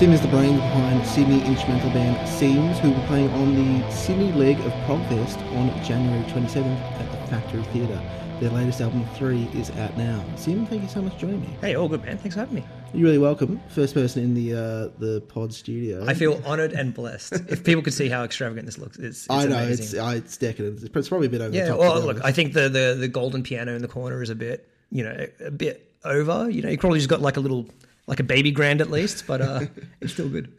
Sim 0.00 0.12
is 0.12 0.22
the 0.22 0.28
brains 0.28 0.56
behind 0.56 1.06
Sydney 1.06 1.44
instrumental 1.44 1.90
band 1.90 2.16
Seims, 2.26 2.78
who 2.78 2.88
will 2.88 2.98
be 2.98 3.06
playing 3.06 3.28
on 3.32 3.54
the 3.54 3.90
Sydney 3.90 4.32
leg 4.32 4.58
of 4.60 4.72
Progfest 4.86 5.36
on 5.54 5.84
January 5.84 6.24
27th 6.30 6.80
at 6.98 7.10
the 7.10 7.26
Factory 7.26 7.62
Theatre. 7.64 8.00
Their 8.40 8.48
latest 8.48 8.80
album, 8.80 9.06
Three, 9.16 9.42
is 9.52 9.68
out 9.72 9.94
now. 9.98 10.24
Sim, 10.36 10.64
thank 10.64 10.80
you 10.80 10.88
so 10.88 11.02
much 11.02 11.12
for 11.12 11.20
joining 11.20 11.42
me. 11.42 11.48
Hey, 11.60 11.74
all 11.74 11.86
good, 11.86 12.02
man. 12.02 12.16
Thanks 12.16 12.34
for 12.34 12.40
having 12.40 12.54
me. 12.54 12.64
You're 12.94 13.08
really 13.08 13.18
welcome. 13.18 13.60
First 13.68 13.92
person 13.92 14.22
in 14.22 14.32
the 14.32 14.54
uh, 14.54 14.98
the 14.98 15.20
pod 15.28 15.52
studio. 15.52 16.02
I 16.06 16.14
feel 16.14 16.42
honoured 16.46 16.72
and 16.72 16.94
blessed. 16.94 17.34
if 17.50 17.62
people 17.62 17.82
could 17.82 17.92
see 17.92 18.08
how 18.08 18.24
extravagant 18.24 18.64
this 18.64 18.78
looks, 18.78 18.96
it's, 18.96 19.26
it's 19.26 19.30
I 19.30 19.44
know 19.44 19.58
amazing. 19.58 19.84
it's 19.84 19.92
it's 19.92 20.36
decadent. 20.38 20.82
It's 20.82 21.08
probably 21.10 21.26
a 21.26 21.30
bit 21.30 21.42
over 21.42 21.54
yeah, 21.54 21.64
the 21.64 21.70
top. 21.72 21.78
well, 21.78 22.00
look. 22.00 22.24
I 22.24 22.32
think 22.32 22.54
the, 22.54 22.70
the 22.70 22.96
the 22.98 23.08
golden 23.08 23.42
piano 23.42 23.74
in 23.74 23.82
the 23.82 23.88
corner 23.88 24.22
is 24.22 24.30
a 24.30 24.34
bit, 24.34 24.66
you 24.90 25.04
know, 25.04 25.26
a 25.44 25.50
bit 25.50 25.92
over. 26.04 26.48
You 26.48 26.62
know, 26.62 26.70
you 26.70 26.78
probably 26.78 27.00
just 27.00 27.10
got 27.10 27.20
like 27.20 27.36
a 27.36 27.40
little, 27.40 27.68
like 28.10 28.20
a 28.20 28.24
baby 28.24 28.50
grand 28.50 28.80
at 28.82 28.90
least, 28.90 29.26
but 29.26 29.40
uh, 29.40 29.60
it's 30.02 30.12
still 30.12 30.28
good. 30.28 30.52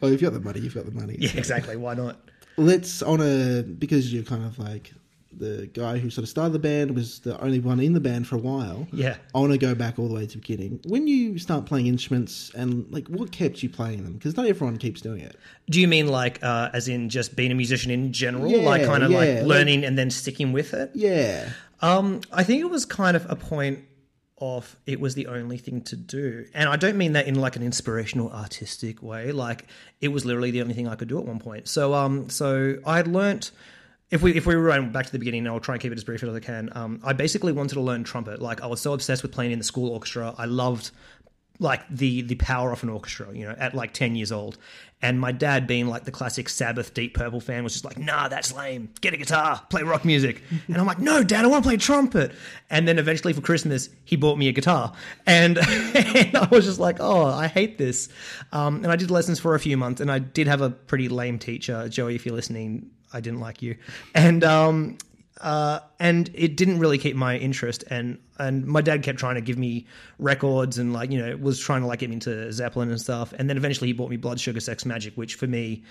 well, 0.00 0.12
if 0.12 0.22
you've 0.22 0.30
got 0.32 0.38
the 0.38 0.44
money, 0.44 0.60
you've 0.60 0.74
got 0.74 0.84
the 0.86 0.92
money. 0.92 1.16
Yeah, 1.18 1.30
exactly. 1.34 1.74
Why 1.74 1.94
not? 1.94 2.20
Let's 2.56 3.02
on 3.02 3.20
a 3.20 3.62
because 3.62 4.12
you're 4.12 4.22
kind 4.24 4.44
of 4.44 4.58
like 4.58 4.92
the 5.36 5.70
guy 5.72 5.98
who 5.98 6.10
sort 6.10 6.24
of 6.24 6.28
started 6.28 6.52
the 6.52 6.58
band 6.58 6.94
was 6.94 7.20
the 7.20 7.38
only 7.40 7.60
one 7.60 7.78
in 7.78 7.92
the 7.92 8.00
band 8.00 8.26
for 8.26 8.34
a 8.34 8.38
while. 8.40 8.88
Yeah. 8.92 9.16
I 9.34 9.38
want 9.38 9.52
to 9.52 9.58
go 9.58 9.74
back 9.74 9.98
all 9.98 10.08
the 10.08 10.14
way 10.14 10.26
to 10.26 10.32
the 10.32 10.38
beginning. 10.38 10.80
When 10.86 11.06
you 11.06 11.38
start 11.38 11.64
playing 11.66 11.86
instruments 11.86 12.50
and 12.54 12.86
like 12.90 13.06
what 13.08 13.30
kept 13.30 13.62
you 13.62 13.68
playing 13.68 14.02
them? 14.02 14.14
Because 14.14 14.36
not 14.36 14.46
everyone 14.46 14.76
keeps 14.78 15.00
doing 15.00 15.20
it. 15.20 15.36
Do 15.70 15.80
you 15.80 15.86
mean 15.86 16.08
like, 16.08 16.42
uh, 16.42 16.70
as 16.72 16.88
in 16.88 17.08
just 17.08 17.36
being 17.36 17.52
a 17.52 17.54
musician 17.54 17.90
in 17.92 18.12
general, 18.12 18.50
Yeah, 18.50 18.58
like 18.68 18.84
kind 18.84 19.04
of 19.04 19.10
yeah, 19.12 19.18
like 19.18 19.34
like- 19.36 19.44
learning 19.44 19.84
and 19.84 19.96
then 19.96 20.10
sticking 20.10 20.52
with 20.52 20.74
it? 20.74 20.90
Yeah. 20.94 21.50
Um, 21.82 22.22
I 22.32 22.42
think 22.42 22.60
it 22.62 22.70
was 22.70 22.84
kind 22.84 23.16
of 23.16 23.24
a 23.30 23.36
point 23.36 23.78
of 24.40 24.76
it 24.86 25.00
was 25.00 25.14
the 25.14 25.26
only 25.26 25.58
thing 25.58 25.82
to 25.82 25.96
do. 25.96 26.46
And 26.54 26.68
I 26.68 26.76
don't 26.76 26.96
mean 26.96 27.12
that 27.12 27.26
in 27.26 27.34
like 27.34 27.56
an 27.56 27.62
inspirational 27.62 28.30
artistic 28.30 29.02
way. 29.02 29.32
Like 29.32 29.66
it 30.00 30.08
was 30.08 30.24
literally 30.24 30.50
the 30.50 30.62
only 30.62 30.74
thing 30.74 30.88
I 30.88 30.94
could 30.94 31.08
do 31.08 31.18
at 31.18 31.24
one 31.24 31.38
point. 31.38 31.68
So 31.68 31.94
um 31.94 32.28
so 32.30 32.78
I 32.86 32.96
had 32.96 33.08
learnt 33.08 33.50
if 34.10 34.22
we 34.22 34.34
if 34.34 34.46
we 34.46 34.54
run 34.54 34.90
back 34.90 35.06
to 35.06 35.12
the 35.12 35.18
beginning, 35.18 35.46
I'll 35.46 35.60
try 35.60 35.74
and 35.74 35.82
keep 35.82 35.92
it 35.92 35.98
as 35.98 36.04
brief 36.04 36.22
as 36.22 36.34
I 36.34 36.40
can. 36.40 36.70
Um, 36.74 37.00
I 37.04 37.12
basically 37.12 37.52
wanted 37.52 37.74
to 37.74 37.80
learn 37.80 38.04
trumpet. 38.04 38.40
Like 38.40 38.62
I 38.62 38.66
was 38.66 38.80
so 38.80 38.94
obsessed 38.94 39.22
with 39.22 39.32
playing 39.32 39.52
in 39.52 39.58
the 39.58 39.64
school 39.64 39.90
orchestra. 39.90 40.34
I 40.38 40.46
loved 40.46 40.90
like 41.60 41.88
the 41.88 42.22
the 42.22 42.36
power 42.36 42.72
of 42.72 42.82
an 42.82 42.88
orchestra, 42.88 43.28
you 43.34 43.44
know, 43.44 43.54
at 43.58 43.74
like 43.74 43.92
ten 43.92 44.14
years 44.14 44.32
old. 44.32 44.58
And 45.00 45.20
my 45.20 45.30
dad, 45.30 45.68
being 45.68 45.86
like 45.86 46.04
the 46.04 46.10
classic 46.10 46.48
Sabbath 46.48 46.92
Deep 46.92 47.14
Purple 47.14 47.40
fan, 47.40 47.62
was 47.62 47.72
just 47.72 47.84
like, 47.84 47.98
"Nah, 47.98 48.26
that's 48.28 48.52
lame. 48.52 48.88
Get 49.00 49.14
a 49.14 49.16
guitar, 49.16 49.62
play 49.70 49.82
rock 49.82 50.04
music." 50.04 50.42
And 50.68 50.76
I'm 50.76 50.86
like, 50.86 50.98
"No, 50.98 51.22
Dad, 51.22 51.44
I 51.44 51.48
want 51.48 51.62
to 51.62 51.68
play 51.68 51.76
trumpet." 51.76 52.32
And 52.68 52.86
then 52.86 52.98
eventually 52.98 53.32
for 53.32 53.40
Christmas, 53.40 53.90
he 54.04 54.16
bought 54.16 54.38
me 54.38 54.48
a 54.48 54.52
guitar, 54.52 54.92
and, 55.26 55.58
and 55.94 56.36
I 56.36 56.48
was 56.50 56.64
just 56.64 56.80
like, 56.80 56.96
"Oh, 57.00 57.26
I 57.26 57.46
hate 57.46 57.78
this." 57.78 58.08
Um, 58.52 58.82
and 58.82 58.90
I 58.90 58.96
did 58.96 59.10
lessons 59.10 59.38
for 59.38 59.54
a 59.54 59.60
few 59.60 59.76
months, 59.76 60.00
and 60.00 60.10
I 60.10 60.18
did 60.18 60.48
have 60.48 60.60
a 60.60 60.70
pretty 60.70 61.08
lame 61.08 61.38
teacher, 61.38 61.88
Joey. 61.88 62.16
If 62.16 62.26
you're 62.26 62.34
listening, 62.34 62.90
I 63.12 63.20
didn't 63.20 63.40
like 63.40 63.62
you, 63.62 63.76
and 64.16 64.42
um, 64.42 64.98
uh, 65.40 65.80
and 66.00 66.30
it 66.34 66.56
didn't 66.56 66.78
really 66.78 66.98
keep 66.98 67.16
my 67.16 67.36
interest 67.36 67.84
and 67.90 68.18
and 68.38 68.66
my 68.66 68.80
dad 68.80 69.02
kept 69.02 69.18
trying 69.18 69.34
to 69.34 69.40
give 69.40 69.58
me 69.58 69.86
records 70.18 70.78
and 70.78 70.92
like 70.92 71.10
you 71.10 71.18
know 71.18 71.36
was 71.36 71.58
trying 71.58 71.80
to 71.80 71.86
like 71.86 72.00
get 72.00 72.10
me 72.10 72.14
into 72.14 72.52
Zeppelin 72.52 72.90
and 72.90 73.00
stuff. 73.00 73.32
And 73.38 73.48
then 73.48 73.56
eventually 73.56 73.88
he 73.88 73.92
bought 73.92 74.10
me 74.10 74.16
Blood 74.16 74.40
Sugar 74.40 74.60
Sex 74.60 74.84
Magik 74.84 75.16
which 75.16 75.36
for 75.36 75.46
me 75.46 75.82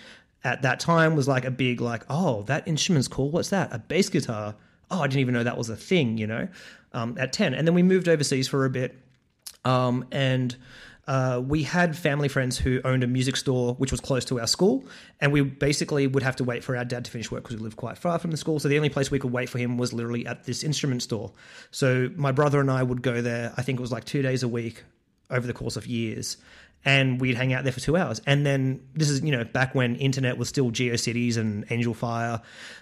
at 0.43 0.61
that 0.61 0.79
time 0.79 1.15
was 1.15 1.27
like 1.27 1.45
a 1.45 1.51
big 1.51 1.81
like 1.81 2.03
oh 2.09 2.43
that 2.43 2.67
instrument's 2.67 3.07
cool. 3.07 3.31
What's 3.31 3.49
that? 3.49 3.73
A 3.73 3.79
bass 3.79 4.09
guitar? 4.09 4.55
Oh 4.91 5.01
I 5.01 5.07
didn't 5.07 5.21
even 5.21 5.33
know 5.33 5.43
that 5.43 5.57
was 5.57 5.69
a 5.69 5.75
thing 5.75 6.17
you 6.17 6.27
know 6.27 6.47
um, 6.93 7.15
at 7.19 7.33
10 7.33 7.53
and 7.53 7.67
then 7.67 7.75
we 7.75 7.83
moved 7.83 8.07
overseas 8.07 8.47
for 8.47 8.65
a 8.65 8.69
bit 8.69 8.97
um, 9.65 10.05
and 10.11 10.55
uh, 11.07 11.41
we 11.45 11.63
had 11.63 11.97
family 11.97 12.27
friends 12.27 12.57
who 12.57 12.81
owned 12.83 13.03
a 13.03 13.07
music 13.07 13.37
store 13.37 13.75
which 13.75 13.91
was 13.91 14.01
close 14.01 14.25
to 14.25 14.39
our 14.39 14.47
school, 14.47 14.85
and 15.21 15.31
we 15.31 15.41
basically 15.41 16.05
would 16.05 16.23
have 16.23 16.35
to 16.35 16.43
wait 16.43 16.63
for 16.63 16.75
our 16.75 16.83
dad 16.83 17.05
to 17.05 17.11
finish 17.11 17.31
work 17.31 17.43
because 17.43 17.55
we 17.55 17.63
lived 17.63 17.77
quite 17.77 17.97
far 17.97 18.19
from 18.19 18.31
the 18.31 18.37
school. 18.37 18.59
So 18.59 18.67
the 18.67 18.77
only 18.77 18.89
place 18.89 19.09
we 19.09 19.19
could 19.19 19.31
wait 19.31 19.49
for 19.49 19.57
him 19.57 19.77
was 19.77 19.93
literally 19.93 20.25
at 20.27 20.43
this 20.43 20.63
instrument 20.63 21.01
store. 21.03 21.31
So 21.71 22.09
my 22.15 22.31
brother 22.31 22.59
and 22.59 22.69
I 22.69 22.83
would 22.83 23.01
go 23.01 23.21
there. 23.21 23.53
I 23.57 23.61
think 23.61 23.79
it 23.79 23.81
was 23.81 23.91
like 23.91 24.03
two 24.03 24.21
days 24.21 24.43
a 24.43 24.47
week 24.47 24.83
over 25.29 25.47
the 25.47 25.53
course 25.53 25.77
of 25.77 25.87
years. 25.87 26.37
And 26.87 27.19
we'd 27.19 27.35
hang 27.35 27.51
out 27.51 27.65
there 27.65 27.73
for 27.73 27.81
two 27.81 27.97
hours. 27.97 28.21
And 28.25 28.45
then 28.45 28.81
this 28.93 29.09
is, 29.09 29.21
you 29.21 29.31
know, 29.31 29.43
back 29.43 29.75
when 29.75 29.97
internet 29.97 30.37
was 30.37 30.47
still 30.47 30.71
GeoCities 30.71 31.35
and 31.35 31.67
Angelfire. 31.67 32.41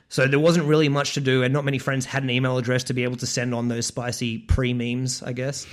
So 0.09 0.27
there 0.27 0.39
wasn't 0.39 0.67
really 0.67 0.89
much 0.89 1.15
to 1.15 1.21
do, 1.21 1.41
and 1.41 1.51
not 1.51 1.65
many 1.65 1.79
friends 1.79 2.05
had 2.05 2.21
an 2.21 2.29
email 2.29 2.59
address 2.59 2.83
to 2.85 2.93
be 2.93 3.03
able 3.03 3.15
to 3.17 3.25
send 3.25 3.55
on 3.55 3.67
those 3.67 3.87
spicy 3.87 4.37
pre 4.37 4.73
memes, 4.73 5.23
I 5.23 5.33
guess. 5.33 5.65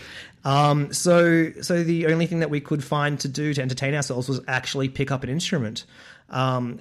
Um, 0.45 0.95
so, 0.95 1.53
so 1.61 1.85
the 1.85 2.07
only 2.07 2.27
thing 2.27 2.41
that 2.41 2.49
we 2.49 2.61
could 2.61 2.83
find 2.83 3.21
to 3.21 3.29
do 3.29 3.53
to 3.53 3.61
entertain 3.61 3.95
ourselves 3.95 4.31
was 4.31 4.41
actually 4.49 4.89
pick 4.89 5.11
up 5.11 5.25
an 5.25 5.29
instrument. 5.29 5.85
Um, 6.31 6.81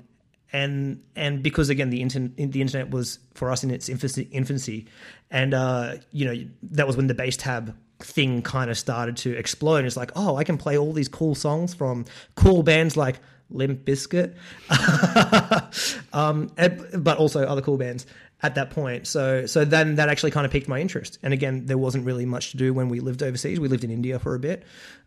and 0.53 1.01
and 1.16 1.41
because 1.41 1.69
again 1.69 1.90
the 1.90 2.01
internet 2.01 2.51
the 2.51 2.61
internet 2.61 2.90
was 2.90 3.19
for 3.34 3.51
us 3.51 3.63
in 3.63 3.72
its 3.72 3.88
infancy, 3.88 4.23
infancy 4.31 4.88
and 5.29 5.53
uh, 5.53 5.95
you 6.11 6.25
know 6.25 6.50
that 6.63 6.88
was 6.88 6.97
when 6.97 7.07
the 7.07 7.13
bass 7.13 7.38
tab 7.38 7.75
thing 8.03 8.41
kind 8.41 8.69
of 8.69 8.78
started 8.78 9.17
to 9.17 9.35
explode. 9.38 9.78
And 9.78 9.88
It's 9.88 9.97
like, 9.97 10.12
oh, 10.16 10.35
I 10.35 10.44
can 10.44 10.57
play 10.57 10.78
all 10.78 10.94
these 10.94 11.07
cool 11.07 11.35
songs 11.35 11.73
from 11.73 12.06
cool 12.35 12.63
bands 12.63 12.97
like 12.97 13.19
Limp 13.50 13.85
Bizkit, 13.85 14.35
um, 16.13 16.51
but 16.97 17.17
also 17.17 17.44
other 17.45 17.61
cool 17.61 17.78
bands 17.78 18.06
at 18.44 18.56
that 18.56 18.72
point. 18.72 19.07
So 19.07 19.45
so 19.45 19.66
then 19.66 19.95
that 19.95 20.09
actually 20.09 20.31
kind 20.31 20.45
of 20.45 20.51
piqued 20.51 20.67
my 20.67 20.79
interest. 20.79 21.19
And 21.22 21.34
again, 21.34 21.66
there 21.66 21.78
wasn't 21.78 22.06
really 22.06 22.25
much 22.25 22.51
to 22.51 22.57
do 22.57 22.73
when 22.73 22.90
we 22.90 23.00
lived 23.00 23.22
overseas. 23.22 23.59
We 23.59 23.67
lived 23.67 23.84
in 23.84 23.91
India 23.91 24.19
for 24.19 24.35
a 24.35 24.40
bit. 24.40 24.63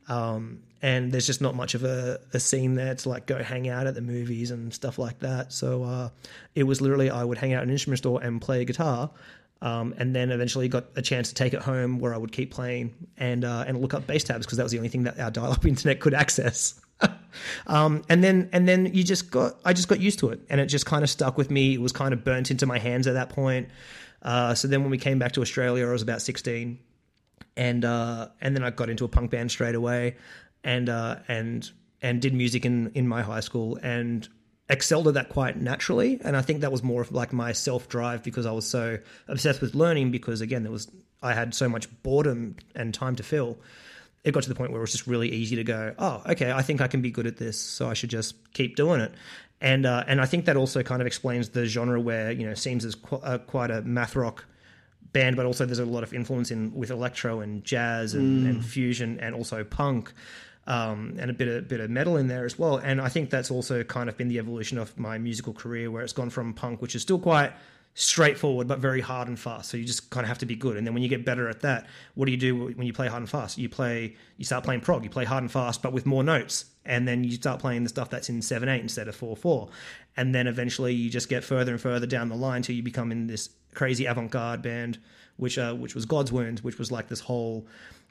Um, 0.08 0.60
and 0.82 1.10
there's 1.10 1.26
just 1.26 1.40
not 1.40 1.54
much 1.54 1.74
of 1.74 1.82
a, 1.82 2.20
a 2.34 2.40
scene 2.40 2.74
there 2.74 2.94
to 2.94 3.08
like 3.08 3.26
go 3.26 3.42
hang 3.42 3.68
out 3.68 3.86
at 3.86 3.94
the 3.94 4.02
movies 4.02 4.50
and 4.50 4.72
stuff 4.72 4.98
like 4.98 5.20
that. 5.20 5.50
So 5.50 5.82
uh, 5.82 6.10
it 6.54 6.64
was 6.64 6.82
literally 6.82 7.10
I 7.10 7.24
would 7.24 7.38
hang 7.38 7.54
out 7.54 7.62
in 7.62 7.70
an 7.70 7.72
instrument 7.72 7.98
store 7.98 8.22
and 8.22 8.40
play 8.40 8.64
guitar, 8.66 9.10
um, 9.62 9.94
and 9.98 10.14
then 10.14 10.30
eventually 10.30 10.68
got 10.68 10.86
a 10.96 11.02
chance 11.02 11.28
to 11.28 11.34
take 11.34 11.54
it 11.54 11.62
home 11.62 11.98
where 11.98 12.14
I 12.14 12.18
would 12.18 12.32
keep 12.32 12.50
playing 12.52 12.94
and 13.16 13.44
uh, 13.44 13.64
and 13.66 13.80
look 13.80 13.94
up 13.94 14.06
bass 14.06 14.24
tabs 14.24 14.46
because 14.46 14.58
that 14.58 14.64
was 14.64 14.72
the 14.72 14.78
only 14.78 14.90
thing 14.90 15.04
that 15.04 15.18
our 15.18 15.30
dial-up 15.30 15.64
internet 15.66 16.00
could 16.00 16.14
access. 16.14 16.80
um, 17.66 18.02
and 18.08 18.22
then 18.22 18.48
and 18.52 18.68
then 18.68 18.86
you 18.94 19.04
just 19.04 19.30
got 19.30 19.56
I 19.64 19.72
just 19.72 19.88
got 19.88 20.00
used 20.00 20.18
to 20.20 20.30
it, 20.30 20.40
and 20.50 20.60
it 20.60 20.66
just 20.66 20.86
kind 20.86 21.02
of 21.02 21.10
stuck 21.10 21.38
with 21.38 21.50
me. 21.50 21.74
It 21.74 21.80
was 21.80 21.92
kind 21.92 22.12
of 22.12 22.24
burnt 22.24 22.50
into 22.50 22.66
my 22.66 22.78
hands 22.78 23.06
at 23.06 23.14
that 23.14 23.30
point. 23.30 23.68
Uh, 24.22 24.54
so 24.54 24.68
then 24.68 24.82
when 24.82 24.90
we 24.90 24.98
came 24.98 25.18
back 25.18 25.32
to 25.32 25.42
Australia, 25.42 25.86
I 25.86 25.92
was 25.92 26.02
about 26.02 26.22
sixteen 26.22 26.78
and 27.56 27.84
uh, 27.84 28.28
and 28.40 28.56
then 28.56 28.64
I 28.64 28.70
got 28.70 28.90
into 28.90 29.04
a 29.04 29.08
punk 29.08 29.30
band 29.30 29.50
straight 29.50 29.74
away, 29.74 30.16
and 30.62 30.88
uh, 30.88 31.16
and 31.28 31.68
and 32.02 32.20
did 32.20 32.34
music 32.34 32.64
in 32.64 32.90
in 32.94 33.06
my 33.06 33.22
high 33.22 33.40
school 33.40 33.78
and 33.82 34.28
excelled 34.68 35.08
at 35.08 35.14
that 35.14 35.28
quite 35.28 35.60
naturally. 35.60 36.20
And 36.22 36.36
I 36.36 36.42
think 36.42 36.60
that 36.60 36.72
was 36.72 36.82
more 36.82 37.02
of 37.02 37.12
like 37.12 37.32
my 37.32 37.52
self 37.52 37.88
drive 37.88 38.22
because 38.22 38.46
I 38.46 38.52
was 38.52 38.66
so 38.66 38.98
obsessed 39.28 39.60
with 39.60 39.74
learning. 39.74 40.10
Because 40.10 40.40
again, 40.40 40.62
there 40.62 40.72
was 40.72 40.90
I 41.22 41.34
had 41.34 41.54
so 41.54 41.68
much 41.68 41.88
boredom 42.02 42.56
and 42.74 42.92
time 42.92 43.16
to 43.16 43.22
fill. 43.22 43.58
It 44.24 44.32
got 44.32 44.42
to 44.44 44.48
the 44.48 44.54
point 44.54 44.70
where 44.70 44.80
it 44.80 44.82
was 44.82 44.92
just 44.92 45.06
really 45.06 45.30
easy 45.30 45.56
to 45.56 45.64
go, 45.64 45.94
oh, 45.98 46.22
okay, 46.26 46.50
I 46.50 46.62
think 46.62 46.80
I 46.80 46.88
can 46.88 47.02
be 47.02 47.10
good 47.10 47.26
at 47.26 47.36
this, 47.36 47.60
so 47.60 47.90
I 47.90 47.94
should 47.94 48.08
just 48.08 48.36
keep 48.54 48.74
doing 48.74 49.00
it. 49.00 49.12
And 49.60 49.86
uh, 49.86 50.04
and 50.06 50.20
I 50.20 50.26
think 50.26 50.46
that 50.46 50.56
also 50.56 50.82
kind 50.82 51.00
of 51.00 51.06
explains 51.06 51.50
the 51.50 51.66
genre 51.66 52.00
where 52.00 52.32
you 52.32 52.46
know 52.46 52.52
Seims 52.52 52.84
is 52.84 52.94
qu- 52.94 53.16
uh, 53.16 53.38
quite 53.38 53.70
a 53.70 53.82
math 53.82 54.16
rock 54.16 54.44
band, 55.12 55.36
but 55.36 55.46
also 55.46 55.64
there's 55.64 55.78
a 55.78 55.86
lot 55.86 56.02
of 56.02 56.12
influence 56.12 56.50
in 56.50 56.74
with 56.74 56.90
electro 56.90 57.40
and 57.40 57.64
jazz 57.64 58.14
and, 58.14 58.46
and 58.46 58.64
fusion 58.64 59.18
and 59.20 59.34
also 59.34 59.62
punk. 59.64 60.12
Um, 60.66 61.16
and 61.18 61.30
a 61.30 61.34
bit 61.34 61.46
of 61.46 61.68
bit 61.68 61.80
of 61.80 61.90
metal 61.90 62.16
in 62.16 62.26
there 62.28 62.46
as 62.46 62.58
well, 62.58 62.78
and 62.78 62.98
I 62.98 63.10
think 63.10 63.28
that's 63.28 63.50
also 63.50 63.84
kind 63.84 64.08
of 64.08 64.16
been 64.16 64.28
the 64.28 64.38
evolution 64.38 64.78
of 64.78 64.98
my 64.98 65.18
musical 65.18 65.52
career, 65.52 65.90
where 65.90 66.02
it's 66.02 66.14
gone 66.14 66.30
from 66.30 66.54
punk, 66.54 66.80
which 66.80 66.94
is 66.94 67.02
still 67.02 67.18
quite 67.18 67.52
straightforward 67.92 68.66
but 68.66 68.78
very 68.78 69.02
hard 69.02 69.28
and 69.28 69.38
fast. 69.38 69.70
So 69.70 69.76
you 69.76 69.84
just 69.84 70.08
kind 70.08 70.24
of 70.24 70.28
have 70.28 70.38
to 70.38 70.46
be 70.46 70.56
good, 70.56 70.78
and 70.78 70.86
then 70.86 70.94
when 70.94 71.02
you 71.02 71.10
get 71.10 71.22
better 71.22 71.50
at 71.50 71.60
that, 71.60 71.86
what 72.14 72.24
do 72.24 72.32
you 72.32 72.38
do 72.38 72.56
when 72.56 72.86
you 72.86 72.94
play 72.94 73.08
hard 73.08 73.20
and 73.20 73.28
fast? 73.28 73.58
You 73.58 73.68
play, 73.68 74.16
you 74.38 74.46
start 74.46 74.64
playing 74.64 74.80
prog, 74.80 75.04
you 75.04 75.10
play 75.10 75.26
hard 75.26 75.42
and 75.42 75.52
fast, 75.52 75.82
but 75.82 75.92
with 75.92 76.06
more 76.06 76.24
notes, 76.24 76.64
and 76.86 77.06
then 77.06 77.24
you 77.24 77.32
start 77.32 77.60
playing 77.60 77.82
the 77.82 77.90
stuff 77.90 78.08
that's 78.08 78.30
in 78.30 78.40
seven 78.40 78.70
eight 78.70 78.80
instead 78.80 79.06
of 79.06 79.14
four 79.14 79.36
four, 79.36 79.68
and 80.16 80.34
then 80.34 80.46
eventually 80.46 80.94
you 80.94 81.10
just 81.10 81.28
get 81.28 81.44
further 81.44 81.72
and 81.72 81.80
further 81.82 82.06
down 82.06 82.30
the 82.30 82.36
line 82.36 82.62
till 82.62 82.74
you 82.74 82.82
become 82.82 83.12
in 83.12 83.26
this 83.26 83.50
crazy 83.74 84.06
avant-garde 84.06 84.62
band, 84.62 84.98
which 85.36 85.58
uh, 85.58 85.74
which 85.74 85.94
was 85.94 86.06
God's 86.06 86.32
Wound, 86.32 86.60
which 86.60 86.78
was 86.78 86.90
like 86.90 87.08
this 87.08 87.20
whole 87.20 87.66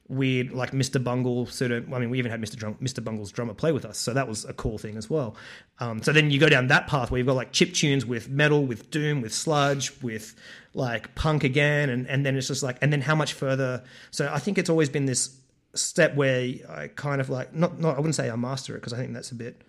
weird 0.08 0.52
like 0.52 0.72
Mr. 0.72 1.04
Bungle 1.04 1.46
sort 1.46 1.72
of. 1.72 1.92
I 1.94 2.00
mean, 2.00 2.10
we 2.10 2.20
even 2.20 2.32
had 2.32 2.42
Mr. 2.42 2.56
Drum, 2.56 2.76
Mr. 2.76 3.04
Bungle's 3.04 3.32
drummer 3.32 3.54
play 3.54 3.72
with 3.72 3.86
us, 3.86 3.98
so 3.98 4.14
that 4.14 4.28
was 4.28 4.46
a 4.46 4.54
cool 4.54 4.78
thing 4.78 4.98
as 4.98 5.10
well. 5.10 5.36
Um, 5.80 6.02
so 6.02 6.12
then 6.12 6.32
you 6.32 6.40
go 6.40 6.50
down 6.50 6.68
that 6.68 6.88
path 6.88 7.12
where 7.12 7.18
you've 7.18 7.28
got 7.28 7.36
like 7.36 7.52
chip 7.52 7.74
tunes 7.74 8.06
with 8.06 8.30
metal, 8.30 8.66
with 8.66 8.92
doom, 8.92 9.22
with 9.22 9.34
sludge, 9.34 9.92
with 10.02 10.36
like 10.74 11.16
punk 11.16 11.44
again, 11.44 11.90
and 11.90 12.08
and 12.08 12.26
then 12.26 12.36
it's 12.36 12.48
just 12.48 12.64
like, 12.64 12.78
and 12.82 12.92
then 12.92 13.02
how 13.02 13.16
much 13.16 13.34
further? 13.34 13.84
So 14.12 14.30
I 14.32 14.40
think 14.40 14.58
it's 14.58 14.70
always 14.70 14.90
been 14.90 15.06
this 15.06 15.38
step 15.76 16.16
where 16.16 16.54
I 16.70 16.90
kind 16.96 17.20
of 17.20 17.30
like 17.30 17.54
not 17.54 17.80
not 17.80 17.96
I 17.96 17.98
wouldn't 17.98 18.16
say 18.16 18.30
I 18.30 18.36
master 18.36 18.76
it 18.76 18.80
because 18.80 18.94
I 18.94 18.98
think 18.98 19.14
that's 19.14 19.32
a 19.32 19.36
bit 19.36 19.62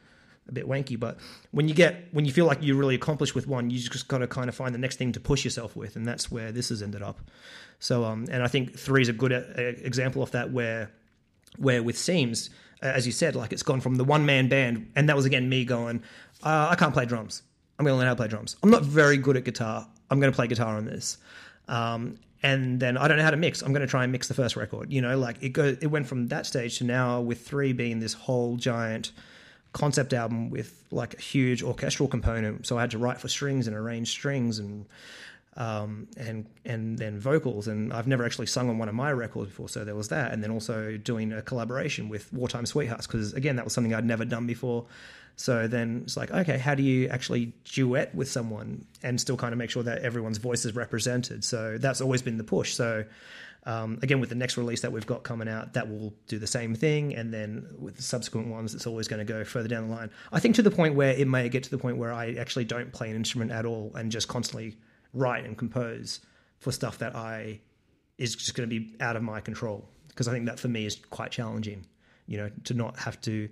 a 0.48 0.52
bit 0.52 0.66
wanky. 0.66 0.98
But 0.98 1.18
when 1.50 1.68
you 1.68 1.74
get 1.74 2.08
when 2.12 2.24
you 2.24 2.32
feel 2.32 2.46
like 2.46 2.58
you're 2.60 2.76
really 2.76 2.94
accomplished 2.94 3.34
with 3.34 3.46
one, 3.46 3.70
you 3.70 3.78
just 3.78 4.08
got 4.08 4.18
to 4.18 4.26
kind 4.26 4.48
of 4.48 4.54
find 4.54 4.74
the 4.74 4.78
next 4.78 4.96
thing 4.96 5.12
to 5.12 5.20
push 5.20 5.44
yourself 5.44 5.76
with, 5.76 5.96
and 5.96 6.06
that's 6.06 6.30
where 6.30 6.52
this 6.52 6.68
has 6.68 6.82
ended 6.82 7.02
up. 7.02 7.20
So, 7.78 8.04
um, 8.04 8.26
and 8.30 8.42
I 8.42 8.48
think 8.48 8.78
three 8.78 9.02
is 9.02 9.08
a 9.08 9.12
good 9.12 9.32
uh, 9.32 9.42
example 9.56 10.22
of 10.22 10.30
that, 10.32 10.52
where 10.52 10.90
where 11.58 11.82
with 11.82 11.96
Seims, 11.96 12.50
as 12.82 13.06
you 13.06 13.12
said, 13.12 13.36
like 13.36 13.52
it's 13.52 13.62
gone 13.62 13.80
from 13.80 13.96
the 13.96 14.04
one 14.04 14.26
man 14.26 14.48
band, 14.48 14.90
and 14.96 15.08
that 15.08 15.16
was 15.16 15.24
again 15.24 15.48
me 15.48 15.64
going, 15.64 16.02
uh, 16.42 16.68
I 16.70 16.74
can't 16.76 16.92
play 16.92 17.06
drums. 17.06 17.42
I'm 17.78 17.84
going 17.84 17.94
to 17.94 17.98
learn 17.98 18.06
how 18.06 18.14
to 18.14 18.16
play 18.16 18.28
drums. 18.28 18.56
I'm 18.62 18.70
not 18.70 18.82
very 18.84 19.16
good 19.16 19.36
at 19.36 19.44
guitar. 19.44 19.86
I'm 20.10 20.20
going 20.20 20.32
to 20.32 20.36
play 20.36 20.46
guitar 20.46 20.76
on 20.76 20.84
this. 20.84 21.18
Um, 21.66 22.18
and 22.42 22.78
then 22.78 22.96
I 22.96 23.08
don't 23.08 23.16
know 23.16 23.24
how 23.24 23.30
to 23.30 23.36
mix. 23.36 23.62
I'm 23.62 23.72
going 23.72 23.80
to 23.80 23.88
try 23.88 24.02
and 24.04 24.12
mix 24.12 24.28
the 24.28 24.34
first 24.34 24.54
record. 24.54 24.92
You 24.92 25.00
know, 25.00 25.18
like 25.18 25.42
it 25.42 25.48
go. 25.48 25.76
It 25.80 25.86
went 25.86 26.06
from 26.06 26.28
that 26.28 26.46
stage 26.46 26.78
to 26.78 26.84
now 26.84 27.20
with 27.20 27.40
three 27.40 27.72
being 27.72 28.00
this 28.00 28.12
whole 28.12 28.56
giant 28.56 29.12
concept 29.74 30.12
album 30.12 30.50
with 30.50 30.82
like 30.90 31.14
a 31.14 31.20
huge 31.20 31.62
orchestral 31.62 32.08
component. 32.08 32.66
So 32.66 32.78
I 32.78 32.82
had 32.82 32.92
to 32.92 32.98
write 32.98 33.20
for 33.20 33.28
strings 33.28 33.66
and 33.66 33.76
arrange 33.76 34.08
strings 34.08 34.58
and 34.58 34.86
um, 35.56 36.08
and 36.16 36.46
and 36.64 36.98
then 36.98 37.18
vocals. 37.18 37.68
And 37.68 37.92
I've 37.92 38.06
never 38.06 38.24
actually 38.24 38.46
sung 38.46 38.70
on 38.70 38.78
one 38.78 38.88
of 38.88 38.94
my 38.94 39.12
records 39.12 39.50
before, 39.50 39.68
so 39.68 39.84
there 39.84 39.94
was 39.94 40.08
that. 40.08 40.32
And 40.32 40.42
then 40.42 40.50
also 40.50 40.96
doing 40.96 41.32
a 41.32 41.42
collaboration 41.42 42.08
with 42.08 42.32
Wartime 42.32 42.66
Sweethearts 42.66 43.06
because 43.06 43.34
again 43.34 43.56
that 43.56 43.64
was 43.64 43.74
something 43.74 43.92
I'd 43.92 44.06
never 44.06 44.24
done 44.24 44.46
before. 44.46 44.86
So 45.36 45.66
then 45.66 46.02
it's 46.04 46.16
like, 46.16 46.30
okay, 46.30 46.58
how 46.58 46.76
do 46.76 46.84
you 46.84 47.08
actually 47.08 47.52
duet 47.64 48.14
with 48.14 48.30
someone 48.30 48.86
and 49.02 49.20
still 49.20 49.36
kind 49.36 49.52
of 49.52 49.58
make 49.58 49.70
sure 49.70 49.82
that 49.82 50.02
everyone's 50.02 50.38
voice 50.38 50.64
is 50.64 50.76
represented? 50.76 51.42
So 51.42 51.76
that's 51.78 52.00
always 52.00 52.22
been 52.22 52.38
the 52.38 52.44
push. 52.44 52.72
So 52.74 53.04
um, 53.66 53.98
again, 54.02 54.20
with 54.20 54.28
the 54.28 54.34
next 54.34 54.56
release 54.56 54.82
that 54.82 54.92
we've 54.92 55.06
got 55.06 55.22
coming 55.22 55.48
out, 55.48 55.72
that 55.72 55.88
will 55.88 56.14
do 56.26 56.38
the 56.38 56.46
same 56.46 56.74
thing. 56.74 57.14
And 57.14 57.32
then 57.32 57.66
with 57.78 57.96
the 57.96 58.02
subsequent 58.02 58.48
ones, 58.48 58.74
it's 58.74 58.86
always 58.86 59.08
going 59.08 59.24
to 59.24 59.32
go 59.32 59.42
further 59.44 59.68
down 59.68 59.88
the 59.88 59.94
line. 59.94 60.10
I 60.32 60.40
think 60.40 60.54
to 60.56 60.62
the 60.62 60.70
point 60.70 60.94
where 60.94 61.12
it 61.12 61.26
may 61.26 61.48
get 61.48 61.62
to 61.64 61.70
the 61.70 61.78
point 61.78 61.96
where 61.96 62.12
I 62.12 62.34
actually 62.34 62.66
don't 62.66 62.92
play 62.92 63.08
an 63.08 63.16
instrument 63.16 63.50
at 63.50 63.64
all 63.64 63.92
and 63.94 64.12
just 64.12 64.28
constantly 64.28 64.76
write 65.14 65.44
and 65.44 65.56
compose 65.56 66.20
for 66.58 66.72
stuff 66.72 66.98
that 66.98 67.16
I 67.16 67.60
is 68.18 68.34
just 68.36 68.54
going 68.54 68.68
to 68.68 68.80
be 68.80 68.94
out 69.00 69.16
of 69.16 69.22
my 69.22 69.40
control. 69.40 69.88
Because 70.08 70.28
I 70.28 70.32
think 70.32 70.46
that 70.46 70.60
for 70.60 70.68
me 70.68 70.84
is 70.84 70.96
quite 71.10 71.30
challenging, 71.30 71.86
you 72.26 72.36
know, 72.36 72.50
to 72.64 72.74
not 72.74 72.98
have 72.98 73.20
to 73.22 73.48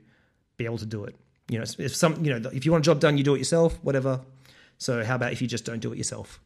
be 0.59 0.67
able 0.67 0.79
to 0.79 0.87
do 0.87 1.05
it. 1.05 1.17
You 1.49 1.59
know, 1.59 1.65
if 1.79 1.97
some, 1.97 2.25
you 2.25 2.39
know, 2.39 2.51
if 2.51 2.65
you 2.65 2.73
want 2.73 2.85
a 2.85 2.87
job 2.87 3.01
done, 3.01 3.19
you 3.19 3.25
do 3.25 3.35
it 3.35 3.39
yourself, 3.39 3.79
whatever. 3.83 4.21
So 4.79 5.03
how 5.05 5.17
about 5.17 5.33
if 5.33 5.43
you 5.43 5.49
just 5.49 5.65
don't 5.65 5.81
do 5.81 5.93
it 5.93 5.99
yourself? 5.99 6.41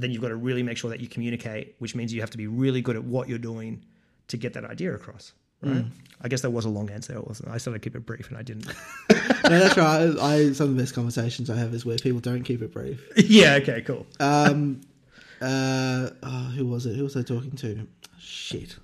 Then 0.00 0.10
you've 0.10 0.22
got 0.22 0.28
to 0.28 0.36
really 0.36 0.62
make 0.62 0.78
sure 0.78 0.90
that 0.90 1.00
you 1.00 1.08
communicate, 1.08 1.74
which 1.78 1.94
means 1.94 2.12
you 2.12 2.20
have 2.20 2.30
to 2.30 2.38
be 2.38 2.46
really 2.46 2.80
good 2.80 2.96
at 2.96 3.04
what 3.04 3.28
you're 3.28 3.38
doing 3.38 3.84
to 4.28 4.36
get 4.36 4.54
that 4.54 4.64
idea 4.64 4.94
across. 4.94 5.32
Right? 5.62 5.76
Mm. 5.76 5.90
I 6.22 6.28
guess 6.28 6.40
that 6.40 6.50
was 6.50 6.64
a 6.64 6.70
long 6.70 6.90
answer. 6.90 7.14
It 7.14 7.26
wasn't. 7.26 7.50
I 7.50 7.58
started 7.58 7.82
to 7.82 7.90
keep 7.90 7.94
it 7.96 8.06
brief, 8.06 8.28
and 8.28 8.38
I 8.38 8.42
didn't. 8.42 8.66
no, 9.10 9.14
that's 9.44 9.76
right. 9.76 10.16
I, 10.18 10.34
I, 10.34 10.52
some 10.52 10.70
of 10.70 10.76
the 10.76 10.82
best 10.82 10.94
conversations 10.94 11.50
I 11.50 11.56
have 11.56 11.74
is 11.74 11.84
where 11.84 11.98
people 11.98 12.20
don't 12.20 12.42
keep 12.44 12.62
it 12.62 12.72
brief. 12.72 13.06
yeah. 13.16 13.54
Okay. 13.54 13.82
Cool. 13.82 14.06
Um. 14.18 14.80
Uh. 15.40 16.10
Oh, 16.22 16.52
who 16.56 16.66
was 16.66 16.86
it? 16.86 16.96
Who 16.96 17.04
was 17.04 17.16
I 17.16 17.22
talking 17.22 17.52
to? 17.52 17.86
Shit. 18.18 18.76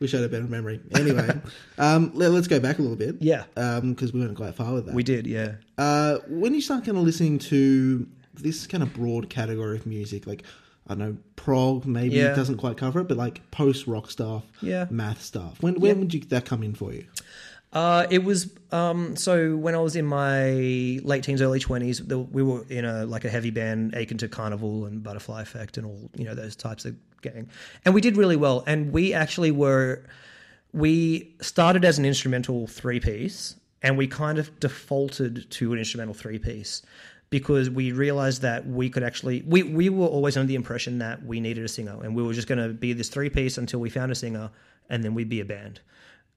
Wish 0.00 0.14
I 0.14 0.16
had 0.16 0.26
a 0.26 0.28
better 0.30 0.44
memory. 0.44 0.80
Anyway, 0.94 1.28
um, 1.78 2.10
let, 2.14 2.30
us 2.30 2.46
go 2.46 2.58
back 2.58 2.78
a 2.78 2.82
little 2.82 2.96
bit. 2.96 3.16
Yeah. 3.20 3.44
Because 3.54 3.80
um, 3.80 4.10
we 4.14 4.20
went 4.20 4.34
quite 4.34 4.54
far 4.54 4.72
with 4.72 4.86
that. 4.86 4.94
We 4.94 5.02
did, 5.02 5.26
yeah. 5.26 5.56
Uh, 5.76 6.18
when 6.26 6.54
you 6.54 6.62
start 6.62 6.86
kind 6.86 6.96
of 6.96 7.04
listening 7.04 7.38
to 7.40 8.08
this 8.42 8.66
kind 8.66 8.82
of 8.82 8.92
broad 8.94 9.30
category 9.30 9.76
of 9.76 9.86
music, 9.86 10.26
like, 10.26 10.42
I 10.86 10.94
don't 10.94 10.98
know, 10.98 11.16
prog 11.36 11.86
maybe 11.86 12.16
yeah. 12.16 12.34
doesn't 12.34 12.56
quite 12.56 12.76
cover 12.76 13.00
it, 13.00 13.08
but 13.08 13.16
like 13.16 13.48
post 13.50 13.86
rock 13.86 14.10
stuff, 14.10 14.44
yeah. 14.60 14.86
math 14.90 15.22
stuff. 15.22 15.62
When, 15.62 15.74
when 15.80 15.96
yeah. 15.96 16.00
would 16.00 16.14
you, 16.14 16.20
that 16.20 16.44
come 16.44 16.62
in 16.62 16.74
for 16.74 16.92
you? 16.92 17.04
Uh, 17.72 18.06
it 18.10 18.24
was 18.24 18.52
um, 18.72 19.14
so 19.14 19.54
when 19.56 19.76
I 19.76 19.78
was 19.78 19.94
in 19.94 20.04
my 20.04 20.50
late 21.04 21.22
teens, 21.22 21.40
early 21.40 21.60
twenties, 21.60 22.02
we 22.02 22.42
were 22.42 22.64
in 22.68 22.84
a 22.84 23.06
like 23.06 23.24
a 23.24 23.28
heavy 23.28 23.50
band, 23.50 23.94
Akin 23.94 24.18
to 24.18 24.28
Karnivool 24.28 24.88
and 24.88 25.02
Butterfly 25.04 25.42
Effect 25.42 25.76
and 25.76 25.86
all 25.86 26.10
you 26.16 26.24
know 26.24 26.34
those 26.34 26.56
types 26.56 26.84
of 26.84 26.96
gang, 27.22 27.48
and 27.84 27.94
we 27.94 28.00
did 28.00 28.16
really 28.16 28.36
well. 28.36 28.64
And 28.66 28.92
we 28.92 29.14
actually 29.14 29.52
were 29.52 30.04
we 30.72 31.32
started 31.40 31.84
as 31.84 31.96
an 31.98 32.04
instrumental 32.04 32.66
three 32.66 32.98
piece, 32.98 33.54
and 33.82 33.96
we 33.96 34.08
kind 34.08 34.38
of 34.38 34.58
defaulted 34.58 35.48
to 35.52 35.72
an 35.72 35.78
instrumental 35.78 36.14
three 36.14 36.40
piece 36.40 36.82
because 37.30 37.70
we 37.70 37.92
realized 37.92 38.42
that 38.42 38.66
we 38.66 38.90
could 38.90 39.02
actually 39.02 39.42
we 39.46 39.62
we 39.62 39.88
were 39.88 40.06
always 40.06 40.36
under 40.36 40.48
the 40.48 40.56
impression 40.56 40.98
that 40.98 41.24
we 41.24 41.40
needed 41.40 41.64
a 41.64 41.68
singer, 41.68 41.96
and 42.02 42.14
we 42.14 42.22
were 42.22 42.34
just 42.34 42.48
going 42.48 42.58
to 42.58 42.74
be 42.74 42.92
this 42.92 43.08
three 43.08 43.30
piece 43.30 43.56
until 43.56 43.80
we 43.80 43.88
found 43.88 44.12
a 44.12 44.14
singer, 44.14 44.50
and 44.88 45.02
then 45.02 45.14
we'd 45.14 45.28
be 45.28 45.40
a 45.40 45.44
band. 45.44 45.80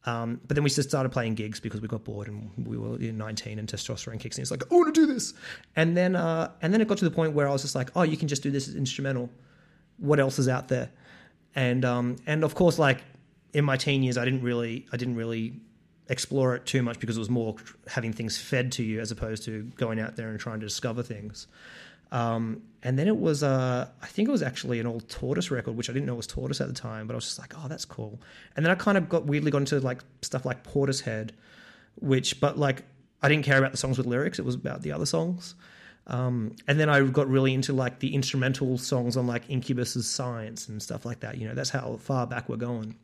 Um, 0.06 0.42
but 0.48 0.56
then 0.56 0.64
we 0.64 0.70
just 0.70 0.90
started 0.90 1.10
playing 1.10 1.36
gigs 1.36 1.60
because 1.60 1.80
we 1.80 1.88
got 1.88 2.04
bored 2.04 2.28
and 2.28 2.52
we 2.68 2.78
were 2.78 2.98
19 2.98 3.58
and 3.60 3.68
testosterone 3.68 4.20
kicks 4.20 4.38
in. 4.38 4.42
It's 4.42 4.52
like, 4.52 4.64
I 4.70 4.76
want 4.76 4.94
to 4.94 5.00
do 5.00 5.12
this. 5.12 5.34
And 5.78 5.96
then, 5.96 6.16
uh, 6.16 6.52
and 6.62 6.74
then 6.74 6.82
it 6.82 6.88
got 6.88 6.98
to 6.98 7.06
the 7.06 7.12
point 7.12 7.34
where 7.34 7.48
I 7.48 7.52
was 7.52 7.62
just 7.62 7.76
like, 7.76 7.90
oh, 7.96 8.02
you 8.04 8.18
can 8.18 8.28
just 8.28 8.44
do 8.44 8.52
this 8.52 8.68
as 8.68 8.76
instrumental. 8.76 9.30
What 9.98 10.20
else 10.20 10.40
is 10.40 10.50
out 10.50 10.68
there? 10.68 10.90
And, 11.56 11.86
um, 11.86 12.18
and 12.26 12.44
of 12.44 12.54
course, 12.54 12.78
like 12.78 13.02
in 13.54 13.64
my 13.64 13.78
teen 13.78 14.04
years, 14.04 14.18
I 14.18 14.26
didn't 14.26 14.42
really, 14.42 14.88
I 14.92 14.98
didn't 14.98 15.16
really 15.16 15.62
explore 16.10 16.56
it 16.56 16.66
too 16.66 16.84
much 16.84 17.00
because 17.00 17.16
it 17.16 17.20
was 17.20 17.30
more 17.30 17.56
having 17.88 18.14
things 18.14 18.38
fed 18.38 18.72
to 18.74 18.84
you 18.84 19.00
as 19.00 19.12
opposed 19.12 19.44
to 19.46 19.64
going 19.78 20.00
out 20.00 20.16
there 20.16 20.30
and 20.30 20.40
trying 20.40 20.60
to 20.60 20.66
discover 20.66 21.04
things. 21.04 21.48
Um, 22.12 22.62
and 22.84 23.00
then 23.00 23.08
it 23.08 23.18
was, 23.18 23.42
uh, 23.42 23.88
I 24.02 24.06
think 24.06 24.30
it 24.30 24.32
was 24.32 24.44
actually 24.44 24.80
an 24.80 24.86
old 24.86 25.10
Tortoise 25.10 25.50
record, 25.50 25.76
which 25.76 25.90
I 25.90 25.94
didn't 25.94 26.06
know 26.06 26.16
was 26.16 26.28
Tortoise 26.28 26.62
at 26.62 26.68
the 26.68 26.74
time, 26.74 27.08
but 27.08 27.14
I 27.14 27.16
was 27.16 27.26
just 27.26 27.40
like, 27.40 27.54
oh, 27.58 27.68
that's 27.68 27.86
cool. 27.86 28.22
And 28.56 28.64
then 28.64 28.72
I 28.72 28.76
kind 28.76 28.98
of 28.98 29.10
got 29.10 29.26
weirdly 29.26 29.50
got 29.50 29.60
into 29.60 29.80
like 29.80 30.02
stuff 30.22 30.46
like 30.46 30.64
Portishead, 30.64 31.32
which, 31.96 32.40
but 32.40 32.58
like, 32.60 32.84
I 33.24 33.30
didn't 33.30 33.46
care 33.46 33.58
about 33.58 33.72
the 33.72 33.78
songs 33.78 33.98
with 33.98 34.06
lyrics. 34.06 34.38
It 34.38 34.46
was 34.46 34.54
about 34.54 34.82
the 34.84 34.92
other 34.92 35.06
songs. 35.06 35.56
Um, 36.06 36.56
and 36.68 36.80
then 36.80 36.90
I 36.90 37.02
got 37.02 37.28
really 37.28 37.54
into 37.54 37.74
like 37.74 38.00
the 38.00 38.14
instrumental 38.14 38.78
songs 38.78 39.16
on 39.16 39.26
like 39.26 39.50
Incubus's 39.50 40.08
Science 40.08 40.68
and 40.68 40.84
stuff 40.84 41.06
like 41.06 41.22
that. 41.22 41.38
You 41.38 41.48
know, 41.48 41.56
that's 41.56 41.70
how 41.70 41.98
far 41.98 42.28
back 42.28 42.50
we're 42.50 42.58
going. 42.58 42.96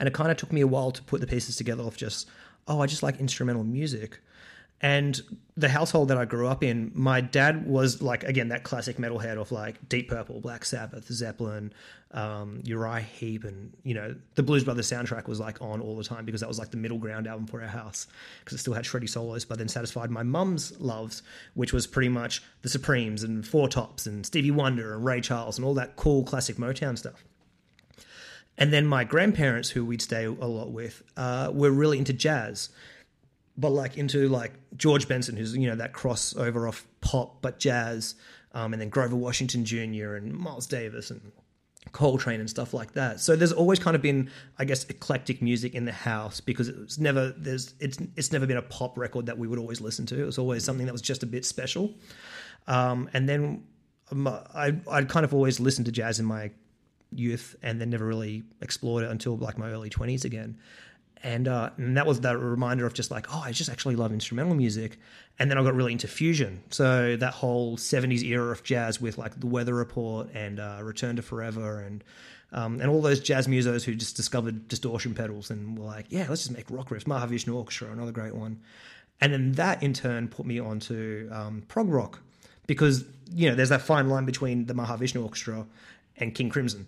And 0.00 0.06
it 0.06 0.14
kind 0.14 0.30
of 0.30 0.36
took 0.36 0.52
me 0.52 0.60
a 0.60 0.66
while 0.66 0.90
to 0.92 1.02
put 1.02 1.20
the 1.20 1.26
pieces 1.26 1.56
together 1.56 1.82
of 1.82 1.96
just, 1.96 2.28
oh, 2.66 2.80
I 2.80 2.86
just 2.86 3.02
like 3.02 3.18
instrumental 3.18 3.64
music. 3.64 4.20
And 4.80 5.20
the 5.56 5.68
household 5.68 6.08
that 6.08 6.18
I 6.18 6.24
grew 6.24 6.46
up 6.46 6.62
in, 6.62 6.92
my 6.94 7.20
dad 7.20 7.66
was 7.66 8.00
like 8.00 8.22
again 8.22 8.48
that 8.50 8.62
classic 8.62 8.96
metalhead 8.96 9.36
of 9.36 9.50
like 9.50 9.88
Deep 9.88 10.08
Purple, 10.08 10.40
Black 10.40 10.64
Sabbath, 10.64 11.04
Zeppelin, 11.12 11.72
um, 12.12 12.60
Uriah 12.64 13.00
Heep, 13.00 13.42
and 13.42 13.76
you 13.82 13.94
know 13.94 14.14
the 14.36 14.42
Blues 14.44 14.62
Brothers 14.62 14.88
soundtrack 14.88 15.26
was 15.26 15.40
like 15.40 15.60
on 15.60 15.80
all 15.80 15.96
the 15.96 16.04
time 16.04 16.24
because 16.24 16.40
that 16.42 16.48
was 16.48 16.60
like 16.60 16.70
the 16.70 16.76
middle 16.76 16.98
ground 16.98 17.26
album 17.26 17.48
for 17.48 17.60
our 17.60 17.66
house 17.66 18.06
because 18.38 18.54
it 18.56 18.60
still 18.60 18.72
had 18.72 18.84
shreddy 18.84 19.08
solos, 19.08 19.44
but 19.44 19.58
then 19.58 19.66
satisfied 19.66 20.12
my 20.12 20.22
mum's 20.22 20.78
loves, 20.80 21.24
which 21.54 21.72
was 21.72 21.88
pretty 21.88 22.08
much 22.08 22.40
the 22.62 22.68
Supremes 22.68 23.24
and 23.24 23.44
Four 23.44 23.68
Tops 23.68 24.06
and 24.06 24.24
Stevie 24.24 24.52
Wonder 24.52 24.94
and 24.94 25.04
Ray 25.04 25.20
Charles 25.20 25.58
and 25.58 25.64
all 25.64 25.74
that 25.74 25.96
cool 25.96 26.22
classic 26.22 26.56
Motown 26.56 26.96
stuff. 26.96 27.24
And 28.58 28.72
then 28.72 28.86
my 28.86 29.04
grandparents, 29.04 29.70
who 29.70 29.84
we'd 29.84 30.02
stay 30.02 30.24
a 30.24 30.30
lot 30.30 30.72
with, 30.72 31.02
uh, 31.16 31.50
were 31.54 31.70
really 31.70 31.98
into 31.98 32.12
jazz 32.12 32.68
but 33.58 33.70
like 33.70 33.98
into 33.98 34.28
like 34.28 34.52
George 34.76 35.08
Benson, 35.08 35.36
who's 35.36 35.54
you 35.56 35.68
know 35.68 35.74
that 35.74 35.92
crossover 35.92 36.66
of 36.66 36.86
pop 37.00 37.42
but 37.42 37.58
jazz, 37.58 38.14
um, 38.52 38.72
and 38.72 38.80
then 38.80 38.88
Grover 38.88 39.16
Washington 39.16 39.64
Jr. 39.64 40.14
and 40.14 40.32
Miles 40.32 40.66
Davis 40.66 41.10
and 41.10 41.32
Coltrane 41.90 42.38
and 42.40 42.48
stuff 42.48 42.72
like 42.72 42.92
that. 42.92 43.20
So 43.20 43.34
there's 43.34 43.52
always 43.52 43.80
kind 43.80 43.96
of 43.96 44.02
been, 44.02 44.30
I 44.58 44.64
guess, 44.64 44.84
eclectic 44.84 45.42
music 45.42 45.74
in 45.74 45.84
the 45.84 45.92
house 45.92 46.40
because 46.40 46.68
it's 46.68 46.98
never 46.98 47.34
there's 47.36 47.74
it's 47.80 47.98
it's 48.16 48.32
never 48.32 48.46
been 48.46 48.56
a 48.56 48.62
pop 48.62 48.96
record 48.96 49.26
that 49.26 49.36
we 49.36 49.48
would 49.48 49.58
always 49.58 49.80
listen 49.80 50.06
to. 50.06 50.22
It 50.22 50.24
was 50.24 50.38
always 50.38 50.64
something 50.64 50.86
that 50.86 50.92
was 50.92 51.02
just 51.02 51.24
a 51.24 51.26
bit 51.26 51.44
special. 51.44 51.94
Um, 52.68 53.10
and 53.12 53.28
then 53.28 53.64
um, 54.12 54.28
I 54.28 54.76
I'd 54.88 55.08
kind 55.08 55.24
of 55.24 55.34
always 55.34 55.58
listened 55.58 55.86
to 55.86 55.92
jazz 55.92 56.20
in 56.20 56.26
my 56.26 56.52
youth 57.12 57.56
and 57.62 57.80
then 57.80 57.90
never 57.90 58.06
really 58.06 58.42
explored 58.60 59.04
it 59.04 59.10
until 59.10 59.36
like 59.36 59.58
my 59.58 59.70
early 59.70 59.90
20s 59.90 60.24
again 60.24 60.58
and, 61.22 61.48
uh, 61.48 61.70
and 61.76 61.96
that 61.96 62.06
was 62.06 62.20
that 62.20 62.38
reminder 62.38 62.86
of 62.86 62.94
just 62.94 63.10
like, 63.10 63.26
oh, 63.34 63.42
I 63.44 63.52
just 63.52 63.70
actually 63.70 63.96
love 63.96 64.12
instrumental 64.12 64.54
music. 64.54 64.98
And 65.38 65.50
then 65.50 65.58
I 65.58 65.64
got 65.64 65.74
really 65.74 65.92
into 65.92 66.06
fusion. 66.06 66.62
So 66.70 67.16
that 67.16 67.34
whole 67.34 67.76
70s 67.76 68.22
era 68.22 68.52
of 68.52 68.62
jazz 68.62 69.00
with 69.00 69.18
like 69.18 69.38
The 69.38 69.46
Weather 69.46 69.74
Report 69.74 70.28
and 70.32 70.60
uh, 70.60 70.78
Return 70.82 71.16
to 71.16 71.22
Forever 71.22 71.80
and 71.80 72.04
um, 72.50 72.80
and 72.80 72.88
all 72.88 73.02
those 73.02 73.20
jazz 73.20 73.46
musos 73.46 73.84
who 73.84 73.94
just 73.94 74.16
discovered 74.16 74.68
distortion 74.68 75.14
pedals 75.14 75.50
and 75.50 75.78
were 75.78 75.84
like, 75.84 76.06
yeah, 76.08 76.24
let's 76.30 76.44
just 76.44 76.56
make 76.56 76.70
rock 76.70 76.88
riffs. 76.88 77.04
Mahavishnu 77.04 77.54
Orchestra, 77.54 77.92
another 77.92 78.10
great 78.10 78.34
one. 78.34 78.58
And 79.20 79.34
then 79.34 79.52
that 79.52 79.82
in 79.82 79.92
turn 79.92 80.28
put 80.28 80.46
me 80.46 80.58
onto 80.58 81.28
um, 81.30 81.62
prog 81.68 81.90
rock 81.90 82.20
because, 82.66 83.04
you 83.30 83.50
know, 83.50 83.54
there's 83.54 83.68
that 83.68 83.82
fine 83.82 84.08
line 84.08 84.24
between 84.24 84.64
the 84.64 84.72
Mahavishnu 84.72 85.22
Orchestra 85.22 85.66
and 86.16 86.34
King 86.34 86.48
Crimson, 86.48 86.86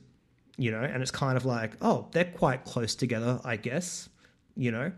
you 0.60 0.70
know, 0.70 0.82
and 0.82 1.02
it's 1.02 1.10
kind 1.10 1.36
of 1.36 1.44
like, 1.44 1.72
oh, 1.80 2.06
they're 2.12 2.24
quite 2.24 2.64
close 2.64 2.94
together, 2.94 3.40
I 3.44 3.56
guess 3.56 4.08
you 4.56 4.70
know. 4.70 4.92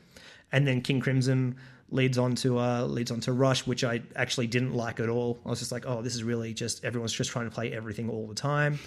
And 0.50 0.66
then 0.66 0.83
King 0.83 1.00
Crimson 1.00 1.57
leads 1.90 2.19
on 2.19 2.35
to 2.37 2.59
uh, 2.59 2.85
leads 2.85 3.11
on 3.11 3.21
to 3.21 3.33
Rush, 3.33 3.66
which 3.66 3.85
I 3.85 4.02
actually 4.16 4.47
didn't 4.49 4.75
like 4.75 5.00
at 5.00 5.09
all. 5.09 5.38
I 5.47 5.50
was 5.50 5.61
just 5.61 5.73
like, 5.73 5.85
oh, 5.87 6.02
this 6.02 6.14
is 6.14 6.25
really 6.25 6.52
just 6.52 6.85
everyone's 6.85 7.12
just 7.12 7.31
trying 7.31 7.49
to 7.49 7.54
play 7.54 7.73
everything 7.73 8.11
all 8.11 8.26
the 8.26 8.35
time. 8.35 8.78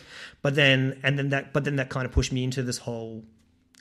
But 0.42 0.56
then 0.56 1.00
and 1.04 1.18
then 1.18 1.30
that 1.30 1.54
but 1.54 1.64
then 1.64 1.78
that 1.78 1.90
kind 1.90 2.06
of 2.06 2.12
pushed 2.12 2.32
me 2.32 2.44
into 2.44 2.62
this 2.62 2.78
whole 2.78 3.24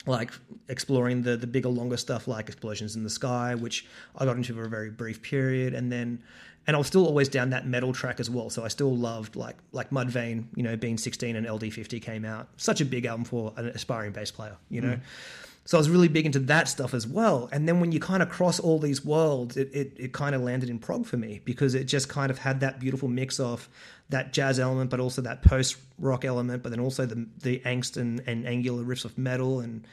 like 0.06 0.32
exploring 0.68 1.22
the 1.22 1.36
the 1.36 1.46
bigger 1.46 1.68
longer 1.68 1.96
stuff 1.96 2.28
like 2.28 2.48
explosions 2.48 2.94
in 2.94 3.04
the 3.04 3.08
sky 3.08 3.54
which 3.54 3.86
i 4.16 4.24
got 4.26 4.36
into 4.36 4.52
for 4.52 4.64
a 4.64 4.68
very 4.68 4.90
brief 4.90 5.22
period 5.22 5.72
and 5.72 5.90
then 5.90 6.22
and 6.66 6.76
i 6.76 6.78
was 6.78 6.86
still 6.86 7.06
always 7.06 7.28
down 7.28 7.50
that 7.50 7.66
metal 7.66 7.92
track 7.92 8.20
as 8.20 8.30
well 8.30 8.50
so 8.50 8.64
i 8.64 8.68
still 8.68 8.96
loved 8.96 9.36
like 9.36 9.56
like 9.72 9.90
mudvayne 9.90 10.44
you 10.54 10.62
know 10.62 10.76
being 10.76 10.98
16 10.98 11.36
and 11.36 11.46
ld50 11.46 12.00
came 12.00 12.24
out 12.24 12.48
such 12.56 12.80
a 12.80 12.84
big 12.84 13.04
album 13.04 13.24
for 13.24 13.52
an 13.56 13.66
aspiring 13.68 14.12
bass 14.12 14.30
player 14.30 14.56
you 14.68 14.80
know 14.80 14.94
mm. 14.94 15.00
So 15.66 15.78
I 15.78 15.80
was 15.80 15.88
really 15.88 16.08
big 16.08 16.26
into 16.26 16.40
that 16.40 16.68
stuff 16.68 16.92
as 16.92 17.06
well. 17.06 17.48
And 17.50 17.66
then 17.66 17.80
when 17.80 17.90
you 17.90 17.98
kind 17.98 18.22
of 18.22 18.28
cross 18.28 18.60
all 18.60 18.78
these 18.78 19.02
worlds, 19.02 19.56
it, 19.56 19.70
it, 19.72 19.92
it 19.96 20.12
kind 20.12 20.34
of 20.34 20.42
landed 20.42 20.68
in 20.68 20.78
prog 20.78 21.06
for 21.06 21.16
me 21.16 21.40
because 21.44 21.74
it 21.74 21.84
just 21.84 22.08
kind 22.08 22.30
of 22.30 22.36
had 22.38 22.60
that 22.60 22.80
beautiful 22.80 23.08
mix 23.08 23.40
of 23.40 23.68
that 24.10 24.34
jazz 24.34 24.60
element, 24.60 24.90
but 24.90 25.00
also 25.00 25.22
that 25.22 25.42
post 25.42 25.76
rock 25.98 26.24
element, 26.26 26.62
but 26.62 26.68
then 26.68 26.80
also 26.80 27.06
the 27.06 27.26
the 27.40 27.60
angst 27.60 27.96
and, 27.96 28.22
and 28.26 28.46
angular 28.46 28.84
riffs 28.84 29.06
of 29.06 29.16
metal, 29.16 29.60
and 29.60 29.86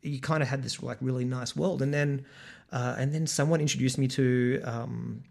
you 0.00 0.18
kind 0.18 0.42
of 0.42 0.48
had 0.48 0.62
this 0.62 0.82
like 0.82 0.96
really 1.02 1.26
nice 1.26 1.54
world. 1.54 1.82
And 1.82 1.92
then 1.92 2.24
uh, 2.72 2.94
and 2.96 3.12
then 3.12 3.26
someone 3.26 3.60
introduced 3.60 3.98
me 3.98 4.08
to 4.08 4.62
um, 4.64 5.24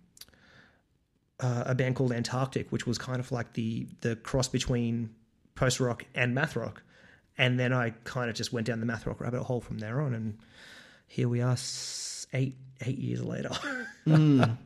uh, 1.40 1.64
a 1.68 1.76
band 1.76 1.96
called 1.96 2.12
Antarctic, 2.12 2.72
which 2.72 2.88
was 2.88 2.98
kind 2.98 3.20
of 3.20 3.32
like 3.32 3.54
the 3.54 3.88
the 4.02 4.16
cross 4.18 4.48
between 4.48 5.10
post 5.56 5.80
rock 5.80 6.06
and 6.16 6.34
math 6.34 6.56
rock. 6.56 6.84
And 7.38 7.60
then 7.60 7.72
I 7.72 7.92
kind 8.04 8.30
of 8.30 8.36
just 8.36 8.52
went 8.52 8.66
down 8.66 8.80
the 8.80 8.88
math 8.88 9.06
rock 9.06 9.22
rabbit 9.22 9.44
hole 9.44 9.62
from 9.62 9.78
there 9.78 10.02
on, 10.02 10.14
and 10.14 10.38
here 11.08 11.30
we 11.30 11.42
are, 11.42 11.56
eight 12.34 12.56
eight 12.82 12.98
years 12.98 13.24
later. 13.24 13.50
mm. 14.08 14.58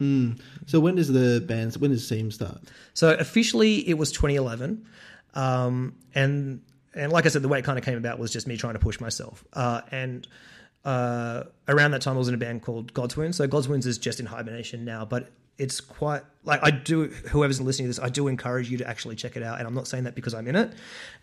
Mm. 0.00 0.40
So 0.66 0.80
when 0.80 0.96
does 0.96 1.08
the 1.08 1.40
band? 1.46 1.74
When 1.74 1.92
does 1.92 2.06
Seam 2.06 2.30
start? 2.30 2.58
So 2.94 3.14
officially, 3.14 3.88
it 3.88 3.94
was 3.94 4.10
2011, 4.10 4.84
um, 5.34 5.94
and 6.14 6.60
and 6.94 7.12
like 7.12 7.26
I 7.26 7.28
said, 7.28 7.42
the 7.42 7.48
way 7.48 7.60
it 7.60 7.64
kind 7.64 7.78
of 7.78 7.84
came 7.84 7.96
about 7.96 8.18
was 8.18 8.32
just 8.32 8.48
me 8.48 8.56
trying 8.56 8.72
to 8.74 8.80
push 8.80 8.98
myself. 9.00 9.44
Uh, 9.52 9.82
and 9.92 10.26
uh, 10.84 11.44
around 11.68 11.92
that 11.92 12.02
time, 12.02 12.16
I 12.16 12.18
was 12.18 12.28
in 12.28 12.34
a 12.34 12.38
band 12.38 12.62
called 12.62 12.92
God's 12.92 13.16
Wounds. 13.16 13.36
So 13.36 13.46
God's 13.46 13.68
Wounds 13.68 13.86
is 13.86 13.98
just 13.98 14.18
in 14.18 14.26
hibernation 14.26 14.84
now, 14.84 15.04
but 15.04 15.30
it's 15.62 15.80
quite 15.80 16.22
like 16.44 16.60
I 16.64 16.72
do. 16.72 17.04
Whoever's 17.30 17.60
listening 17.60 17.84
to 17.84 17.88
this, 17.90 18.00
I 18.00 18.08
do 18.08 18.26
encourage 18.26 18.68
you 18.68 18.78
to 18.78 18.88
actually 18.88 19.14
check 19.14 19.36
it 19.36 19.44
out. 19.44 19.58
And 19.58 19.68
I'm 19.68 19.74
not 19.74 19.86
saying 19.86 20.04
that 20.04 20.16
because 20.16 20.34
I'm 20.34 20.48
in 20.48 20.56
it. 20.56 20.72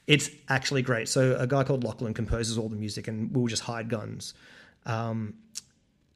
It's 0.08 0.30
actually 0.48 0.82
great. 0.82 1.10
So 1.10 1.36
a 1.38 1.46
guy 1.46 1.66
called 1.66 1.84
Lachlan 1.84 2.14
composes 2.14 2.58
all 2.58 2.70
the 2.70 2.78
music, 2.78 3.10
and 3.10 3.36
we'll 3.36 3.48
just 3.48 3.64
hide 3.64 3.90
guns. 3.90 4.34
Um, 4.86 5.34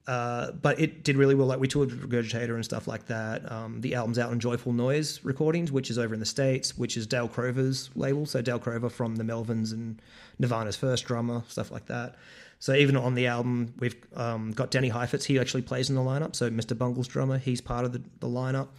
uh, 0.08 0.51
but 0.51 0.80
it 0.80 1.03
did 1.03 1.18
really 1.18 1.36
well. 1.36 1.48
Like 1.48 1.60
we 1.60 1.68
toured 1.68 1.92
with 1.92 2.10
Regurgitator 2.10 2.56
and 2.56 2.63
stuff 2.63 2.88
like 2.88 3.08
that. 3.08 3.51
Um, 3.51 3.82
the 3.82 3.94
album's 3.96 4.20
out 4.20 4.32
on 4.32 4.39
Joyful 4.39 4.72
Noise 4.72 5.20
Recordings, 5.24 5.70
which 5.70 5.89
is 5.89 6.00
over 6.00 6.13
in 6.13 6.22
the 6.22 6.25
states, 6.25 6.77
which 6.77 6.96
is 6.96 7.06
Dale 7.06 7.27
Crover's 7.27 7.89
label. 7.96 8.25
So 8.25 8.42
Dale 8.42 8.60
Crover 8.60 8.89
from 8.89 9.18
the 9.18 9.24
Melvins 9.24 9.74
and 9.74 10.01
Nirvana's 10.39 10.77
first 10.77 11.06
drummer, 11.06 11.44
stuff 11.50 11.72
like 11.72 11.88
that. 11.88 12.15
So 12.63 12.74
even 12.74 12.96
on 12.96 13.13
the 13.13 13.27
album, 13.27 13.74
we've 13.77 13.98
um, 14.15 14.53
got 14.53 14.72
Danny 14.72 14.88
Heifetz. 14.88 15.25
He 15.25 15.38
actually 15.38 15.63
plays 15.63 15.89
in 15.89 15.98
the 15.98 16.01
lineup. 16.01 16.34
So 16.34 16.50
Mr. 16.50 16.77
Bungle's 16.77 17.10
drummer, 17.10 17.38
he's 17.38 17.60
part 17.60 17.84
of 17.84 17.91
the, 17.91 18.01
the 18.22 18.27
lineup. 18.27 18.70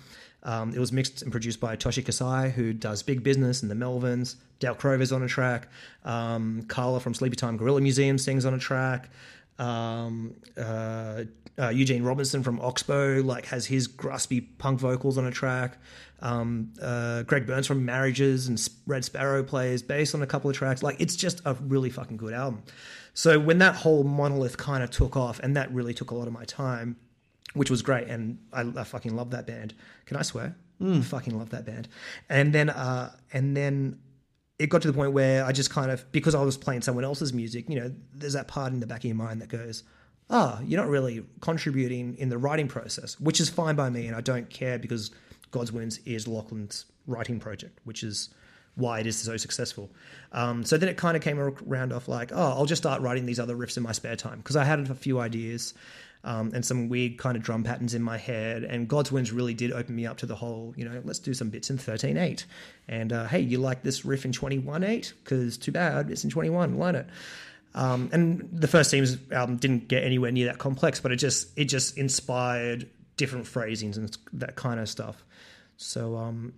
Um, 0.42 0.72
it 0.72 0.78
was 0.78 0.90
mixed 0.90 1.20
and 1.20 1.30
produced 1.30 1.60
by 1.60 1.76
Toshi 1.76 2.02
Kasai, 2.02 2.48
who 2.48 2.72
does 2.72 3.02
Big 3.02 3.22
Business 3.22 3.60
and 3.60 3.70
the 3.70 3.74
Melvins. 3.74 4.36
Dale 4.58 4.74
Crover's 4.74 5.12
on 5.12 5.22
a 5.22 5.28
track. 5.28 5.68
Um, 6.02 6.62
Carla 6.66 6.98
from 6.98 7.12
Sleepytime 7.12 7.58
Gorilla 7.58 7.82
Museum 7.82 8.16
sings 8.16 8.46
on 8.46 8.54
a 8.54 8.58
track 8.58 9.10
um, 9.58 10.34
uh, 10.56 11.24
uh, 11.58 11.68
Eugene 11.68 12.02
Robinson 12.02 12.42
from 12.42 12.60
Oxbow 12.60 13.22
like 13.22 13.46
has 13.46 13.66
his 13.66 13.86
graspy 13.86 14.44
punk 14.58 14.80
vocals 14.80 15.18
on 15.18 15.26
a 15.26 15.30
track. 15.30 15.78
Um, 16.20 16.72
uh, 16.80 17.22
Greg 17.22 17.46
Burns 17.46 17.66
from 17.66 17.84
Marriages 17.84 18.48
and 18.48 18.68
Red 18.86 19.04
Sparrowes 19.04 19.48
plays 19.48 19.82
bass 19.82 20.14
on 20.14 20.22
a 20.22 20.26
couple 20.26 20.50
of 20.50 20.56
tracks. 20.56 20.82
Like 20.82 21.00
it's 21.00 21.16
just 21.16 21.40
a 21.44 21.54
really 21.54 21.90
fucking 21.90 22.16
good 22.16 22.32
album. 22.32 22.62
So 23.12 23.38
when 23.38 23.58
that 23.58 23.76
whole 23.76 24.02
monolith 24.02 24.56
kind 24.56 24.82
of 24.82 24.90
took 24.90 25.16
off, 25.16 25.38
and 25.40 25.56
that 25.56 25.72
really 25.72 25.94
took 25.94 26.10
a 26.10 26.14
lot 26.14 26.26
of 26.26 26.32
my 26.32 26.44
time, 26.44 26.96
which 27.54 27.70
was 27.70 27.80
great, 27.82 28.08
and 28.08 28.38
I, 28.52 28.62
I 28.76 28.84
fucking 28.84 29.14
love 29.14 29.30
that 29.30 29.46
band. 29.46 29.74
Can 30.06 30.16
I 30.16 30.22
swear? 30.22 30.56
Mm. 30.80 30.98
I 30.98 31.02
fucking 31.02 31.38
love 31.38 31.50
that 31.50 31.64
band. 31.64 31.86
And 32.28 32.52
then, 32.52 32.70
uh, 32.70 33.12
and 33.32 33.56
then 33.56 34.00
it 34.58 34.68
got 34.68 34.82
to 34.82 34.88
the 34.88 34.94
point 34.94 35.12
where 35.12 35.44
I 35.44 35.52
just 35.52 35.70
kind 35.70 35.90
of 35.90 36.10
because 36.12 36.34
I 36.34 36.42
was 36.42 36.56
playing 36.56 36.82
someone 36.82 37.04
else's 37.04 37.32
music, 37.32 37.68
you 37.68 37.80
know, 37.80 37.92
there's 38.12 38.34
that 38.34 38.48
part 38.48 38.72
in 38.72 38.80
the 38.80 38.86
back 38.86 39.00
of 39.00 39.04
your 39.04 39.16
mind 39.16 39.40
that 39.42 39.48
goes, 39.48 39.82
"Ah, 40.30 40.58
oh, 40.58 40.64
you're 40.64 40.80
not 40.80 40.88
really 40.88 41.24
contributing 41.40 42.16
in 42.18 42.28
the 42.28 42.38
writing 42.38 42.68
process," 42.68 43.18
which 43.20 43.40
is 43.40 43.48
fine 43.48 43.74
by 43.74 43.90
me, 43.90 44.06
and 44.06 44.16
I 44.16 44.20
don't 44.20 44.48
care 44.50 44.78
because 44.78 45.10
God's 45.50 45.72
Wounds 45.72 45.98
is 46.04 46.28
Lachlan's 46.28 46.86
writing 47.06 47.40
project, 47.40 47.80
which 47.84 48.02
is 48.02 48.30
why 48.76 49.00
it 49.00 49.06
is 49.06 49.16
so 49.16 49.36
successful. 49.36 49.90
Um, 50.32 50.64
so 50.64 50.76
then 50.76 50.88
it 50.88 50.96
kind 50.96 51.16
of 51.16 51.22
came 51.22 51.38
around 51.38 51.92
off 51.92 52.08
like, 52.08 52.32
oh, 52.32 52.52
I'll 52.52 52.66
just 52.66 52.82
start 52.82 53.00
writing 53.02 53.24
these 53.24 53.38
other 53.38 53.56
riffs 53.56 53.76
in 53.76 53.82
my 53.82 53.92
spare 53.92 54.16
time 54.16 54.38
because 54.38 54.56
I 54.56 54.64
had 54.64 54.90
a 54.90 54.94
few 54.94 55.20
ideas 55.20 55.74
um, 56.24 56.50
and 56.54 56.64
some 56.64 56.88
weird 56.88 57.18
kind 57.18 57.36
of 57.36 57.42
drum 57.42 57.62
patterns 57.62 57.94
in 57.94 58.02
my 58.02 58.16
head. 58.16 58.64
And 58.64 58.88
God's 58.88 59.12
Wounds 59.12 59.30
really 59.30 59.54
did 59.54 59.72
open 59.72 59.94
me 59.94 60.06
up 60.06 60.16
to 60.18 60.26
the 60.26 60.34
whole, 60.34 60.72
you 60.76 60.84
know, 60.84 61.00
let's 61.04 61.18
do 61.18 61.34
some 61.34 61.50
bits 61.50 61.70
in 61.70 61.78
13.8. 61.78 62.44
And 62.88 63.12
uh, 63.12 63.26
hey, 63.26 63.40
you 63.40 63.58
like 63.58 63.82
this 63.82 64.04
riff 64.04 64.24
in 64.24 64.32
21.8? 64.32 65.12
Because 65.22 65.58
too 65.58 65.70
bad, 65.70 66.10
it's 66.10 66.24
in 66.24 66.30
21, 66.30 66.78
learn 66.78 66.94
it. 66.96 67.06
Um, 67.74 68.08
and 68.12 68.48
the 68.52 68.68
first 68.68 68.90
Seams 68.90 69.18
album 69.30 69.56
didn't 69.56 69.88
get 69.88 70.04
anywhere 70.04 70.32
near 70.32 70.46
that 70.46 70.58
complex, 70.58 71.00
but 71.00 71.12
it 71.12 71.16
just 71.16 71.48
it 71.58 71.64
just 71.64 71.98
inspired 71.98 72.88
different 73.16 73.46
phrasings 73.46 73.96
and 73.96 74.16
that 74.32 74.54
kind 74.54 74.80
of 74.80 74.88
stuff. 74.88 75.24
So 75.76 76.16
um, 76.16 76.54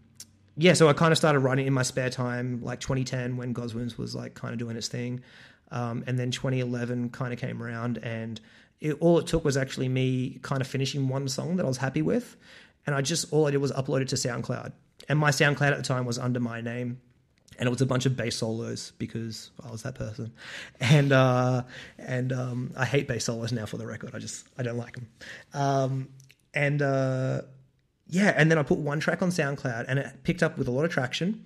yeah, 0.56 0.74
so 0.74 0.88
I 0.88 0.92
kind 0.92 1.12
of 1.12 1.18
started 1.18 1.40
writing 1.40 1.66
in 1.66 1.72
my 1.72 1.82
spare 1.82 2.10
time, 2.10 2.62
like 2.62 2.80
2010 2.80 3.38
when 3.38 3.54
God's 3.54 3.74
Wounds 3.74 3.96
was 3.96 4.14
like 4.14 4.34
kind 4.34 4.52
of 4.52 4.58
doing 4.58 4.76
its 4.76 4.88
thing, 4.88 5.22
um, 5.70 6.04
and 6.06 6.18
then 6.18 6.30
2011 6.30 7.10
kind 7.10 7.32
of 7.32 7.38
came 7.38 7.62
around, 7.62 7.98
and 7.98 8.38
it, 8.80 8.94
all 9.00 9.18
it 9.18 9.26
took 9.26 9.44
was 9.44 9.56
actually 9.56 9.88
me 9.88 10.38
kind 10.42 10.60
of 10.60 10.66
finishing 10.66 11.08
one 11.08 11.28
song 11.28 11.56
that 11.56 11.64
I 11.64 11.68
was 11.68 11.78
happy 11.78 12.02
with, 12.02 12.36
and 12.86 12.94
I 12.94 13.00
just 13.00 13.32
all 13.32 13.46
I 13.46 13.50
did 13.50 13.58
was 13.58 13.72
upload 13.72 14.02
it 14.02 14.08
to 14.08 14.16
SoundCloud, 14.16 14.72
and 15.08 15.18
my 15.18 15.30
SoundCloud 15.30 15.70
at 15.70 15.76
the 15.76 15.82
time 15.82 16.04
was 16.04 16.18
under 16.18 16.40
my 16.40 16.60
name, 16.60 17.00
and 17.58 17.66
it 17.66 17.70
was 17.70 17.80
a 17.80 17.86
bunch 17.86 18.06
of 18.06 18.16
bass 18.16 18.36
solos 18.36 18.92
because 18.98 19.50
I 19.64 19.70
was 19.70 19.82
that 19.82 19.94
person, 19.94 20.32
and 20.80 21.12
uh, 21.12 21.62
and 21.98 22.32
um, 22.32 22.72
I 22.76 22.84
hate 22.84 23.08
bass 23.08 23.24
solos 23.24 23.52
now 23.52 23.66
for 23.66 23.76
the 23.78 23.86
record. 23.86 24.14
I 24.14 24.18
just 24.18 24.46
I 24.58 24.62
don't 24.62 24.78
like 24.78 24.94
them, 24.94 25.08
um, 25.54 26.08
and 26.54 26.82
uh, 26.82 27.42
yeah, 28.08 28.34
and 28.36 28.50
then 28.50 28.58
I 28.58 28.62
put 28.62 28.78
one 28.78 29.00
track 29.00 29.22
on 29.22 29.30
SoundCloud, 29.30 29.86
and 29.88 29.98
it 29.98 30.22
picked 30.22 30.42
up 30.42 30.58
with 30.58 30.68
a 30.68 30.70
lot 30.70 30.84
of 30.84 30.90
traction. 30.90 31.44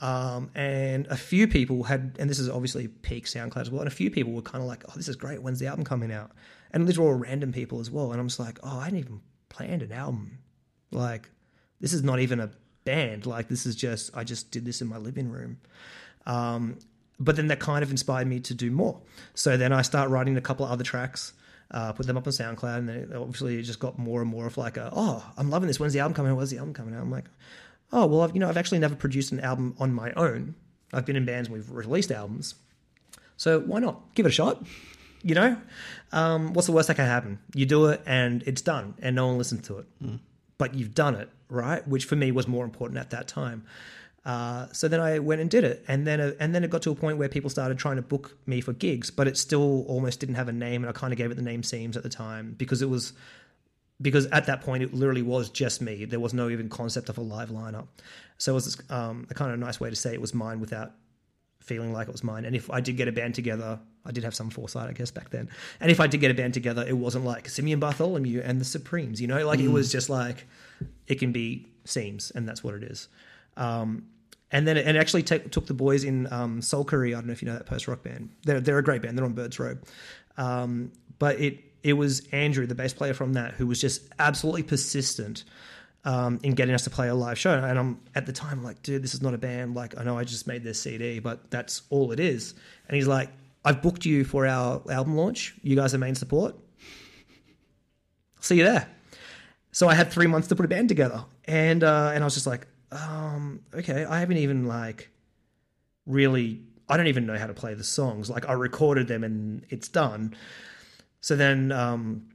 Um, 0.00 0.50
and 0.56 1.06
a 1.06 1.16
few 1.16 1.46
people 1.46 1.84
had, 1.84 2.16
and 2.18 2.28
this 2.28 2.40
is 2.40 2.48
obviously 2.48 2.88
peak 2.88 3.26
SoundCloud 3.26 3.60
as 3.60 3.70
well, 3.70 3.82
and 3.82 3.88
a 3.88 3.94
few 3.94 4.10
people 4.10 4.32
were 4.32 4.42
kind 4.42 4.60
of 4.60 4.66
like, 4.68 4.84
"Oh, 4.88 4.92
this 4.96 5.08
is 5.08 5.14
great. 5.14 5.40
When's 5.42 5.60
the 5.60 5.66
album 5.68 5.84
coming 5.84 6.10
out?" 6.10 6.32
And 6.72 6.86
these 6.86 6.98
were 6.98 7.06
all 7.06 7.14
random 7.14 7.52
people 7.52 7.80
as 7.80 7.90
well. 7.90 8.12
And 8.12 8.20
I'm 8.20 8.28
just 8.28 8.40
like, 8.40 8.58
oh, 8.62 8.78
I 8.78 8.84
hadn't 8.84 8.98
even 8.98 9.20
planned 9.48 9.82
an 9.82 9.92
album. 9.92 10.38
Like, 10.90 11.28
this 11.80 11.92
is 11.92 12.02
not 12.02 12.20
even 12.20 12.40
a 12.40 12.50
band. 12.84 13.26
Like, 13.26 13.48
this 13.48 13.66
is 13.66 13.76
just, 13.76 14.16
I 14.16 14.24
just 14.24 14.50
did 14.50 14.64
this 14.64 14.80
in 14.80 14.88
my 14.88 14.98
living 14.98 15.28
room. 15.28 15.58
Um, 16.26 16.78
but 17.18 17.36
then 17.36 17.48
that 17.48 17.60
kind 17.60 17.82
of 17.82 17.90
inspired 17.90 18.26
me 18.26 18.40
to 18.40 18.54
do 18.54 18.70
more. 18.70 19.00
So 19.34 19.56
then 19.56 19.72
I 19.72 19.82
start 19.82 20.10
writing 20.10 20.36
a 20.36 20.40
couple 20.40 20.64
of 20.64 20.72
other 20.72 20.84
tracks, 20.84 21.32
uh, 21.70 21.92
put 21.92 22.06
them 22.06 22.16
up 22.16 22.26
on 22.26 22.32
SoundCloud, 22.32 22.78
and 22.78 22.88
then 22.88 23.12
obviously 23.14 23.58
it 23.58 23.62
just 23.62 23.78
got 23.78 23.98
more 23.98 24.20
and 24.20 24.30
more 24.30 24.46
of 24.46 24.56
like, 24.56 24.76
a, 24.76 24.90
oh, 24.92 25.24
I'm 25.36 25.50
loving 25.50 25.66
this. 25.66 25.78
When's 25.78 25.92
the 25.92 26.00
album 26.00 26.14
coming 26.14 26.32
out? 26.32 26.38
When's 26.38 26.50
the 26.50 26.58
album 26.58 26.74
coming 26.74 26.94
out? 26.94 27.02
I'm 27.02 27.10
like, 27.10 27.26
oh, 27.92 28.06
well, 28.06 28.22
I've, 28.22 28.34
you 28.34 28.40
know, 28.40 28.48
I've 28.48 28.56
actually 28.56 28.78
never 28.78 28.96
produced 28.96 29.32
an 29.32 29.40
album 29.40 29.74
on 29.78 29.92
my 29.92 30.12
own. 30.12 30.54
I've 30.92 31.06
been 31.06 31.16
in 31.16 31.24
bands 31.24 31.48
and 31.48 31.56
we've 31.56 31.70
released 31.70 32.10
albums. 32.10 32.54
So 33.36 33.60
why 33.60 33.80
not 33.80 34.14
give 34.14 34.26
it 34.26 34.30
a 34.30 34.32
shot? 34.32 34.64
You 35.22 35.34
know, 35.34 35.56
um, 36.12 36.52
what's 36.52 36.66
the 36.66 36.72
worst 36.72 36.88
that 36.88 36.96
can 36.96 37.06
happen? 37.06 37.38
You 37.54 37.66
do 37.66 37.86
it 37.86 38.02
and 38.06 38.42
it's 38.46 38.62
done, 38.62 38.94
and 39.00 39.16
no 39.16 39.28
one 39.28 39.38
listens 39.38 39.66
to 39.68 39.78
it. 39.78 39.86
Mm. 40.02 40.20
But 40.58 40.74
you've 40.74 40.94
done 40.94 41.14
it, 41.14 41.30
right? 41.48 41.86
Which 41.86 42.04
for 42.04 42.16
me 42.16 42.32
was 42.32 42.46
more 42.48 42.64
important 42.64 42.98
at 42.98 43.10
that 43.10 43.28
time. 43.28 43.64
Uh, 44.24 44.68
so 44.72 44.86
then 44.86 45.00
I 45.00 45.18
went 45.18 45.40
and 45.40 45.50
did 45.50 45.64
it, 45.64 45.84
and 45.88 46.06
then 46.06 46.20
uh, 46.20 46.32
and 46.38 46.54
then 46.54 46.62
it 46.62 46.70
got 46.70 46.82
to 46.82 46.92
a 46.92 46.94
point 46.94 47.18
where 47.18 47.28
people 47.28 47.50
started 47.50 47.76
trying 47.78 47.96
to 47.96 48.02
book 48.02 48.36
me 48.46 48.60
for 48.60 48.72
gigs, 48.72 49.10
but 49.10 49.26
it 49.26 49.36
still 49.36 49.84
almost 49.88 50.20
didn't 50.20 50.36
have 50.36 50.48
a 50.48 50.52
name, 50.52 50.84
and 50.84 50.88
I 50.88 50.92
kind 50.92 51.12
of 51.12 51.16
gave 51.16 51.32
it 51.32 51.34
the 51.34 51.42
name 51.42 51.62
Seims 51.62 51.96
at 51.96 52.04
the 52.04 52.08
time 52.08 52.54
because 52.56 52.82
it 52.82 52.88
was 52.88 53.14
because 54.00 54.26
at 54.26 54.46
that 54.46 54.60
point 54.60 54.84
it 54.84 54.94
literally 54.94 55.22
was 55.22 55.50
just 55.50 55.82
me. 55.82 56.04
There 56.04 56.20
was 56.20 56.34
no 56.34 56.50
even 56.50 56.68
concept 56.68 57.08
of 57.08 57.18
a 57.18 57.20
live 57.20 57.50
lineup, 57.50 57.88
so 58.38 58.52
it 58.52 58.54
was 58.54 58.80
um, 58.90 59.26
a 59.28 59.34
kind 59.34 59.52
of 59.52 59.58
nice 59.58 59.80
way 59.80 59.90
to 59.90 59.96
say 59.96 60.12
it 60.12 60.20
was 60.20 60.34
mine 60.34 60.60
without 60.60 60.92
feeling 61.58 61.92
like 61.92 62.06
it 62.06 62.12
was 62.12 62.22
mine. 62.22 62.44
And 62.44 62.54
if 62.54 62.70
I 62.70 62.80
did 62.80 62.96
get 62.96 63.08
a 63.08 63.12
band 63.12 63.34
together, 63.34 63.80
I 64.04 64.12
did 64.12 64.24
have 64.24 64.34
some 64.34 64.50
foresight, 64.50 64.88
I 64.88 64.92
guess, 64.92 65.10
back 65.10 65.30
then. 65.30 65.48
And 65.80 65.90
if 65.90 66.00
I 66.00 66.06
did 66.06 66.20
get 66.20 66.30
a 66.30 66.34
band 66.34 66.54
together, 66.54 66.84
it 66.86 66.96
wasn't 66.96 67.24
like 67.24 67.48
Simeon 67.48 67.80
Bartholomew 67.80 68.42
and 68.44 68.60
the 68.60 68.64
Supremes, 68.64 69.20
you 69.20 69.28
know, 69.28 69.46
like 69.46 69.60
mm. 69.60 69.64
it 69.64 69.68
was 69.68 69.92
just 69.92 70.10
like 70.10 70.46
it 71.06 71.16
can 71.16 71.32
be 71.32 71.66
Seims, 71.84 72.34
and 72.34 72.48
that's 72.48 72.64
what 72.64 72.74
it 72.74 72.82
is. 72.82 73.08
Um, 73.56 74.06
and 74.50 74.66
then 74.66 74.76
it, 74.76 74.86
and 74.86 74.96
actually 74.98 75.22
t- 75.22 75.38
took 75.38 75.66
the 75.66 75.74
boys 75.74 76.04
in 76.04 76.30
um, 76.32 76.60
Soul 76.62 76.84
Curry. 76.84 77.14
I 77.14 77.18
don't 77.18 77.26
know 77.26 77.32
if 77.32 77.42
you 77.42 77.46
know 77.46 77.54
that 77.54 77.66
post 77.66 77.88
rock 77.88 78.02
band. 78.02 78.30
They're 78.44 78.60
they're 78.60 78.78
a 78.78 78.84
great 78.84 79.02
band. 79.02 79.16
They're 79.16 79.24
on 79.24 79.32
Bird's 79.32 79.58
Robe, 79.58 79.84
um, 80.36 80.92
but 81.18 81.40
it 81.40 81.58
it 81.82 81.94
was 81.94 82.26
Andrew, 82.32 82.66
the 82.66 82.74
bass 82.74 82.92
player 82.92 83.14
from 83.14 83.32
that, 83.34 83.54
who 83.54 83.66
was 83.66 83.80
just 83.80 84.02
absolutely 84.18 84.62
persistent 84.62 85.44
um, 86.04 86.40
in 86.42 86.54
getting 86.54 86.74
us 86.74 86.84
to 86.84 86.90
play 86.90 87.08
a 87.08 87.14
live 87.14 87.38
show. 87.38 87.52
And 87.52 87.78
I'm 87.78 88.00
at 88.14 88.26
the 88.26 88.32
time 88.32 88.62
like, 88.62 88.82
dude, 88.82 89.02
this 89.02 89.14
is 89.14 89.22
not 89.22 89.34
a 89.34 89.38
band. 89.38 89.74
Like, 89.74 89.98
I 89.98 90.04
know 90.04 90.18
I 90.18 90.24
just 90.24 90.46
made 90.46 90.62
this 90.62 90.80
CD, 90.80 91.18
but 91.18 91.50
that's 91.50 91.82
all 91.90 92.12
it 92.12 92.20
is. 92.20 92.54
And 92.88 92.96
he's 92.96 93.06
like, 93.06 93.30
I've 93.64 93.82
booked 93.82 94.04
you 94.04 94.24
for 94.24 94.46
our 94.46 94.82
album 94.90 95.16
launch. 95.16 95.54
You 95.62 95.76
guys 95.76 95.94
are 95.94 95.98
main 95.98 96.14
support. 96.14 96.56
See 98.40 98.56
you 98.56 98.64
there. 98.64 98.88
So 99.70 99.88
I 99.88 99.94
had 99.94 100.10
three 100.10 100.26
months 100.26 100.48
to 100.48 100.56
put 100.56 100.64
a 100.64 100.68
band 100.68 100.88
together, 100.88 101.24
and 101.46 101.82
uh, 101.82 102.10
and 102.14 102.22
I 102.22 102.26
was 102.26 102.34
just 102.34 102.46
like, 102.46 102.66
um, 102.90 103.60
okay, 103.74 104.04
I 104.04 104.20
haven't 104.20 104.38
even 104.38 104.66
like 104.66 105.10
really. 106.06 106.62
I 106.88 106.96
don't 106.98 107.06
even 107.06 107.24
know 107.24 107.38
how 107.38 107.46
to 107.46 107.54
play 107.54 107.72
the 107.72 107.84
songs. 107.84 108.28
Like 108.28 108.48
I 108.48 108.52
recorded 108.52 109.08
them 109.08 109.24
and 109.24 109.64
it's 109.70 109.88
done. 109.88 110.34
So 111.22 111.36
then 111.36 111.72
um, 111.72 112.28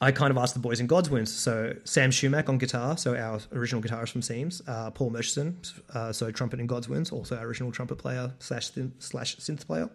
I 0.00 0.12
kind 0.12 0.30
of 0.30 0.36
asked 0.36 0.54
the 0.54 0.60
boys 0.60 0.78
in 0.78 0.86
God's 0.86 1.10
Wounds. 1.10 1.34
So 1.34 1.74
Sam 1.82 2.10
Shumack 2.10 2.48
on 2.48 2.58
guitar, 2.58 2.96
so 2.96 3.16
our 3.16 3.40
original 3.52 3.82
guitarist 3.82 4.10
from 4.10 4.20
Seims. 4.20 4.62
Uh, 4.68 4.90
Paul 4.90 5.10
Murchison, 5.10 5.58
uh, 5.94 6.12
so 6.12 6.30
trumpet 6.30 6.60
in 6.60 6.66
God's 6.66 6.88
Wounds, 6.88 7.10
also 7.10 7.36
our 7.36 7.44
original 7.44 7.72
trumpet 7.72 7.96
player 7.96 8.32
slash 8.38 8.70
synth, 8.70 8.92
slash 9.00 9.36
synth 9.38 9.66
player. 9.66 9.90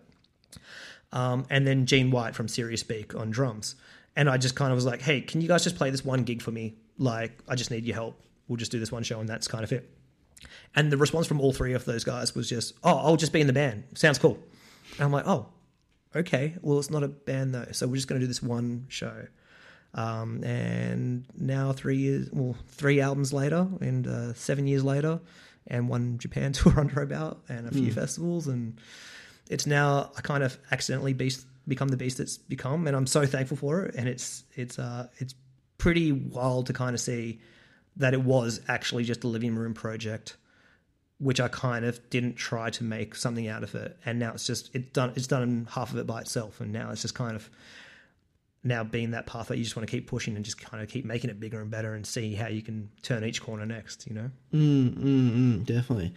Um, 1.12 1.46
and 1.50 1.66
then 1.68 1.86
Gene 1.86 2.10
White 2.12 2.36
from 2.36 2.48
Serious 2.48 2.82
Beak 2.84 3.16
on 3.16 3.30
drums. 3.32 3.76
And 4.16 4.30
I 4.30 4.38
just 4.38 4.56
kind 4.56 4.72
of 4.72 4.76
was 4.76 4.86
like, 4.86 5.02
hey, 5.02 5.22
can 5.22 5.42
you 5.42 5.48
guys 5.48 5.64
just 5.64 5.76
play 5.76 5.90
this 5.90 6.04
one 6.06 6.24
gig 6.24 6.42
for 6.42 6.52
me? 6.52 6.76
Like, 6.98 7.40
I 7.48 7.56
just 7.56 7.72
need 7.72 7.86
your 7.86 7.96
help. 7.96 8.20
We'll 8.48 8.58
just 8.58 8.72
do 8.72 8.80
this 8.80 8.92
one 8.92 9.04
show, 9.04 9.20
and 9.20 9.28
that's 9.30 9.48
kind 9.48 9.64
of 9.64 9.72
it. 9.72 9.90
And 10.76 10.92
the 10.92 10.98
response 10.98 11.26
from 11.28 11.40
all 11.40 11.54
three 11.54 11.74
of 11.74 11.86
those 11.86 12.04
guys 12.04 12.36
was 12.36 12.50
just, 12.50 12.74
oh, 12.84 12.98
I'll 12.98 13.16
just 13.16 13.32
be 13.34 13.42
in 13.42 13.48
the 13.48 13.54
band. 13.54 13.84
Sounds 13.96 14.20
cool. 14.20 14.38
And 14.98 15.02
I'm 15.06 15.12
like, 15.12 15.26
oh, 15.28 15.48
okay. 16.16 16.56
Well, 16.62 16.78
it's 16.80 16.90
not 16.92 17.04
a 17.04 17.08
band 17.08 17.56
though. 17.56 17.68
So 17.72 17.88
we're 17.88 17.96
just 17.96 18.08
going 18.08 18.20
to 18.20 18.24
do 18.26 18.28
this 18.28 18.44
one 18.44 18.86
show. 18.90 19.26
Um, 19.96 20.44
and 20.44 21.26
now 21.38 21.72
three 21.72 21.98
years, 21.98 22.30
well, 22.32 22.56
three 22.68 23.00
albums 23.00 23.32
later, 23.32 23.68
and 23.80 24.08
uh, 24.08 24.34
seven 24.34 24.66
years 24.68 24.84
later, 24.84 25.20
and 25.68 25.88
one 25.88 26.18
Japan 26.18 26.52
tour 26.54 26.80
under 26.80 27.00
our 27.00 27.06
belt, 27.06 27.40
and 27.50 27.68
a 27.68 27.72
few 27.72 27.92
Mm. 27.92 27.94
festivals, 27.96 28.48
and 28.48 28.80
it's 29.50 29.66
now 29.68 30.12
I 30.18 30.22
kind 30.22 30.44
of 30.44 30.58
accidentally 30.72 31.14
beast 31.14 31.46
become 31.68 31.88
the 31.88 31.98
beast 31.98 32.18
that's 32.18 32.38
become, 32.38 32.88
and 32.88 32.96
I'm 32.96 33.08
so 33.08 33.26
thankful 33.26 33.58
for 33.58 33.84
it. 33.84 33.96
And 33.96 34.08
it's 34.08 34.44
it's 34.56 34.80
uh 34.80 35.08
it's 35.18 35.36
pretty 35.78 36.12
wild 36.12 36.68
to 36.68 36.74
kind 36.74 36.94
of 36.94 37.02
see 37.02 37.40
that 37.98 38.14
it 38.14 38.22
was 38.22 38.62
actually 38.68 39.04
just 39.04 39.24
a 39.24 39.28
living 39.28 39.56
room 39.56 39.74
project, 39.74 40.38
which 41.20 41.40
I 41.40 41.48
kind 41.48 41.86
of 41.86 42.10
didn't 42.10 42.36
try 42.36 42.70
to 42.72 42.84
make 42.84 43.16
something 43.16 43.48
out 43.48 43.64
of 43.64 43.76
it, 43.76 43.98
and 44.06 44.20
now 44.20 44.34
it's 44.34 44.48
just 44.48 44.74
it's 44.74 44.92
done 44.92 45.14
it's 45.16 45.28
done 45.28 45.68
half 45.72 45.92
of 45.92 45.98
it 45.98 46.08
by 46.08 46.22
itself, 46.22 46.62
and 46.62 46.72
now 46.72 46.92
it's 46.92 47.02
just 47.02 47.16
kind 47.16 47.36
of 47.36 47.50
now 48.64 48.84
being 48.84 49.12
that 49.12 49.26
path 49.26 49.50
that 49.50 49.58
you 49.58 49.64
just 49.64 49.76
want 49.76 49.88
to 49.88 49.92
keep 49.92 50.08
pushing 50.08 50.36
and 50.36 50.46
just 50.46 50.58
kind 50.60 50.82
of 50.82 50.90
keep 50.90 51.04
making 51.04 51.30
it 51.30 51.40
bigger 51.40 51.62
and 51.62 51.70
better 51.70 51.96
and 51.96 52.08
see 52.08 52.34
how 52.34 52.48
you 52.48 52.62
can 52.62 52.90
turn 53.02 53.24
each 53.24 53.42
corner 53.42 53.66
next, 53.66 54.08
you 54.08 54.14
know? 54.14 54.32
Mm, 54.54 54.92
mm, 54.92 55.32
mm, 55.32 55.66
definitely. 55.66 56.14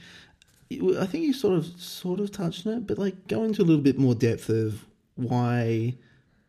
I 0.70 1.06
think 1.06 1.24
you 1.24 1.32
sort 1.32 1.58
of 1.58 1.66
sort 1.80 2.20
of 2.20 2.32
touched 2.32 2.66
on 2.66 2.74
it, 2.74 2.86
but 2.86 2.98
like 2.98 3.28
go 3.28 3.44
into 3.44 3.62
a 3.62 3.64
little 3.64 3.82
bit 3.82 3.98
more 3.98 4.14
depth 4.14 4.48
of 4.48 4.84
why 5.14 5.94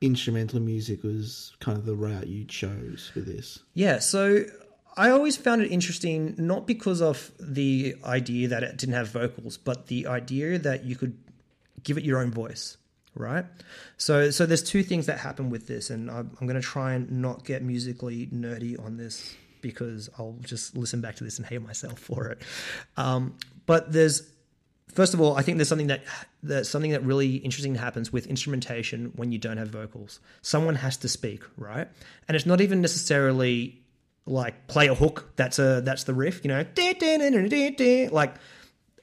instrumental 0.02 0.60
music 0.60 1.04
was 1.04 1.56
kind 1.60 1.78
of 1.78 1.86
the 1.86 1.96
route 1.96 2.28
you 2.28 2.46
chose 2.46 3.10
for 3.14 3.20
this. 3.20 3.60
Yeah, 3.74 4.00
so 4.00 4.46
I 4.96 5.12
always 5.12 5.38
found 5.38 5.62
it 5.62 5.72
interesting, 5.72 6.36
not 6.38 6.66
because 6.66 7.02
of 7.02 7.32
the 7.40 7.96
idea 8.04 8.48
that 8.48 8.64
it 8.64 8.78
didn't 8.78 8.96
have 8.96 9.10
vocals, 9.10 9.58
but 9.58 9.88
the 9.88 10.08
idea 10.08 10.58
that 10.60 10.86
you 10.86 10.96
could 10.96 11.18
give 11.84 11.98
it 11.98 12.04
your 12.04 12.20
own 12.20 12.32
voice, 12.32 12.78
right? 13.14 13.46
So, 13.98 14.32
so 14.32 14.46
there's 14.48 14.64
two 14.64 14.82
things 14.82 15.06
that 15.06 15.20
happen 15.20 15.52
with 15.52 15.68
this, 15.68 15.92
and 15.92 16.10
I'm, 16.10 16.36
I'm 16.42 16.48
going 16.48 16.60
to 16.60 16.68
try 16.68 16.94
and 16.94 17.22
not 17.22 17.46
get 17.46 17.62
musically 17.62 18.28
nerdy 18.28 18.84
on 18.84 18.98
this 18.98 19.36
because 19.62 20.10
I'll 20.18 20.38
just 20.42 20.76
listen 20.76 21.02
back 21.02 21.16
to 21.18 21.24
this 21.24 21.38
and 21.38 21.46
hate 21.46 21.62
myself 21.62 22.00
for 22.00 22.30
it. 22.30 22.42
Um, 22.96 23.36
but 23.68 23.92
there's 23.92 24.24
first 24.92 25.14
of 25.14 25.22
all, 25.22 25.38
I 25.38 25.44
think 25.44 25.60
there's 25.60 25.68
something 25.70 25.88
that 25.88 26.04
that 26.44 26.66
something 26.66 26.92
that 26.92 27.04
really 27.04 27.36
interesting 27.36 27.76
happens 27.76 28.12
with 28.12 28.26
instrumentation 28.26 29.12
when 29.16 29.32
you 29.32 29.38
don't 29.38 29.58
have 29.58 29.70
vocals. 29.70 30.20
Someone 30.42 30.74
has 30.76 30.98
to 30.98 31.08
speak, 31.08 31.44
right? 31.56 31.88
And 32.28 32.36
it's 32.36 32.48
not 32.48 32.62
even 32.62 32.82
necessarily 32.82 33.84
like 34.26 34.68
play 34.68 34.88
a 34.88 34.96
hook. 34.96 35.32
That's 35.36 35.60
a 35.60 35.82
that's 35.82 36.06
the 36.06 36.16
riff, 36.16 36.44
you 36.44 36.50
know. 36.50 36.64
Like 38.12 38.36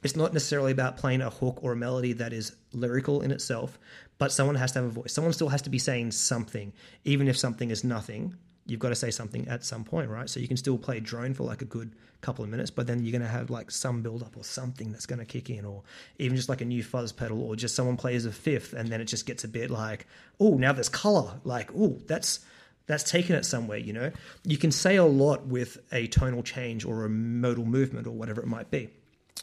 it's 0.03 0.17
not 0.17 0.33
necessarily 0.33 0.73
about 0.73 0.97
playing 0.97 1.23
a 1.23 1.31
hook 1.31 1.61
or 1.63 1.73
a 1.73 1.77
melody 1.77 2.13
that 2.15 2.33
is 2.33 2.57
lyrical 2.73 3.21
in 3.21 3.31
itself, 3.31 3.79
but 4.19 4.33
someone 4.33 4.57
has 4.57 4.73
to 4.73 4.81
have 4.81 4.89
a 4.89 4.93
voice. 4.93 5.13
Someone 5.13 5.33
still 5.33 5.49
has 5.49 5.63
to 5.63 5.71
be 5.71 5.79
saying 5.79 6.11
something, 6.11 6.73
even 7.05 7.29
if 7.29 7.39
something 7.39 7.71
is 7.71 7.85
nothing. 7.85 8.37
You've 8.67 8.81
got 8.81 8.89
to 8.91 8.95
say 8.95 9.11
something 9.11 9.47
at 9.49 9.65
some 9.65 9.85
point, 9.85 10.09
right? 10.09 10.29
So 10.29 10.41
you 10.41 10.49
can 10.49 10.57
still 10.57 10.79
play 10.79 11.01
drone 11.01 11.35
for 11.35 11.45
like 11.45 11.61
a 11.61 11.67
good 11.67 11.95
couple 12.23 12.43
of 12.43 12.51
minutes, 12.51 12.71
but 12.71 12.87
then 12.87 13.03
you're 13.03 13.13
going 13.13 13.21
to 13.21 13.29
have 13.29 13.51
like 13.51 13.71
some 13.71 14.01
build 14.01 14.23
up 14.23 14.37
or 14.37 14.45
something 14.45 14.91
that's 14.91 15.05
going 15.05 15.19
to 15.19 15.27
kick 15.27 15.51
in, 15.51 15.65
or 15.67 15.83
even 16.19 16.37
just 16.37 16.49
like 16.49 16.63
a 16.63 16.65
new 16.65 16.83
fuzz 16.83 17.13
pedal, 17.13 17.43
or 17.43 17.57
just 17.57 17.75
someone 17.75 17.99
plays 17.99 18.25
a 18.25 18.33
fifth 18.33 18.73
and 18.73 18.89
then 18.89 19.01
it 19.01 19.05
just 19.05 19.27
gets 19.27 19.45
a 19.45 19.49
bit 19.49 19.71
like, 19.71 20.07
oh, 20.41 20.57
now 20.57 20.73
there's 20.73 20.89
color. 20.89 21.41
Like, 21.45 21.71
oh, 21.77 21.99
that's 22.07 22.41
that's 22.87 23.11
taken 23.11 23.35
it 23.37 23.45
somewhere, 23.45 23.79
you 23.79 23.93
know? 23.93 24.11
You 24.45 24.59
can 24.59 24.71
say 24.71 24.97
a 24.97 25.05
lot 25.05 25.47
with 25.47 25.79
a 25.93 26.07
tonal 26.07 26.43
change 26.43 26.85
or 26.85 27.05
a 27.05 27.09
modal 27.09 27.65
movement 27.65 28.07
or 28.07 28.11
whatever 28.11 28.43
it 28.43 28.47
might 28.47 28.71
be. 28.71 28.91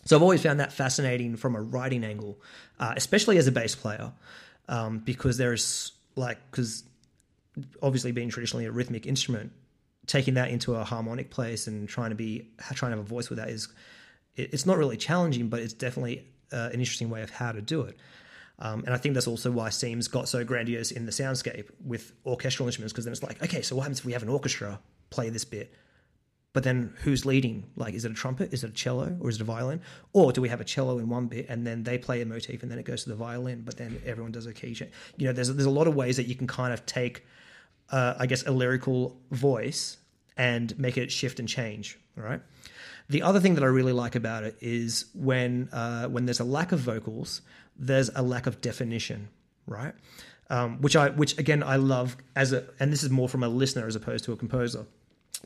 So 0.05 0.15
I've 0.15 0.21
always 0.21 0.41
found 0.41 0.59
that 0.59 0.73
fascinating 0.73 1.35
from 1.37 1.55
a 1.55 1.61
writing 1.61 2.03
angle, 2.03 2.39
uh, 2.79 2.93
especially 2.95 3.37
as 3.37 3.47
a 3.47 3.51
bass 3.51 3.75
player, 3.75 4.11
um, 4.67 4.99
because 4.99 5.37
there's 5.37 5.91
like, 6.15 6.39
because 6.49 6.83
obviously 7.81 8.11
being 8.11 8.29
traditionally 8.29 8.65
a 8.65 8.71
rhythmic 8.71 9.05
instrument, 9.05 9.51
taking 10.07 10.33
that 10.35 10.49
into 10.49 10.75
a 10.75 10.83
harmonic 10.83 11.29
place 11.29 11.67
and 11.67 11.87
trying 11.87 12.09
to 12.09 12.15
be 12.15 12.49
trying 12.73 12.91
to 12.91 12.97
have 12.97 13.05
a 13.05 13.09
voice 13.09 13.29
with 13.29 13.39
that 13.39 13.49
is 13.49 13.69
it's 14.35 14.65
not 14.65 14.77
really 14.77 14.97
challenging, 14.97 15.49
but 15.49 15.59
it's 15.59 15.73
definitely 15.73 16.25
uh, 16.51 16.69
an 16.73 16.79
interesting 16.79 17.09
way 17.09 17.21
of 17.21 17.29
how 17.29 17.51
to 17.51 17.61
do 17.61 17.81
it. 17.81 17.97
Um, 18.59 18.83
and 18.85 18.93
I 18.93 18.97
think 18.97 19.15
that's 19.15 19.27
also 19.27 19.51
why 19.51 19.69
Seims 19.69 20.09
got 20.09 20.29
so 20.29 20.43
grandiose 20.43 20.91
in 20.91 21.05
the 21.05 21.11
soundscape 21.11 21.69
with 21.83 22.13
orchestral 22.25 22.67
instruments, 22.67 22.93
because 22.93 23.05
then 23.05 23.11
it's 23.11 23.23
like, 23.23 23.41
okay, 23.43 23.61
so 23.61 23.75
what 23.75 23.83
happens 23.83 23.99
if 23.99 24.05
we 24.05 24.13
have 24.13 24.23
an 24.23 24.29
orchestra 24.29 24.79
play 25.09 25.29
this 25.29 25.45
bit? 25.45 25.73
But 26.53 26.63
then 26.63 26.93
who's 27.01 27.25
leading? 27.25 27.65
Like, 27.75 27.93
is 27.93 28.05
it 28.05 28.11
a 28.11 28.13
trumpet? 28.13 28.53
Is 28.53 28.63
it 28.63 28.69
a 28.69 28.73
cello? 28.73 29.17
Or 29.21 29.29
is 29.29 29.37
it 29.37 29.41
a 29.41 29.45
violin? 29.45 29.81
Or 30.13 30.31
do 30.31 30.41
we 30.41 30.49
have 30.49 30.61
a 30.61 30.65
cello 30.65 30.99
in 30.99 31.09
one 31.09 31.27
bit 31.27 31.47
and 31.49 31.65
then 31.65 31.83
they 31.83 31.97
play 31.97 32.21
a 32.21 32.25
motif 32.25 32.61
and 32.61 32.69
then 32.69 32.77
it 32.77 32.83
goes 32.83 33.03
to 33.03 33.09
the 33.09 33.15
violin, 33.15 33.61
but 33.65 33.77
then 33.77 34.01
everyone 34.05 34.31
does 34.31 34.45
a 34.45 34.53
key 34.53 34.75
change? 34.75 34.91
You 35.17 35.27
know, 35.27 35.33
there's, 35.33 35.53
there's 35.53 35.65
a 35.65 35.69
lot 35.71 35.87
of 35.87 35.95
ways 35.95 36.17
that 36.17 36.27
you 36.27 36.35
can 36.35 36.47
kind 36.47 36.73
of 36.73 36.85
take, 36.85 37.25
uh, 37.91 38.15
I 38.17 38.25
guess, 38.25 38.45
a 38.45 38.51
lyrical 38.51 39.19
voice 39.31 39.97
and 40.37 40.77
make 40.79 40.97
it 40.97 41.11
shift 41.11 41.39
and 41.39 41.47
change, 41.47 41.99
all 42.17 42.23
right? 42.23 42.41
The 43.09 43.21
other 43.21 43.39
thing 43.41 43.55
that 43.55 43.63
I 43.63 43.67
really 43.67 43.91
like 43.91 44.15
about 44.15 44.43
it 44.43 44.55
is 44.61 45.05
when 45.13 45.67
uh, 45.73 46.07
when 46.07 46.25
there's 46.25 46.39
a 46.39 46.45
lack 46.45 46.71
of 46.71 46.79
vocals, 46.79 47.41
there's 47.77 48.09
a 48.15 48.21
lack 48.21 48.47
of 48.47 48.61
definition, 48.61 49.27
right? 49.67 49.93
Um, 50.49 50.81
which 50.81 50.95
I 50.95 51.09
which 51.09 51.37
again 51.37 51.63
I 51.63 51.75
love 51.75 52.15
as 52.35 52.53
a 52.53 52.65
and 52.79 52.91
this 52.91 53.03
is 53.03 53.09
more 53.09 53.27
from 53.27 53.43
a 53.43 53.49
listener 53.49 53.85
as 53.85 53.95
opposed 53.95 54.23
to 54.25 54.31
a 54.31 54.37
composer, 54.37 54.85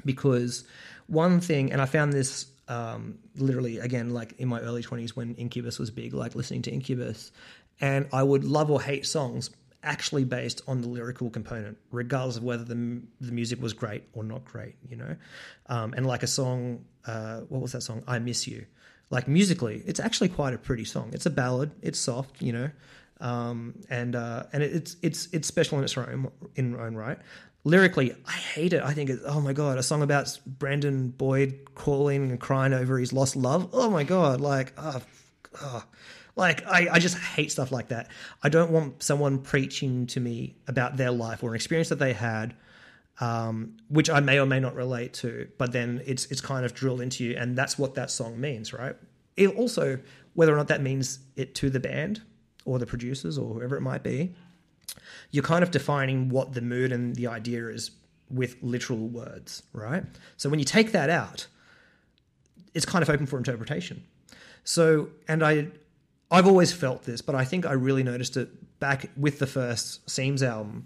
because 0.03 0.63
one 1.07 1.39
thing 1.39 1.71
and 1.71 1.81
I 1.81 1.85
found 1.85 2.13
this 2.13 2.47
um, 2.67 3.17
literally 3.35 3.79
again 3.79 4.11
like 4.11 4.33
in 4.37 4.47
my 4.47 4.59
early 4.61 4.83
twenties 4.83 5.15
when 5.15 5.33
Incubus 5.35 5.79
was 5.79 5.89
big, 5.89 6.13
like 6.13 6.35
listening 6.35 6.61
to 6.63 6.71
Incubus, 6.71 7.31
and 7.81 8.07
I 8.13 8.21
would 8.21 8.43
love 8.43 8.69
or 8.69 8.81
hate 8.81 9.07
songs 9.07 9.49
actually 9.85 10.25
based 10.25 10.61
on 10.67 10.81
the 10.81 10.87
lyrical 10.87 11.29
component, 11.29 11.77
regardless 11.91 12.37
of 12.37 12.43
whether 12.43 12.63
the 12.63 13.01
the 13.21 13.31
music 13.31 13.61
was 13.61 13.73
great 13.73 14.03
or 14.13 14.23
not 14.23 14.43
great, 14.43 14.75
you 14.89 14.97
know. 14.97 15.15
Um, 15.67 15.93
and 15.93 16.05
like 16.05 16.23
a 16.23 16.27
song, 16.27 16.83
uh, 17.05 17.41
what 17.41 17.61
was 17.61 17.71
that 17.71 17.81
song? 17.81 18.03
I 18.07 18.19
miss 18.19 18.47
you. 18.47 18.65
Like 19.09 19.27
musically, 19.27 19.83
it's 19.85 19.99
actually 19.99 20.29
quite 20.29 20.53
a 20.53 20.57
pretty 20.57 20.83
song. 20.83 21.11
It's 21.13 21.25
a 21.25 21.29
ballad. 21.29 21.71
It's 21.81 21.99
soft, 21.99 22.41
you 22.41 22.51
know, 22.51 22.69
um, 23.21 23.75
and 23.89 24.15
uh, 24.15 24.43
and 24.51 24.63
it's 24.63 24.97
it's 25.01 25.27
it's 25.31 25.47
special 25.47 25.77
in 25.77 25.83
its 25.83 25.97
own 25.97 26.31
in 26.55 26.75
own 26.75 26.95
right. 26.95 27.17
Lyrically, 27.63 28.15
I 28.27 28.31
hate 28.31 28.73
it. 28.73 28.83
I 28.83 28.93
think 28.93 29.09
it's 29.09 29.21
oh 29.25 29.41
my 29.41 29.53
god, 29.53 29.77
a 29.77 29.83
song 29.83 30.01
about 30.01 30.37
Brandon 30.45 31.09
Boyd 31.09 31.59
calling 31.75 32.31
and 32.31 32.39
crying 32.39 32.73
over 32.73 32.97
his 32.97 33.13
lost 33.13 33.35
love. 33.35 33.69
Oh 33.73 33.89
my 33.89 34.03
god, 34.03 34.41
like 34.41 34.73
oh, 34.77 35.01
oh. 35.61 35.83
Like 36.35 36.65
I, 36.67 36.87
I 36.93 36.99
just 36.99 37.17
hate 37.17 37.51
stuff 37.51 37.71
like 37.71 37.89
that. 37.89 38.09
I 38.43 38.49
don't 38.49 38.71
want 38.71 39.01
someone 39.01 39.39
preaching 39.39 40.07
to 40.07 40.19
me 40.19 40.55
about 40.67 40.97
their 40.97 41.11
life 41.11 41.43
or 41.43 41.49
an 41.49 41.55
experience 41.55 41.89
that 41.89 41.99
they 41.99 42.13
had, 42.13 42.55
um, 43.21 43.77
which 43.87 44.09
I 44.09 44.19
may 44.19 44.39
or 44.39 44.45
may 44.45 44.59
not 44.59 44.75
relate 44.75 45.13
to. 45.15 45.47
But 45.57 45.71
then 45.71 46.01
it's 46.05 46.25
it's 46.25 46.41
kind 46.41 46.65
of 46.65 46.73
drilled 46.73 47.01
into 47.01 47.23
you, 47.23 47.35
and 47.37 47.57
that's 47.57 47.79
what 47.79 47.95
that 47.95 48.11
song 48.11 48.39
means, 48.39 48.73
right? 48.73 48.95
It 49.37 49.55
also 49.55 49.99
whether 50.35 50.53
or 50.53 50.57
not 50.57 50.67
that 50.67 50.81
means 50.81 51.19
it 51.35 51.55
to 51.55 51.69
the 51.69 51.79
band 51.79 52.21
or 52.65 52.77
the 52.77 52.85
producers 52.85 53.37
or 53.37 53.53
whoever 53.53 53.75
it 53.75 53.81
might 53.81 54.03
be, 54.03 54.35
you're 55.31 55.43
kind 55.43 55.63
of 55.63 55.71
defining 55.71 56.29
what 56.29 56.53
the 56.53 56.61
mood 56.61 56.91
and 56.91 57.15
the 57.15 57.27
idea 57.27 57.67
is 57.67 57.91
with 58.29 58.57
literal 58.61 59.07
words, 59.07 59.63
right? 59.73 60.03
So 60.37 60.49
when 60.49 60.59
you 60.59 60.65
take 60.65 60.91
that 60.91 61.09
out, 61.09 61.47
it's 62.73 62.85
kind 62.85 63.01
of 63.01 63.09
open 63.09 63.25
for 63.25 63.37
interpretation. 63.37 64.03
So, 64.63 65.09
and 65.27 65.43
I, 65.43 65.67
I've 66.31 66.47
always 66.47 66.73
felt 66.73 67.03
this, 67.03 67.21
but 67.21 67.35
I 67.35 67.45
think 67.45 67.65
I 67.65 67.73
really 67.73 68.03
noticed 68.03 68.37
it 68.37 68.49
back 68.79 69.09
with 69.15 69.39
the 69.39 69.47
first 69.47 70.05
Seims 70.07 70.41
album, 70.41 70.85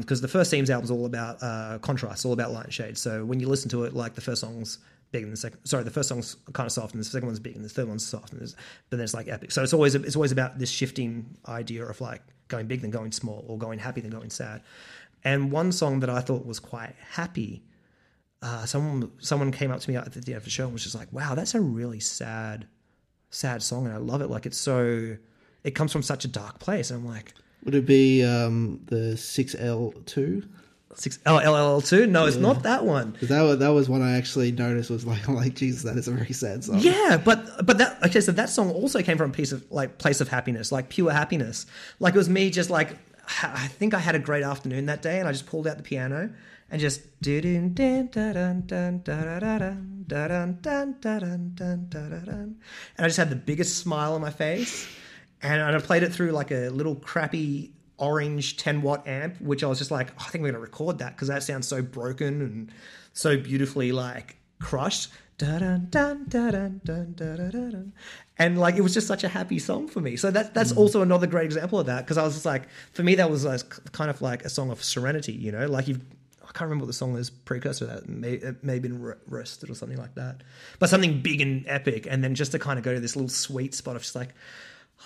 because 0.00 0.20
the 0.20 0.28
first 0.28 0.52
Seims 0.52 0.70
album 0.70 0.84
is 0.84 0.90
all 0.90 1.06
about 1.06 1.42
uh, 1.42 1.78
contrast, 1.80 2.24
all 2.24 2.32
about 2.32 2.52
light 2.52 2.64
and 2.64 2.74
shade. 2.74 2.98
So 2.98 3.24
when 3.24 3.40
you 3.40 3.48
listen 3.48 3.68
to 3.70 3.84
it, 3.84 3.94
like 3.94 4.14
the 4.14 4.20
first 4.20 4.40
song's 4.40 4.78
big 5.12 5.22
and 5.22 5.32
the 5.32 5.36
second, 5.36 5.64
sorry, 5.64 5.84
the 5.84 5.90
first 5.90 6.08
song's 6.08 6.36
kind 6.52 6.66
of 6.66 6.72
soft 6.72 6.94
and 6.94 7.00
the 7.00 7.04
second 7.04 7.26
one's 7.26 7.38
big 7.38 7.54
and 7.54 7.64
the 7.64 7.68
third 7.68 7.88
one's 7.88 8.06
soft, 8.06 8.32
and 8.32 8.40
but 8.40 8.96
then 8.96 9.00
it's 9.00 9.14
like 9.14 9.28
epic. 9.28 9.52
So 9.52 9.62
it's 9.62 9.72
always 9.72 9.94
it's 9.94 10.16
always 10.16 10.32
about 10.32 10.58
this 10.58 10.70
shifting 10.70 11.36
idea 11.48 11.84
of 11.84 12.00
like 12.00 12.22
going 12.48 12.66
big 12.66 12.80
then 12.80 12.90
going 12.90 13.12
small, 13.12 13.44
or 13.48 13.58
going 13.58 13.78
happy 13.78 14.00
then 14.00 14.10
going 14.10 14.30
sad. 14.30 14.62
And 15.24 15.50
one 15.50 15.72
song 15.72 16.00
that 16.00 16.10
I 16.10 16.20
thought 16.20 16.44
was 16.46 16.60
quite 16.60 16.94
happy 17.10 17.62
uh, 18.42 18.66
someone 18.66 19.10
someone 19.18 19.50
came 19.50 19.70
up 19.70 19.80
to 19.80 19.90
me 19.90 19.96
at 19.96 20.12
the 20.12 20.18
end 20.18 20.36
of 20.36 20.44
the 20.44 20.50
show 20.50 20.64
and 20.64 20.72
was 20.72 20.82
just 20.82 20.94
like, 20.94 21.12
"Wow, 21.12 21.34
that's 21.34 21.54
a 21.54 21.60
really 21.60 22.00
sad, 22.00 22.66
sad 23.30 23.62
song, 23.62 23.86
and 23.86 23.94
I 23.94 23.98
love 23.98 24.22
it. 24.22 24.28
Like 24.30 24.46
it's 24.46 24.58
so, 24.58 25.16
it 25.64 25.72
comes 25.72 25.92
from 25.92 26.02
such 26.02 26.24
a 26.24 26.28
dark 26.28 26.58
place. 26.58 26.90
And 26.90 27.00
I'm 27.00 27.06
like, 27.06 27.34
Would 27.64 27.74
it 27.74 27.86
be 27.86 28.24
um, 28.24 28.80
the 28.86 29.16
six 29.16 29.54
L 29.54 29.92
two? 30.06 30.42
six 30.94 31.18
oh 31.26 31.38
LLL 31.38 31.86
two? 31.86 32.06
No, 32.06 32.26
it's 32.26 32.36
not 32.36 32.62
that 32.62 32.84
one. 32.84 33.16
That 33.22 33.42
was, 33.42 33.58
that 33.58 33.68
was 33.68 33.88
one 33.88 34.02
I 34.02 34.16
actually 34.16 34.52
noticed 34.52 34.90
was 34.90 35.06
like, 35.06 35.28
I'm 35.28 35.34
like, 35.36 35.54
Jesus, 35.54 35.82
that 35.82 35.96
is 35.96 36.08
a 36.08 36.12
very 36.12 36.32
sad 36.32 36.64
song. 36.64 36.78
Yeah, 36.78 37.20
but 37.22 37.66
but 37.66 37.78
that 37.78 38.02
okay, 38.04 38.20
so 38.20 38.32
that 38.32 38.48
song 38.48 38.70
also 38.70 39.02
came 39.02 39.18
from 39.18 39.30
a 39.30 39.34
piece 39.34 39.52
of 39.52 39.70
like 39.70 39.98
place 39.98 40.20
of 40.20 40.28
happiness, 40.28 40.72
like 40.72 40.88
pure 40.88 41.10
happiness. 41.10 41.66
Like 42.00 42.14
it 42.14 42.18
was 42.18 42.28
me 42.28 42.50
just 42.50 42.70
like 42.70 42.96
I 43.42 43.66
think 43.68 43.92
I 43.94 43.98
had 43.98 44.14
a 44.14 44.20
great 44.20 44.44
afternoon 44.44 44.86
that 44.86 45.02
day, 45.02 45.18
and 45.18 45.28
I 45.28 45.32
just 45.32 45.46
pulled 45.46 45.66
out 45.66 45.76
the 45.76 45.82
piano 45.82 46.30
and 46.70 46.80
just 46.80 47.20
dun 47.20 47.72
dun 47.74 48.08
dun 48.10 48.62
dun 48.66 49.02
dun 49.02 49.02
dun 49.02 50.58
dun 50.60 50.96
dun 51.00 51.54
dun 51.54 51.86
dun 51.88 51.88
dun 51.88 52.56
and 52.96 53.04
I 53.04 53.06
just 53.06 53.16
had 53.16 53.30
the 53.30 53.36
biggest 53.36 53.78
smile 53.78 54.14
on 54.14 54.20
my 54.20 54.30
face, 54.30 54.88
and 55.42 55.62
I 55.62 55.78
played 55.78 56.02
it 56.02 56.12
through 56.12 56.32
like 56.32 56.50
a 56.50 56.68
little 56.70 56.96
crappy 56.96 57.72
orange 57.98 58.56
10 58.58 58.82
watt 58.82 59.06
amp, 59.06 59.40
which 59.40 59.64
I 59.64 59.66
was 59.66 59.78
just 59.78 59.90
like, 59.90 60.10
oh, 60.12 60.24
I 60.26 60.30
think 60.30 60.42
we're 60.42 60.52
gonna 60.52 60.60
record 60.60 60.98
that 60.98 61.14
because 61.14 61.28
that 61.28 61.42
sounds 61.42 61.66
so 61.66 61.82
broken 61.82 62.42
and 62.42 62.72
so 63.12 63.38
beautifully 63.38 63.92
like 63.92 64.36
crushed. 64.58 65.10
And 68.38 68.58
like 68.58 68.76
it 68.76 68.80
was 68.80 68.94
just 68.94 69.06
such 69.06 69.24
a 69.24 69.28
happy 69.28 69.58
song 69.58 69.88
for 69.88 70.00
me. 70.00 70.16
So 70.16 70.30
that 70.30 70.54
that's 70.54 70.72
also 70.72 71.02
another 71.02 71.26
great 71.26 71.44
example 71.44 71.78
of 71.78 71.86
that 71.86 72.04
because 72.04 72.16
I 72.18 72.22
was 72.22 72.34
just 72.34 72.46
like, 72.46 72.68
for 72.92 73.02
me 73.02 73.14
that 73.16 73.30
was 73.30 73.44
like, 73.44 73.68
kind 73.92 74.10
of 74.10 74.22
like 74.22 74.44
a 74.44 74.48
song 74.48 74.70
of 74.70 74.82
serenity, 74.82 75.32
you 75.32 75.52
know, 75.52 75.66
like 75.66 75.88
you've. 75.88 76.00
I 76.56 76.58
can't 76.58 76.70
remember 76.70 76.84
what 76.84 76.88
the 76.88 76.94
song 76.94 77.18
is 77.18 77.28
precursor 77.28 77.86
to 77.86 77.92
that. 77.92 78.02
It 78.04 78.08
may, 78.08 78.32
it 78.32 78.64
may 78.64 78.74
have 78.74 78.82
been 78.82 79.02
Ro- 79.02 79.16
Roasted 79.28 79.68
or 79.68 79.74
something 79.74 79.98
like 79.98 80.14
that. 80.14 80.42
But 80.78 80.88
something 80.88 81.20
big 81.20 81.42
and 81.42 81.66
epic. 81.66 82.06
And 82.08 82.24
then 82.24 82.34
just 82.34 82.52
to 82.52 82.58
kind 82.58 82.78
of 82.78 82.84
go 82.84 82.94
to 82.94 83.00
this 83.00 83.14
little 83.14 83.28
sweet 83.28 83.74
spot 83.74 83.94
of 83.94 84.00
just 84.00 84.14
like, 84.14 84.30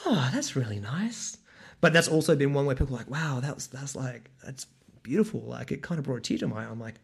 oh, 0.07 0.31
that's 0.33 0.55
really 0.55 0.79
nice. 0.79 1.39
But 1.81 1.93
that's 1.93 2.07
also 2.07 2.37
been 2.37 2.53
one 2.53 2.67
where 2.67 2.77
people 2.77 2.95
are 2.95 2.99
like, 2.99 3.11
wow, 3.11 3.41
that 3.41 3.57
was 3.57 3.67
that's 3.67 3.97
like 3.97 4.31
that's 4.45 4.67
beautiful. 5.03 5.41
Like 5.41 5.73
it 5.73 5.83
kind 5.83 5.99
of 5.99 6.05
brought 6.05 6.19
a 6.19 6.21
tear 6.21 6.39
to 6.39 6.47
my 6.47 6.63
eye. 6.63 6.69
I'm 6.71 6.79
like, 6.79 7.01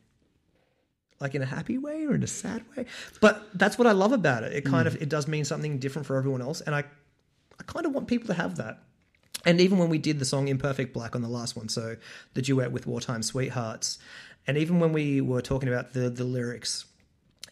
like 1.19 1.35
in 1.35 1.43
a 1.43 1.47
happy 1.47 1.77
way 1.77 2.05
or 2.05 2.15
in 2.15 2.23
a 2.23 2.29
sad 2.29 2.63
way. 2.77 2.87
But 3.21 3.49
that's 3.55 3.79
what 3.79 3.89
I 3.89 3.93
love 3.93 4.13
about 4.13 4.45
it. 4.45 4.53
It 4.53 4.65
hmm. 4.65 4.71
kind 4.71 4.87
of 4.87 5.03
it 5.03 5.09
does 5.09 5.27
mean 5.27 5.45
something 5.45 5.81
different 5.81 6.07
for 6.07 6.17
everyone 6.17 6.41
else, 6.41 6.61
and 6.61 6.73
I 6.73 6.85
I 7.59 7.63
kind 7.67 7.85
of 7.85 7.93
want 7.93 8.07
people 8.07 8.29
to 8.29 8.35
have 8.35 8.59
that. 8.59 8.79
And 9.47 9.61
even 9.61 9.79
when 9.79 9.89
we 9.89 9.99
did 9.99 10.19
the 10.19 10.25
song 10.25 10.49
Imperfect 10.49 10.93
Black 10.93 11.15
on 11.15 11.23
the 11.23 11.29
last 11.29 11.57
one, 11.57 11.69
so 11.69 11.97
the 12.35 12.43
duet 12.43 12.73
with 12.73 12.87
Wartime 12.87 13.23
Sweethearts, 13.23 13.99
and 14.47 14.57
even 14.57 14.81
when 14.81 14.93
we 14.93 15.21
were 15.21 15.43
talking 15.43 15.69
about 15.69 15.93
the 15.93 16.11
the 16.11 16.25
lyrics, 16.25 16.87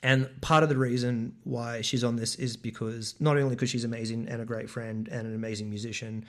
and 0.03 0.29
part 0.41 0.63
of 0.63 0.69
the 0.69 0.77
reason 0.77 1.35
why 1.45 1.81
she's 1.81 2.05
on 2.05 2.17
this 2.17 2.35
is 2.37 2.57
because 2.57 3.15
not 3.21 3.37
only 3.37 3.55
because 3.55 3.71
she's 3.71 3.85
amazing 3.85 4.29
and 4.29 4.43
a 4.43 4.45
great 4.45 4.69
friend 4.69 5.09
and 5.09 5.27
an 5.27 5.35
amazing 5.35 5.71
musician, 5.71 6.25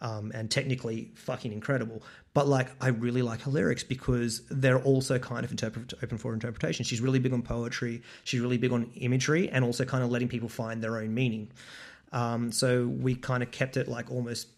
um, 0.00 0.32
and 0.34 0.50
technically 0.50 1.10
fucking 1.14 1.52
incredible, 1.52 2.02
but 2.34 2.48
like 2.48 2.68
I 2.80 2.88
really 2.88 3.22
like 3.22 3.42
her 3.42 3.50
lyrics 3.50 3.84
because 3.84 4.42
they're 4.50 4.82
also 4.82 5.18
kind 5.18 5.44
of 5.44 5.52
open 6.02 6.18
for 6.18 6.32
interpretation. 6.32 6.84
She's 6.84 7.00
really 7.00 7.18
big 7.18 7.32
on 7.32 7.42
poetry. 7.42 8.02
She's 8.24 8.40
really 8.40 8.58
big 8.58 8.72
on 8.72 8.90
imagery 8.96 9.48
and 9.50 9.64
also 9.64 9.84
kind 9.84 10.02
of 10.02 10.10
letting 10.10 10.28
people 10.28 10.48
find 10.48 10.82
their 10.82 10.98
own 10.98 11.12
meaning. 11.12 11.50
Um, 12.12 12.50
so 12.50 12.86
we 12.86 13.14
kind 13.14 13.42
of 13.42 13.50
kept 13.50 13.76
it 13.76 13.88
like 13.88 14.10
almost 14.10 14.48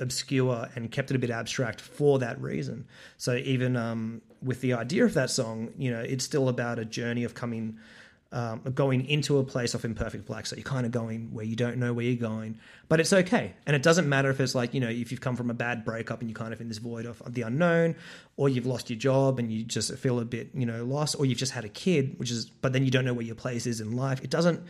obscure 0.00 0.68
and 0.74 0.90
kept 0.90 1.10
it 1.10 1.14
a 1.14 1.18
bit 1.18 1.30
abstract 1.30 1.80
for 1.80 2.18
that 2.20 2.40
reason. 2.40 2.86
So 3.18 3.34
even 3.34 3.76
um, 3.76 4.22
with 4.42 4.60
the 4.60 4.72
idea 4.74 5.04
of 5.04 5.14
that 5.14 5.30
song, 5.30 5.72
you 5.78 5.90
know, 5.90 6.00
it's 6.00 6.24
still 6.24 6.48
about 6.48 6.78
a 6.78 6.84
journey 6.84 7.24
of 7.24 7.34
coming, 7.34 7.78
um, 8.32 8.60
going 8.74 9.06
into 9.06 9.38
a 9.38 9.44
place 9.44 9.74
of 9.74 9.84
imperfect 9.84 10.26
black. 10.26 10.46
So 10.46 10.56
you're 10.56 10.64
kind 10.64 10.86
of 10.86 10.92
going 10.92 11.32
where 11.32 11.44
you 11.44 11.56
don't 11.56 11.76
know 11.76 11.92
where 11.92 12.04
you're 12.04 12.16
going, 12.16 12.58
but 12.88 12.98
it's 12.98 13.12
okay. 13.12 13.54
And 13.66 13.76
it 13.76 13.82
doesn't 13.82 14.08
matter 14.08 14.30
if 14.30 14.40
it's 14.40 14.54
like, 14.54 14.74
you 14.74 14.80
know, 14.80 14.88
if 14.88 15.10
you've 15.10 15.20
come 15.20 15.36
from 15.36 15.50
a 15.50 15.54
bad 15.54 15.84
breakup 15.84 16.20
and 16.20 16.30
you're 16.30 16.38
kind 16.38 16.52
of 16.52 16.60
in 16.60 16.68
this 16.68 16.78
void 16.78 17.06
of 17.06 17.22
the 17.32 17.42
unknown, 17.42 17.94
or 18.36 18.48
you've 18.48 18.66
lost 18.66 18.90
your 18.90 18.98
job 18.98 19.38
and 19.38 19.52
you 19.52 19.64
just 19.64 19.94
feel 19.98 20.18
a 20.18 20.24
bit, 20.24 20.50
you 20.54 20.66
know, 20.66 20.84
lost, 20.84 21.16
or 21.18 21.26
you've 21.26 21.38
just 21.38 21.52
had 21.52 21.64
a 21.64 21.68
kid, 21.68 22.18
which 22.18 22.30
is, 22.30 22.46
but 22.46 22.72
then 22.72 22.84
you 22.84 22.90
don't 22.90 23.04
know 23.04 23.14
where 23.14 23.24
your 23.24 23.34
place 23.34 23.66
is 23.66 23.80
in 23.80 23.92
life. 23.92 24.22
It 24.22 24.30
doesn't, 24.30 24.60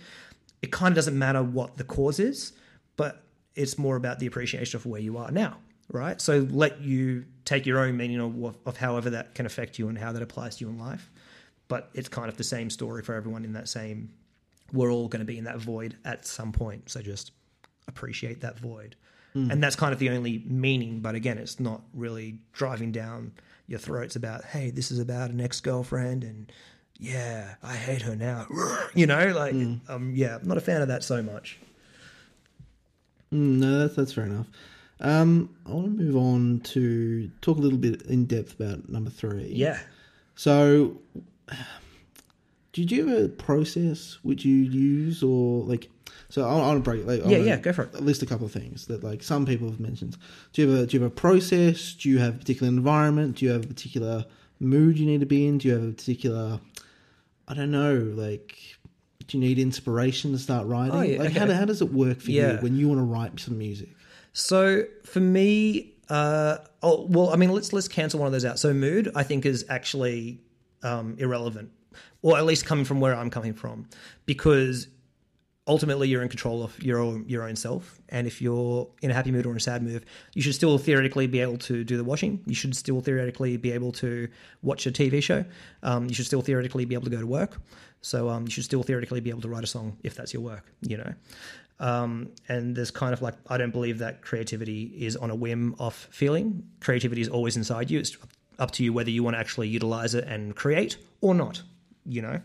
it 0.61 0.73
kind 0.73 0.93
of 0.93 0.97
doesn't 0.97 1.19
matter 1.19 1.43
what 1.43 1.77
the 1.77 1.85
cause 1.85 2.19
is, 2.19 2.53
but 2.97 3.23
it's 3.55 3.79
more 3.79 3.97
about 3.97 4.19
the 4.19 4.27
appreciation 4.27 4.77
of 4.77 4.87
where 4.87 5.01
you 5.01 5.19
are 5.19 5.31
now, 5.31 5.59
right? 5.93 6.21
So 6.21 6.47
let 6.51 6.81
you 6.81 7.25
take 7.45 7.67
your 7.67 7.79
own 7.81 7.97
meaning 7.97 8.21
of, 8.21 8.57
of 8.67 8.77
however 8.77 9.11
that 9.11 9.35
can 9.35 9.47
affect 9.47 9.79
you 9.79 9.89
and 9.89 9.99
how 9.99 10.13
that 10.13 10.23
applies 10.23 10.57
to 10.57 10.65
you 10.65 10.71
in 10.71 10.79
life. 10.79 11.11
But 11.69 11.91
it's 11.95 12.09
kind 12.09 12.29
of 12.29 12.37
the 12.37 12.45
same 12.45 12.71
story 12.71 13.03
for 13.03 13.15
everyone 13.15 13.45
in 13.45 13.53
that 13.55 13.69
same. 13.69 14.11
We're 14.73 14.91
all 14.91 15.09
going 15.09 15.21
to 15.21 15.27
be 15.27 15.39
in 15.39 15.45
that 15.45 15.59
void 15.59 15.97
at 16.05 16.27
some 16.27 16.53
point, 16.53 16.91
so 16.91 17.03
just 17.03 17.33
appreciate 17.89 18.41
that 18.41 18.59
void, 18.59 18.97
and 19.51 19.63
that's 19.63 19.77
kind 19.77 19.93
of 19.93 19.99
the 19.99 20.11
only 20.11 20.43
meaning. 20.47 21.01
But 21.01 21.15
again, 21.15 21.39
it's 21.39 21.59
not 21.61 21.83
really 21.95 22.39
driving 22.53 22.93
down 22.93 23.33
your 23.67 23.79
throats 23.79 24.17
about, 24.17 24.45
hey, 24.45 24.71
this 24.71 24.91
is 24.91 24.99
about 24.99 25.31
an 25.31 25.41
ex 25.41 25.61
girlfriend 25.61 26.25
and 26.25 26.53
yeah, 26.99 27.55
I 27.63 27.75
hate 27.75 28.03
her 28.03 28.15
now. 28.15 28.47
You 28.95 29.07
know, 29.07 29.29
like, 29.29 29.55
um, 29.89 30.13
yeah, 30.15 30.37
I'm 30.37 30.47
not 30.47 30.59
a 30.59 30.61
fan 30.61 30.83
of 30.83 30.89
that 30.89 31.03
so 31.03 31.23
much. 31.23 31.59
Mm, 33.33 33.59
no, 33.59 33.79
that's 33.79 33.95
that's 33.97 34.13
fair 34.13 34.25
enough. 34.25 34.47
Um, 35.03 35.51
I 35.67 35.73
want 35.73 35.87
to 35.99 36.03
move 36.05 36.17
on 36.17 36.61
to 36.61 37.29
talk 37.41 37.59
a 37.59 37.61
little 37.61 37.79
bit 37.79 38.03
in 38.03 38.25
depth 38.27 38.59
about 38.59 38.89
number 38.89 39.11
three. 39.11 39.49
Yeah. 39.53 39.79
So, 40.37 40.99
did 42.73 42.91
you 42.91 43.07
have 43.09 43.25
a 43.25 43.29
process 43.29 44.19
which 44.23 44.45
you 44.45 44.55
use, 44.57 45.23
or 45.23 45.65
like? 45.65 45.91
So 46.29 46.49
I 46.49 46.55
want 46.55 46.83
to 46.83 46.91
break. 46.91 47.05
Like, 47.07 47.21
Yeah, 47.27 47.39
yeah, 47.39 47.57
go 47.59 47.73
for 47.73 47.83
it. 47.83 47.95
List 48.01 48.23
a 48.23 48.27
couple 48.27 48.47
of 48.47 48.53
things 48.53 48.87
that 48.87 49.05
like 49.05 49.23
some 49.23 49.45
people 49.45 49.69
have 49.69 49.81
mentioned. 49.81 50.17
Do 50.53 50.63
you 50.63 50.71
have 50.71 50.81
a 50.81 50.87
Do 50.87 50.97
you 50.97 51.03
have 51.03 51.13
a 51.13 51.15
process? 51.15 51.95
Do 51.95 52.09
you 52.09 52.19
have 52.21 52.37
a 52.37 52.39
particular 52.39 52.69
environment? 52.69 53.37
Do 53.37 53.45
you 53.45 53.51
have 53.51 53.65
a 53.65 53.69
particular 53.69 54.25
mood 54.61 54.99
you 54.99 55.05
need 55.07 55.21
to 55.21 55.27
be 55.27 55.47
in? 55.47 55.59
Do 55.59 55.69
you 55.69 55.75
have 55.75 55.83
a 55.85 55.93
particular? 55.93 56.61
I 57.49 57.55
don't 57.55 57.71
know. 57.73 57.97
Like, 58.15 58.57
do 59.27 59.37
you 59.37 59.43
need 59.45 59.59
inspiration 59.59 60.33
to 60.33 60.39
start 60.39 60.67
writing? 60.69 60.95
Oh, 60.95 61.03
yeah, 61.03 61.19
like, 61.19 61.33
how, 61.33 61.41
okay. 61.43 61.47
do- 61.49 61.53
how 61.59 61.65
does 61.67 61.83
it 61.83 61.93
work 61.93 62.21
for 62.21 62.31
Yeah. 62.31 62.53
you 62.55 62.59
when 62.61 62.77
you 62.77 62.89
want 62.89 63.01
to 63.01 63.05
write 63.05 63.39
some 63.41 63.59
music? 63.59 63.91
So 64.33 64.85
for 65.05 65.21
me, 65.21 65.95
uh, 66.09 66.59
oh, 66.83 67.07
well, 67.09 67.31
I 67.31 67.37
mean, 67.37 67.51
let's 67.51 67.73
let's 67.73 67.89
cancel 67.89 68.21
one 68.21 68.27
of 68.27 68.33
those 68.33 68.45
out. 68.45 68.59
So 68.59 68.73
mood, 68.73 69.11
I 69.15 69.23
think, 69.23 69.47
is 69.47 69.65
actually 69.69 70.41
um, 70.83 71.17
irrelevant, 71.19 71.71
or 72.23 72.37
at 72.37 72.45
least 72.45 72.67
coming 72.67 72.85
from 72.85 73.01
where 73.01 73.15
I'm 73.15 73.31
coming 73.31 73.55
from, 73.55 73.89
because 74.27 74.89
ultimately 75.67 76.09
you're 76.09 76.23
in 76.23 76.29
control 76.29 76.63
of 76.63 76.83
your 76.83 76.99
own, 76.99 77.25
your 77.29 77.45
own 77.49 77.57
self. 77.57 78.01
And 78.09 78.27
if 78.27 78.43
you're 78.43 78.89
in 79.01 79.11
a 79.11 79.15
happy 79.15 79.31
mood 79.31 79.47
or 79.47 79.51
in 79.51 79.57
a 79.57 79.61
sad 79.61 79.83
mood, 79.83 80.07
you 80.35 80.43
should 80.43 80.55
still 80.55 80.77
theoretically 80.77 81.27
be 81.27 81.41
able 81.41 81.59
to 81.59 81.85
do 81.85 81.97
the 81.97 82.05
washing. 82.05 82.43
You 82.47 82.55
should 82.55 82.75
still 82.75 83.01
theoretically 83.01 83.57
be 83.57 83.71
able 83.73 83.93
to 83.93 84.29
watch 84.63 84.87
a 84.87 84.93
TV 84.93 85.23
show. 85.23 85.45
Um, 85.83 86.09
you 86.09 86.15
should 86.15 86.27
still 86.27 86.43
theoretically 86.43 86.85
be 86.85 86.95
able 86.95 87.05
to 87.05 87.11
go 87.11 87.21
to 87.21 87.27
work. 87.27 87.61
So 88.01 88.29
um, 88.29 88.45
you 88.45 88.51
should 88.51 88.65
still 88.65 88.83
theoretically 88.83 89.21
be 89.21 89.31
able 89.31 89.43
to 89.43 89.49
write 89.49 89.63
a 89.63 89.69
song 89.69 89.97
if 90.03 90.15
that's 90.17 90.33
your 90.35 90.43
work. 90.43 90.67
You 90.81 90.97
know. 90.97 91.15
Um, 91.81 92.31
and 92.49 92.77
there's 92.77 92.91
kind 92.91 93.13
of 93.13 93.23
like 93.23 93.35
I 93.49 93.57
don't 93.57 93.73
believe 93.73 93.99
that 93.99 94.23
creativity 94.23 94.85
is 94.99 95.17
on 95.17 95.31
a 95.31 95.35
whim 95.35 95.75
off 95.79 96.09
feeling. 96.11 96.63
Creativity 96.81 97.21
is 97.21 97.29
always 97.29 97.57
inside 97.57 97.91
you. 97.91 97.99
It's 97.99 98.17
up 98.59 98.71
to 98.73 98.85
you 98.85 98.93
whether 98.93 99.11
you 99.11 99.23
want 99.23 99.35
to 99.35 99.41
actually 99.41 99.69
utilize 99.69 100.15
it 100.15 100.25
and 100.25 100.55
create 100.55 100.97
or 101.21 101.35
not. 101.35 101.63
You 102.05 102.23
know, 102.23 102.41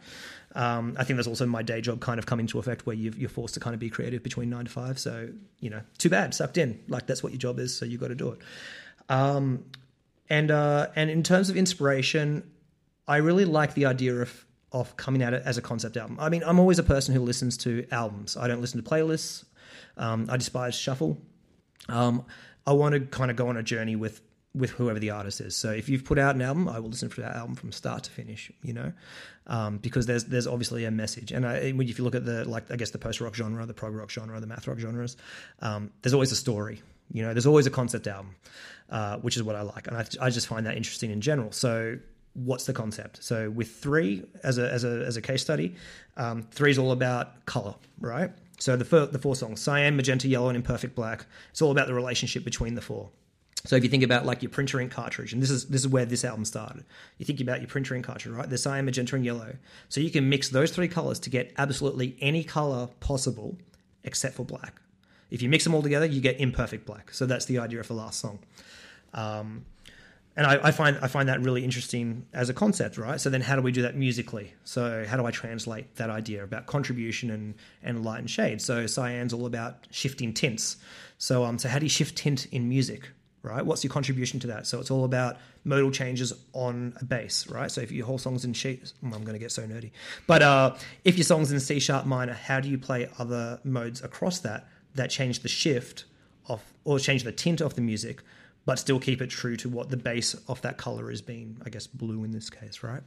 um, 0.55 0.95
I 0.97 1.03
think 1.03 1.17
there's 1.17 1.27
also 1.27 1.45
my 1.45 1.61
day 1.61 1.81
job 1.81 1.99
kind 1.99 2.19
of 2.19 2.25
come 2.25 2.39
into 2.39 2.57
effect 2.59 2.85
where 2.85 2.95
you've, 2.95 3.17
you're 3.17 3.29
forced 3.29 3.53
to 3.55 3.59
kind 3.59 3.73
of 3.73 3.79
be 3.79 3.89
creative 3.89 4.23
between 4.23 4.49
nine 4.49 4.65
to 4.65 4.71
five. 4.71 4.97
So 4.97 5.29
you 5.59 5.69
know, 5.69 5.81
too 5.97 6.09
bad, 6.09 6.33
sucked 6.33 6.57
in. 6.57 6.79
Like 6.87 7.05
that's 7.05 7.21
what 7.21 7.31
your 7.31 7.39
job 7.39 7.59
is, 7.59 7.75
so 7.75 7.85
you 7.85 7.97
got 7.97 8.07
to 8.09 8.15
do 8.15 8.31
it. 8.31 8.39
Um, 9.09 9.65
and 10.29 10.51
uh, 10.51 10.87
and 10.95 11.09
in 11.09 11.23
terms 11.23 11.49
of 11.49 11.57
inspiration, 11.57 12.49
I 13.07 13.17
really 13.17 13.45
like 13.45 13.73
the 13.73 13.85
idea 13.85 14.15
of 14.15 14.45
of 14.81 14.97
coming 14.97 15.21
at 15.21 15.33
it 15.33 15.43
as 15.45 15.57
a 15.57 15.61
concept 15.61 15.97
album. 15.97 16.17
I 16.19 16.29
mean, 16.29 16.43
I'm 16.45 16.59
always 16.59 16.79
a 16.79 16.83
person 16.83 17.13
who 17.13 17.21
listens 17.21 17.57
to 17.57 17.85
albums. 17.91 18.37
I 18.37 18.47
don't 18.47 18.61
listen 18.61 18.81
to 18.81 18.89
playlists. 18.89 19.45
Um, 19.97 20.27
I 20.29 20.37
despise 20.37 20.75
shuffle. 20.75 21.17
Um, 21.89 22.25
I 22.65 22.73
want 22.73 22.93
to 22.93 23.01
kind 23.01 23.31
of 23.31 23.37
go 23.37 23.47
on 23.47 23.57
a 23.57 23.63
journey 23.63 23.95
with 23.95 24.21
with 24.53 24.71
whoever 24.71 24.97
the 24.97 25.11
artist 25.11 25.39
is. 25.39 25.55
So 25.55 25.71
if 25.71 25.87
you've 25.87 26.03
put 26.03 26.17
out 26.17 26.35
an 26.35 26.41
album, 26.41 26.67
I 26.67 26.79
will 26.79 26.89
listen 26.89 27.09
to 27.09 27.21
that 27.21 27.35
album 27.35 27.55
from 27.55 27.71
start 27.71 28.03
to 28.03 28.11
finish. 28.11 28.51
You 28.63 28.73
know, 28.73 28.93
um, 29.47 29.77
because 29.77 30.05
there's 30.05 30.25
there's 30.25 30.47
obviously 30.47 30.85
a 30.85 30.91
message. 30.91 31.31
And 31.31 31.45
I, 31.45 31.55
if 31.55 31.97
you 31.97 32.03
look 32.03 32.15
at 32.15 32.25
the 32.25 32.45
like 32.45 32.71
I 32.71 32.75
guess 32.75 32.91
the 32.91 32.97
post 32.97 33.21
rock 33.21 33.35
genre, 33.35 33.65
the 33.65 33.73
prog 33.73 33.93
rock 33.95 34.09
genre, 34.09 34.39
the 34.39 34.47
math 34.47 34.67
rock 34.67 34.79
genres, 34.79 35.17
um, 35.61 35.91
there's 36.01 36.13
always 36.13 36.31
a 36.31 36.35
story. 36.35 36.81
You 37.11 37.23
know, 37.23 37.33
there's 37.33 37.45
always 37.45 37.67
a 37.67 37.71
concept 37.71 38.07
album, 38.07 38.35
uh, 38.89 39.17
which 39.17 39.37
is 39.37 39.43
what 39.43 39.55
I 39.55 39.61
like, 39.61 39.87
and 39.87 39.95
I, 39.95 40.05
I 40.19 40.29
just 40.29 40.47
find 40.47 40.65
that 40.65 40.75
interesting 40.75 41.11
in 41.11 41.21
general. 41.21 41.51
So 41.51 41.97
what's 42.37 42.65
the 42.65 42.73
concept? 42.73 43.23
So 43.23 43.49
with 43.49 43.69
three 43.71 44.23
as 44.43 44.57
a 44.57 44.71
as 44.71 44.83
a 44.83 45.03
as 45.05 45.17
a 45.17 45.21
case 45.21 45.41
study, 45.41 45.75
um, 46.15 46.43
three 46.43 46.71
is 46.71 46.77
all 46.77 46.91
about 46.91 47.45
color, 47.45 47.75
right? 47.99 48.31
So 48.59 48.75
the 48.75 48.85
fir- 48.85 49.07
the 49.07 49.19
four 49.19 49.35
songs: 49.35 49.59
cyan, 49.59 49.95
magenta, 49.95 50.27
yellow, 50.27 50.49
and 50.49 50.55
imperfect 50.55 50.95
black. 50.95 51.25
It's 51.51 51.61
all 51.61 51.71
about 51.71 51.87
the 51.87 51.93
relationship 51.93 52.43
between 52.43 52.75
the 52.75 52.81
four. 52.81 53.09
So 53.65 53.75
if 53.75 53.83
you 53.83 53.89
think 53.89 54.03
about 54.03 54.25
like 54.25 54.43
your 54.43 54.51
printer 54.51 54.79
ink 54.79 54.91
cartridge, 54.91 55.33
and 55.33 55.41
this 55.41 55.49
is 55.49 55.65
this 55.65 55.81
is 55.81 55.87
where 55.87 56.05
this 56.05 56.23
album 56.23 56.45
started. 56.45 56.85
You 57.17 57.25
think 57.25 57.41
about 57.41 57.59
your 57.59 57.67
printer 57.67 57.95
ink 57.95 58.05
cartridge, 58.05 58.33
right? 58.33 58.47
There's 58.47 58.63
cyan, 58.63 58.85
magenta, 58.85 59.15
and 59.15 59.25
yellow. 59.25 59.55
So 59.89 59.99
you 59.99 60.11
can 60.11 60.29
mix 60.29 60.49
those 60.49 60.71
three 60.71 60.87
colors 60.87 61.19
to 61.21 61.29
get 61.29 61.53
absolutely 61.57 62.15
any 62.21 62.43
color 62.43 62.87
possible, 62.99 63.57
except 64.03 64.35
for 64.35 64.45
black. 64.45 64.79
If 65.29 65.41
you 65.41 65.49
mix 65.49 65.63
them 65.63 65.73
all 65.73 65.81
together, 65.81 66.05
you 66.05 66.21
get 66.21 66.39
imperfect 66.39 66.85
black. 66.85 67.11
So 67.13 67.25
that's 67.25 67.45
the 67.45 67.57
idea 67.59 67.79
of 67.79 67.87
the 67.87 67.93
last 67.93 68.19
song. 68.19 68.39
Um, 69.13 69.65
and 70.37 70.45
I, 70.45 70.67
I, 70.67 70.71
find 70.71 70.99
I 71.01 71.07
find 71.07 71.27
that 71.29 71.41
really 71.41 71.63
interesting 71.63 72.27
as 72.31 72.47
a 72.47 72.53
concept, 72.53 72.99
right? 72.99 73.19
So 73.19 73.31
then, 73.31 73.41
how 73.41 73.55
do 73.55 73.63
we 73.63 73.71
do 73.71 73.81
that 73.81 73.95
musically? 73.95 74.53
So 74.63 75.03
how 75.09 75.17
do 75.17 75.25
I 75.25 75.31
translate 75.31 75.95
that 75.95 76.11
idea 76.11 76.43
about 76.43 76.67
contribution 76.67 77.31
and 77.31 77.55
and 77.81 78.05
light 78.05 78.19
and 78.19 78.29
shade? 78.29 78.61
So 78.61 78.85
cyan's 78.85 79.33
all 79.33 79.47
about 79.47 79.87
shifting 79.89 80.33
tints. 80.33 80.77
So 81.17 81.43
um, 81.43 81.57
so 81.57 81.67
how 81.67 81.79
do 81.79 81.85
you 81.85 81.89
shift 81.89 82.15
tint 82.15 82.45
in 82.51 82.69
music, 82.69 83.09
right? 83.41 83.65
What's 83.65 83.83
your 83.83 83.91
contribution 83.91 84.39
to 84.41 84.47
that? 84.47 84.67
So 84.67 84.79
it's 84.79 84.91
all 84.91 85.05
about 85.05 85.37
modal 85.63 85.89
changes 85.89 86.31
on 86.53 86.93
a 87.01 87.03
bass, 87.03 87.47
right? 87.47 87.71
So 87.71 87.81
if 87.81 87.91
your 87.91 88.05
whole 88.05 88.19
song's 88.19 88.45
in 88.45 88.53
C, 88.53 88.79
I'm 89.01 89.09
going 89.09 89.33
to 89.33 89.39
get 89.39 89.51
so 89.51 89.63
nerdy, 89.63 89.89
but 90.27 90.43
uh, 90.43 90.75
if 91.03 91.17
your 91.17 91.25
song's 91.25 91.51
in 91.51 91.59
C 91.59 91.79
sharp 91.79 92.05
minor, 92.05 92.33
how 92.33 92.59
do 92.59 92.69
you 92.69 92.77
play 92.77 93.09
other 93.17 93.59
modes 93.63 94.03
across 94.03 94.39
that 94.41 94.67
that 94.93 95.09
change 95.09 95.39
the 95.39 95.49
shift 95.49 96.05
of 96.47 96.61
or 96.83 96.99
change 96.99 97.23
the 97.23 97.31
tint 97.31 97.59
of 97.59 97.73
the 97.73 97.81
music? 97.81 98.21
But 98.67 98.77
still 98.77 98.99
keep 98.99 99.21
it 99.21 99.29
true 99.29 99.55
to 99.55 99.69
what 99.69 99.89
the 99.89 99.95
base 99.95 100.33
of 100.49 100.61
that 100.61 100.77
color 100.77 101.09
is 101.09 101.21
being, 101.21 101.57
I 101.65 101.69
guess, 101.69 101.87
blue 101.87 102.25
in 102.25 102.31
this 102.31 102.49
case, 102.49 102.83
right? 102.83 103.01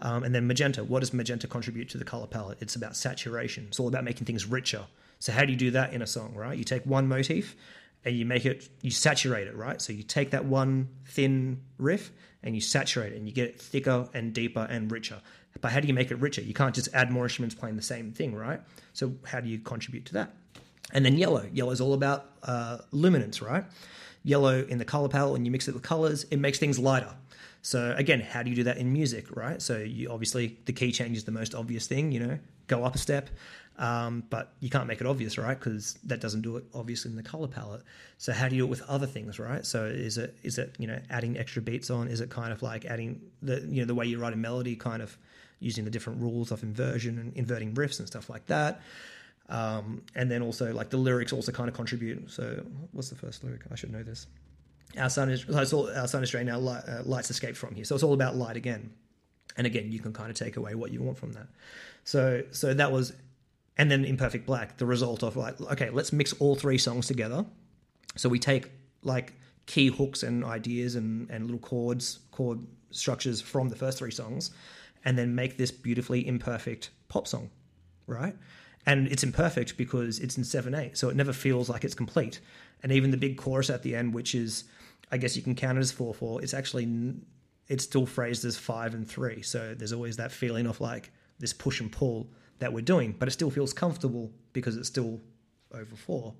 Um, 0.00 0.24
and 0.24 0.34
then 0.34 0.48
magenta. 0.48 0.82
What 0.82 0.98
does 0.98 1.14
magenta 1.14 1.46
contribute 1.46 1.88
to 1.90 1.98
the 1.98 2.04
color 2.04 2.26
palette? 2.26 2.58
It's 2.60 2.74
about 2.74 2.96
saturation. 2.96 3.66
It's 3.68 3.78
all 3.78 3.86
about 3.86 4.02
making 4.02 4.26
things 4.26 4.46
richer. 4.46 4.84
So 5.20 5.30
how 5.30 5.44
do 5.44 5.52
you 5.52 5.56
do 5.56 5.70
that 5.70 5.92
in 5.92 6.02
a 6.02 6.08
song, 6.08 6.34
right? 6.34 6.58
You 6.58 6.64
take 6.64 6.84
one 6.84 7.06
motif 7.06 7.54
and 8.04 8.16
you 8.16 8.26
make 8.26 8.44
it, 8.44 8.68
you 8.82 8.90
saturate 8.90 9.46
it, 9.46 9.54
right? 9.54 9.80
So 9.80 9.92
you 9.92 10.02
take 10.02 10.32
that 10.32 10.44
one 10.44 10.88
thin 11.06 11.60
riff 11.78 12.10
and 12.42 12.56
you 12.56 12.60
saturate 12.60 13.12
it 13.12 13.16
and 13.16 13.28
you 13.28 13.32
get 13.32 13.50
it 13.50 13.60
thicker 13.60 14.08
and 14.12 14.32
deeper 14.32 14.66
and 14.68 14.90
richer. 14.90 15.20
But 15.60 15.70
how 15.70 15.78
do 15.78 15.86
you 15.86 15.94
make 15.94 16.10
it 16.10 16.16
richer? 16.16 16.42
You 16.42 16.52
can't 16.52 16.74
just 16.74 16.88
add 16.92 17.12
more 17.12 17.26
instruments 17.26 17.54
playing 17.54 17.76
the 17.76 17.82
same 17.82 18.10
thing, 18.10 18.34
right? 18.34 18.60
So 18.92 19.14
how 19.24 19.38
do 19.38 19.48
you 19.48 19.60
contribute 19.60 20.06
to 20.06 20.14
that? 20.14 20.34
And 20.92 21.04
then 21.04 21.16
yellow. 21.16 21.48
Yellow 21.52 21.70
is 21.70 21.80
all 21.80 21.94
about 21.94 22.32
uh, 22.42 22.78
luminance, 22.90 23.40
right? 23.40 23.64
Yellow 24.26 24.64
in 24.64 24.78
the 24.78 24.84
color 24.84 25.08
palette 25.08 25.36
and 25.36 25.46
you 25.46 25.52
mix 25.52 25.68
it 25.68 25.74
with 25.74 25.84
colors, 25.84 26.24
it 26.32 26.38
makes 26.38 26.58
things 26.58 26.78
lighter. 26.80 27.14
So 27.62 27.94
again, 27.96 28.20
how 28.20 28.42
do 28.42 28.50
you 28.50 28.56
do 28.56 28.64
that 28.64 28.76
in 28.76 28.92
music, 28.92 29.34
right? 29.34 29.62
So 29.62 29.78
you 29.78 30.10
obviously 30.10 30.58
the 30.66 30.72
key 30.72 30.90
change 30.90 31.16
is 31.16 31.24
the 31.24 31.32
most 31.32 31.54
obvious 31.54 31.86
thing, 31.86 32.10
you 32.10 32.20
know, 32.20 32.38
go 32.66 32.84
up 32.84 32.96
a 32.96 32.98
step, 32.98 33.30
um, 33.78 34.24
but 34.28 34.52
you 34.58 34.68
can't 34.68 34.88
make 34.88 35.00
it 35.00 35.06
obvious, 35.06 35.38
right? 35.38 35.58
Because 35.58 35.94
that 36.04 36.20
doesn't 36.20 36.42
do 36.42 36.56
it 36.56 36.64
obviously 36.74 37.12
in 37.12 37.16
the 37.16 37.22
color 37.22 37.46
palette. 37.46 37.82
So 38.18 38.32
how 38.32 38.48
do 38.48 38.56
you 38.56 38.62
do 38.62 38.66
it 38.66 38.70
with 38.70 38.82
other 38.82 39.06
things, 39.06 39.38
right? 39.38 39.64
So 39.64 39.84
is 39.84 40.18
it 40.18 40.36
is 40.42 40.58
it 40.58 40.74
you 40.78 40.88
know 40.88 40.98
adding 41.08 41.38
extra 41.38 41.62
beats 41.62 41.88
on? 41.88 42.08
Is 42.08 42.20
it 42.20 42.28
kind 42.28 42.52
of 42.52 42.62
like 42.62 42.84
adding 42.84 43.20
the 43.42 43.60
you 43.60 43.80
know 43.82 43.86
the 43.86 43.94
way 43.94 44.06
you 44.06 44.18
write 44.18 44.32
a 44.32 44.36
melody, 44.36 44.74
kind 44.74 45.02
of 45.02 45.16
using 45.60 45.84
the 45.84 45.90
different 45.90 46.20
rules 46.20 46.50
of 46.50 46.64
inversion 46.64 47.18
and 47.18 47.32
inverting 47.36 47.74
riffs 47.74 48.00
and 48.00 48.08
stuff 48.08 48.28
like 48.28 48.46
that? 48.46 48.80
Um, 49.48 50.02
and 50.14 50.30
then 50.30 50.42
also 50.42 50.72
like 50.72 50.90
the 50.90 50.96
lyrics 50.96 51.32
also 51.32 51.52
kind 51.52 51.68
of 51.68 51.74
contribute. 51.74 52.30
So 52.30 52.64
what's 52.92 53.10
the 53.10 53.14
first 53.14 53.44
lyric? 53.44 53.62
I 53.70 53.76
should 53.76 53.92
know 53.92 54.02
this. 54.02 54.26
Our 54.98 55.10
sun 55.10 55.30
is 55.30 55.72
all, 55.72 55.90
our 55.90 56.08
sun 56.08 56.22
is 56.22 56.30
drained. 56.30 56.50
Our 56.50 56.58
light, 56.58 56.82
uh, 56.88 57.02
lights 57.04 57.30
escape 57.30 57.56
from 57.56 57.74
here. 57.74 57.84
So 57.84 57.94
it's 57.94 58.04
all 58.04 58.14
about 58.14 58.36
light 58.36 58.56
again. 58.56 58.90
And 59.56 59.66
again, 59.66 59.92
you 59.92 60.00
can 60.00 60.12
kind 60.12 60.30
of 60.30 60.36
take 60.36 60.56
away 60.56 60.74
what 60.74 60.90
you 60.92 61.00
want 61.02 61.18
from 61.18 61.32
that. 61.32 61.46
So 62.04 62.42
so 62.50 62.74
that 62.74 62.92
was, 62.92 63.12
and 63.78 63.90
then 63.90 64.04
imperfect 64.04 64.46
black. 64.46 64.78
The 64.78 64.86
result 64.86 65.22
of 65.22 65.36
like 65.36 65.60
okay, 65.60 65.90
let's 65.90 66.12
mix 66.12 66.32
all 66.34 66.56
three 66.56 66.78
songs 66.78 67.06
together. 67.06 67.44
So 68.16 68.28
we 68.28 68.38
take 68.38 68.70
like 69.02 69.34
key 69.66 69.88
hooks 69.88 70.22
and 70.22 70.44
ideas 70.44 70.94
and 70.94 71.30
and 71.30 71.44
little 71.44 71.60
chords 71.60 72.20
chord 72.32 72.60
structures 72.90 73.40
from 73.40 73.68
the 73.68 73.76
first 73.76 73.98
three 73.98 74.10
songs, 74.10 74.50
and 75.04 75.16
then 75.16 75.34
make 75.34 75.56
this 75.56 75.70
beautifully 75.70 76.26
imperfect 76.26 76.90
pop 77.08 77.26
song, 77.26 77.50
right? 78.06 78.34
And 78.86 79.08
it's 79.08 79.22
imperfect 79.22 79.76
because 79.76 80.18
it's 80.20 80.38
in 80.38 80.44
7-8 80.44 80.96
so 80.96 81.08
it 81.08 81.16
never 81.16 81.32
feels 81.32 81.68
like 81.68 81.84
it's 81.84 81.94
complete. 81.94 82.40
And 82.82 82.92
even 82.92 83.10
the 83.10 83.16
big 83.16 83.36
chorus 83.36 83.68
at 83.68 83.82
the 83.82 83.96
end 83.96 84.14
which 84.14 84.34
is 84.34 84.64
i 85.10 85.16
guess 85.16 85.36
you 85.36 85.42
can 85.42 85.54
count 85.54 85.78
it 85.78 85.80
as 85.80 85.92
4-4 85.92 86.42
it's 86.42 86.54
actually 86.54 87.14
it's 87.68 87.84
still 87.84 88.06
phrased 88.06 88.44
as 88.44 88.56
5 88.56 88.94
and 88.94 89.08
3 89.08 89.42
so 89.42 89.74
there's 89.74 89.92
always 89.92 90.16
that 90.16 90.30
feeling 90.30 90.66
of 90.66 90.80
like 90.80 91.10
this 91.38 91.52
push 91.52 91.80
and 91.80 91.90
pull 91.90 92.28
that 92.60 92.72
we're 92.72 92.80
doing 92.80 93.14
but 93.18 93.28
it 93.28 93.32
still 93.32 93.50
feels 93.50 93.72
comfortable 93.72 94.30
because 94.52 94.76
it's 94.76 94.88
still 94.88 95.20
over 95.72 95.96
4 95.96 96.32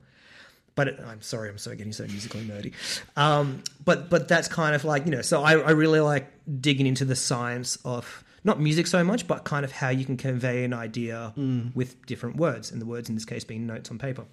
but 0.77 0.89
it, 0.89 1.01
I'm 1.05 1.23
sorry, 1.23 1.49
I'm 1.49 1.59
so 1.59 1.75
getting 1.75 1.93
so 1.93 2.05
musically 2.05 2.45
nerdy. 2.45 2.73
Um, 3.17 3.65
but 3.85 4.09
but 4.09 4.29
that's 4.29 4.47
kind 4.47 4.75
of 4.77 4.85
like 4.85 5.07
you 5.07 5.11
know, 5.11 5.23
so 5.23 5.43
I, 5.43 5.53
I 5.53 5.71
really 5.71 6.01
like 6.01 6.31
digging 6.61 6.87
into 6.87 7.05
the 7.05 7.17
science 7.17 7.77
of 7.85 8.23
not 8.45 8.61
music 8.61 8.87
so 8.87 9.03
much, 9.03 9.27
but 9.27 9.45
kind 9.45 9.65
of 9.65 9.73
how 9.73 9.89
you 9.89 10.05
can 10.05 10.17
convey 10.17 10.65
an 10.65 10.73
idea 10.73 11.33
mm. 11.37 11.75
with 11.75 12.05
different 12.07 12.37
words, 12.37 12.71
and 12.71 12.81
the 12.81 12.87
words 12.87 13.09
in 13.09 13.15
this 13.15 13.25
case 13.25 13.45
being 13.45 13.67
notes 13.67 13.91
on 13.91 13.99
paper. 13.99 14.25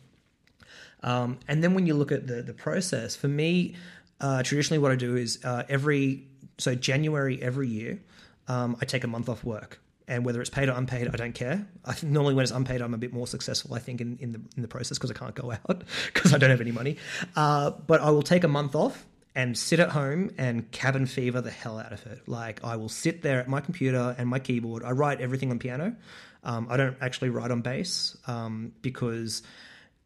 Um, 1.03 1.39
and 1.47 1.63
then 1.63 1.73
when 1.73 1.85
you 1.85 1.93
look 1.93 2.11
at 2.11 2.27
the 2.27 2.41
the 2.41 2.53
process, 2.53 3.15
for 3.15 3.27
me, 3.27 3.75
uh, 4.21 4.43
traditionally 4.43 4.79
what 4.79 4.91
I 4.91 4.95
do 4.95 5.15
is 5.15 5.39
uh, 5.43 5.63
every 5.69 6.27
so 6.57 6.75
January 6.75 7.41
every 7.41 7.67
year, 7.67 7.99
um, 8.47 8.77
I 8.81 8.85
take 8.85 9.03
a 9.03 9.07
month 9.07 9.29
off 9.29 9.43
work. 9.43 9.79
And 10.05 10.25
whether 10.25 10.41
it's 10.41 10.49
paid 10.49 10.67
or 10.67 10.73
unpaid, 10.73 11.07
I 11.07 11.15
don't 11.15 11.33
care. 11.33 11.65
I 11.85 11.95
normally 12.03 12.33
when 12.33 12.43
it's 12.43 12.51
unpaid, 12.51 12.81
I'm 12.81 12.93
a 12.93 12.97
bit 12.97 13.13
more 13.13 13.25
successful. 13.25 13.73
I 13.73 13.79
think 13.79 14.01
in, 14.01 14.17
in 14.19 14.33
the 14.33 14.41
in 14.57 14.61
the 14.61 14.67
process 14.67 14.97
because 14.97 15.11
I 15.11 15.13
can't 15.13 15.33
go 15.33 15.51
out 15.69 15.83
because 16.13 16.33
I 16.33 16.37
don't 16.37 16.49
have 16.49 16.59
any 16.59 16.73
money. 16.73 16.97
Uh, 17.37 17.71
but 17.71 18.01
I 18.01 18.09
will 18.09 18.21
take 18.21 18.43
a 18.43 18.49
month 18.49 18.75
off 18.75 19.05
and 19.35 19.57
sit 19.57 19.79
at 19.79 19.89
home 19.89 20.31
and 20.37 20.71
cabin 20.71 21.05
fever 21.05 21.41
the 21.41 21.51
hell 21.51 21.79
out 21.79 21.91
of 21.91 22.05
it. 22.05 22.27
Like 22.27 22.63
I 22.63 22.75
will 22.75 22.89
sit 22.89 23.21
there 23.21 23.39
at 23.39 23.47
my 23.47 23.61
computer 23.61 24.15
and 24.17 24.29
my 24.29 24.39
keyboard. 24.39 24.83
I 24.83 24.91
write 24.91 25.21
everything 25.21 25.51
on 25.51 25.59
piano. 25.59 25.95
Um, 26.43 26.67
I 26.69 26.77
don't 26.77 26.97
actually 27.01 27.29
write 27.29 27.51
on 27.51 27.61
bass 27.61 28.17
um, 28.27 28.73
because 28.81 29.43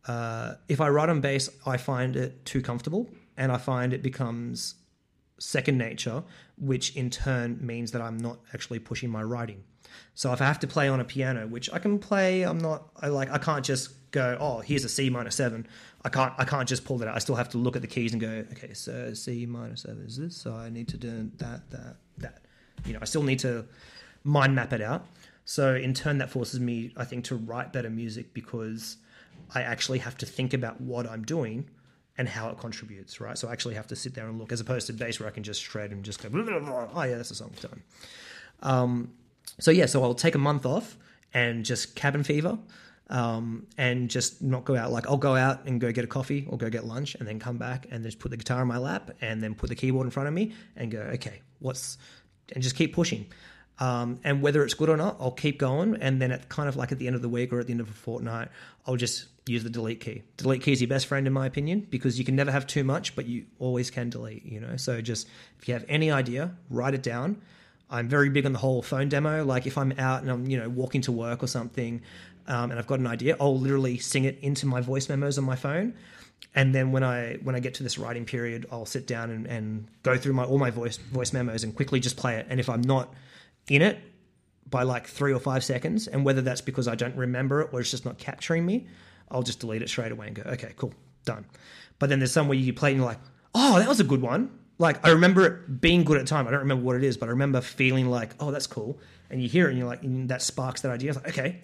uh, 0.07 0.53
if 0.69 0.79
I 0.79 0.89
write 0.89 1.09
on 1.09 1.19
bass, 1.19 1.49
I 1.65 1.77
find 1.77 2.15
it 2.15 2.45
too 2.45 2.61
comfortable 2.61 3.09
and 3.35 3.51
I 3.51 3.57
find 3.57 3.91
it 3.93 4.01
becomes 4.01 4.75
second 5.39 5.77
nature, 5.77 6.23
which 6.57 6.95
in 6.95 7.09
turn 7.09 7.59
means 7.61 7.91
that 7.91 8.01
I'm 8.01 8.17
not 8.17 8.39
actually 8.53 8.79
pushing 8.79 9.09
my 9.09 9.23
writing. 9.23 9.63
So 10.13 10.31
if 10.33 10.41
I 10.41 10.45
have 10.45 10.59
to 10.59 10.67
play 10.67 10.87
on 10.87 10.99
a 10.99 11.05
piano, 11.05 11.47
which 11.47 11.71
I 11.71 11.79
can 11.79 11.99
play, 11.99 12.43
I'm 12.43 12.57
not 12.59 12.89
I 13.01 13.07
like 13.07 13.29
I 13.29 13.37
can't 13.37 13.65
just 13.65 14.11
go, 14.11 14.37
oh, 14.39 14.59
here's 14.59 14.83
a 14.83 14.89
C 14.89 15.09
minor 15.09 15.29
seven. 15.29 15.67
I 16.03 16.09
can't 16.09 16.33
I 16.37 16.45
can't 16.45 16.67
just 16.67 16.85
pull 16.85 16.97
that 16.99 17.07
out. 17.07 17.15
I 17.15 17.19
still 17.19 17.35
have 17.35 17.49
to 17.49 17.57
look 17.57 17.75
at 17.75 17.81
the 17.81 17.87
keys 17.87 18.13
and 18.13 18.21
go, 18.21 18.45
okay, 18.51 18.73
so 18.73 19.13
C 19.13 19.45
minor 19.45 19.75
seven 19.75 20.05
is 20.05 20.17
this, 20.17 20.35
so 20.35 20.53
I 20.53 20.69
need 20.69 20.87
to 20.89 20.97
do 20.97 21.31
that, 21.37 21.69
that, 21.71 21.97
that. 22.19 22.41
You 22.85 22.93
know, 22.93 22.99
I 23.01 23.05
still 23.05 23.23
need 23.23 23.39
to 23.39 23.65
mind 24.23 24.55
map 24.55 24.73
it 24.73 24.81
out. 24.81 25.05
So 25.45 25.75
in 25.75 25.93
turn, 25.93 26.17
that 26.17 26.29
forces 26.29 26.59
me, 26.59 26.91
I 26.97 27.05
think, 27.05 27.23
to 27.25 27.35
write 27.35 27.71
better 27.71 27.89
music 27.89 28.33
because 28.33 28.97
I 29.55 29.61
actually 29.61 29.99
have 29.99 30.17
to 30.17 30.25
think 30.25 30.53
about 30.53 30.81
what 30.81 31.09
I'm 31.09 31.23
doing 31.23 31.69
and 32.17 32.27
how 32.27 32.49
it 32.49 32.57
contributes, 32.57 33.21
right? 33.21 33.37
So 33.37 33.47
I 33.47 33.53
actually 33.53 33.75
have 33.75 33.87
to 33.87 33.95
sit 33.95 34.13
there 34.13 34.27
and 34.27 34.37
look, 34.39 34.51
as 34.51 34.59
opposed 34.59 34.87
to 34.87 34.93
bass 34.93 35.19
where 35.19 35.29
I 35.29 35.31
can 35.31 35.43
just 35.43 35.61
shred 35.61 35.91
and 35.91 36.03
just 36.03 36.21
go, 36.21 36.29
blah, 36.29 36.43
blah, 36.43 36.59
blah. 36.59 36.87
oh 36.93 37.03
yeah, 37.03 37.15
that's 37.15 37.31
a 37.31 37.35
song 37.35 37.51
done. 37.61 37.83
Um, 38.61 39.13
so 39.59 39.71
yeah, 39.71 39.85
so 39.85 40.03
I'll 40.03 40.13
take 40.13 40.35
a 40.35 40.39
month 40.39 40.65
off 40.65 40.97
and 41.33 41.63
just 41.63 41.95
cabin 41.95 42.23
fever 42.23 42.57
um, 43.09 43.67
and 43.77 44.09
just 44.09 44.41
not 44.41 44.65
go 44.65 44.75
out. 44.75 44.91
Like 44.91 45.07
I'll 45.07 45.17
go 45.17 45.35
out 45.35 45.65
and 45.65 45.79
go 45.79 45.91
get 45.91 46.03
a 46.03 46.07
coffee 46.07 46.45
or 46.49 46.57
go 46.57 46.69
get 46.69 46.85
lunch 46.85 47.15
and 47.15 47.27
then 47.27 47.39
come 47.39 47.57
back 47.57 47.87
and 47.89 48.03
just 48.03 48.19
put 48.19 48.31
the 48.31 48.37
guitar 48.37 48.61
in 48.61 48.67
my 48.67 48.77
lap 48.77 49.11
and 49.21 49.41
then 49.41 49.55
put 49.55 49.69
the 49.69 49.75
keyboard 49.75 50.05
in 50.05 50.11
front 50.11 50.27
of 50.27 50.33
me 50.33 50.53
and 50.75 50.91
go, 50.91 50.99
okay, 50.99 51.41
what's, 51.59 51.97
and 52.53 52.63
just 52.63 52.75
keep 52.75 52.93
pushing. 52.93 53.25
Um, 53.79 54.19
and 54.23 54.41
whether 54.41 54.63
it's 54.63 54.73
good 54.73 54.89
or 54.89 54.97
not, 54.97 55.17
I'll 55.19 55.31
keep 55.31 55.59
going. 55.59 55.97
And 56.01 56.21
then 56.21 56.31
at 56.31 56.49
kind 56.49 56.67
of 56.67 56.75
like 56.75 56.91
at 56.91 56.97
the 56.97 57.07
end 57.07 57.15
of 57.15 57.21
the 57.21 57.29
week 57.29 57.53
or 57.53 57.59
at 57.59 57.67
the 57.67 57.71
end 57.71 57.81
of 57.81 57.89
a 57.89 57.93
fortnight, 57.93 58.49
I'll 58.85 58.95
just 58.95 59.27
use 59.47 59.63
the 59.63 59.69
delete 59.69 60.01
key. 60.01 60.23
Delete 60.35 60.63
key 60.63 60.71
is 60.71 60.81
your 60.81 60.89
best 60.89 61.05
friend 61.05 61.27
in 61.27 61.33
my 61.33 61.45
opinion 61.45 61.87
because 61.89 62.17
you 62.17 62.25
can 62.25 62.35
never 62.35 62.51
have 62.51 62.65
too 62.67 62.83
much, 62.83 63.15
but 63.15 63.27
you 63.27 63.45
always 63.59 63.91
can 63.91 64.09
delete, 64.09 64.45
you 64.45 64.59
know? 64.59 64.77
So 64.77 64.99
just 64.99 65.27
if 65.59 65.67
you 65.67 65.73
have 65.73 65.85
any 65.87 66.11
idea, 66.11 66.55
write 66.69 66.95
it 66.95 67.03
down. 67.03 67.41
I'm 67.89 68.09
very 68.09 68.29
big 68.29 68.45
on 68.45 68.51
the 68.51 68.59
whole 68.59 68.81
phone 68.81 69.09
demo. 69.09 69.45
Like 69.45 69.65
if 69.65 69.77
I'm 69.77 69.93
out 69.97 70.21
and 70.21 70.29
I'm, 70.29 70.47
you 70.47 70.57
know, 70.57 70.67
walking 70.67 71.01
to 71.03 71.11
work 71.11 71.41
or 71.41 71.47
something, 71.47 72.01
um, 72.47 72.71
and 72.71 72.79
I've 72.79 72.87
got 72.87 72.99
an 72.99 73.07
idea, 73.07 73.35
I'll 73.39 73.57
literally 73.57 73.97
sing 73.97 74.23
it 74.23 74.39
into 74.41 74.65
my 74.65 74.81
voice 74.81 75.09
memos 75.09 75.37
on 75.37 75.43
my 75.43 75.55
phone. 75.55 75.93
And 76.55 76.73
then 76.73 76.91
when 76.91 77.03
I 77.03 77.35
when 77.43 77.55
I 77.55 77.59
get 77.59 77.75
to 77.75 77.83
this 77.83 77.97
writing 77.97 78.25
period, 78.25 78.65
I'll 78.71 78.85
sit 78.85 79.05
down 79.07 79.29
and, 79.29 79.45
and 79.47 79.87
go 80.03 80.17
through 80.17 80.33
my 80.33 80.43
all 80.43 80.57
my 80.57 80.69
voice 80.71 80.97
voice 80.97 81.33
memos 81.33 81.63
and 81.63 81.75
quickly 81.75 81.99
just 81.99 82.17
play 82.17 82.35
it. 82.35 82.47
And 82.49 82.59
if 82.59 82.69
I'm 82.69 82.81
not 82.81 83.13
in 83.69 83.81
it 83.81 83.99
by 84.69 84.83
like 84.83 85.07
three 85.07 85.33
or 85.33 85.39
five 85.39 85.63
seconds, 85.63 86.07
and 86.07 86.25
whether 86.25 86.41
that's 86.41 86.61
because 86.61 86.87
I 86.87 86.95
don't 86.95 87.15
remember 87.15 87.61
it 87.61 87.69
or 87.71 87.79
it's 87.79 87.91
just 87.91 88.05
not 88.05 88.17
capturing 88.17 88.65
me, 88.65 88.87
I'll 89.29 89.43
just 89.43 89.59
delete 89.59 89.81
it 89.81 89.89
straight 89.89 90.11
away 90.11 90.27
and 90.27 90.35
go, 90.35 90.43
okay, 90.43 90.73
cool, 90.75 90.93
done. 91.25 91.45
But 91.99 92.09
then 92.09 92.19
there's 92.19 92.31
some 92.31 92.47
where 92.47 92.57
you 92.57 92.73
play 92.73 92.91
and 92.91 92.97
you're 92.97 93.07
like, 93.07 93.19
oh, 93.55 93.79
that 93.79 93.87
was 93.87 93.99
a 93.99 94.03
good 94.03 94.21
one. 94.21 94.51
Like 94.77 95.05
I 95.05 95.11
remember 95.11 95.45
it 95.45 95.81
being 95.81 96.03
good 96.03 96.17
at 96.17 96.25
the 96.25 96.29
time. 96.29 96.47
I 96.47 96.51
don't 96.51 96.61
remember 96.61 96.85
what 96.85 96.95
it 96.95 97.03
is, 97.03 97.17
but 97.17 97.27
I 97.27 97.31
remember 97.31 97.61
feeling 97.61 98.09
like, 98.09 98.31
oh, 98.39 98.51
that's 98.51 98.67
cool. 98.67 98.99
And 99.29 99.41
you 99.41 99.49
hear 99.49 99.67
it 99.67 99.69
and 99.69 99.77
you're 99.77 99.87
like, 99.87 100.03
and 100.03 100.29
that 100.29 100.41
sparks 100.41 100.81
that 100.81 100.91
idea. 100.91 101.13
Like, 101.13 101.29
okay, 101.29 101.61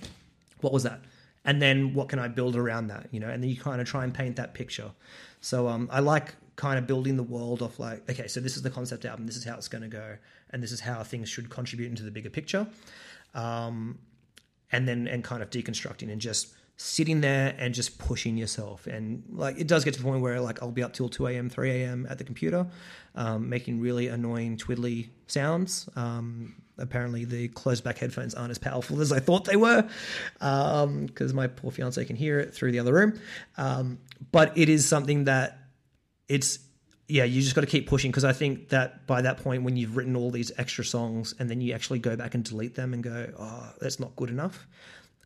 what 0.64 0.74
was 0.74 0.84
that? 0.84 1.02
And 1.46 1.62
then 1.62 1.94
what 1.94 2.10
can 2.10 2.20
I 2.20 2.30
build 2.30 2.56
around 2.56 2.88
that? 2.88 3.08
You 3.12 3.20
know, 3.20 3.30
and 3.30 3.44
then 3.44 3.50
you 3.50 3.58
kind 3.58 3.82
of 3.82 3.88
try 3.88 4.04
and 4.04 4.14
paint 4.14 4.38
that 4.38 4.54
picture. 4.54 4.92
So 5.42 5.68
um, 5.68 5.90
I 5.92 6.00
like 6.00 6.36
kind 6.56 6.80
of 6.80 6.88
building 6.88 7.18
the 7.18 7.24
world 7.24 7.62
of 7.62 7.78
like, 7.80 8.10
okay, 8.10 8.28
so 8.28 8.40
this 8.40 8.56
is 8.56 8.62
the 8.62 8.70
concept 8.70 9.06
album, 9.06 9.26
this 9.26 9.36
is 9.36 9.44
how 9.44 9.56
it's 9.56 9.68
going 9.68 9.82
to 9.82 9.88
go, 9.90 10.18
and 10.52 10.64
this 10.64 10.72
is 10.72 10.80
how 10.80 11.04
things 11.04 11.28
should 11.28 11.50
contribute 11.50 11.90
into 11.90 12.04
the 12.04 12.12
bigger 12.12 12.30
picture. 12.30 12.66
Um, 13.34 14.00
and 14.72 14.88
then 14.88 15.08
and 15.08 15.24
kind 15.24 15.44
of 15.44 15.50
deconstructing 15.50 16.12
and 16.12 16.20
just 16.20 16.54
sitting 16.78 17.22
there 17.22 17.56
and 17.60 17.74
just 17.74 18.00
pushing 18.00 18.38
yourself. 18.38 18.88
And 18.88 19.24
like 19.30 19.60
it 19.60 19.68
does 19.68 19.84
get 19.84 19.94
to 19.96 20.00
the 20.00 20.06
point 20.06 20.22
where 20.22 20.40
like 20.40 20.62
I'll 20.62 20.72
be 20.72 20.84
up 20.84 20.94
till 20.94 21.10
2 21.10 21.28
a.m., 21.28 21.50
3 21.50 21.72
a.m. 21.72 22.08
at 22.10 22.18
the 22.18 22.24
computer, 22.24 22.66
um, 23.16 23.50
making 23.50 23.80
really 23.80 24.08
annoying 24.08 24.58
twiddly 24.58 25.10
sounds. 25.28 25.90
Um, 25.96 26.56
apparently, 26.78 27.26
the 27.26 27.48
closed 27.50 27.84
back 27.84 27.98
headphones 27.98 28.34
aren't 28.34 28.52
as 28.52 28.58
powerful 28.58 29.02
as 29.02 29.12
I 29.12 29.20
thought 29.20 29.46
they 29.46 29.56
were 29.56 29.88
because 30.40 31.34
my 31.34 31.48
poor 31.48 31.72
fiance 31.72 32.04
can 32.06 32.16
hear 32.16 32.40
it 32.40 32.54
through 32.54 32.72
the 32.72 32.80
other 32.80 32.94
room. 32.94 33.20
Um, 33.58 34.00
but 34.32 34.58
it 34.58 34.70
is 34.70 34.88
something 34.88 35.26
that 35.26 35.60
it's 36.28 36.60
yeah, 37.08 37.26
you 37.26 37.42
just 37.42 37.54
got 37.54 37.62
to 37.62 37.68
keep 37.68 37.88
pushing 37.88 38.12
because 38.12 38.24
I 38.24 38.34
think 38.34 38.70
that 38.70 39.06
by 39.06 39.22
that 39.22 39.38
point, 39.38 39.64
when 39.64 39.76
you've 39.76 39.98
written 39.98 40.16
all 40.16 40.32
these 40.32 40.52
extra 40.58 40.86
songs 40.86 41.36
and 41.38 41.50
then 41.50 41.60
you 41.62 41.74
actually 41.74 42.00
go 42.00 42.16
back 42.16 42.34
and 42.34 42.44
delete 42.44 42.76
them 42.76 42.94
and 42.94 43.04
go, 43.04 43.32
oh, 43.38 43.74
that's 43.80 44.00
not 44.00 44.16
good 44.16 44.30
enough. 44.30 44.68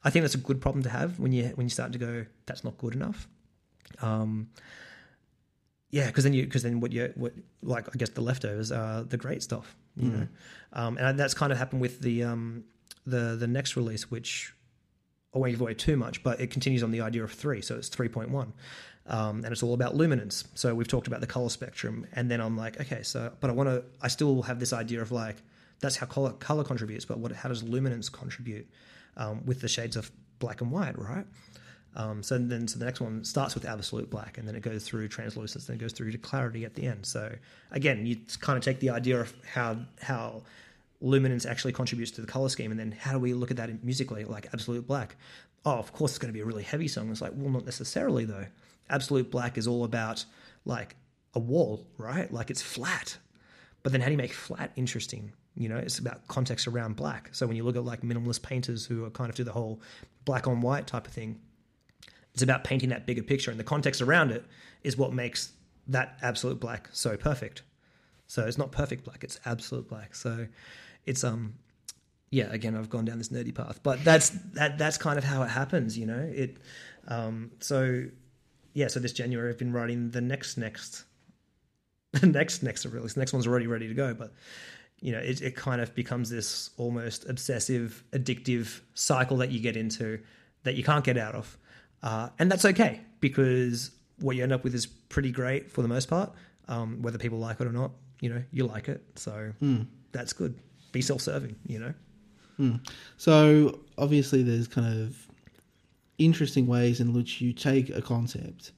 I 0.04 0.10
think 0.10 0.24
that's 0.24 0.36
a 0.36 0.40
good 0.40 0.60
problem 0.60 0.84
to 0.84 0.90
have 0.90 1.20
when 1.20 1.32
you 1.32 1.46
when 1.56 1.66
you 1.66 1.70
start 1.70 1.92
to 1.94 2.00
go, 2.00 2.26
that's 2.46 2.64
not 2.64 2.78
good 2.78 2.94
enough. 2.94 3.28
Um, 4.02 4.50
yeah, 5.90 6.08
because 6.08 6.24
then 6.24 6.34
you 6.34 6.44
because 6.44 6.64
then 6.64 6.80
what 6.80 6.92
you 6.92 7.12
what 7.16 7.34
like 7.62 7.88
I 7.94 7.98
guess 7.98 8.10
the 8.10 8.22
leftovers 8.22 8.72
are 8.72 9.04
the 9.04 9.18
great 9.18 9.44
stuff, 9.44 9.76
you 10.04 10.10
know, 10.12 10.28
um, 10.74 10.98
and 10.98 11.20
that's 11.20 11.34
kind 11.34 11.52
of 11.52 11.58
happened 11.58 11.82
with 11.82 12.02
the 12.02 12.24
um, 12.24 12.64
the 13.06 13.36
the 13.40 13.48
next 13.48 13.76
release, 13.76 14.12
which 14.12 14.54
I 15.34 15.40
won't 15.40 15.52
give 15.52 15.62
away 15.62 15.74
too 15.74 15.98
much, 15.98 16.24
but 16.24 16.40
it 16.40 16.52
continues 16.52 16.84
on 16.84 16.92
the 16.92 17.02
idea 17.02 17.24
of 17.24 17.32
three, 17.32 17.62
so 17.62 17.76
it's 17.76 17.90
three 17.90 18.10
point 18.10 18.30
one. 18.30 18.54
Um, 19.10 19.46
and 19.46 19.54
it's 19.54 19.64
all 19.64 19.74
about 19.74 19.96
luminance. 19.96 20.44
So 20.54 20.76
we've 20.76 20.88
talked 20.88 21.08
about 21.08 21.22
the 21.22 21.28
color 21.28 21.50
spectrum, 21.50 22.06
and 22.12 22.30
then 22.30 22.42
I'm 22.42 22.58
like, 22.58 22.80
okay, 22.82 23.04
so 23.04 23.32
but 23.40 23.50
I 23.50 23.54
want 23.54 23.70
to, 23.70 23.84
I 24.02 24.10
still 24.10 24.42
have 24.42 24.60
this 24.60 24.74
idea 24.74 25.02
of 25.02 25.12
like 25.12 25.38
that's 25.80 25.96
how 25.96 26.08
color 26.08 26.32
color 26.34 26.64
contributes, 26.64 27.06
but 27.06 27.18
what 27.20 27.32
how 27.32 27.50
does 27.50 27.64
luminance 27.64 28.10
contribute 28.10 28.68
um, 29.16 29.46
with 29.46 29.62
the 29.62 29.68
shades 29.68 29.96
of 29.96 30.12
black 30.40 30.62
and 30.62 30.72
white, 30.72 30.98
right? 31.00 31.26
Um, 31.98 32.22
so 32.22 32.38
then, 32.38 32.68
so 32.68 32.78
the 32.78 32.86
next 32.86 33.02
one 33.02 33.24
starts 33.26 33.56
with 33.56 33.66
absolute 33.66 34.10
black, 34.10 34.38
and 34.38 34.48
then 34.48 34.56
it 34.56 34.62
goes 34.62 34.84
through 34.84 35.08
translucence, 35.08 35.66
then 35.66 35.78
it 35.78 35.80
goes 35.80 35.94
through 35.94 36.12
to 36.12 36.18
clarity 36.20 36.64
at 36.64 36.76
the 36.76 36.86
end. 36.86 37.08
So 37.08 37.34
again, 37.72 38.06
you 38.06 38.18
kind 38.40 38.56
of 38.56 38.64
take 38.64 38.80
the 38.80 38.92
idea 38.92 39.20
of 39.20 39.34
how 39.52 39.78
how 40.02 40.44
luminance 41.02 41.46
actually 41.46 41.74
contributes 41.74 42.12
to 42.12 42.22
the 42.22 42.28
color 42.28 42.50
scheme, 42.50 42.70
and 42.70 42.80
then 42.80 42.92
how 42.92 43.14
do 43.14 43.20
we 43.20 43.34
look 43.34 43.50
at 43.50 43.58
that 43.58 43.84
musically, 43.84 44.26
like 44.26 44.48
absolute 44.54 44.88
black? 44.88 45.16
Oh, 45.66 45.74
of 45.74 45.92
course, 45.92 46.12
it's 46.12 46.20
going 46.20 46.30
to 46.30 46.34
be 46.34 46.40
a 46.40 46.46
really 46.46 46.64
heavy 46.64 46.88
song. 46.88 47.10
It's 47.10 47.20
like, 47.20 47.34
well, 47.36 47.50
not 47.50 47.66
necessarily 47.66 48.26
though. 48.26 48.46
Absolute 48.92 49.32
black 49.32 49.58
is 49.58 49.68
all 49.68 49.84
about 49.84 50.24
like 50.66 50.96
a 51.34 51.40
wall, 51.40 51.88
right? 51.98 52.32
Like 52.32 52.52
it's 52.52 52.62
flat. 52.62 53.18
But 53.82 53.92
then 53.92 54.02
how 54.02 54.08
do 54.08 54.12
you 54.12 54.18
make 54.18 54.34
flat 54.34 54.72
interesting? 54.76 55.34
You 55.56 55.70
know, 55.70 55.78
it's 55.78 55.98
about 55.98 56.28
context 56.28 56.68
around 56.68 56.96
black. 56.96 57.30
So 57.32 57.48
when 57.48 57.58
you 57.58 57.64
look 57.64 57.76
at 57.76 57.84
like 57.84 58.02
minimalist 58.02 58.44
painters 58.44 58.86
who 58.86 59.04
are 59.04 59.10
kind 59.10 59.32
of 59.32 59.36
do 59.36 59.44
the 59.44 59.52
whole 59.52 59.82
black 60.26 60.48
on 60.48 60.62
white 60.62 60.86
type 60.86 61.08
of 61.08 61.14
thing, 61.14 61.40
it's 62.38 62.43
about 62.43 62.63
painting 62.63 62.89
that 62.89 63.08
bigger 63.08 63.23
picture, 63.23 63.50
and 63.50 63.60
the 63.60 63.63
context 63.63 64.00
around 64.00 64.30
it 64.30 64.45
is 64.84 64.95
what 64.95 65.12
makes 65.12 65.54
that 65.88 66.19
absolute 66.21 66.60
black 66.60 66.88
so 66.91 67.17
perfect. 67.17 67.63
So 68.28 68.45
it's 68.45 68.60
not 68.60 68.71
perfect 68.71 69.06
black; 69.06 69.23
it's 69.23 69.39
absolute 69.45 69.89
black. 69.89 70.13
So 70.13 70.45
it's 71.08 71.23
um, 71.23 71.56
yeah. 72.30 72.45
Again, 72.52 72.76
I've 72.76 72.91
gone 72.91 73.06
down 73.06 73.17
this 73.17 73.30
nerdy 73.30 73.56
path, 73.56 73.80
but 73.82 74.04
that's 74.04 74.30
that 74.54 74.78
that's 74.78 75.00
kind 75.00 75.17
of 75.17 75.23
how 75.23 75.41
it 75.41 75.47
happens. 75.47 75.97
You 75.97 76.06
know, 76.06 76.30
it. 76.32 76.58
Um, 77.08 77.50
so 77.60 78.06
yeah. 78.76 78.88
So 78.88 79.00
this 79.00 79.13
January, 79.13 79.50
I've 79.50 79.58
been 79.58 79.73
writing 79.73 80.12
the 80.12 80.21
next 80.21 80.58
next, 80.58 81.06
the 82.12 82.28
next 82.28 82.62
next 82.62 82.86
release. 82.86 83.13
The 83.13 83.21
next 83.21 83.34
one's 83.34 83.47
already 83.47 83.65
ready 83.65 83.88
to 83.88 83.95
go, 83.95 84.13
but 84.13 84.32
you 85.02 85.12
know, 85.12 85.19
it, 85.19 85.41
it 85.41 85.56
kind 85.56 85.82
of 85.82 85.95
becomes 85.95 86.30
this 86.30 86.69
almost 86.78 87.28
obsessive, 87.28 88.04
addictive 88.12 88.82
cycle 88.93 89.38
that 89.38 89.50
you 89.50 89.60
get 89.60 89.76
into 89.76 90.19
that 90.65 90.76
you 90.76 90.84
can't 90.84 91.04
get 91.04 91.17
out 91.17 91.34
of. 91.34 91.58
Uh, 92.04 92.30
and 92.40 92.52
that's 92.52 92.66
okay 92.66 93.02
because 93.20 93.92
what 94.20 94.36
you 94.36 94.44
end 94.44 94.52
up 94.52 94.64
with 94.64 94.74
is 94.76 94.86
pretty 94.86 95.32
great 95.32 95.72
for 95.72 95.82
the 95.82 95.88
most 95.88 96.08
part. 96.10 96.32
Um, 96.68 97.02
whether 97.02 97.18
people 97.18 97.40
like 97.40 97.62
it 97.62 97.68
or 97.68 97.72
not, 97.72 97.92
you 98.20 98.30
know, 98.30 98.44
you 98.52 98.66
like 98.66 98.90
it. 98.90 99.04
So 99.16 99.54
that's 100.12 100.34
good. 100.34 100.58
Be 100.92 101.02
self 101.02 101.22
serving, 101.22 101.56
you 101.66 101.80
know? 101.80 101.94
So 103.18 103.80
obviously, 103.98 104.44
there's 104.44 104.68
kind 104.68 105.02
of 105.02 105.28
interesting 106.18 106.66
ways 106.68 107.00
in 107.00 107.14
which 107.14 107.40
you 107.42 107.54
take 107.54 107.90
a 107.90 108.02
concept 108.02 108.72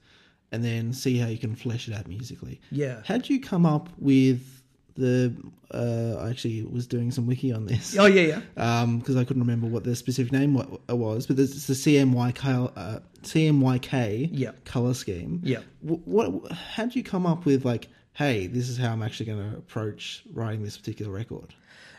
and 0.52 0.62
then 0.64 0.92
see 0.92 1.16
how 1.16 1.28
you 1.28 1.38
can 1.38 1.54
flesh 1.54 1.88
it 1.88 1.94
out 1.94 2.06
musically. 2.06 2.60
Yeah. 2.70 3.00
How 3.06 3.14
did 3.16 3.30
you 3.30 3.40
come 3.40 3.64
up 3.64 3.88
with 3.98 4.59
the? 5.00 5.34
Uh, 5.72 6.16
I 6.20 6.30
actually 6.30 6.62
was 6.64 6.86
doing 6.86 7.10
some 7.12 7.26
wiki 7.26 7.52
on 7.52 7.66
this. 7.66 7.96
Oh, 7.98 8.06
yeah, 8.06 8.40
yeah. 8.56 8.86
because 8.98 9.16
I 9.16 9.24
couldn't 9.24 9.42
remember 9.42 9.66
what 9.68 9.84
the 9.84 9.94
specific 9.94 10.32
name 10.32 10.54
wa- 10.54 10.66
was, 10.94 11.26
but 11.28 11.38
it's 11.38 11.66
the 11.68 11.74
CMYK, 11.74 12.72
uh, 12.76 12.98
CMYK 13.22 14.30
Yeah. 14.32 14.50
color 14.64 14.94
scheme. 14.94 15.40
Yeah. 15.44 15.60
Wh- 15.82 16.06
What? 16.06 16.50
How 16.52 16.84
did 16.84 16.96
you 16.96 17.04
come 17.04 17.24
up 17.26 17.44
with 17.44 17.64
like, 17.64 17.88
hey, 18.14 18.46
this 18.48 18.68
is 18.68 18.78
how 18.78 18.92
I'm 18.92 19.02
actually 19.02 19.26
going 19.26 19.50
to 19.50 19.56
approach 19.58 20.24
writing 20.32 20.62
this 20.64 20.76
particular 20.76 21.10
record? 21.12 21.54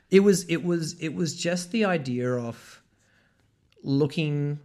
it 0.10 0.20
was 0.20 0.44
it 0.50 0.62
was 0.66 1.00
it 1.00 1.14
was 1.16 1.34
just 1.38 1.72
the 1.72 1.86
idea 1.86 2.30
of 2.34 2.84
looking 3.84 4.60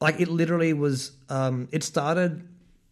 like 0.00 0.20
it 0.20 0.28
literally 0.28 0.72
was 0.72 1.12
um 1.30 1.68
it 1.72 1.82
started 1.82 2.46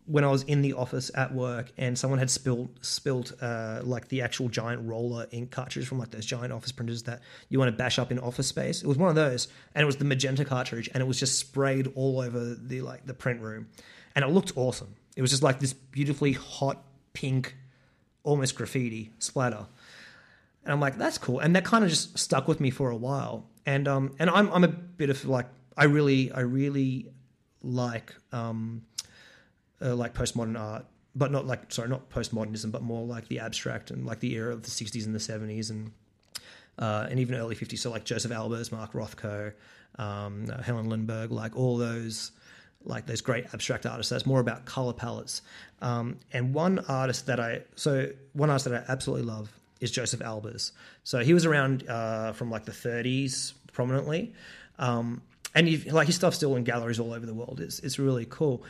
when 0.08 0.24
I 0.24 0.28
was 0.28 0.42
in 0.44 0.62
the 0.62 0.72
office 0.72 1.10
at 1.14 1.34
work 1.34 1.70
and 1.76 1.96
someone 1.96 2.18
had 2.18 2.30
spilled 2.30 2.70
spilt 2.80 3.32
uh, 3.42 3.80
like 3.84 4.08
the 4.08 4.22
actual 4.22 4.48
giant 4.48 4.88
roller 4.88 5.26
ink 5.32 5.50
cartridge 5.50 5.86
from 5.86 5.98
like 5.98 6.10
those 6.10 6.24
giant 6.24 6.50
office 6.50 6.72
printers 6.72 7.02
that 7.02 7.20
you 7.50 7.58
want 7.58 7.70
to 7.70 7.76
bash 7.76 7.98
up 7.98 8.10
in 8.10 8.18
office 8.18 8.46
space. 8.46 8.82
It 8.82 8.86
was 8.86 8.96
one 8.96 9.10
of 9.10 9.14
those, 9.14 9.48
and 9.74 9.82
it 9.82 9.86
was 9.86 9.96
the 9.96 10.06
magenta 10.06 10.46
cartridge, 10.46 10.88
and 10.94 11.02
it 11.02 11.06
was 11.06 11.20
just 11.20 11.38
sprayed 11.38 11.92
all 11.94 12.20
over 12.20 12.54
the 12.54 12.80
like 12.80 13.04
the 13.06 13.14
print 13.14 13.42
room, 13.42 13.68
and 14.14 14.24
it 14.24 14.28
looked 14.28 14.52
awesome. 14.56 14.96
It 15.14 15.20
was 15.20 15.30
just 15.30 15.42
like 15.42 15.60
this 15.60 15.74
beautifully 15.74 16.32
hot 16.32 16.82
pink, 17.12 17.56
almost 18.22 18.54
graffiti 18.54 19.10
splatter. 19.18 19.66
And 20.64 20.72
I'm 20.72 20.80
like, 20.80 20.96
that's 20.98 21.18
cool. 21.18 21.40
And 21.40 21.54
that 21.56 21.64
kind 21.64 21.84
of 21.84 21.90
just 21.90 22.18
stuck 22.18 22.46
with 22.46 22.60
me 22.60 22.70
for 22.70 22.90
a 22.90 22.96
while. 22.96 23.48
And 23.66 23.86
um 23.88 24.14
and 24.18 24.30
I'm 24.30 24.50
I'm 24.52 24.64
a 24.64 24.68
bit 24.68 25.10
of 25.10 25.24
like 25.24 25.46
I 25.76 25.84
really 25.84 26.32
I 26.32 26.40
really 26.40 27.10
like 27.62 28.14
um 28.32 28.82
uh, 29.82 29.94
like 29.94 30.14
postmodern 30.14 30.58
art, 30.58 30.84
but 31.14 31.30
not 31.30 31.46
like 31.46 31.72
sorry, 31.72 31.88
not 31.88 32.10
postmodernism, 32.10 32.70
but 32.70 32.82
more 32.82 33.04
like 33.06 33.28
the 33.28 33.40
abstract 33.40 33.90
and 33.90 34.06
like 34.06 34.20
the 34.20 34.34
era 34.34 34.52
of 34.52 34.62
the 34.62 34.70
60s 34.70 35.04
and 35.06 35.14
the 35.14 35.18
70s 35.18 35.70
and 35.70 35.92
uh, 36.78 37.06
and 37.10 37.18
even 37.18 37.34
early 37.34 37.56
50s. 37.56 37.78
So 37.78 37.90
like 37.90 38.04
Josef 38.04 38.30
Albers, 38.30 38.70
Mark 38.70 38.92
Rothko, 38.92 39.52
um, 39.98 40.46
uh, 40.52 40.62
Helen 40.62 40.88
Lindberg, 40.88 41.30
like 41.30 41.56
all 41.56 41.76
those 41.76 42.32
like 42.84 43.06
those 43.06 43.20
great 43.20 43.46
abstract 43.52 43.86
artists. 43.86 44.10
That's 44.10 44.26
more 44.26 44.40
about 44.40 44.64
color 44.64 44.92
palettes. 44.92 45.42
Um, 45.82 46.18
and 46.32 46.54
one 46.54 46.78
artist 46.88 47.26
that 47.26 47.40
I 47.40 47.62
so 47.74 48.10
one 48.32 48.50
artist 48.50 48.66
that 48.66 48.74
I 48.88 48.92
absolutely 48.92 49.26
love 49.26 49.50
is 49.80 49.90
Josef 49.90 50.20
Albers. 50.20 50.72
So 51.04 51.20
he 51.20 51.34
was 51.34 51.46
around 51.46 51.88
uh, 51.88 52.32
from 52.32 52.50
like 52.50 52.64
the 52.64 52.72
30s 52.72 53.52
prominently. 53.72 54.34
Um, 54.78 55.22
and 55.54 55.66
he, 55.66 55.90
like 55.90 56.06
his 56.06 56.16
stuff's 56.16 56.36
still 56.36 56.56
in 56.56 56.64
galleries 56.64 57.00
all 57.00 57.12
over 57.12 57.24
the 57.24 57.34
world. 57.34 57.60
It's 57.60 57.78
it's 57.80 57.98
really 57.98 58.26
cool. 58.28 58.62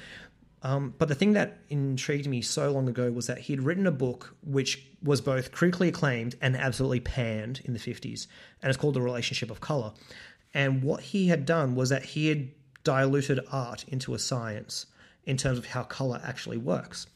Um, 0.62 0.94
but 0.98 1.08
the 1.08 1.14
thing 1.14 1.34
that 1.34 1.58
intrigued 1.68 2.26
me 2.26 2.42
so 2.42 2.72
long 2.72 2.88
ago 2.88 3.12
was 3.12 3.28
that 3.28 3.38
he'd 3.38 3.60
written 3.60 3.86
a 3.86 3.92
book 3.92 4.34
which 4.42 4.88
was 5.02 5.20
both 5.20 5.52
critically 5.52 5.88
acclaimed 5.88 6.34
and 6.40 6.56
absolutely 6.56 7.00
panned 7.00 7.60
in 7.64 7.72
the 7.72 7.78
50s, 7.78 8.26
and 8.60 8.68
it's 8.68 8.76
called 8.76 8.94
The 8.94 9.00
Relationship 9.00 9.50
of 9.50 9.60
Color. 9.60 9.92
And 10.54 10.82
what 10.82 11.00
he 11.00 11.28
had 11.28 11.46
done 11.46 11.74
was 11.74 11.90
that 11.90 12.04
he 12.04 12.28
had 12.28 12.50
diluted 12.82 13.40
art 13.52 13.84
into 13.88 14.14
a 14.14 14.18
science 14.18 14.86
in 15.24 15.36
terms 15.36 15.58
of 15.58 15.66
how 15.66 15.82
color 15.82 16.20
actually 16.24 16.56
works. 16.56 17.06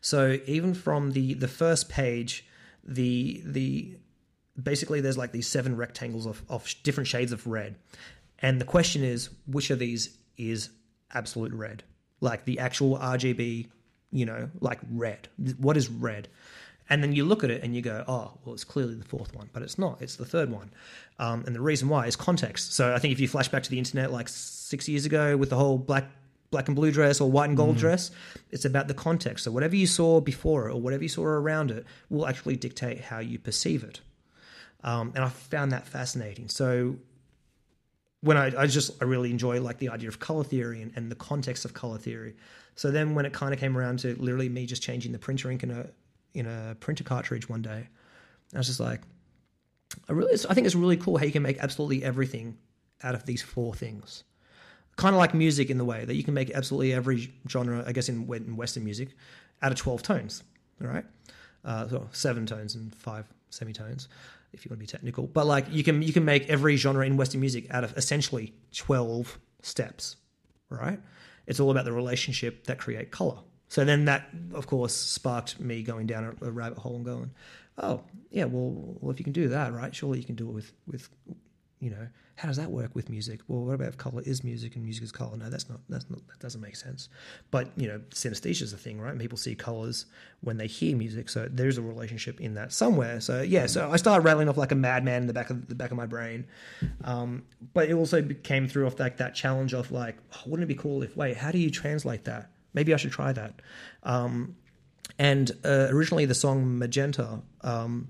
So 0.00 0.38
even 0.46 0.74
from 0.74 1.12
the 1.12 1.34
the 1.34 1.48
first 1.48 1.88
page, 1.88 2.46
the 2.84 3.42
the 3.46 3.96
basically 4.62 5.00
there's 5.00 5.16
like 5.16 5.32
these 5.32 5.46
seven 5.46 5.76
rectangles 5.76 6.26
of, 6.26 6.42
of 6.50 6.72
different 6.82 7.08
shades 7.08 7.32
of 7.32 7.46
red, 7.46 7.76
and 8.40 8.60
the 8.60 8.66
question 8.66 9.02
is 9.02 9.30
which 9.46 9.70
of 9.70 9.78
these 9.78 10.18
is 10.36 10.68
absolute 11.14 11.52
red, 11.54 11.82
like 12.24 12.44
the 12.44 12.58
actual 12.58 12.98
RGB, 12.98 13.68
you 14.10 14.26
know, 14.26 14.50
like 14.60 14.80
red. 14.90 15.28
What 15.58 15.76
is 15.76 15.88
red? 15.88 16.28
And 16.90 17.02
then 17.02 17.12
you 17.12 17.24
look 17.24 17.44
at 17.44 17.50
it 17.50 17.62
and 17.62 17.74
you 17.74 17.82
go, 17.82 18.04
oh, 18.08 18.32
well, 18.44 18.54
it's 18.54 18.64
clearly 18.64 18.94
the 18.94 19.04
fourth 19.04 19.34
one, 19.34 19.48
but 19.52 19.62
it's 19.62 19.78
not. 19.78 20.02
It's 20.02 20.16
the 20.16 20.24
third 20.24 20.50
one. 20.50 20.70
Um, 21.18 21.44
and 21.46 21.54
the 21.54 21.60
reason 21.60 21.88
why 21.88 22.06
is 22.06 22.16
context. 22.16 22.74
So 22.74 22.94
I 22.94 22.98
think 22.98 23.12
if 23.12 23.20
you 23.20 23.28
flash 23.28 23.48
back 23.48 23.62
to 23.62 23.70
the 23.70 23.78
internet 23.78 24.10
like 24.10 24.28
six 24.28 24.88
years 24.88 25.06
ago 25.06 25.36
with 25.36 25.50
the 25.50 25.56
whole 25.56 25.78
black 25.78 26.10
black 26.50 26.68
and 26.68 26.76
blue 26.76 26.92
dress 26.92 27.20
or 27.20 27.28
white 27.28 27.48
and 27.48 27.56
gold 27.56 27.76
dress, 27.76 28.10
it's 28.50 28.64
about 28.64 28.86
the 28.86 28.94
context. 28.94 29.44
So 29.44 29.50
whatever 29.50 29.74
you 29.74 29.88
saw 29.88 30.20
before 30.20 30.68
it 30.68 30.72
or 30.72 30.80
whatever 30.80 31.02
you 31.02 31.08
saw 31.08 31.24
around 31.24 31.70
it 31.72 31.84
will 32.10 32.28
actually 32.28 32.56
dictate 32.56 33.00
how 33.00 33.18
you 33.18 33.38
perceive 33.40 33.82
it. 33.82 34.00
Um, 34.84 35.12
and 35.16 35.24
I 35.24 35.30
found 35.30 35.72
that 35.72 35.86
fascinating. 35.86 36.48
So 36.48 36.96
when 38.24 38.36
I, 38.36 38.62
I 38.62 38.66
just 38.66 39.02
I 39.02 39.04
really 39.04 39.30
enjoy 39.30 39.60
like 39.60 39.78
the 39.78 39.90
idea 39.90 40.08
of 40.08 40.18
color 40.18 40.44
theory 40.44 40.82
and, 40.82 40.92
and 40.96 41.10
the 41.10 41.16
context 41.30 41.64
of 41.64 41.72
color 41.72 41.98
theory. 41.98 42.34
So 42.74 42.90
then 42.90 43.14
when 43.14 43.26
it 43.26 43.32
kind 43.32 43.52
of 43.54 43.60
came 43.60 43.76
around 43.78 44.00
to 44.00 44.08
literally 44.16 44.48
me 44.48 44.66
just 44.66 44.82
changing 44.82 45.12
the 45.12 45.18
printer 45.18 45.50
ink 45.50 45.62
in 45.62 45.70
a 45.70 45.86
in 46.32 46.46
a 46.46 46.74
printer 46.80 47.04
cartridge 47.04 47.48
one 47.48 47.62
day, 47.62 47.88
I 48.54 48.58
was 48.58 48.66
just 48.66 48.80
like, 48.80 49.02
I 50.08 50.12
really 50.12 50.32
I 50.50 50.54
think 50.54 50.66
it's 50.66 50.74
really 50.74 50.96
cool 50.96 51.18
how 51.18 51.24
you 51.24 51.32
can 51.32 51.42
make 51.42 51.58
absolutely 51.58 52.02
everything 52.02 52.56
out 53.02 53.14
of 53.14 53.24
these 53.24 53.42
four 53.42 53.74
things. 53.74 54.24
kind 54.96 55.14
of 55.14 55.18
like 55.18 55.34
music 55.34 55.70
in 55.70 55.78
the 55.78 55.84
way 55.84 56.04
that 56.04 56.14
you 56.14 56.22
can 56.22 56.34
make 56.34 56.50
absolutely 56.52 56.92
every 56.92 57.32
genre, 57.48 57.84
I 57.86 57.92
guess, 57.92 58.08
in, 58.08 58.32
in 58.32 58.56
Western 58.56 58.84
music, 58.84 59.10
out 59.62 59.72
of 59.72 59.78
twelve 59.78 60.02
tones. 60.02 60.42
All 60.82 60.88
right, 60.88 61.04
uh, 61.64 61.88
so 61.88 62.08
seven 62.12 62.46
tones 62.46 62.74
and 62.74 62.94
five 62.94 63.26
semitones, 63.50 64.08
if 64.54 64.64
you 64.64 64.70
want 64.70 64.78
to 64.78 64.82
be 64.82 64.86
technical. 64.86 65.26
But 65.26 65.46
like 65.46 65.66
you 65.70 65.84
can 65.84 66.02
you 66.02 66.12
can 66.12 66.24
make 66.24 66.48
every 66.48 66.76
genre 66.76 67.04
in 67.04 67.16
Western 67.16 67.40
music 67.40 67.66
out 67.70 67.84
of 67.84 67.96
essentially 67.96 68.54
twelve 68.74 69.38
steps. 69.62 70.16
Right, 70.70 70.98
it's 71.46 71.60
all 71.60 71.70
about 71.70 71.84
the 71.84 71.92
relationship 71.92 72.64
that 72.64 72.78
create 72.78 73.10
color. 73.10 73.38
So 73.68 73.84
then 73.84 74.04
that, 74.04 74.28
of 74.52 74.66
course, 74.66 74.94
sparked 74.94 75.58
me 75.58 75.82
going 75.82 76.06
down 76.06 76.36
a, 76.40 76.50
rabbit 76.50 76.78
hole 76.78 76.96
and 76.96 77.04
going, 77.04 77.30
oh 77.78 78.02
yeah, 78.30 78.44
well, 78.44 78.96
well, 79.00 79.10
if 79.10 79.18
you 79.18 79.24
can 79.24 79.32
do 79.32 79.48
that, 79.48 79.72
right? 79.72 79.94
Surely 79.94 80.18
you 80.18 80.24
can 80.24 80.36
do 80.36 80.48
it 80.48 80.52
with 80.52 80.72
with 80.86 81.08
you 81.84 81.90
know 81.90 82.08
how 82.36 82.48
does 82.48 82.56
that 82.56 82.70
work 82.70 82.94
with 82.94 83.08
music? 83.08 83.40
Well, 83.46 83.60
what 83.60 83.74
about 83.74 83.88
if 83.88 83.96
color 83.96 84.22
is 84.26 84.42
music 84.42 84.74
and 84.74 84.82
music 84.82 85.04
is 85.04 85.12
color? 85.12 85.36
No, 85.36 85.48
that's 85.48 85.68
not 85.68 85.80
that's 85.88 86.08
not 86.10 86.26
that 86.28 86.40
doesn't 86.40 86.60
make 86.60 86.74
sense. 86.74 87.08
But 87.50 87.68
you 87.76 87.86
know, 87.86 88.00
synesthesia 88.10 88.62
is 88.62 88.72
a 88.72 88.76
thing, 88.76 89.00
right? 89.00 89.16
People 89.18 89.38
see 89.38 89.54
colors 89.54 90.06
when 90.40 90.56
they 90.56 90.66
hear 90.66 90.96
music, 90.96 91.28
so 91.28 91.48
there's 91.50 91.78
a 91.78 91.82
relationship 91.82 92.40
in 92.40 92.54
that 92.54 92.72
somewhere. 92.72 93.20
So 93.20 93.42
yeah, 93.42 93.66
so 93.66 93.90
I 93.90 93.96
started 93.96 94.24
rattling 94.24 94.48
off 94.48 94.56
like 94.56 94.72
a 94.72 94.76
madman 94.76 95.22
in 95.22 95.26
the 95.28 95.32
back 95.32 95.50
of 95.50 95.68
the 95.68 95.74
back 95.74 95.90
of 95.90 95.96
my 95.96 96.06
brain, 96.06 96.46
um, 97.04 97.44
but 97.72 97.88
it 97.88 97.92
also 97.92 98.22
came 98.22 98.66
through 98.66 98.86
off 98.86 98.98
like 98.98 99.18
that 99.18 99.34
challenge 99.34 99.72
of 99.72 99.92
like, 99.92 100.16
oh, 100.34 100.40
wouldn't 100.46 100.64
it 100.64 100.74
be 100.74 100.80
cool 100.80 101.02
if 101.02 101.16
wait, 101.16 101.36
how 101.36 101.52
do 101.52 101.58
you 101.58 101.70
translate 101.70 102.24
that? 102.24 102.50
Maybe 102.72 102.92
I 102.92 102.96
should 102.96 103.12
try 103.12 103.32
that. 103.32 103.62
Um, 104.02 104.56
and 105.18 105.52
uh, 105.64 105.86
originally, 105.90 106.24
the 106.24 106.34
song 106.34 106.78
Magenta 106.78 107.42
um, 107.60 108.08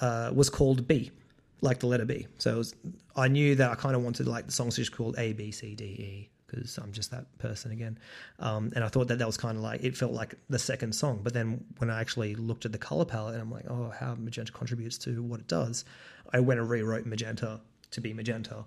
uh, 0.00 0.32
was 0.34 0.50
called 0.50 0.86
B, 0.86 1.12
like 1.60 1.80
the 1.80 1.86
letter 1.86 2.04
B. 2.04 2.26
So 2.38 2.56
was, 2.56 2.74
I 3.14 3.28
knew 3.28 3.54
that 3.56 3.70
I 3.70 3.74
kind 3.74 3.96
of 3.96 4.02
wanted 4.02 4.26
like 4.26 4.46
the 4.46 4.52
songs 4.52 4.76
just 4.76 4.92
called 4.92 5.16
A, 5.18 5.32
B, 5.32 5.50
C, 5.50 5.74
D, 5.74 5.84
E 5.84 6.30
because 6.46 6.78
I'm 6.78 6.92
just 6.92 7.10
that 7.10 7.26
person 7.38 7.72
again. 7.72 7.98
Um, 8.38 8.72
and 8.74 8.84
I 8.84 8.88
thought 8.88 9.08
that 9.08 9.18
that 9.18 9.26
was 9.26 9.36
kind 9.36 9.56
of 9.56 9.62
like 9.62 9.82
it 9.82 9.96
felt 9.96 10.12
like 10.12 10.34
the 10.48 10.58
second 10.58 10.94
song. 10.94 11.20
But 11.22 11.34
then 11.34 11.64
when 11.78 11.90
I 11.90 12.00
actually 12.00 12.34
looked 12.34 12.64
at 12.64 12.72
the 12.72 12.78
color 12.78 13.04
palette 13.04 13.34
and 13.34 13.42
I'm 13.42 13.50
like, 13.50 13.64
oh, 13.68 13.92
how 13.98 14.14
magenta 14.14 14.52
contributes 14.52 14.98
to 14.98 15.22
what 15.22 15.40
it 15.40 15.48
does, 15.48 15.84
I 16.32 16.40
went 16.40 16.60
and 16.60 16.68
rewrote 16.68 17.06
magenta 17.06 17.60
to 17.90 18.00
be 18.00 18.12
magenta. 18.12 18.64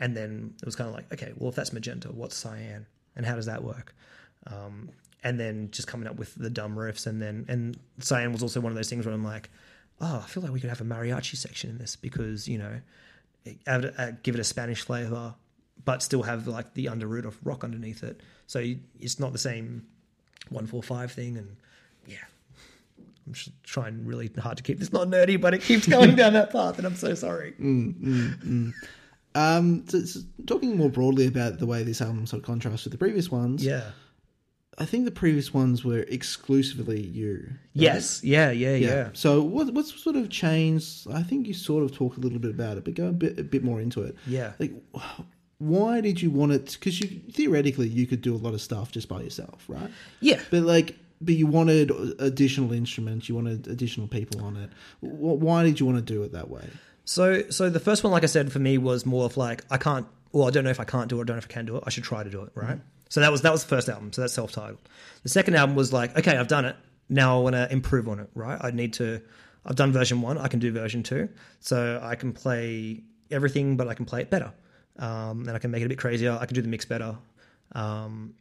And 0.00 0.16
then 0.16 0.54
it 0.62 0.64
was 0.64 0.76
kind 0.76 0.88
of 0.88 0.94
like, 0.94 1.12
okay, 1.12 1.32
well, 1.36 1.50
if 1.50 1.56
that's 1.56 1.72
magenta, 1.72 2.08
what's 2.12 2.36
cyan? 2.36 2.86
And 3.16 3.26
how 3.26 3.34
does 3.34 3.46
that 3.46 3.62
work? 3.64 3.94
Um, 4.46 4.90
and 5.24 5.38
then 5.38 5.70
just 5.72 5.88
coming 5.88 6.06
up 6.06 6.16
with 6.16 6.34
the 6.36 6.50
dumb 6.50 6.76
riffs, 6.76 7.06
and 7.06 7.20
then 7.20 7.44
and 7.48 7.76
Cyan 7.98 8.32
was 8.32 8.42
also 8.42 8.60
one 8.60 8.70
of 8.70 8.76
those 8.76 8.88
things 8.88 9.04
where 9.04 9.14
I'm 9.14 9.24
like, 9.24 9.50
oh, 10.00 10.22
I 10.24 10.28
feel 10.28 10.42
like 10.42 10.52
we 10.52 10.60
could 10.60 10.70
have 10.70 10.80
a 10.80 10.84
mariachi 10.84 11.36
section 11.36 11.70
in 11.70 11.78
this 11.78 11.96
because 11.96 12.48
you 12.48 12.58
know, 12.58 12.80
give 14.22 14.34
it 14.34 14.40
a 14.40 14.44
Spanish 14.44 14.82
flavor, 14.82 15.34
but 15.84 16.02
still 16.02 16.22
have 16.22 16.46
like 16.46 16.74
the 16.74 16.86
underroot 16.86 17.24
of 17.24 17.38
rock 17.44 17.64
underneath 17.64 18.02
it. 18.02 18.20
So 18.46 18.62
it's 19.00 19.18
not 19.18 19.32
the 19.32 19.38
same 19.38 19.86
one 20.48 20.66
four 20.66 20.82
five 20.82 21.12
thing, 21.12 21.36
and 21.36 21.56
yeah. 22.06 22.16
I'm 23.26 23.34
just 23.34 23.50
trying 23.62 24.06
really 24.06 24.30
hard 24.38 24.56
to 24.56 24.62
keep 24.62 24.78
this 24.78 24.90
not 24.90 25.08
nerdy, 25.08 25.38
but 25.38 25.52
it 25.52 25.60
keeps 25.60 25.86
going 25.86 26.16
down 26.16 26.32
that 26.32 26.50
path, 26.50 26.78
and 26.78 26.86
I'm 26.86 26.96
so 26.96 27.14
sorry. 27.14 27.54
Mm, 27.60 27.94
mm, 27.94 28.42
mm. 28.42 28.72
Um, 29.34 29.86
so, 29.86 30.00
so 30.04 30.20
talking 30.46 30.76
more 30.76 30.88
broadly 30.88 31.26
about 31.26 31.58
the 31.58 31.66
way 31.66 31.82
this 31.82 32.00
album 32.00 32.26
sort 32.26 32.40
of 32.42 32.46
contrasts 32.46 32.84
with 32.84 32.92
the 32.92 32.98
previous 32.98 33.30
ones, 33.30 33.64
Yeah. 33.64 33.90
I 34.78 34.84
think 34.84 35.04
the 35.04 35.10
previous 35.10 35.52
ones 35.52 35.84
were 35.84 36.00
exclusively 36.00 37.00
you. 37.00 37.48
right? 37.48 37.58
Yes. 37.74 38.22
Yeah. 38.22 38.50
Yeah. 38.50 38.76
Yeah. 38.76 39.08
So 39.12 39.42
what 39.42 39.72
what's 39.74 40.00
sort 40.02 40.16
of 40.16 40.30
changed? 40.30 41.06
I 41.12 41.22
think 41.22 41.46
you 41.46 41.54
sort 41.54 41.84
of 41.84 41.94
talk 41.94 42.16
a 42.16 42.20
little 42.20 42.38
bit 42.38 42.50
about 42.50 42.78
it, 42.78 42.84
but 42.84 42.94
go 42.94 43.08
a 43.08 43.12
bit 43.12 43.38
a 43.38 43.42
bit 43.42 43.64
more 43.64 43.80
into 43.80 44.02
it. 44.02 44.16
Yeah. 44.26 44.52
Like, 44.58 44.72
why 45.58 46.00
did 46.00 46.22
you 46.22 46.30
want 46.30 46.52
it? 46.52 46.76
Because 46.78 47.00
you 47.00 47.20
theoretically 47.32 47.88
you 47.88 48.06
could 48.06 48.22
do 48.22 48.34
a 48.34 48.38
lot 48.38 48.54
of 48.54 48.60
stuff 48.60 48.92
just 48.92 49.08
by 49.08 49.20
yourself, 49.20 49.64
right? 49.68 49.90
Yeah. 50.20 50.40
But 50.50 50.62
like, 50.62 50.96
but 51.20 51.34
you 51.34 51.46
wanted 51.48 51.90
additional 52.20 52.72
instruments, 52.72 53.28
you 53.28 53.34
wanted 53.34 53.66
additional 53.66 54.06
people 54.06 54.44
on 54.44 54.56
it. 54.56 54.70
Why 55.00 55.64
did 55.64 55.80
you 55.80 55.86
want 55.86 55.98
to 55.98 56.02
do 56.12 56.22
it 56.22 56.32
that 56.32 56.48
way? 56.48 56.68
So, 57.04 57.48
so 57.50 57.70
the 57.70 57.80
first 57.80 58.04
one, 58.04 58.12
like 58.12 58.22
I 58.22 58.26
said, 58.26 58.52
for 58.52 58.58
me 58.58 58.78
was 58.78 59.04
more 59.06 59.24
of 59.24 59.36
like 59.36 59.64
I 59.70 59.78
can't. 59.78 60.06
Well, 60.30 60.46
I 60.46 60.50
don't 60.50 60.62
know 60.62 60.70
if 60.70 60.78
I 60.78 60.84
can't 60.84 61.08
do 61.08 61.18
it. 61.18 61.22
I 61.22 61.24
don't 61.24 61.36
know 61.36 61.38
if 61.38 61.46
I 61.50 61.52
can 61.52 61.64
do 61.66 61.76
it. 61.76 61.84
I 61.86 61.90
should 61.90 62.04
try 62.04 62.22
to 62.22 62.30
do 62.30 62.42
it. 62.42 62.50
Right. 62.54 62.76
Mm-hmm. 62.76 62.82
So 63.08 63.20
that 63.20 63.32
was 63.32 63.42
that 63.42 63.52
was 63.52 63.62
the 63.62 63.68
first 63.68 63.88
album. 63.88 64.12
So 64.12 64.20
that's 64.20 64.32
self-titled. 64.32 64.78
The 65.22 65.28
second 65.28 65.54
album 65.54 65.76
was 65.76 65.92
like, 65.92 66.16
okay, 66.18 66.36
I've 66.36 66.48
done 66.48 66.64
it. 66.64 66.76
Now 67.08 67.38
I 67.38 67.42
want 67.42 67.54
to 67.54 67.70
improve 67.72 68.08
on 68.08 68.20
it. 68.20 68.30
Right. 68.34 68.58
I 68.60 68.70
need 68.70 68.92
to. 68.94 69.20
I've 69.64 69.76
done 69.76 69.92
version 69.92 70.22
one. 70.22 70.38
I 70.38 70.48
can 70.48 70.60
do 70.60 70.72
version 70.72 71.02
two. 71.02 71.28
So 71.60 72.00
I 72.02 72.14
can 72.14 72.32
play 72.32 73.02
everything, 73.30 73.76
but 73.76 73.88
I 73.88 73.94
can 73.94 74.04
play 74.04 74.22
it 74.22 74.30
better. 74.30 74.52
Um, 74.98 75.46
and 75.46 75.50
I 75.50 75.58
can 75.58 75.70
make 75.70 75.82
it 75.82 75.86
a 75.86 75.88
bit 75.88 75.98
crazier. 75.98 76.36
I 76.40 76.46
can 76.46 76.54
do 76.54 76.62
the 76.62 76.68
mix 76.68 76.84
better. 76.84 77.16
Um, 77.72 78.34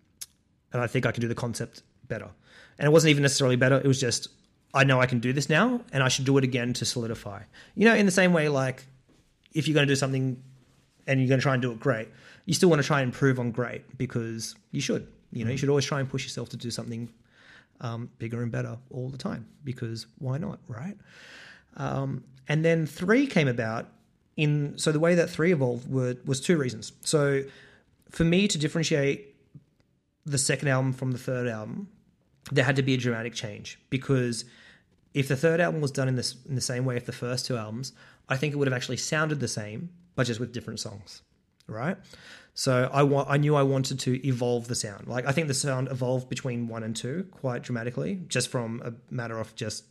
and 0.73 0.81
I 0.81 0.87
think 0.87 1.05
I 1.05 1.11
can 1.11 1.21
do 1.21 1.27
the 1.27 1.35
concept 1.35 1.83
better. 2.07 2.29
And 2.77 2.87
it 2.87 2.91
wasn't 2.91 3.11
even 3.11 3.23
necessarily 3.23 3.55
better. 3.55 3.77
It 3.77 3.87
was 3.87 3.99
just 3.99 4.29
I 4.73 4.83
know 4.83 4.99
I 4.99 5.05
can 5.05 5.19
do 5.19 5.33
this 5.33 5.49
now, 5.49 5.81
and 5.91 6.03
I 6.03 6.07
should 6.09 6.25
do 6.25 6.37
it 6.37 6.43
again 6.43 6.73
to 6.73 6.85
solidify. 6.85 7.41
You 7.75 7.85
know, 7.85 7.95
in 7.95 8.05
the 8.05 8.11
same 8.11 8.33
way, 8.33 8.49
like 8.49 8.85
if 9.53 9.67
you're 9.67 9.73
going 9.73 9.87
to 9.87 9.91
do 9.91 9.95
something 9.95 10.41
and 11.07 11.19
you're 11.19 11.29
going 11.29 11.39
to 11.39 11.43
try 11.43 11.53
and 11.53 11.61
do 11.61 11.71
it 11.71 11.79
great, 11.79 12.09
you 12.47 12.53
still 12.53 12.69
want 12.69 12.81
to 12.81 12.87
try 12.87 13.01
and 13.01 13.09
improve 13.09 13.39
on 13.39 13.51
great 13.51 13.97
because 13.97 14.55
you 14.71 14.81
should. 14.81 15.07
You 15.31 15.43
know, 15.43 15.51
you 15.51 15.57
should 15.57 15.69
always 15.69 15.85
try 15.85 15.99
and 15.99 16.09
push 16.09 16.23
yourself 16.23 16.49
to 16.49 16.57
do 16.57 16.71
something 16.71 17.09
um, 17.81 18.09
bigger 18.17 18.41
and 18.41 18.51
better 18.51 18.77
all 18.89 19.09
the 19.09 19.17
time 19.17 19.45
because 19.65 20.07
why 20.17 20.37
not, 20.37 20.59
right? 20.67 20.97
Um, 21.75 22.23
and 22.47 22.63
then 22.63 22.85
three 22.85 23.27
came 23.27 23.49
about 23.49 23.89
in 24.37 24.77
so 24.77 24.93
the 24.93 24.99
way 24.99 25.13
that 25.15 25.29
three 25.29 25.51
evolved 25.51 25.91
were, 25.91 26.15
was 26.25 26.39
two 26.39 26.57
reasons. 26.57 26.93
So 27.01 27.43
for 28.09 28.23
me 28.23 28.47
to 28.47 28.57
differentiate 28.57 29.35
the 30.25 30.37
second 30.37 30.69
album 30.69 30.93
from 30.93 31.11
the 31.11 31.17
third 31.17 31.47
album, 31.47 31.89
there 32.49 32.63
had 32.63 32.77
to 32.77 32.81
be 32.81 32.93
a 32.93 32.97
dramatic 32.97 33.33
change 33.33 33.77
because 33.89 34.45
if 35.13 35.27
the 35.27 35.35
third 35.35 35.59
album 35.59 35.81
was 35.81 35.91
done 35.91 36.07
in 36.07 36.15
this 36.15 36.37
in 36.47 36.55
the 36.55 36.61
same 36.61 36.85
way 36.85 36.95
as 36.95 37.03
the 37.03 37.11
first 37.11 37.45
two 37.45 37.57
albums, 37.57 37.91
I 38.29 38.37
think 38.37 38.53
it 38.53 38.57
would 38.57 38.67
have 38.67 38.75
actually 38.75 38.97
sounded 38.97 39.41
the 39.41 39.49
same, 39.49 39.89
but 40.15 40.27
just 40.27 40.39
with 40.39 40.53
different 40.53 40.79
songs, 40.79 41.23
right? 41.67 41.97
So 42.53 42.89
I 42.91 43.03
wa- 43.03 43.25
I 43.27 43.37
knew 43.37 43.55
I 43.55 43.63
wanted 43.63 43.99
to 44.01 44.27
evolve 44.27 44.67
the 44.67 44.75
sound. 44.75 45.07
Like 45.07 45.27
I 45.27 45.31
think 45.31 45.47
the 45.47 45.53
sound 45.53 45.89
evolved 45.89 46.29
between 46.29 46.67
one 46.67 46.83
and 46.83 46.95
two 46.95 47.27
quite 47.31 47.61
dramatically, 47.61 48.21
just 48.27 48.49
from 48.49 48.81
a 48.83 48.93
matter 49.13 49.37
of 49.39 49.55
just 49.55 49.85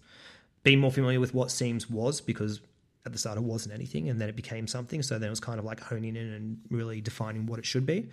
being 0.63 0.81
more 0.81 0.91
familiar 0.91 1.21
with 1.21 1.33
what 1.33 1.49
Seims 1.49 1.89
was 1.89 2.21
because 2.21 2.61
at 3.05 3.13
the 3.13 3.19
start 3.19 3.39
it 3.39 3.45
wasn't 3.45 3.73
anything 3.73 4.09
and 4.09 4.21
then 4.21 4.29
it 4.29 4.35
became 4.35 4.67
something. 4.67 5.01
So 5.01 5.17
then 5.19 5.29
it 5.29 5.31
was 5.31 5.39
kind 5.39 5.61
of 5.61 5.65
like 5.65 5.79
honing 5.79 6.17
in 6.17 6.33
and 6.33 6.59
really 6.71 7.01
defining 7.01 7.47
what 7.47 7.61
it 7.61 7.65
should 7.65 7.87
be. 7.87 8.09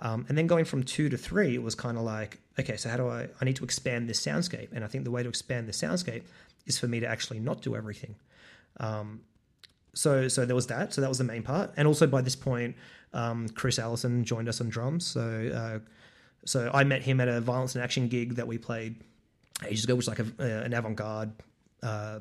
Um, 0.00 0.24
and 0.28 0.38
then 0.38 0.46
going 0.46 0.64
from 0.64 0.84
two 0.84 1.08
to 1.08 1.16
three, 1.16 1.54
it 1.54 1.62
was 1.62 1.74
kind 1.74 1.98
of 1.98 2.04
like, 2.04 2.38
okay, 2.58 2.76
so 2.76 2.88
how 2.88 2.96
do 2.96 3.08
I? 3.08 3.28
I 3.40 3.44
need 3.44 3.56
to 3.56 3.64
expand 3.64 4.08
this 4.08 4.24
soundscape, 4.24 4.68
and 4.72 4.84
I 4.84 4.86
think 4.86 5.04
the 5.04 5.10
way 5.10 5.22
to 5.22 5.28
expand 5.28 5.66
the 5.66 5.72
soundscape 5.72 6.22
is 6.66 6.78
for 6.78 6.86
me 6.86 7.00
to 7.00 7.06
actually 7.06 7.40
not 7.40 7.62
do 7.62 7.74
everything. 7.74 8.14
Um, 8.78 9.22
so, 9.94 10.28
so 10.28 10.46
there 10.46 10.54
was 10.54 10.68
that. 10.68 10.94
So 10.94 11.00
that 11.00 11.08
was 11.08 11.18
the 11.18 11.24
main 11.24 11.42
part, 11.42 11.72
and 11.76 11.88
also 11.88 12.06
by 12.06 12.20
this 12.20 12.36
point, 12.36 12.76
um, 13.12 13.48
Chris 13.50 13.78
Allison 13.78 14.24
joined 14.24 14.48
us 14.48 14.60
on 14.60 14.68
drums. 14.68 15.06
So, 15.06 15.20
uh, 15.54 15.78
so 16.44 16.70
I 16.72 16.84
met 16.84 17.02
him 17.02 17.20
at 17.20 17.28
a 17.28 17.40
Violence 17.40 17.74
and 17.74 17.84
Action 17.84 18.08
gig 18.08 18.36
that 18.36 18.46
we 18.46 18.58
played 18.58 18.96
ages 19.66 19.84
ago, 19.84 19.94
which 19.94 20.04
is 20.04 20.08
like 20.08 20.20
a, 20.20 20.26
uh, 20.38 20.64
an 20.64 20.72
avant-garde 20.72 21.32
uh, 21.82 22.20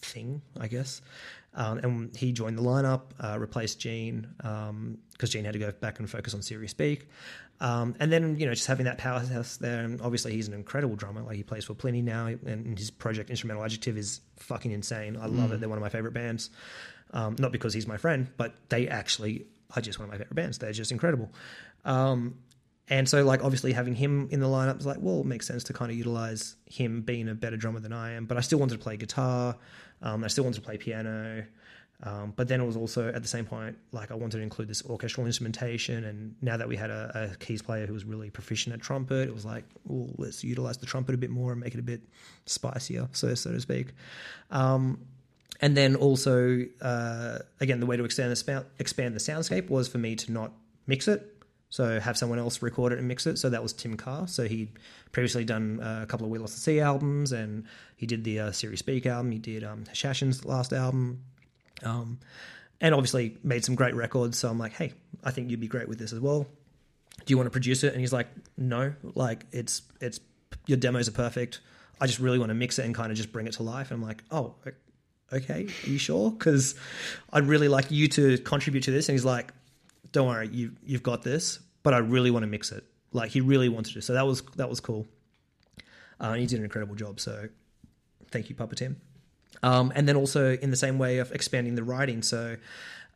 thing, 0.00 0.42
I 0.58 0.68
guess. 0.68 1.02
Um, 1.54 1.78
and 1.78 2.16
he 2.16 2.30
joined 2.32 2.56
the 2.56 2.62
lineup, 2.62 3.02
uh, 3.18 3.36
replaced 3.38 3.80
Gene 3.80 4.28
because 4.36 5.30
Gene 5.30 5.44
had 5.44 5.54
to 5.54 5.58
go 5.58 5.72
back 5.72 5.98
and 5.98 6.08
focus 6.08 6.32
on 6.32 6.42
Serious 6.42 6.72
Beak. 6.74 7.08
Um, 7.60 7.94
and 8.00 8.10
then 8.10 8.38
you 8.38 8.46
know 8.46 8.54
just 8.54 8.66
having 8.66 8.86
that 8.86 8.96
powerhouse 8.96 9.58
there, 9.58 9.84
and 9.84 10.00
obviously 10.00 10.32
he's 10.32 10.48
an 10.48 10.54
incredible 10.54 10.96
drummer. 10.96 11.22
Like 11.22 11.36
he 11.36 11.42
plays 11.42 11.64
for 11.64 11.74
Plini 11.74 12.02
now, 12.02 12.26
and 12.26 12.78
his 12.78 12.90
project 12.90 13.28
Instrumental 13.28 13.62
Adjective 13.62 13.98
is 13.98 14.20
fucking 14.36 14.70
insane. 14.70 15.16
I 15.20 15.26
love 15.26 15.52
it. 15.52 15.60
They're 15.60 15.68
one 15.68 15.76
of 15.76 15.82
my 15.82 15.90
favorite 15.90 16.14
bands. 16.14 16.50
Um, 17.12 17.36
not 17.38 17.52
because 17.52 17.74
he's 17.74 17.86
my 17.86 17.96
friend, 17.96 18.28
but 18.36 18.54
they 18.70 18.88
actually 18.88 19.46
are 19.76 19.82
just 19.82 19.98
one 19.98 20.08
of 20.08 20.12
my 20.12 20.18
favorite 20.18 20.34
bands. 20.34 20.58
They're 20.58 20.72
just 20.72 20.92
incredible. 20.92 21.30
Um, 21.84 22.36
and 22.88 23.08
so, 23.08 23.24
like, 23.24 23.44
obviously 23.44 23.72
having 23.72 23.94
him 23.94 24.28
in 24.32 24.40
the 24.40 24.48
lineup 24.48 24.76
was 24.76 24.86
like, 24.86 24.98
well, 25.00 25.20
it 25.20 25.26
makes 25.26 25.46
sense 25.46 25.62
to 25.64 25.72
kind 25.72 25.92
of 25.92 25.96
utilize 25.96 26.56
him 26.66 27.02
being 27.02 27.28
a 27.28 27.34
better 27.34 27.56
drummer 27.56 27.78
than 27.78 27.92
I 27.92 28.12
am. 28.12 28.26
But 28.26 28.36
I 28.36 28.40
still 28.40 28.58
wanted 28.58 28.78
to 28.78 28.82
play 28.82 28.96
guitar. 28.96 29.56
Um, 30.02 30.24
I 30.24 30.26
still 30.26 30.44
wanted 30.44 30.56
to 30.56 30.62
play 30.62 30.76
piano. 30.76 31.44
Um, 32.02 32.32
but 32.34 32.48
then 32.48 32.60
it 32.60 32.64
was 32.64 32.76
also 32.76 33.08
at 33.08 33.22
the 33.22 33.28
same 33.28 33.44
point, 33.44 33.76
like, 33.92 34.10
I 34.10 34.14
wanted 34.14 34.38
to 34.38 34.42
include 34.42 34.68
this 34.68 34.82
orchestral 34.86 35.26
instrumentation. 35.26 36.04
And 36.04 36.34
now 36.40 36.56
that 36.56 36.66
we 36.66 36.74
had 36.74 36.90
a, 36.90 37.30
a 37.32 37.36
keys 37.36 37.62
player 37.62 37.86
who 37.86 37.92
was 37.92 38.04
really 38.04 38.30
proficient 38.30 38.74
at 38.74 38.80
trumpet, 38.80 39.28
it 39.28 39.34
was 39.34 39.44
like, 39.44 39.64
well, 39.84 40.08
let's 40.16 40.42
utilize 40.42 40.78
the 40.78 40.86
trumpet 40.86 41.14
a 41.14 41.18
bit 41.18 41.30
more 41.30 41.52
and 41.52 41.60
make 41.60 41.74
it 41.74 41.80
a 41.80 41.84
bit 41.84 42.00
spicier, 42.46 43.08
so 43.12 43.34
so 43.34 43.52
to 43.52 43.60
speak. 43.60 43.92
Um, 44.50 44.98
and 45.60 45.76
then 45.76 45.96
also, 45.96 46.64
uh, 46.80 47.38
again, 47.60 47.80
the 47.80 47.86
way 47.86 47.96
to 47.96 48.04
expand 48.04 48.30
the, 48.30 48.36
spa- 48.36 48.64
expand 48.78 49.14
the 49.14 49.20
soundscape 49.20 49.68
was 49.68 49.88
for 49.88 49.98
me 49.98 50.16
to 50.16 50.32
not 50.32 50.52
mix 50.86 51.08
it. 51.08 51.36
So 51.72 52.00
have 52.00 52.16
someone 52.18 52.40
else 52.40 52.62
record 52.62 52.92
it 52.92 52.98
and 52.98 53.06
mix 53.06 53.26
it. 53.26 53.38
So 53.38 53.48
that 53.50 53.62
was 53.62 53.72
Tim 53.72 53.96
Carr. 53.96 54.26
So 54.26 54.48
he'd 54.48 54.70
previously 55.12 55.44
done 55.44 55.80
uh, 55.80 56.00
a 56.02 56.06
couple 56.06 56.26
of 56.26 56.32
We 56.32 56.38
Lost 56.38 56.54
the 56.54 56.60
Sea 56.60 56.80
albums, 56.80 57.30
and 57.30 57.64
he 57.96 58.06
did 58.06 58.24
the 58.24 58.40
uh, 58.40 58.52
Serious 58.52 58.82
Beak 58.82 59.06
album. 59.06 59.30
He 59.30 59.38
did 59.38 59.62
um, 59.62 59.84
Shashin's 59.92 60.44
last 60.44 60.72
album, 60.72 61.22
um, 61.84 62.18
and 62.80 62.92
obviously 62.92 63.36
made 63.44 63.64
some 63.64 63.76
great 63.76 63.94
records. 63.94 64.36
So 64.36 64.48
I'm 64.48 64.58
like, 64.58 64.72
hey, 64.72 64.94
I 65.22 65.30
think 65.30 65.48
you'd 65.48 65.60
be 65.60 65.68
great 65.68 65.88
with 65.88 65.98
this 65.98 66.12
as 66.12 66.18
well. 66.18 66.48
do 67.24 67.32
you 67.32 67.36
want 67.36 67.46
to 67.46 67.50
produce 67.50 67.84
it? 67.84 67.92
And 67.92 68.00
he's 68.00 68.12
like, 68.12 68.28
no, 68.56 68.94
like 69.14 69.46
it's 69.52 69.82
it's 70.00 70.20
your 70.66 70.78
demos 70.78 71.08
are 71.08 71.12
perfect. 71.12 71.60
I 72.00 72.06
just 72.06 72.18
really 72.18 72.38
want 72.38 72.50
to 72.50 72.54
mix 72.54 72.78
it 72.78 72.86
and 72.86 72.94
kind 72.94 73.10
of 73.10 73.16
just 73.16 73.32
bring 73.32 73.46
it 73.46 73.52
to 73.54 73.62
life. 73.62 73.90
And 73.90 74.02
I'm 74.02 74.06
like, 74.06 74.24
oh, 74.30 74.54
okay, 75.32 75.66
are 75.84 75.90
you 75.90 75.98
sure? 75.98 76.30
Because 76.30 76.74
I'd 77.32 77.46
really 77.46 77.68
like 77.68 77.90
you 77.90 78.08
to 78.08 78.38
contribute 78.38 78.84
to 78.84 78.90
this. 78.90 79.08
And 79.08 79.14
he's 79.14 79.24
like, 79.24 79.52
don't 80.12 80.28
worry, 80.28 80.48
you 80.48 80.72
you've 80.84 81.02
got 81.02 81.22
this, 81.22 81.60
but 81.82 81.94
I 81.94 81.98
really 81.98 82.30
want 82.30 82.42
to 82.42 82.48
mix 82.48 82.72
it. 82.72 82.84
Like 83.12 83.30
he 83.30 83.40
really 83.40 83.68
wanted 83.68 83.94
to. 83.94 84.02
So 84.02 84.14
that 84.14 84.26
was 84.26 84.42
that 84.56 84.68
was 84.68 84.80
cool. 84.80 85.06
Uh, 86.18 86.34
he 86.34 86.46
did 86.46 86.58
an 86.58 86.64
incredible 86.64 86.94
job. 86.94 87.18
So 87.20 87.48
thank 88.30 88.48
you, 88.48 88.54
Papa 88.54 88.74
Tim. 88.76 89.00
Um, 89.62 89.92
and 89.94 90.08
then 90.08 90.16
also 90.16 90.52
in 90.54 90.70
the 90.70 90.76
same 90.76 90.98
way 90.98 91.18
of 91.18 91.32
expanding 91.32 91.74
the 91.74 91.82
writing. 91.82 92.22
So 92.22 92.56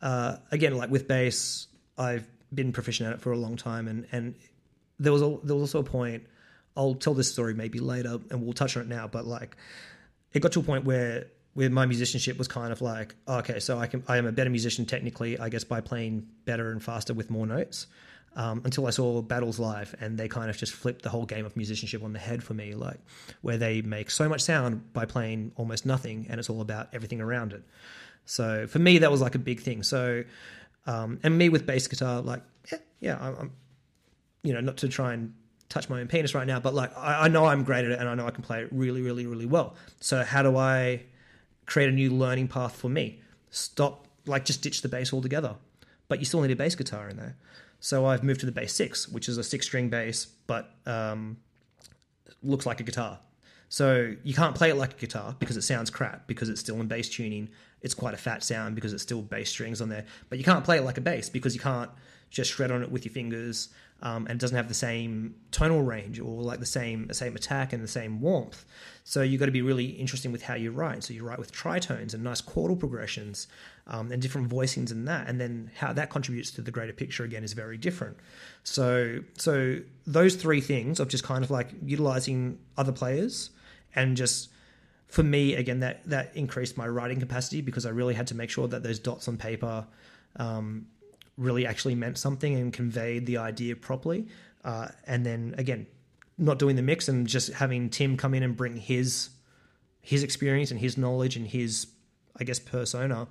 uh, 0.02 0.36
again, 0.50 0.76
like 0.76 0.90
with 0.90 1.08
bass, 1.08 1.66
I've 1.96 2.26
been 2.52 2.72
proficient 2.72 3.08
at 3.08 3.14
it 3.14 3.20
for 3.20 3.32
a 3.32 3.36
long 3.36 3.56
time, 3.56 3.88
and 3.88 4.06
and 4.12 4.34
there 4.98 5.12
was 5.12 5.22
a, 5.22 5.38
there 5.42 5.56
was 5.56 5.74
also 5.74 5.80
a 5.80 5.84
point. 5.84 6.24
I'll 6.76 6.94
tell 6.94 7.14
this 7.14 7.30
story 7.30 7.54
maybe 7.54 7.78
later, 7.78 8.18
and 8.30 8.42
we'll 8.42 8.52
touch 8.52 8.76
on 8.76 8.82
it 8.82 8.88
now. 8.88 9.06
But 9.06 9.26
like, 9.26 9.56
it 10.32 10.40
got 10.40 10.52
to 10.52 10.60
a 10.60 10.62
point 10.62 10.84
where 10.84 11.26
where 11.54 11.70
my 11.70 11.86
musicianship 11.86 12.36
was 12.38 12.48
kind 12.48 12.72
of 12.72 12.82
like, 12.82 13.14
okay, 13.26 13.60
so 13.60 13.78
I 13.78 13.86
can 13.86 14.04
I 14.06 14.18
am 14.18 14.26
a 14.26 14.32
better 14.32 14.50
musician 14.50 14.84
technically, 14.84 15.38
I 15.38 15.48
guess, 15.48 15.64
by 15.64 15.80
playing 15.80 16.26
better 16.44 16.70
and 16.70 16.82
faster 16.82 17.14
with 17.14 17.30
more 17.30 17.46
notes. 17.46 17.86
Um, 18.36 18.62
until 18.64 18.88
I 18.88 18.90
saw 18.90 19.22
Battles 19.22 19.60
live, 19.60 19.94
and 20.00 20.18
they 20.18 20.26
kind 20.26 20.50
of 20.50 20.56
just 20.56 20.72
flipped 20.72 21.02
the 21.02 21.08
whole 21.08 21.24
game 21.24 21.46
of 21.46 21.56
musicianship 21.56 22.02
on 22.02 22.12
the 22.12 22.18
head 22.18 22.42
for 22.42 22.52
me, 22.52 22.74
like 22.74 22.98
where 23.42 23.58
they 23.58 23.80
make 23.80 24.10
so 24.10 24.28
much 24.28 24.40
sound 24.40 24.92
by 24.92 25.04
playing 25.04 25.52
almost 25.54 25.86
nothing, 25.86 26.26
and 26.28 26.40
it's 26.40 26.50
all 26.50 26.60
about 26.60 26.88
everything 26.92 27.20
around 27.20 27.52
it. 27.52 27.62
So 28.24 28.66
for 28.66 28.80
me, 28.80 28.98
that 28.98 29.10
was 29.12 29.20
like 29.20 29.36
a 29.36 29.38
big 29.38 29.60
thing. 29.60 29.84
So, 29.84 30.24
um, 30.84 31.20
and 31.22 31.38
me 31.38 31.48
with 31.48 31.64
bass 31.64 31.86
guitar, 31.86 32.22
like, 32.22 32.42
yeah, 32.72 32.78
yeah 32.98 33.18
I'm, 33.20 33.36
I'm, 33.36 33.52
you 34.42 34.52
know, 34.52 34.60
not 34.60 34.78
to 34.78 34.88
try 34.88 35.12
and 35.12 35.32
touch 35.68 35.88
my 35.88 36.00
own 36.00 36.08
penis 36.08 36.34
right 36.34 36.46
now, 36.46 36.58
but 36.58 36.74
like, 36.74 36.90
I, 36.98 37.26
I 37.26 37.28
know 37.28 37.44
I'm 37.44 37.62
great 37.62 37.84
at 37.84 37.92
it, 37.92 38.00
and 38.00 38.08
I 38.08 38.16
know 38.16 38.26
I 38.26 38.32
can 38.32 38.42
play 38.42 38.62
it 38.62 38.68
really, 38.72 39.00
really, 39.00 39.26
really 39.26 39.46
well. 39.46 39.76
So 40.00 40.24
how 40.24 40.42
do 40.42 40.56
I 40.56 41.04
create 41.66 41.88
a 41.88 41.92
new 41.92 42.10
learning 42.10 42.48
path 42.48 42.76
for 42.76 42.88
me? 42.88 43.20
Stop, 43.50 44.06
like, 44.26 44.44
just 44.44 44.62
ditch 44.62 44.82
the 44.82 44.88
bass 44.88 45.12
altogether, 45.12 45.56
but 46.08 46.18
you 46.18 46.24
still 46.24 46.40
need 46.42 46.50
a 46.50 46.56
bass 46.56 46.74
guitar 46.74 47.08
in 47.08 47.16
there. 47.16 47.36
So 47.80 48.06
I've 48.06 48.24
moved 48.24 48.40
to 48.40 48.46
the 48.46 48.52
bass 48.52 48.72
six, 48.72 49.08
which 49.08 49.28
is 49.28 49.36
a 49.36 49.44
six 49.44 49.66
string 49.66 49.90
bass, 49.90 50.26
but 50.46 50.70
um, 50.86 51.36
looks 52.42 52.66
like 52.66 52.80
a 52.80 52.82
guitar. 52.82 53.18
So 53.68 54.14
you 54.22 54.34
can't 54.34 54.54
play 54.54 54.70
it 54.70 54.76
like 54.76 54.92
a 54.92 54.96
guitar 54.96 55.34
because 55.38 55.56
it 55.56 55.62
sounds 55.62 55.90
crap 55.90 56.26
because 56.26 56.48
it's 56.48 56.60
still 56.60 56.80
in 56.80 56.86
bass 56.86 57.08
tuning. 57.08 57.48
It's 57.82 57.94
quite 57.94 58.14
a 58.14 58.16
fat 58.16 58.42
sound 58.42 58.74
because 58.74 58.92
it's 58.92 59.02
still 59.02 59.20
bass 59.20 59.50
strings 59.50 59.80
on 59.80 59.88
there. 59.88 60.06
But 60.28 60.38
you 60.38 60.44
can't 60.44 60.64
play 60.64 60.78
it 60.78 60.82
like 60.82 60.96
a 60.96 61.00
bass 61.00 61.28
because 61.28 61.54
you 61.54 61.60
can't 61.60 61.90
just 62.30 62.52
shred 62.52 62.70
on 62.70 62.82
it 62.82 62.90
with 62.90 63.04
your 63.04 63.12
fingers 63.12 63.68
um, 64.04 64.26
and 64.28 64.38
doesn't 64.38 64.56
have 64.56 64.68
the 64.68 64.74
same 64.74 65.34
tonal 65.50 65.82
range 65.82 66.20
or 66.20 66.42
like 66.42 66.60
the 66.60 66.66
same 66.66 67.10
same 67.12 67.34
attack 67.34 67.72
and 67.72 67.82
the 67.82 67.88
same 67.88 68.20
warmth. 68.20 68.66
So 69.02 69.22
you've 69.22 69.40
got 69.40 69.46
to 69.46 69.52
be 69.52 69.62
really 69.62 69.86
interesting 69.86 70.30
with 70.30 70.42
how 70.42 70.54
you 70.54 70.70
write. 70.70 71.02
So 71.02 71.14
you 71.14 71.24
write 71.24 71.38
with 71.38 71.52
tritones 71.52 72.12
and 72.12 72.22
nice 72.22 72.42
chordal 72.42 72.78
progressions 72.78 73.48
um, 73.86 74.12
and 74.12 74.20
different 74.20 74.50
voicings 74.50 74.90
and 74.90 75.08
that, 75.08 75.26
and 75.26 75.40
then 75.40 75.70
how 75.76 75.94
that 75.94 76.10
contributes 76.10 76.50
to 76.52 76.62
the 76.62 76.70
greater 76.70 76.92
picture 76.92 77.24
again 77.24 77.42
is 77.42 77.54
very 77.54 77.78
different. 77.78 78.18
So 78.62 79.20
so 79.38 79.78
those 80.06 80.36
three 80.36 80.60
things 80.60 81.00
of 81.00 81.08
just 81.08 81.24
kind 81.24 81.42
of 81.42 81.50
like 81.50 81.70
utilizing 81.82 82.58
other 82.76 82.92
players 82.92 83.50
and 83.94 84.18
just 84.18 84.50
for 85.08 85.22
me 85.22 85.54
again 85.54 85.80
that 85.80 86.06
that 86.06 86.30
increased 86.36 86.76
my 86.76 86.86
writing 86.86 87.20
capacity 87.20 87.62
because 87.62 87.86
I 87.86 87.90
really 87.90 88.14
had 88.14 88.26
to 88.28 88.34
make 88.34 88.50
sure 88.50 88.68
that 88.68 88.82
those 88.82 88.98
dots 88.98 89.28
on 89.28 89.38
paper 89.38 89.86
um, 90.36 90.86
really 91.36 91.66
actually 91.66 91.94
meant 91.94 92.18
something 92.18 92.54
and 92.54 92.72
conveyed 92.72 93.26
the 93.26 93.38
idea 93.38 93.76
properly. 93.76 94.26
Uh, 94.64 94.88
and 95.06 95.26
then 95.26 95.54
again, 95.58 95.86
not 96.38 96.58
doing 96.58 96.76
the 96.76 96.82
mix 96.82 97.08
and 97.08 97.26
just 97.26 97.52
having 97.52 97.90
Tim 97.90 98.16
come 98.16 98.34
in 98.34 98.42
and 98.42 98.56
bring 98.56 98.76
his 98.76 99.30
his 100.00 100.22
experience 100.22 100.70
and 100.70 100.80
his 100.80 100.98
knowledge 100.98 101.36
and 101.36 101.46
his 101.46 101.86
I 102.38 102.44
guess 102.44 102.58
persona 102.58 103.28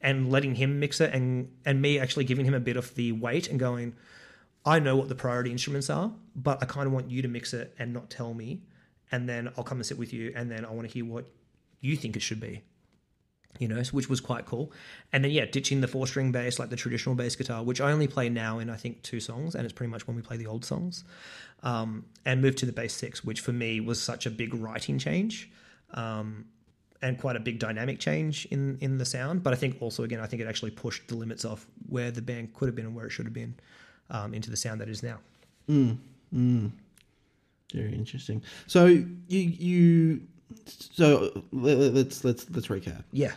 and 0.00 0.30
letting 0.30 0.54
him 0.54 0.78
mix 0.78 1.00
it 1.00 1.12
and 1.12 1.50
and 1.64 1.82
me 1.82 1.98
actually 1.98 2.24
giving 2.24 2.46
him 2.46 2.54
a 2.54 2.60
bit 2.60 2.76
of 2.76 2.94
the 2.94 3.12
weight 3.12 3.48
and 3.48 3.58
going 3.58 3.94
I 4.64 4.78
know 4.78 4.96
what 4.96 5.08
the 5.08 5.14
priority 5.14 5.50
instruments 5.50 5.90
are 5.90 6.12
but 6.36 6.62
I 6.62 6.66
kind 6.66 6.86
of 6.86 6.92
want 6.92 7.10
you 7.10 7.22
to 7.22 7.28
mix 7.28 7.52
it 7.52 7.74
and 7.78 7.92
not 7.92 8.10
tell 8.10 8.32
me 8.32 8.62
and 9.10 9.28
then 9.28 9.50
I'll 9.56 9.64
come 9.64 9.78
and 9.78 9.86
sit 9.86 9.98
with 9.98 10.12
you 10.12 10.32
and 10.34 10.50
then 10.50 10.64
I 10.64 10.70
want 10.70 10.88
to 10.88 10.92
hear 10.92 11.04
what 11.04 11.26
you 11.80 11.96
think 11.96 12.16
it 12.16 12.22
should 12.22 12.40
be 12.40 12.62
you 13.58 13.68
know, 13.68 13.82
which 13.92 14.08
was 14.08 14.20
quite 14.20 14.46
cool. 14.46 14.72
And 15.12 15.24
then 15.24 15.30
yeah, 15.30 15.44
ditching 15.46 15.80
the 15.80 15.88
four 15.88 16.06
string 16.06 16.32
bass 16.32 16.58
like 16.58 16.70
the 16.70 16.76
traditional 16.76 17.14
bass 17.14 17.36
guitar, 17.36 17.62
which 17.62 17.80
I 17.80 17.92
only 17.92 18.08
play 18.08 18.28
now 18.28 18.58
in 18.58 18.70
I 18.70 18.76
think 18.76 19.02
two 19.02 19.20
songs, 19.20 19.54
and 19.54 19.64
it's 19.64 19.72
pretty 19.72 19.90
much 19.90 20.06
when 20.06 20.16
we 20.16 20.22
play 20.22 20.36
the 20.36 20.46
old 20.46 20.64
songs. 20.64 21.04
Um, 21.62 22.04
and 22.26 22.42
moved 22.42 22.58
to 22.58 22.66
the 22.66 22.72
bass 22.72 22.92
six, 22.92 23.24
which 23.24 23.40
for 23.40 23.52
me 23.52 23.80
was 23.80 24.02
such 24.02 24.26
a 24.26 24.30
big 24.30 24.52
writing 24.52 24.98
change. 24.98 25.50
Um, 25.92 26.46
and 27.00 27.18
quite 27.18 27.36
a 27.36 27.40
big 27.40 27.58
dynamic 27.58 27.98
change 27.98 28.46
in 28.46 28.78
in 28.80 28.98
the 28.98 29.04
sound, 29.04 29.42
but 29.42 29.52
I 29.52 29.56
think 29.56 29.76
also 29.80 30.04
again 30.04 30.20
I 30.20 30.26
think 30.26 30.40
it 30.40 30.48
actually 30.48 30.70
pushed 30.70 31.06
the 31.08 31.14
limits 31.14 31.44
of 31.44 31.66
where 31.88 32.10
the 32.10 32.22
band 32.22 32.54
could 32.54 32.66
have 32.66 32.74
been 32.74 32.86
and 32.86 32.94
where 32.94 33.06
it 33.06 33.10
should 33.10 33.26
have 33.26 33.34
been 33.34 33.54
um, 34.10 34.32
into 34.32 34.50
the 34.50 34.56
sound 34.56 34.80
that 34.80 34.88
is 34.88 35.02
now. 35.02 35.18
Mm, 35.68 35.98
mm. 36.34 36.70
Very 37.74 37.94
interesting. 37.94 38.42
So 38.66 38.86
you 38.86 39.06
you 39.28 40.20
so 40.66 41.42
let's 41.52 42.24
let's 42.24 42.48
let's 42.50 42.68
recap. 42.68 43.04
Yeah, 43.12 43.32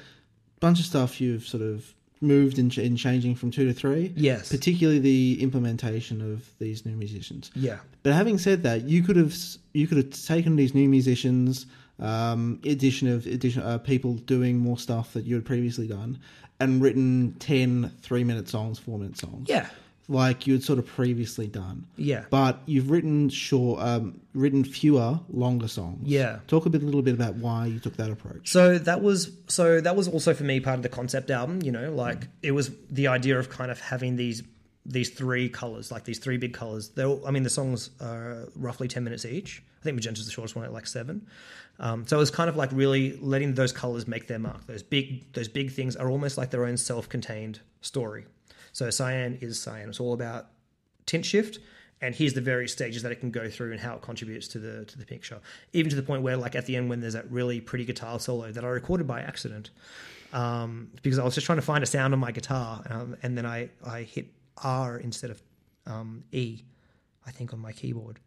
bunch 0.60 0.80
of 0.80 0.86
stuff 0.86 1.20
you've 1.22 1.46
sort 1.46 1.64
of 1.64 1.94
moved 2.20 2.58
in, 2.58 2.72
in 2.80 2.96
changing 2.96 3.36
from 3.36 3.52
two 3.52 3.66
to 3.66 3.74
three. 3.74 4.14
Yes, 4.16 4.50
particularly 4.50 5.00
the 5.00 5.42
implementation 5.42 6.22
of 6.22 6.48
these 6.60 6.86
new 6.86 6.96
musicians. 6.96 7.52
Yeah, 7.56 7.78
but 8.04 8.14
having 8.14 8.38
said 8.38 8.64
that, 8.64 8.84
you 8.84 9.04
could 9.04 9.16
have 9.16 9.36
you 9.74 9.88
could 9.88 9.98
have 9.98 10.10
taken 10.26 10.56
these 10.56 10.74
new 10.74 10.90
musicians, 10.90 11.66
um, 12.00 12.60
addition 12.66 13.08
of 13.08 13.26
addition 13.26 13.62
uh, 13.62 13.78
people 13.78 14.16
doing 14.16 14.58
more 14.58 14.78
stuff 14.78 15.14
that 15.14 15.26
you 15.26 15.36
had 15.36 15.46
previously 15.46 15.88
done, 15.88 16.20
and 16.60 16.82
written 16.82 17.36
10 17.40 17.92
three 18.02 18.24
minute 18.24 18.48
songs, 18.50 18.80
four 18.80 18.98
minute 18.98 19.18
songs. 19.18 19.48
Yeah, 19.50 19.70
like 20.10 20.48
you 20.48 20.54
had 20.54 20.64
sort 20.64 20.80
of 20.80 20.86
previously 20.86 21.48
done. 21.48 21.86
Yeah. 21.98 22.26
But 22.30 22.62
you've 22.66 22.90
written 22.90 23.30
short, 23.30 23.82
um, 23.82 24.22
written 24.34 24.64
fewer 24.64 25.20
longer 25.30 25.68
songs. 25.68 26.08
Yeah. 26.08 26.40
Talk 26.48 26.66
a 26.66 26.70
bit, 26.70 26.82
a 26.82 26.86
little 26.86 27.02
bit 27.02 27.14
about 27.14 27.36
why 27.36 27.66
you 27.66 27.80
took 27.80 27.98
that 27.98 28.10
approach. 28.10 28.50
So 28.50 28.78
that 28.78 29.02
was 29.02 29.32
so 29.48 29.82
that 29.82 29.96
was 29.96 30.08
also 30.08 30.34
for 30.34 30.44
me 30.44 30.60
part 30.60 30.78
of 30.78 30.84
the 30.84 30.90
concept 30.90 31.30
album. 31.30 31.62
You 31.62 31.72
know, 31.72 31.92
like 31.92 32.22
mm. 32.22 32.28
it 32.42 32.52
was 32.52 32.72
the 32.90 33.08
idea 33.08 33.38
of 33.38 33.50
kind 33.50 33.70
of 33.70 33.80
having 33.80 34.16
these 34.16 34.44
these 34.86 35.10
three 35.10 35.50
colors, 35.50 35.92
like 35.92 36.06
these 36.06 36.20
three 36.20 36.38
big 36.38 36.54
colors. 36.54 36.90
They're, 36.90 37.14
I 37.26 37.32
mean, 37.32 37.44
the 37.44 37.50
songs 37.50 37.90
are 38.00 38.48
roughly 38.56 38.88
ten 38.88 39.04
minutes 39.04 39.26
each. 39.26 39.62
I 39.82 39.84
think 39.84 39.96
Magenta's 39.96 40.26
the 40.26 40.32
shortest 40.32 40.56
one 40.56 40.64
at 40.64 40.72
like 40.72 40.88
seven. 40.88 41.28
Um, 41.80 42.08
so 42.08 42.16
it 42.18 42.20
was 42.20 42.32
kind 42.32 42.50
of 42.50 42.56
like 42.56 42.72
really 42.72 43.18
letting 43.18 43.54
those 43.54 43.72
colors 43.72 44.08
make 44.08 44.28
their 44.28 44.40
mark. 44.40 44.66
Those 44.68 44.84
big 44.84 45.34
those 45.34 45.50
big 45.50 45.72
things 45.72 45.98
are 45.98 46.10
almost 46.10 46.38
like 46.38 46.52
their 46.52 46.66
own 46.66 46.78
self 46.78 47.10
contained 47.10 47.60
story. 47.82 48.26
So 48.78 48.92
cyan 48.92 49.40
is 49.42 49.60
cyan. 49.60 49.90
It's 49.90 50.00
all 50.00 50.14
about 50.14 50.50
tint 51.08 51.26
shift, 51.26 51.58
and 52.00 52.14
here's 52.14 52.36
the 52.36 52.42
various 52.42 52.72
stages 52.72 53.02
that 53.02 53.12
it 53.12 53.20
can 53.20 53.32
go 53.32 53.50
through 53.50 53.72
and 53.72 53.80
how 53.80 53.96
it 53.96 54.04
contributes 54.04 54.48
to 54.50 54.60
the 54.60 54.86
to 54.86 55.00
the 55.00 55.06
picture. 55.06 55.40
Even 55.74 55.90
to 55.90 55.96
the 55.96 56.04
point 56.04 56.22
where, 56.22 56.38
like 56.38 56.56
at 56.56 56.68
the 56.68 56.76
end, 56.76 56.88
when 56.88 57.02
there's 57.02 57.14
that 57.14 57.32
really 57.32 57.60
pretty 57.60 57.86
guitar 57.86 58.20
solo 58.20 58.52
that 58.52 58.64
I 58.64 58.68
recorded 58.68 59.08
by 59.08 59.22
accident, 59.22 59.72
um, 60.32 60.92
because 61.02 61.18
I 61.18 61.24
was 61.24 61.34
just 61.34 61.48
trying 61.48 61.58
to 61.58 61.64
find 61.64 61.84
a 61.84 61.88
sound 61.88 62.14
on 62.14 62.20
my 62.20 62.32
guitar, 62.32 62.84
um, 62.88 63.18
and 63.24 63.36
then 63.36 63.48
I 63.48 63.72
I 63.84 64.04
hit 64.04 64.28
R 64.64 65.00
instead 65.00 65.32
of 65.32 65.42
um, 65.88 66.24
E, 66.32 66.62
I 67.26 67.32
think 67.32 67.54
on 67.54 67.60
my 67.60 67.72
keyboard, 67.72 68.20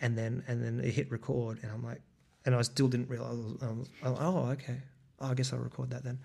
and 0.00 0.18
then 0.18 0.42
and 0.48 0.60
then 0.60 0.80
it 0.80 0.90
hit 0.90 1.08
record, 1.12 1.60
and 1.62 1.70
I'm 1.70 1.84
like, 1.84 2.00
and 2.44 2.52
I 2.52 2.62
still 2.62 2.88
didn't 2.88 3.10
realize. 3.10 3.30
I 3.62 3.66
was, 3.70 3.88
I 4.02 4.08
was, 4.10 4.18
oh, 4.20 4.38
okay. 4.54 4.80
Oh, 5.20 5.28
I 5.28 5.34
guess 5.34 5.52
I'll 5.52 5.60
record 5.60 5.90
that 5.90 6.02
then. 6.02 6.18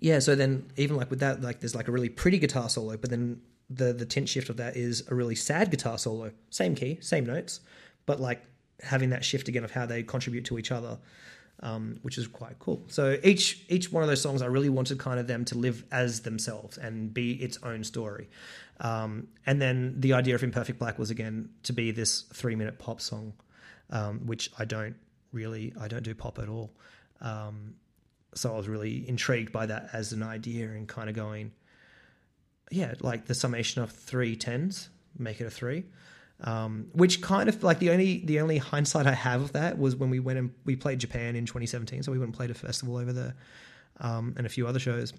Yeah, 0.00 0.18
so 0.18 0.34
then 0.34 0.70
even 0.76 0.96
like 0.96 1.10
with 1.10 1.20
that, 1.20 1.42
like 1.42 1.60
there's 1.60 1.74
like 1.74 1.88
a 1.88 1.92
really 1.92 2.08
pretty 2.08 2.38
guitar 2.38 2.68
solo, 2.68 2.96
but 2.96 3.10
then 3.10 3.40
the 3.70 3.92
the 3.92 4.04
tint 4.04 4.28
shift 4.28 4.48
of 4.48 4.56
that 4.56 4.76
is 4.76 5.04
a 5.10 5.14
really 5.14 5.34
sad 5.34 5.70
guitar 5.70 5.98
solo. 5.98 6.32
Same 6.50 6.74
key, 6.74 6.98
same 7.00 7.24
notes, 7.24 7.60
but 8.06 8.20
like 8.20 8.42
having 8.82 9.10
that 9.10 9.24
shift 9.24 9.48
again 9.48 9.64
of 9.64 9.70
how 9.70 9.86
they 9.86 10.02
contribute 10.02 10.44
to 10.46 10.58
each 10.58 10.72
other, 10.72 10.98
um, 11.60 11.98
which 12.02 12.18
is 12.18 12.26
quite 12.26 12.58
cool. 12.58 12.82
So 12.88 13.18
each 13.22 13.64
each 13.68 13.92
one 13.92 14.02
of 14.02 14.08
those 14.08 14.20
songs, 14.20 14.42
I 14.42 14.46
really 14.46 14.68
wanted 14.68 14.98
kind 14.98 15.20
of 15.20 15.26
them 15.26 15.44
to 15.46 15.58
live 15.58 15.84
as 15.92 16.20
themselves 16.20 16.78
and 16.78 17.12
be 17.12 17.34
its 17.34 17.58
own 17.62 17.84
story. 17.84 18.28
Um, 18.80 19.28
and 19.46 19.62
then 19.62 19.94
the 20.00 20.12
idea 20.14 20.34
of 20.34 20.42
Imperfect 20.42 20.78
Black 20.78 20.98
was 20.98 21.10
again 21.10 21.50
to 21.62 21.72
be 21.72 21.90
this 21.92 22.22
three 22.32 22.56
minute 22.56 22.78
pop 22.78 23.00
song, 23.00 23.32
um, 23.90 24.26
which 24.26 24.50
I 24.58 24.64
don't 24.64 24.96
really 25.32 25.72
I 25.80 25.88
don't 25.88 26.02
do 26.02 26.14
pop 26.14 26.38
at 26.38 26.48
all. 26.48 26.72
Um, 27.20 27.74
so 28.34 28.52
I 28.52 28.56
was 28.56 28.68
really 28.68 29.08
intrigued 29.08 29.52
by 29.52 29.66
that 29.66 29.90
as 29.92 30.12
an 30.12 30.22
idea 30.22 30.66
and 30.66 30.88
kind 30.88 31.08
of 31.08 31.14
going, 31.14 31.52
yeah, 32.70 32.94
like 33.00 33.26
the 33.26 33.34
summation 33.34 33.82
of 33.82 33.90
three 33.90 34.36
tens, 34.36 34.88
make 35.18 35.40
it 35.40 35.46
a 35.46 35.50
three. 35.50 35.84
Um, 36.44 36.88
which 36.92 37.20
kind 37.20 37.48
of 37.48 37.62
like 37.62 37.78
the 37.78 37.90
only 37.90 38.24
the 38.24 38.40
only 38.40 38.58
hindsight 38.58 39.06
I 39.06 39.12
have 39.12 39.42
of 39.42 39.52
that 39.52 39.78
was 39.78 39.94
when 39.94 40.10
we 40.10 40.18
went 40.18 40.40
and 40.40 40.50
we 40.64 40.74
played 40.74 40.98
Japan 40.98 41.36
in 41.36 41.46
2017. 41.46 42.02
So 42.02 42.10
we 42.10 42.18
went 42.18 42.28
and 42.28 42.34
played 42.34 42.50
a 42.50 42.54
festival 42.54 42.96
over 42.96 43.12
there 43.12 43.34
um, 44.00 44.34
and 44.36 44.44
a 44.44 44.48
few 44.48 44.66
other 44.66 44.80
shows. 44.80 45.12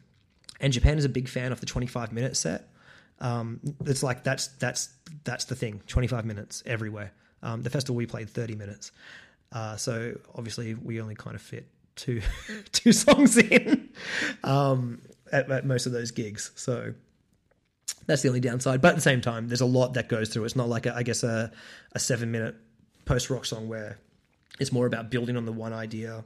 And 0.59 0.73
Japan 0.73 0.97
is 0.97 1.05
a 1.05 1.09
big 1.09 1.29
fan 1.29 1.53
of 1.53 1.61
the 1.61 1.65
25 1.65 2.11
minute 2.11 2.35
set. 2.35 2.67
Um, 3.19 3.61
it's 3.85 4.03
like 4.03 4.23
that's 4.23 4.47
that's 4.47 4.89
that's 5.23 5.45
the 5.45 5.55
thing. 5.55 5.81
Twenty 5.87 6.07
five 6.07 6.25
minutes 6.25 6.61
everywhere. 6.65 7.13
Um, 7.41 7.61
the 7.61 7.69
festival 7.69 7.95
we 7.95 8.05
played 8.05 8.29
thirty 8.29 8.55
minutes, 8.55 8.91
uh, 9.51 9.77
so 9.77 10.19
obviously 10.35 10.73
we 10.73 10.99
only 10.99 11.15
kind 11.15 11.35
of 11.35 11.41
fit 11.41 11.67
two 11.95 12.21
two 12.71 12.91
songs 12.91 13.37
in 13.37 13.89
um, 14.43 15.01
at, 15.31 15.49
at 15.51 15.65
most 15.65 15.85
of 15.85 15.91
those 15.91 16.11
gigs. 16.11 16.51
So 16.55 16.93
that's 18.05 18.21
the 18.21 18.27
only 18.27 18.39
downside. 18.39 18.81
But 18.81 18.89
at 18.89 18.95
the 18.95 19.01
same 19.01 19.21
time, 19.21 19.47
there's 19.47 19.61
a 19.61 19.65
lot 19.65 19.93
that 19.93 20.09
goes 20.09 20.29
through. 20.29 20.45
It's 20.45 20.55
not 20.55 20.69
like 20.69 20.85
a, 20.85 20.95
I 20.95 21.03
guess 21.03 21.23
a 21.23 21.51
a 21.93 21.99
seven 21.99 22.31
minute 22.31 22.55
post 23.05 23.29
rock 23.29 23.45
song 23.45 23.67
where 23.67 23.99
it's 24.59 24.71
more 24.71 24.85
about 24.85 25.09
building 25.09 25.35
on 25.37 25.45
the 25.45 25.51
one 25.51 25.73
idea 25.73 26.23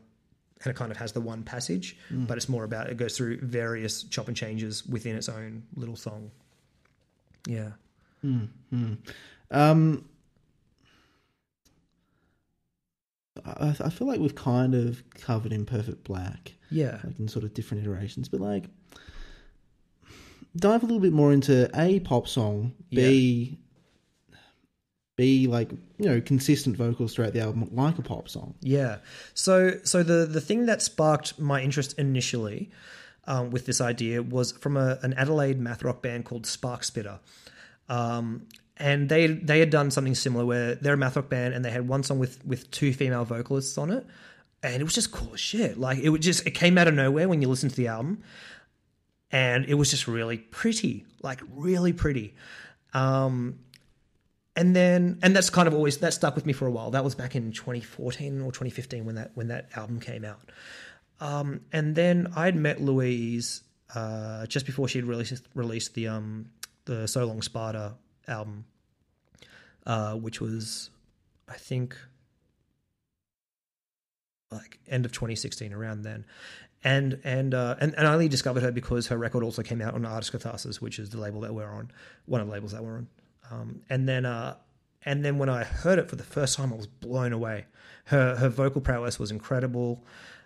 and 0.63 0.71
it 0.71 0.75
kind 0.75 0.91
of 0.91 0.97
has 0.97 1.11
the 1.11 1.21
one 1.21 1.43
passage, 1.43 1.97
but 2.27 2.37
it's 2.37 2.49
more 2.49 2.63
about 2.63 2.89
it 2.89 2.97
goes 2.97 3.15
through 3.15 3.39
various 3.41 4.03
chop 4.03 4.27
and 4.27 4.35
changes 4.35 4.85
within 4.85 5.15
its 5.15 5.29
own 5.29 5.63
little 5.75 5.95
song. 5.95 6.31
Yeah. 7.45 7.71
Um, 9.51 10.05
I, 13.59 13.75
I 13.85 13.89
feel 13.89 14.07
like 14.07 14.19
we've 14.19 14.35
kind 14.35 14.75
of 14.75 15.03
covered 15.15 15.51
Imperfect 15.53 16.03
Black, 16.03 16.53
Yeah. 16.69 16.99
like 17.03 17.19
in 17.19 17.27
sort 17.27 17.45
of 17.45 17.53
different 17.53 17.83
iterations, 17.83 18.27
but 18.29 18.41
like 18.41 18.65
dive 20.55 20.81
a 20.83 20.85
little 20.85 20.99
bit 21.01 21.13
more 21.13 21.31
into 21.33 21.69
a 21.79 21.99
pop 22.01 22.27
song, 22.27 22.73
b 22.89 23.59
b 25.15 25.47
like 25.47 25.71
you 25.71 26.05
know 26.09 26.21
consistent 26.21 26.77
vocals 26.77 27.13
throughout 27.15 27.33
the 27.33 27.41
album, 27.41 27.67
like 27.71 27.97
a 27.97 28.01
pop 28.01 28.29
song. 28.29 28.53
Yeah. 28.61 28.97
So 29.33 29.79
so 29.83 30.03
the 30.03 30.25
the 30.25 30.41
thing 30.41 30.65
that 30.67 30.81
sparked 30.81 31.39
my 31.39 31.61
interest 31.61 31.97
initially 31.97 32.69
um, 33.25 33.49
with 33.51 33.65
this 33.65 33.81
idea 33.81 34.21
was 34.21 34.51
from 34.53 34.77
a, 34.77 34.99
an 35.01 35.13
Adelaide 35.13 35.59
math 35.59 35.83
rock 35.83 36.01
band 36.01 36.25
called 36.25 36.45
Spark 36.45 36.83
Spitter. 36.83 37.19
Um, 37.89 38.47
and 38.79 39.09
they 39.09 39.27
they 39.27 39.59
had 39.59 39.69
done 39.69 39.91
something 39.91 40.15
similar 40.15 40.45
where 40.45 40.75
they're 40.75 40.93
a 40.93 40.97
math 40.97 41.15
rock 41.15 41.29
band 41.29 41.53
and 41.53 41.65
they 41.65 41.71
had 41.71 41.87
one 41.87 42.03
song 42.03 42.19
with 42.19 42.45
with 42.45 42.69
two 42.71 42.93
female 42.93 43.25
vocalists 43.25 43.77
on 43.77 43.91
it, 43.91 44.05
and 44.63 44.81
it 44.81 44.83
was 44.83 44.93
just 44.93 45.11
cool 45.11 45.33
as 45.33 45.39
shit. 45.39 45.77
Like 45.77 45.99
it 45.99 46.09
would 46.09 46.21
just 46.21 46.45
it 46.45 46.51
came 46.51 46.77
out 46.77 46.87
of 46.87 46.93
nowhere 46.93 47.27
when 47.27 47.41
you 47.41 47.47
listen 47.47 47.69
to 47.69 47.75
the 47.75 47.87
album, 47.87 48.23
and 49.31 49.65
it 49.65 49.73
was 49.73 49.89
just 49.89 50.07
really 50.07 50.37
pretty, 50.37 51.05
like 51.21 51.41
really 51.55 51.93
pretty. 51.93 52.35
Um, 52.93 53.59
and 54.55 54.75
then 54.75 55.19
and 55.21 55.35
that's 55.35 55.49
kind 55.49 55.67
of 55.67 55.73
always 55.73 55.97
that 55.99 56.13
stuck 56.13 56.35
with 56.35 56.45
me 56.45 56.53
for 56.53 56.67
a 56.67 56.71
while. 56.71 56.91
That 56.91 57.03
was 57.03 57.15
back 57.15 57.35
in 57.35 57.51
2014 57.51 58.41
or 58.41 58.51
2015 58.51 59.05
when 59.05 59.15
that 59.15 59.31
when 59.33 59.47
that 59.47 59.69
album 59.75 59.99
came 59.99 60.23
out. 60.23 60.49
Um, 61.19 61.61
and 61.71 61.95
then 61.95 62.31
I'd 62.35 62.55
met 62.55 62.79
Louise 62.79 63.63
uh, 63.95 64.45
just 64.45 64.65
before 64.65 64.87
she'd 64.87 65.05
released 65.05 65.47
released 65.55 65.95
the 65.95 66.07
um, 66.09 66.49
the 66.85 67.07
So 67.07 67.25
Long 67.25 67.41
Sparta 67.41 67.95
album, 68.27 68.65
uh, 69.85 70.13
which 70.13 70.41
was 70.41 70.89
I 71.47 71.55
think 71.55 71.97
like 74.51 74.79
end 74.87 75.05
of 75.05 75.11
2016 75.11 75.73
around 75.73 76.03
then. 76.03 76.25
And 76.83 77.19
and 77.23 77.53
uh, 77.53 77.75
and 77.79 77.95
and 77.95 78.07
I 78.07 78.13
only 78.13 78.27
discovered 78.29 78.63
her 78.63 78.71
because 78.71 79.07
her 79.07 79.17
record 79.17 79.43
also 79.43 79.63
came 79.63 79.81
out 79.81 79.95
on 79.95 80.05
Art 80.05 80.23
As 80.23 80.29
Catharsis, 80.29 80.79
which 80.79 80.99
is 80.99 81.09
the 81.09 81.19
label 81.19 81.41
that 81.41 81.53
we're 81.53 81.71
on, 81.71 81.91
one 82.25 82.39
of 82.39 82.47
the 82.47 82.53
labels 82.53 82.71
that 82.71 82.83
we're 82.83 82.97
on. 82.97 83.07
Um, 83.49 83.81
and 83.89 84.07
then 84.07 84.25
uh, 84.25 84.55
and 85.03 85.25
then 85.25 85.37
when 85.37 85.49
I 85.49 85.63
heard 85.63 85.99
it 85.99 86.09
for 86.09 86.15
the 86.15 86.23
first 86.23 86.55
time, 86.55 86.71
I 86.71 86.75
was 86.75 86.87
blown 86.87 87.33
away. 87.33 87.65
Her 88.05 88.35
her 88.35 88.49
vocal 88.49 88.79
prowess 88.79 89.17
was 89.17 89.31
incredible, 89.31 90.05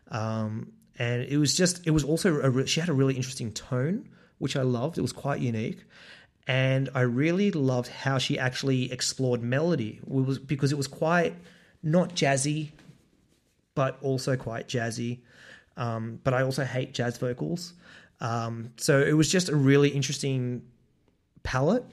um, 0.09 0.71
and 0.97 1.23
it 1.23 1.37
was 1.37 1.55
just 1.55 1.85
it 1.85 1.91
was 1.91 2.03
also 2.03 2.39
a, 2.41 2.49
re- 2.49 2.65
she 2.65 2.79
had 2.79 2.89
a 2.89 2.93
really 2.93 3.15
interesting 3.15 3.51
tone, 3.51 4.07
which 4.37 4.55
I 4.55 4.61
loved. 4.61 4.97
It 4.97 5.01
was 5.01 5.11
quite 5.11 5.41
unique, 5.41 5.83
and 6.47 6.89
I 6.93 7.01
really 7.01 7.51
loved 7.51 7.89
how 7.89 8.17
she 8.17 8.39
actually 8.39 8.91
explored 8.91 9.41
melody. 9.41 9.99
It 10.01 10.09
was 10.09 10.39
because 10.39 10.71
it 10.71 10.77
was 10.77 10.87
quite 10.87 11.35
not 11.83 12.15
jazzy, 12.15 12.69
but 13.75 13.97
also 14.01 14.35
quite 14.35 14.67
jazzy. 14.67 15.19
Um, 15.77 16.19
but 16.23 16.33
I 16.33 16.43
also 16.43 16.65
hate 16.65 16.93
jazz 16.93 17.17
vocals. 17.17 17.73
Um, 18.19 18.71
so 18.77 19.01
it 19.01 19.13
was 19.13 19.31
just 19.31 19.49
a 19.49 19.55
really 19.55 19.89
interesting 19.89 20.63
palette 21.43 21.83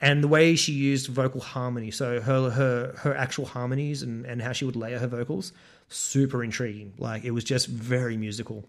and 0.00 0.22
the 0.22 0.28
way 0.28 0.54
she 0.54 0.72
used 0.72 1.08
vocal 1.08 1.40
harmony. 1.40 1.90
So 1.90 2.20
her 2.20 2.50
her 2.50 2.94
her 2.98 3.14
actual 3.14 3.46
harmonies 3.46 4.02
and, 4.02 4.24
and 4.26 4.40
how 4.40 4.52
she 4.52 4.64
would 4.64 4.76
layer 4.76 4.98
her 4.98 5.06
vocals, 5.06 5.52
super 5.88 6.44
intriguing. 6.44 6.92
Like 6.98 7.24
it 7.24 7.30
was 7.32 7.44
just 7.44 7.66
very 7.68 8.16
musical. 8.16 8.64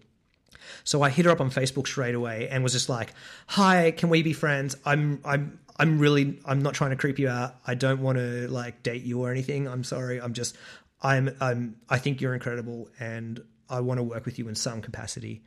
So 0.84 1.02
I 1.02 1.10
hit 1.10 1.24
her 1.26 1.30
up 1.30 1.40
on 1.40 1.50
Facebook 1.50 1.86
straight 1.86 2.14
away 2.14 2.48
and 2.50 2.62
was 2.62 2.72
just 2.72 2.88
like, 2.88 3.12
"Hi, 3.48 3.90
can 3.92 4.08
we 4.08 4.22
be 4.22 4.32
friends? 4.32 4.76
I'm 4.84 5.20
I'm 5.24 5.58
I'm 5.78 5.98
really 5.98 6.38
I'm 6.44 6.60
not 6.60 6.74
trying 6.74 6.90
to 6.90 6.96
creep 6.96 7.18
you 7.18 7.28
out. 7.28 7.56
I 7.66 7.74
don't 7.74 8.00
want 8.00 8.18
to 8.18 8.48
like 8.48 8.82
date 8.82 9.02
you 9.02 9.22
or 9.22 9.30
anything. 9.30 9.66
I'm 9.66 9.84
sorry. 9.84 10.20
I'm 10.20 10.34
just 10.34 10.56
I'm 11.02 11.34
I'm 11.40 11.76
I 11.88 11.98
think 11.98 12.20
you're 12.20 12.34
incredible 12.34 12.88
and 13.00 13.42
I 13.68 13.80
want 13.80 13.98
to 13.98 14.04
work 14.04 14.26
with 14.26 14.38
you 14.38 14.48
in 14.48 14.54
some 14.54 14.82
capacity. 14.82 15.42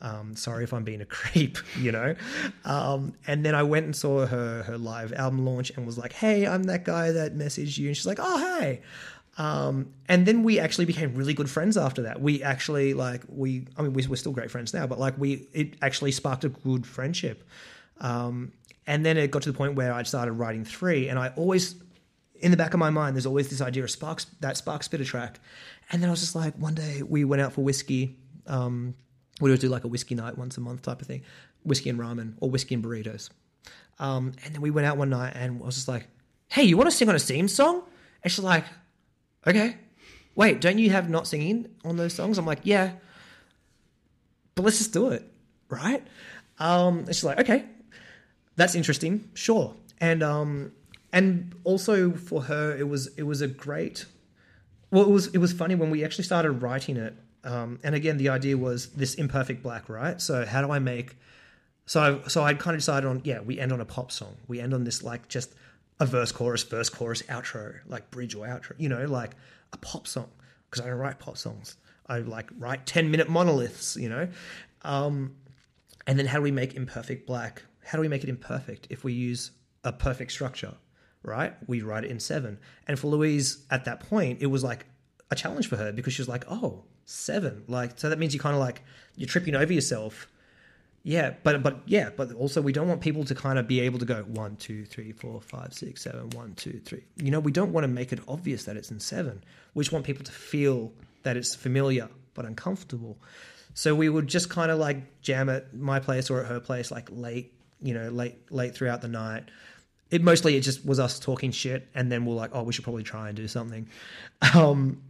Um, 0.00 0.36
sorry 0.36 0.64
if 0.64 0.74
I'm 0.74 0.84
being 0.84 1.00
a 1.00 1.04
creep, 1.06 1.58
you 1.78 1.92
know. 1.92 2.14
Um, 2.64 3.14
and 3.26 3.44
then 3.44 3.54
I 3.54 3.62
went 3.62 3.86
and 3.86 3.94
saw 3.94 4.26
her 4.26 4.62
her 4.64 4.76
live 4.76 5.12
album 5.12 5.44
launch 5.44 5.70
and 5.70 5.86
was 5.86 5.96
like, 5.96 6.12
"Hey, 6.12 6.46
I'm 6.46 6.64
that 6.64 6.84
guy 6.84 7.12
that 7.12 7.34
messaged 7.36 7.78
you." 7.78 7.88
And 7.88 7.96
she's 7.96 8.06
like, 8.06 8.18
"Oh, 8.20 8.58
hey." 8.58 8.82
Um, 9.38 9.92
and 10.08 10.24
then 10.24 10.42
we 10.42 10.58
actually 10.58 10.86
became 10.86 11.14
really 11.14 11.34
good 11.34 11.50
friends 11.50 11.76
after 11.76 12.02
that. 12.02 12.20
We 12.20 12.42
actually 12.42 12.94
like 12.94 13.22
we 13.28 13.66
I 13.76 13.82
mean 13.82 13.92
we, 13.92 14.06
we're 14.06 14.16
still 14.16 14.32
great 14.32 14.50
friends 14.50 14.72
now, 14.72 14.86
but 14.86 14.98
like 14.98 15.18
we 15.18 15.48
it 15.52 15.74
actually 15.82 16.12
sparked 16.12 16.44
a 16.44 16.48
good 16.48 16.86
friendship. 16.86 17.44
Um, 18.00 18.52
and 18.86 19.04
then 19.04 19.16
it 19.16 19.30
got 19.30 19.42
to 19.42 19.52
the 19.52 19.56
point 19.56 19.74
where 19.74 19.92
I 19.92 20.04
started 20.04 20.32
writing 20.32 20.64
three, 20.64 21.08
and 21.08 21.18
I 21.18 21.32
always 21.36 21.74
in 22.40 22.50
the 22.50 22.56
back 22.56 22.74
of 22.74 22.80
my 22.80 22.90
mind, 22.90 23.16
there's 23.16 23.26
always 23.26 23.48
this 23.48 23.60
idea 23.60 23.82
of 23.82 23.90
Sparks 23.90 24.26
that 24.40 24.56
Spark 24.56 24.82
Spitter 24.82 25.04
track. 25.04 25.40
And 25.90 26.02
then 26.02 26.10
I 26.10 26.12
was 26.12 26.20
just 26.20 26.34
like, 26.34 26.54
one 26.56 26.74
day 26.74 27.02
we 27.02 27.24
went 27.24 27.40
out 27.40 27.52
for 27.52 27.62
whiskey. 27.62 28.16
Um, 28.46 28.94
we 29.40 29.50
would 29.50 29.60
do 29.60 29.68
like 29.68 29.84
a 29.84 29.88
whiskey 29.88 30.14
night 30.14 30.36
once 30.36 30.56
a 30.56 30.60
month 30.60 30.82
type 30.82 31.00
of 31.00 31.06
thing, 31.06 31.22
whiskey 31.64 31.90
and 31.90 31.98
ramen 31.98 32.34
or 32.40 32.50
whiskey 32.50 32.74
and 32.74 32.84
burritos. 32.84 33.30
Um, 33.98 34.32
and 34.44 34.54
then 34.54 34.60
we 34.60 34.70
went 34.70 34.86
out 34.86 34.96
one 34.96 35.10
night 35.10 35.32
and 35.34 35.62
I 35.62 35.64
was 35.64 35.74
just 35.74 35.88
like, 35.88 36.06
hey, 36.48 36.62
you 36.62 36.76
want 36.76 36.90
to 36.90 36.96
sing 36.96 37.08
on 37.08 37.14
a 37.14 37.18
theme 37.18 37.48
song? 37.48 37.82
And 38.22 38.32
she's 38.32 38.44
like, 38.44 38.64
okay. 39.46 39.76
Wait, 40.34 40.60
don't 40.60 40.78
you 40.78 40.90
have 40.90 41.08
not 41.08 41.26
singing 41.26 41.66
on 41.84 41.96
those 41.96 42.12
songs? 42.12 42.38
I'm 42.38 42.46
like, 42.46 42.60
yeah. 42.62 42.92
But 44.54 44.64
let's 44.64 44.78
just 44.78 44.92
do 44.92 45.08
it, 45.08 45.22
right? 45.68 46.06
Um, 46.58 47.00
and 47.00 47.08
she's 47.08 47.24
like, 47.24 47.40
okay, 47.40 47.64
that's 48.56 48.74
interesting, 48.74 49.30
sure. 49.34 49.74
And 50.00 50.22
um, 50.22 50.72
and 51.12 51.54
also 51.64 52.12
for 52.12 52.42
her, 52.42 52.76
it 52.76 52.88
was 52.88 53.08
it 53.16 53.22
was 53.22 53.40
a 53.40 53.48
great. 53.48 54.06
Well, 54.90 55.04
it 55.04 55.10
was 55.10 55.28
it 55.28 55.38
was 55.38 55.52
funny 55.52 55.74
when 55.74 55.90
we 55.90 56.04
actually 56.04 56.24
started 56.24 56.52
writing 56.52 56.96
it. 56.96 57.14
Um, 57.44 57.78
and 57.84 57.94
again, 57.94 58.16
the 58.16 58.28
idea 58.30 58.56
was 58.58 58.88
this 58.88 59.14
imperfect 59.14 59.62
black, 59.62 59.88
right? 59.88 60.20
So 60.20 60.44
how 60.44 60.62
do 60.62 60.70
I 60.70 60.78
make? 60.78 61.16
So 61.86 62.20
I, 62.24 62.28
so 62.28 62.42
I 62.42 62.54
kind 62.54 62.74
of 62.74 62.80
decided 62.80 63.08
on 63.08 63.20
yeah, 63.24 63.40
we 63.40 63.58
end 63.58 63.72
on 63.72 63.80
a 63.80 63.84
pop 63.84 64.10
song. 64.10 64.36
We 64.48 64.60
end 64.60 64.74
on 64.74 64.84
this 64.84 65.02
like 65.02 65.28
just 65.28 65.54
a 65.98 66.06
verse, 66.06 66.32
chorus, 66.32 66.62
verse, 66.62 66.88
chorus, 66.88 67.22
outro, 67.22 67.76
like 67.86 68.10
bridge 68.10 68.34
or 68.34 68.46
outro. 68.46 68.72
You 68.78 68.88
know, 68.88 69.04
like 69.06 69.32
a 69.72 69.78
pop 69.78 70.06
song 70.06 70.30
because 70.70 70.84
I 70.84 70.88
don't 70.88 70.98
write 70.98 71.18
pop 71.18 71.38
songs. 71.38 71.76
I 72.06 72.18
like 72.18 72.50
write 72.58 72.86
ten 72.86 73.10
minute 73.10 73.28
monoliths. 73.28 73.96
You 73.96 74.08
know, 74.08 74.28
um, 74.82 75.36
and 76.06 76.18
then 76.18 76.26
how 76.26 76.38
do 76.38 76.42
we 76.42 76.50
make 76.50 76.74
imperfect 76.74 77.26
black? 77.26 77.62
How 77.84 77.96
do 77.96 78.02
we 78.02 78.08
make 78.08 78.24
it 78.24 78.28
imperfect 78.28 78.88
if 78.90 79.04
we 79.04 79.12
use 79.12 79.52
a 79.84 79.92
perfect 79.92 80.32
structure? 80.32 80.74
Right, 81.22 81.54
we 81.66 81.82
write 81.82 82.04
it 82.04 82.10
in 82.10 82.20
seven. 82.20 82.58
And 82.86 82.98
for 82.98 83.08
Louise 83.08 83.64
at 83.70 83.84
that 83.86 84.00
point, 84.08 84.38
it 84.40 84.46
was 84.46 84.62
like 84.62 84.86
a 85.30 85.34
challenge 85.34 85.68
for 85.68 85.76
her 85.76 85.90
because 85.90 86.12
she 86.12 86.22
was 86.22 86.28
like, 86.28 86.44
"Oh, 86.48 86.84
seven! 87.04 87.64
Like, 87.66 87.98
so 87.98 88.08
that 88.10 88.18
means 88.18 88.32
you 88.32 88.38
kind 88.40 88.54
of 88.54 88.60
like 88.60 88.82
you're 89.16 89.28
tripping 89.28 89.54
over 89.54 89.72
yourself." 89.72 90.28
Yeah, 91.06 91.34
but 91.44 91.62
but 91.62 91.82
yeah, 91.86 92.10
but 92.16 92.32
also 92.32 92.60
we 92.60 92.72
don't 92.72 92.88
want 92.88 93.00
people 93.00 93.22
to 93.22 93.34
kind 93.36 93.60
of 93.60 93.68
be 93.68 93.78
able 93.78 94.00
to 94.00 94.04
go 94.04 94.24
one, 94.24 94.56
two, 94.56 94.84
three, 94.84 95.12
four, 95.12 95.40
five, 95.40 95.72
six, 95.72 96.02
seven, 96.02 96.30
one, 96.30 96.56
two, 96.56 96.80
three. 96.84 97.04
You 97.14 97.30
know, 97.30 97.38
we 97.38 97.52
don't 97.52 97.72
want 97.72 97.84
to 97.84 97.88
make 97.88 98.12
it 98.12 98.18
obvious 98.26 98.64
that 98.64 98.76
it's 98.76 98.90
in 98.90 98.98
seven. 98.98 99.44
We 99.74 99.84
just 99.84 99.92
want 99.92 100.04
people 100.04 100.24
to 100.24 100.32
feel 100.32 100.92
that 101.22 101.36
it's 101.36 101.54
familiar 101.54 102.08
but 102.34 102.44
uncomfortable. 102.44 103.16
So 103.72 103.94
we 103.94 104.08
would 104.08 104.26
just 104.26 104.50
kind 104.50 104.72
of 104.72 104.80
like 104.80 105.20
jam 105.22 105.48
at 105.48 105.72
my 105.72 106.00
place 106.00 106.28
or 106.28 106.40
at 106.40 106.46
her 106.46 106.58
place, 106.58 106.90
like 106.90 107.08
late, 107.12 107.52
you 107.80 107.94
know, 107.94 108.08
late 108.08 108.50
late 108.50 108.74
throughout 108.74 109.00
the 109.00 109.06
night. 109.06 109.44
It 110.10 110.24
mostly 110.24 110.56
it 110.56 110.62
just 110.62 110.84
was 110.84 110.98
us 110.98 111.20
talking 111.20 111.52
shit, 111.52 111.86
and 111.94 112.10
then 112.10 112.26
we're 112.26 112.34
like, 112.34 112.50
oh, 112.52 112.64
we 112.64 112.72
should 112.72 112.82
probably 112.82 113.04
try 113.04 113.28
and 113.28 113.36
do 113.36 113.46
something. 113.46 113.88
Um, 114.54 115.02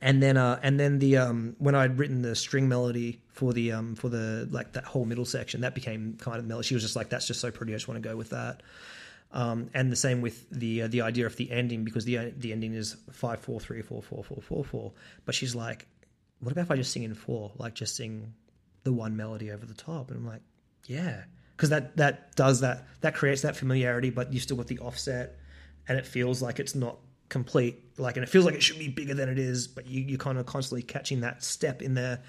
and 0.00 0.22
then 0.22 0.36
uh, 0.36 0.60
and 0.62 0.78
then 0.78 0.98
the 0.98 1.16
um, 1.16 1.56
when 1.58 1.74
I'd 1.74 1.98
written 1.98 2.22
the 2.22 2.36
string 2.36 2.68
melody 2.68 3.20
for 3.28 3.52
the 3.52 3.72
um, 3.72 3.94
for 3.96 4.08
the 4.08 4.48
like 4.50 4.72
that 4.72 4.84
whole 4.84 5.04
middle 5.04 5.24
section, 5.24 5.62
that 5.62 5.74
became 5.74 6.16
kind 6.20 6.38
of 6.38 6.44
melody. 6.44 6.66
She 6.68 6.74
was 6.74 6.82
just 6.82 6.94
like, 6.96 7.08
that's 7.08 7.26
just 7.26 7.40
so 7.40 7.50
pretty. 7.50 7.72
I 7.72 7.76
just 7.76 7.88
want 7.88 8.02
to 8.02 8.08
go 8.08 8.16
with 8.16 8.30
that. 8.30 8.62
Um, 9.32 9.68
and 9.74 9.92
the 9.92 9.96
same 9.96 10.20
with 10.20 10.48
the 10.50 10.82
uh, 10.82 10.88
the 10.88 11.02
idea 11.02 11.26
of 11.26 11.36
the 11.36 11.50
ending 11.50 11.84
because 11.84 12.04
the 12.04 12.32
the 12.36 12.52
ending 12.52 12.74
is 12.74 12.96
five 13.12 13.40
four 13.40 13.60
three 13.60 13.82
four 13.82 14.02
four 14.02 14.22
four 14.22 14.40
four 14.40 14.64
four. 14.64 14.92
But 15.24 15.34
she's 15.34 15.54
like, 15.54 15.86
what 16.40 16.52
about 16.52 16.62
if 16.62 16.70
I 16.70 16.76
just 16.76 16.92
sing 16.92 17.02
in 17.02 17.14
four? 17.14 17.50
Like 17.58 17.74
just 17.74 17.96
sing 17.96 18.34
the 18.84 18.92
one 18.92 19.16
melody 19.16 19.50
over 19.50 19.66
the 19.66 19.74
top. 19.74 20.10
And 20.10 20.18
I'm 20.18 20.26
like, 20.26 20.42
yeah, 20.86 21.24
because 21.56 21.70
that 21.70 21.96
that 21.96 22.36
does 22.36 22.60
that 22.60 22.86
that 23.00 23.14
creates 23.14 23.42
that 23.42 23.56
familiarity, 23.56 24.10
but 24.10 24.32
you 24.32 24.38
still 24.38 24.56
got 24.56 24.68
the 24.68 24.78
offset, 24.78 25.36
and 25.88 25.98
it 25.98 26.06
feels 26.06 26.40
like 26.40 26.60
it's 26.60 26.76
not 26.76 26.98
complete. 27.28 27.82
Like, 27.98 28.16
and 28.16 28.24
it 28.24 28.28
feels 28.28 28.44
like 28.44 28.54
it 28.54 28.62
should 28.62 28.78
be 28.78 28.88
bigger 28.88 29.14
than 29.14 29.28
it 29.28 29.38
is, 29.38 29.66
but 29.66 29.86
you 29.86 30.02
you 30.02 30.18
kind 30.18 30.38
of 30.38 30.46
constantly 30.46 30.82
catching 30.82 31.20
that 31.20 31.42
step 31.42 31.82
in 31.82 31.94
there. 31.94 32.20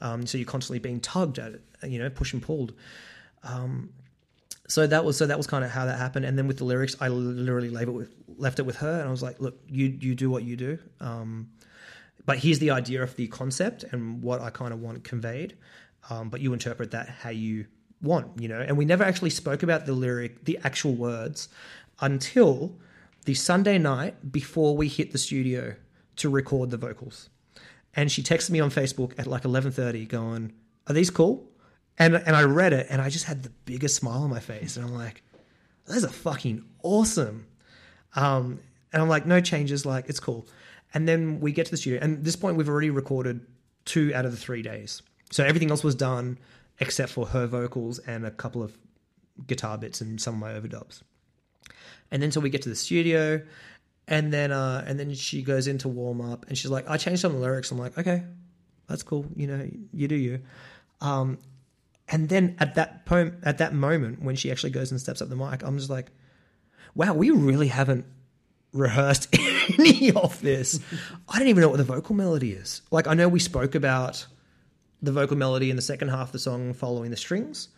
Um, 0.00 0.26
so 0.26 0.38
you're 0.38 0.46
constantly 0.46 0.78
being 0.78 1.00
tugged 1.00 1.38
at 1.38 1.52
it, 1.52 1.62
you 1.84 1.98
know, 1.98 2.10
pushed 2.10 2.34
and 2.34 2.42
pulled. 2.42 2.74
Um, 3.42 3.90
so 4.68 4.86
that 4.86 5.04
was 5.04 5.16
so 5.16 5.26
that 5.26 5.36
was 5.36 5.46
kind 5.46 5.64
of 5.64 5.70
how 5.70 5.86
that 5.86 5.98
happened. 5.98 6.24
And 6.24 6.36
then 6.36 6.46
with 6.46 6.58
the 6.58 6.64
lyrics, 6.64 6.96
I 7.00 7.08
literally 7.08 7.70
left 7.70 7.88
it 7.88 7.92
with, 7.92 8.14
left 8.36 8.58
it 8.58 8.66
with 8.66 8.76
her, 8.76 9.00
and 9.00 9.08
I 9.08 9.10
was 9.10 9.22
like, 9.22 9.40
"Look, 9.40 9.58
you 9.68 9.96
you 10.00 10.14
do 10.14 10.28
what 10.30 10.42
you 10.42 10.56
do." 10.56 10.78
Um, 11.00 11.50
but 12.24 12.38
here's 12.38 12.58
the 12.58 12.72
idea 12.72 13.02
of 13.02 13.14
the 13.16 13.28
concept 13.28 13.84
and 13.84 14.20
what 14.20 14.40
I 14.40 14.50
kind 14.50 14.72
of 14.72 14.80
want 14.80 15.04
conveyed. 15.04 15.56
Um, 16.10 16.28
but 16.28 16.40
you 16.40 16.52
interpret 16.52 16.90
that 16.90 17.08
how 17.08 17.30
you 17.30 17.66
want, 18.02 18.40
you 18.40 18.48
know. 18.48 18.60
And 18.60 18.76
we 18.76 18.84
never 18.84 19.04
actually 19.04 19.30
spoke 19.30 19.62
about 19.62 19.86
the 19.86 19.92
lyric, 19.92 20.44
the 20.44 20.58
actual 20.64 20.94
words, 20.94 21.48
until 22.00 22.76
the 23.26 23.34
Sunday 23.34 23.76
night 23.76 24.32
before 24.32 24.76
we 24.76 24.88
hit 24.88 25.12
the 25.12 25.18
studio 25.18 25.74
to 26.16 26.30
record 26.30 26.70
the 26.70 26.76
vocals. 26.76 27.28
And 27.94 28.10
she 28.10 28.22
texted 28.22 28.50
me 28.50 28.60
on 28.60 28.70
Facebook 28.70 29.12
at 29.18 29.26
like 29.26 29.42
11:30, 29.42 30.06
going, 30.06 30.52
"Are 30.86 30.94
these 30.94 31.10
cool?" 31.10 31.50
And 31.98 32.14
and 32.14 32.36
I 32.36 32.42
read 32.42 32.72
it, 32.72 32.86
and 32.88 33.02
I 33.02 33.10
just 33.10 33.24
had 33.24 33.42
the 33.42 33.50
biggest 33.64 33.96
smile 33.96 34.22
on 34.22 34.30
my 34.30 34.40
face, 34.40 34.76
and 34.76 34.86
I'm 34.86 34.94
like, 34.94 35.22
"Those 35.86 36.04
are 36.04 36.08
fucking 36.08 36.64
awesome." 36.82 37.46
Um, 38.14 38.60
and 38.92 39.02
I'm 39.02 39.08
like, 39.08 39.26
"No 39.26 39.40
changes, 39.40 39.84
like 39.84 40.08
it's 40.08 40.20
cool." 40.20 40.46
And 40.94 41.08
then 41.08 41.40
we 41.40 41.52
get 41.52 41.66
to 41.66 41.72
the 41.72 41.76
studio, 41.76 41.98
and 42.00 42.18
at 42.18 42.24
this 42.24 42.36
point, 42.36 42.56
we've 42.56 42.68
already 42.68 42.90
recorded 42.90 43.40
two 43.84 44.12
out 44.14 44.24
of 44.24 44.30
the 44.30 44.38
three 44.38 44.62
days. 44.62 45.02
So 45.30 45.44
everything 45.44 45.70
else 45.70 45.82
was 45.82 45.94
done 45.94 46.38
except 46.78 47.10
for 47.10 47.26
her 47.26 47.46
vocals 47.46 47.98
and 48.00 48.24
a 48.24 48.30
couple 48.30 48.62
of 48.62 48.78
guitar 49.46 49.78
bits 49.78 50.00
and 50.00 50.20
some 50.20 50.34
of 50.34 50.40
my 50.40 50.52
overdubs. 50.52 51.02
And 52.10 52.22
then 52.22 52.30
so 52.32 52.40
we 52.40 52.50
get 52.50 52.62
to 52.62 52.68
the 52.68 52.76
studio, 52.76 53.42
and 54.06 54.32
then 54.32 54.52
uh, 54.52 54.84
and 54.86 54.98
then 54.98 55.12
she 55.14 55.42
goes 55.42 55.66
into 55.66 55.88
warm 55.88 56.20
up, 56.20 56.46
and 56.48 56.56
she's 56.56 56.70
like, 56.70 56.88
"I 56.88 56.96
changed 56.96 57.22
some 57.22 57.32
of 57.32 57.38
the 57.38 57.42
lyrics." 57.42 57.70
I'm 57.70 57.78
like, 57.78 57.98
"Okay, 57.98 58.22
that's 58.86 59.02
cool. 59.02 59.26
You 59.34 59.46
know, 59.46 59.68
you 59.92 60.08
do 60.08 60.14
you." 60.14 60.40
Um, 61.00 61.38
and 62.08 62.28
then 62.28 62.56
at 62.60 62.76
that 62.76 63.06
point, 63.06 63.34
at 63.42 63.58
that 63.58 63.74
moment, 63.74 64.22
when 64.22 64.36
she 64.36 64.50
actually 64.50 64.70
goes 64.70 64.90
and 64.90 65.00
steps 65.00 65.20
up 65.20 65.28
the 65.28 65.36
mic, 65.36 65.62
I'm 65.62 65.78
just 65.78 65.90
like, 65.90 66.12
"Wow, 66.94 67.14
we 67.14 67.30
really 67.30 67.68
haven't 67.68 68.06
rehearsed 68.76 69.34
any 69.78 70.12
of 70.12 70.40
this. 70.40 70.80
I 71.28 71.38
don't 71.38 71.48
even 71.48 71.62
know 71.62 71.68
what 71.68 71.78
the 71.78 71.84
vocal 71.84 72.14
melody 72.14 72.52
is. 72.52 72.82
Like, 72.90 73.06
I 73.06 73.14
know 73.14 73.28
we 73.28 73.40
spoke 73.40 73.74
about 73.74 74.26
the 75.02 75.12
vocal 75.12 75.36
melody 75.36 75.70
in 75.70 75.76
the 75.76 75.82
second 75.82 76.08
half 76.08 76.28
of 76.28 76.32
the 76.32 76.38
song 76.38 76.72
following 76.72 77.10
the 77.10 77.16
strings. 77.16 77.68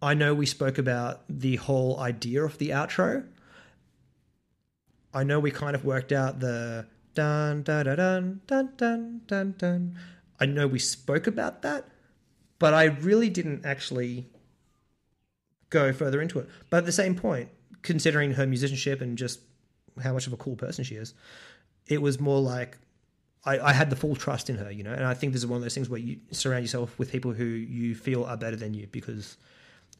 I 0.00 0.14
know 0.14 0.34
we 0.34 0.46
spoke 0.46 0.78
about 0.78 1.22
the 1.28 1.56
whole 1.56 1.98
idea 1.98 2.44
of 2.44 2.58
the 2.58 2.70
outro. 2.70 3.26
I 5.18 5.24
know 5.24 5.40
we 5.40 5.50
kind 5.50 5.74
of 5.74 5.84
worked 5.84 6.12
out 6.12 6.38
the 6.38 6.86
dun 7.14 7.62
dun 7.62 7.84
dun 7.84 8.40
dun 8.46 8.72
dun 8.76 9.20
dun 9.26 9.54
dun. 9.58 9.98
I 10.38 10.46
know 10.46 10.68
we 10.68 10.78
spoke 10.78 11.26
about 11.26 11.62
that, 11.62 11.88
but 12.60 12.72
I 12.72 12.84
really 12.84 13.28
didn't 13.28 13.66
actually 13.66 14.26
go 15.70 15.92
further 15.92 16.22
into 16.22 16.38
it. 16.38 16.48
But 16.70 16.78
at 16.78 16.86
the 16.86 16.92
same 16.92 17.16
point, 17.16 17.48
considering 17.82 18.34
her 18.34 18.46
musicianship 18.46 19.00
and 19.00 19.18
just 19.18 19.40
how 20.00 20.12
much 20.12 20.28
of 20.28 20.32
a 20.32 20.36
cool 20.36 20.54
person 20.54 20.84
she 20.84 20.94
is, 20.94 21.14
it 21.88 22.00
was 22.00 22.20
more 22.20 22.40
like 22.40 22.78
I, 23.44 23.58
I, 23.58 23.72
had 23.72 23.90
the 23.90 23.96
full 23.96 24.14
trust 24.14 24.48
in 24.48 24.56
her, 24.56 24.70
you 24.70 24.84
know. 24.84 24.92
And 24.92 25.04
I 25.04 25.14
think 25.14 25.32
this 25.32 25.42
is 25.42 25.48
one 25.48 25.56
of 25.56 25.62
those 25.62 25.74
things 25.74 25.88
where 25.88 25.98
you 25.98 26.18
surround 26.30 26.62
yourself 26.62 26.96
with 26.96 27.10
people 27.10 27.32
who 27.32 27.44
you 27.44 27.96
feel 27.96 28.22
are 28.22 28.36
better 28.36 28.56
than 28.56 28.72
you 28.72 28.86
because 28.92 29.36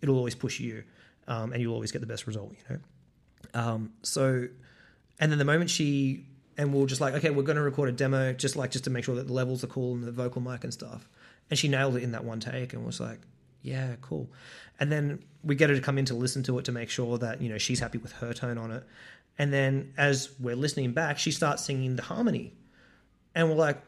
it'll 0.01 0.17
always 0.17 0.37
push 0.37 0.61
you, 0.61 0.85
um, 1.27 1.53
and 1.53 1.61
you'll 1.61 1.75
always 1.75 1.91
get 1.91 2.03
the 2.03 2.07
best 2.07 2.29
result, 2.29 2.53
you 2.53 2.77
know. 2.77 2.81
Um, 3.61 3.93
so 4.05 4.47
and 5.21 5.31
then 5.31 5.39
the 5.39 5.45
moment 5.45 5.71
she 5.71 6.25
and 6.57 6.75
we're 6.75 6.87
just 6.87 7.01
like, 7.01 7.15
okay, 7.15 7.31
we're 7.31 7.45
going 7.45 7.57
to 7.57 7.63
record 7.63 7.89
a 7.89 7.93
demo, 7.93 8.33
just 8.33 8.57
like 8.57 8.73
just 8.73 8.85
to 8.85 8.91
make 8.91 9.05
sure 9.05 9.15
that 9.15 9.29
the 9.29 9.33
levels 9.33 9.63
are 9.63 9.69
cool 9.69 9.95
and 9.95 10.03
the 10.03 10.11
vocal 10.11 10.43
mic 10.43 10.65
and 10.65 10.73
stuff. 10.73 11.09
And 11.51 11.59
she 11.59 11.69
nailed 11.69 11.97
it 11.97 12.03
in 12.03 12.13
that 12.13 12.25
one 12.25 12.41
take, 12.41 12.73
and 12.73 12.85
was 12.85 13.01
like, 13.01 13.21
yeah, 13.63 13.95
cool. 14.03 14.29
And 14.81 14.91
then 14.91 15.23
we 15.45 15.55
get 15.55 15.71
her 15.71 15.77
to 15.77 15.83
come 15.83 15.99
in 15.99 16.05
to 16.07 16.15
listen 16.15 16.43
to 16.45 16.59
it 16.59 16.65
to 16.67 16.73
make 16.73 16.91
sure 16.91 17.19
that 17.19 17.41
you 17.41 17.49
know 17.49 17.59
she's 17.59 17.81
happy 17.81 17.99
with 17.99 18.13
her 18.13 18.33
tone 18.33 18.59
on 18.59 18.71
it. 18.71 18.85
And 19.39 19.53
then 19.53 19.93
as 19.97 20.31
we're 20.41 20.57
listening 20.57 20.93
back, 20.93 21.19
she 21.19 21.31
starts 21.31 21.65
singing 21.65 21.97
the 21.97 22.03
harmony. 22.03 22.53
And 23.35 23.49
we're 23.49 23.55
like, 23.55 23.81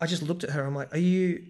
I 0.00 0.06
just 0.06 0.22
looked 0.22 0.44
at 0.44 0.50
her. 0.50 0.64
I'm 0.64 0.74
like, 0.74 0.94
are 0.94 0.98
you, 0.98 1.44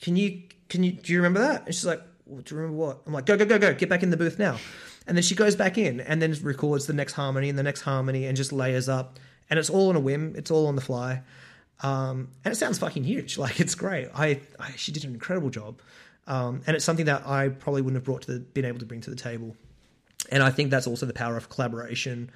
can 0.00 0.16
you, 0.16 0.42
can 0.68 0.82
you, 0.82 0.92
do 0.92 1.12
you 1.12 1.18
remember 1.18 1.40
that? 1.40 1.66
And 1.66 1.74
she's 1.74 1.84
like, 1.84 2.00
well, 2.24 2.40
do 2.40 2.54
you 2.54 2.60
remember 2.60 2.78
what? 2.78 3.02
I'm 3.06 3.12
like, 3.12 3.26
go, 3.26 3.36
go, 3.36 3.44
go, 3.44 3.58
go, 3.58 3.74
get 3.74 3.90
back 3.90 4.02
in 4.02 4.08
the 4.10 4.16
booth 4.16 4.38
now. 4.38 4.56
And 5.06 5.16
then 5.16 5.22
she 5.22 5.34
goes 5.34 5.54
back 5.54 5.78
in 5.78 6.00
and 6.00 6.20
then 6.20 6.34
records 6.42 6.86
the 6.86 6.92
next 6.92 7.12
harmony 7.12 7.48
and 7.48 7.58
the 7.58 7.62
next 7.62 7.82
harmony 7.82 8.26
and 8.26 8.36
just 8.36 8.52
layers 8.52 8.88
up. 8.88 9.18
And 9.48 9.58
it's 9.58 9.70
all 9.70 9.88
on 9.88 9.96
a 9.96 10.00
whim. 10.00 10.34
It's 10.36 10.50
all 10.50 10.66
on 10.66 10.74
the 10.74 10.82
fly. 10.82 11.22
Um, 11.82 12.28
and 12.44 12.52
it 12.52 12.56
sounds 12.56 12.78
fucking 12.78 13.04
huge. 13.04 13.38
Like 13.46 13.60
it's 13.60 13.74
great. 13.74 14.08
I, 14.14 14.40
I 14.58 14.72
she 14.76 14.92
did 14.92 15.04
an 15.04 15.12
incredible 15.12 15.50
job. 15.50 15.80
Um, 16.26 16.62
and 16.66 16.74
it's 16.74 16.84
something 16.84 17.06
that 17.06 17.26
I 17.26 17.50
probably 17.50 17.82
wouldn't 17.82 17.98
have 17.98 18.04
brought 18.04 18.22
to 18.22 18.32
the, 18.32 18.40
been 18.40 18.64
able 18.64 18.80
to 18.80 18.86
bring 18.86 19.00
to 19.02 19.10
the 19.10 19.16
table. 19.16 19.56
And 20.30 20.42
I 20.42 20.50
think 20.50 20.70
that's 20.70 20.88
also 20.88 21.06
the 21.06 21.12
power 21.12 21.36
of 21.36 21.48
collaboration 21.48 22.30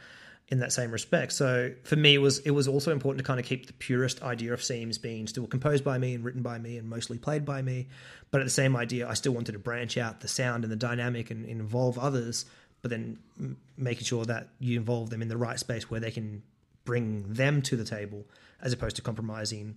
in 0.50 0.58
that 0.58 0.72
same 0.72 0.90
respect. 0.90 1.32
So 1.32 1.72
for 1.84 1.96
me, 1.96 2.14
it 2.14 2.18
was 2.18 2.40
it 2.40 2.50
was 2.50 2.66
also 2.66 2.90
important 2.90 3.18
to 3.18 3.24
kind 3.24 3.38
of 3.38 3.46
keep 3.46 3.66
the 3.66 3.72
purest 3.74 4.22
idea 4.22 4.52
of 4.52 4.60
Seims 4.60 5.00
being 5.00 5.26
still 5.26 5.46
composed 5.46 5.84
by 5.84 5.96
me 5.96 6.14
and 6.14 6.24
written 6.24 6.42
by 6.42 6.58
me 6.58 6.76
and 6.76 6.88
mostly 6.88 7.18
played 7.18 7.44
by 7.44 7.62
me, 7.62 7.88
but 8.30 8.40
at 8.40 8.44
the 8.44 8.50
same 8.50 8.76
idea, 8.76 9.08
I 9.08 9.14
still 9.14 9.32
wanted 9.32 9.52
to 9.52 9.58
branch 9.58 9.96
out 9.96 10.20
the 10.20 10.28
sound 10.28 10.64
and 10.64 10.72
the 10.72 10.76
dynamic 10.76 11.30
and, 11.30 11.44
and 11.44 11.60
involve 11.60 11.98
others, 11.98 12.46
but 12.82 12.90
then 12.90 13.18
m- 13.38 13.56
making 13.76 14.04
sure 14.04 14.24
that 14.24 14.48
you 14.58 14.76
involve 14.76 15.10
them 15.10 15.22
in 15.22 15.28
the 15.28 15.36
right 15.36 15.58
space 15.58 15.88
where 15.88 16.00
they 16.00 16.10
can 16.10 16.42
bring 16.84 17.32
them 17.32 17.62
to 17.62 17.76
the 17.76 17.84
table, 17.84 18.24
as 18.60 18.72
opposed 18.72 18.96
to 18.96 19.02
compromising 19.02 19.76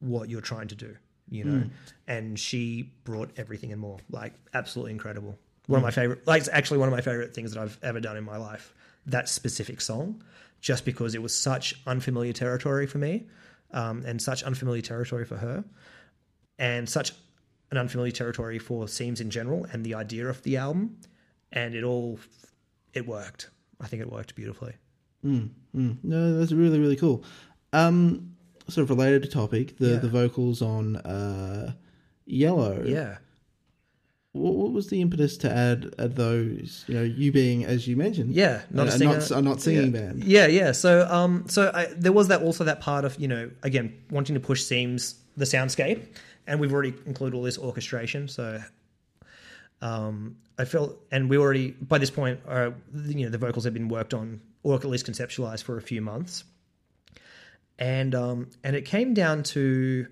what 0.00 0.28
you're 0.28 0.42
trying 0.42 0.68
to 0.68 0.74
do. 0.74 0.94
You 1.28 1.44
know, 1.44 1.64
mm. 1.64 1.70
and 2.06 2.38
she 2.38 2.92
brought 3.02 3.30
everything 3.36 3.72
and 3.72 3.80
more, 3.80 3.98
like 4.10 4.34
absolutely 4.54 4.92
incredible. 4.92 5.36
One 5.66 5.78
mm. 5.78 5.82
of 5.82 5.82
my 5.84 5.90
favorite, 5.90 6.26
like 6.26 6.40
it's 6.40 6.50
actually 6.52 6.78
one 6.78 6.88
of 6.88 6.94
my 6.94 7.00
favorite 7.00 7.34
things 7.34 7.52
that 7.52 7.60
I've 7.60 7.78
ever 7.82 7.98
done 7.98 8.16
in 8.16 8.22
my 8.22 8.36
life 8.36 8.72
that 9.06 9.28
specific 9.28 9.80
song 9.80 10.22
just 10.60 10.84
because 10.84 11.14
it 11.14 11.22
was 11.22 11.34
such 11.34 11.80
unfamiliar 11.86 12.32
territory 12.32 12.86
for 12.86 12.98
me 12.98 13.26
um, 13.72 14.02
and 14.06 14.20
such 14.20 14.42
unfamiliar 14.42 14.82
territory 14.82 15.24
for 15.24 15.36
her 15.36 15.64
and 16.58 16.88
such 16.88 17.12
an 17.70 17.78
unfamiliar 17.78 18.12
territory 18.12 18.58
for 18.58 18.86
Seims 18.86 19.20
in 19.20 19.30
general 19.30 19.66
and 19.72 19.84
the 19.84 19.94
idea 19.94 20.26
of 20.26 20.42
the 20.42 20.56
album. 20.56 20.96
And 21.52 21.74
it 21.74 21.84
all, 21.84 22.18
it 22.94 23.06
worked. 23.06 23.50
I 23.80 23.86
think 23.86 24.02
it 24.02 24.10
worked 24.10 24.34
beautifully. 24.34 24.74
Mm, 25.24 25.50
mm. 25.74 25.96
No, 26.02 26.38
that's 26.38 26.52
really, 26.52 26.78
really 26.78 26.96
cool. 26.96 27.24
Um, 27.72 28.36
sort 28.68 28.84
of 28.84 28.90
related 28.90 29.22
to 29.22 29.28
topic, 29.28 29.78
the, 29.78 29.88
yeah. 29.88 29.96
the 29.96 30.08
vocals 30.08 30.62
on 30.62 30.96
uh, 30.96 31.72
Yellow. 32.24 32.82
Yeah 32.84 33.18
what, 34.36 34.54
what 34.54 34.72
was 34.72 34.88
the 34.88 35.00
impetus 35.00 35.36
to 35.38 35.50
add, 35.50 35.94
add 35.98 36.16
those? 36.16 36.84
You 36.86 36.94
know, 36.94 37.02
you 37.02 37.32
being 37.32 37.64
as 37.64 37.86
you 37.88 37.96
mentioned, 37.96 38.34
yeah, 38.34 38.62
not 38.70 38.86
a, 38.86 38.90
a 38.90 38.92
singer, 38.92 39.18
not, 39.18 39.30
a 39.30 39.42
not 39.42 39.60
singing 39.60 39.94
yeah. 39.94 40.00
band. 40.00 40.24
Yeah, 40.24 40.46
yeah. 40.46 40.72
So, 40.72 41.06
um, 41.10 41.44
so 41.48 41.70
I, 41.74 41.86
there 41.96 42.12
was 42.12 42.28
that 42.28 42.42
also 42.42 42.64
that 42.64 42.80
part 42.80 43.04
of 43.04 43.18
you 43.18 43.28
know 43.28 43.50
again 43.62 43.98
wanting 44.10 44.34
to 44.34 44.40
push 44.40 44.62
Seims 44.62 45.14
the 45.36 45.44
soundscape, 45.44 46.06
and 46.46 46.60
we've 46.60 46.72
already 46.72 46.94
included 47.06 47.36
all 47.36 47.42
this 47.42 47.58
orchestration. 47.58 48.28
So, 48.28 48.60
um, 49.80 50.36
I 50.58 50.64
felt, 50.64 50.98
and 51.10 51.28
we 51.28 51.38
already 51.38 51.70
by 51.70 51.98
this 51.98 52.10
point, 52.10 52.40
uh, 52.48 52.70
you 52.94 53.24
know, 53.24 53.30
the 53.30 53.38
vocals 53.38 53.64
had 53.64 53.74
been 53.74 53.88
worked 53.88 54.14
on 54.14 54.40
or 54.62 54.74
at 54.74 54.84
least 54.84 55.06
conceptualized 55.06 55.62
for 55.62 55.76
a 55.76 55.82
few 55.82 56.02
months, 56.02 56.44
and 57.78 58.14
um, 58.14 58.50
and 58.64 58.76
it 58.76 58.84
came 58.84 59.14
down 59.14 59.42
to 59.44 60.06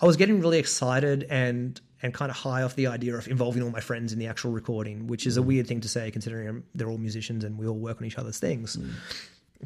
I 0.00 0.06
was 0.06 0.16
getting 0.16 0.40
really 0.40 0.58
excited 0.58 1.26
and 1.30 1.80
and 2.02 2.12
kind 2.12 2.30
of 2.30 2.36
high 2.36 2.62
off 2.62 2.74
the 2.74 2.88
idea 2.88 3.16
of 3.16 3.28
involving 3.28 3.62
all 3.62 3.70
my 3.70 3.80
friends 3.80 4.12
in 4.12 4.18
the 4.18 4.26
actual 4.26 4.50
recording, 4.50 5.06
which 5.06 5.26
is 5.26 5.36
a 5.36 5.40
mm. 5.40 5.46
weird 5.46 5.68
thing 5.68 5.80
to 5.80 5.88
say 5.88 6.10
considering 6.10 6.64
they're 6.74 6.90
all 6.90 6.98
musicians 6.98 7.44
and 7.44 7.56
we 7.56 7.66
all 7.66 7.78
work 7.78 7.98
on 8.00 8.06
each 8.06 8.18
other's 8.18 8.38
things. 8.38 8.76
Mm. 8.76 8.90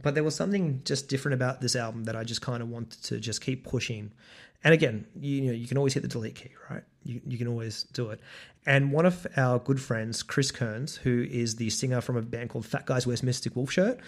But 0.03 0.15
there 0.15 0.25
was 0.25 0.35
something 0.35 0.83
just 0.85 1.09
different 1.09 1.35
about 1.35 1.63
this 1.63 1.75
album 1.75 2.05
that 2.05 2.15
I 2.15 2.25
just 2.25 2.43
kind 2.43 2.63
of 2.63 2.69
wanted 2.69 3.03
to 3.05 3.19
just 3.19 3.41
keep 3.41 3.65
pushing. 3.65 4.13
And 4.63 4.75
again, 4.75 5.07
you, 5.19 5.43
you 5.43 5.47
know, 5.47 5.53
you 5.53 5.67
can 5.67 5.79
always 5.79 5.95
hit 5.95 6.03
the 6.03 6.09
delete 6.09 6.35
key, 6.35 6.51
right? 6.71 6.83
You, 7.03 7.23
you 7.27 7.39
can 7.39 7.49
always 7.49 7.85
do 7.85 8.11
it. 8.11 8.21
And 8.67 8.93
one 8.93 9.07
of 9.07 9.27
our 9.37 9.59
good 9.59 9.81
friends, 9.81 10.23
Chris 10.23 10.51
Kearns, 10.51 10.97
who 10.97 11.27
is 11.31 11.57
the 11.57 11.71
singer 11.71 12.03
from 12.03 12.17
a 12.17 12.23
band 12.23 12.51
called 12.51 12.67
Fat 12.67 12.85
Guys 12.85 13.07
Wears 13.07 13.23
Mystic 13.23 13.57
Wolf 13.57 13.73
Shirt, 13.73 13.99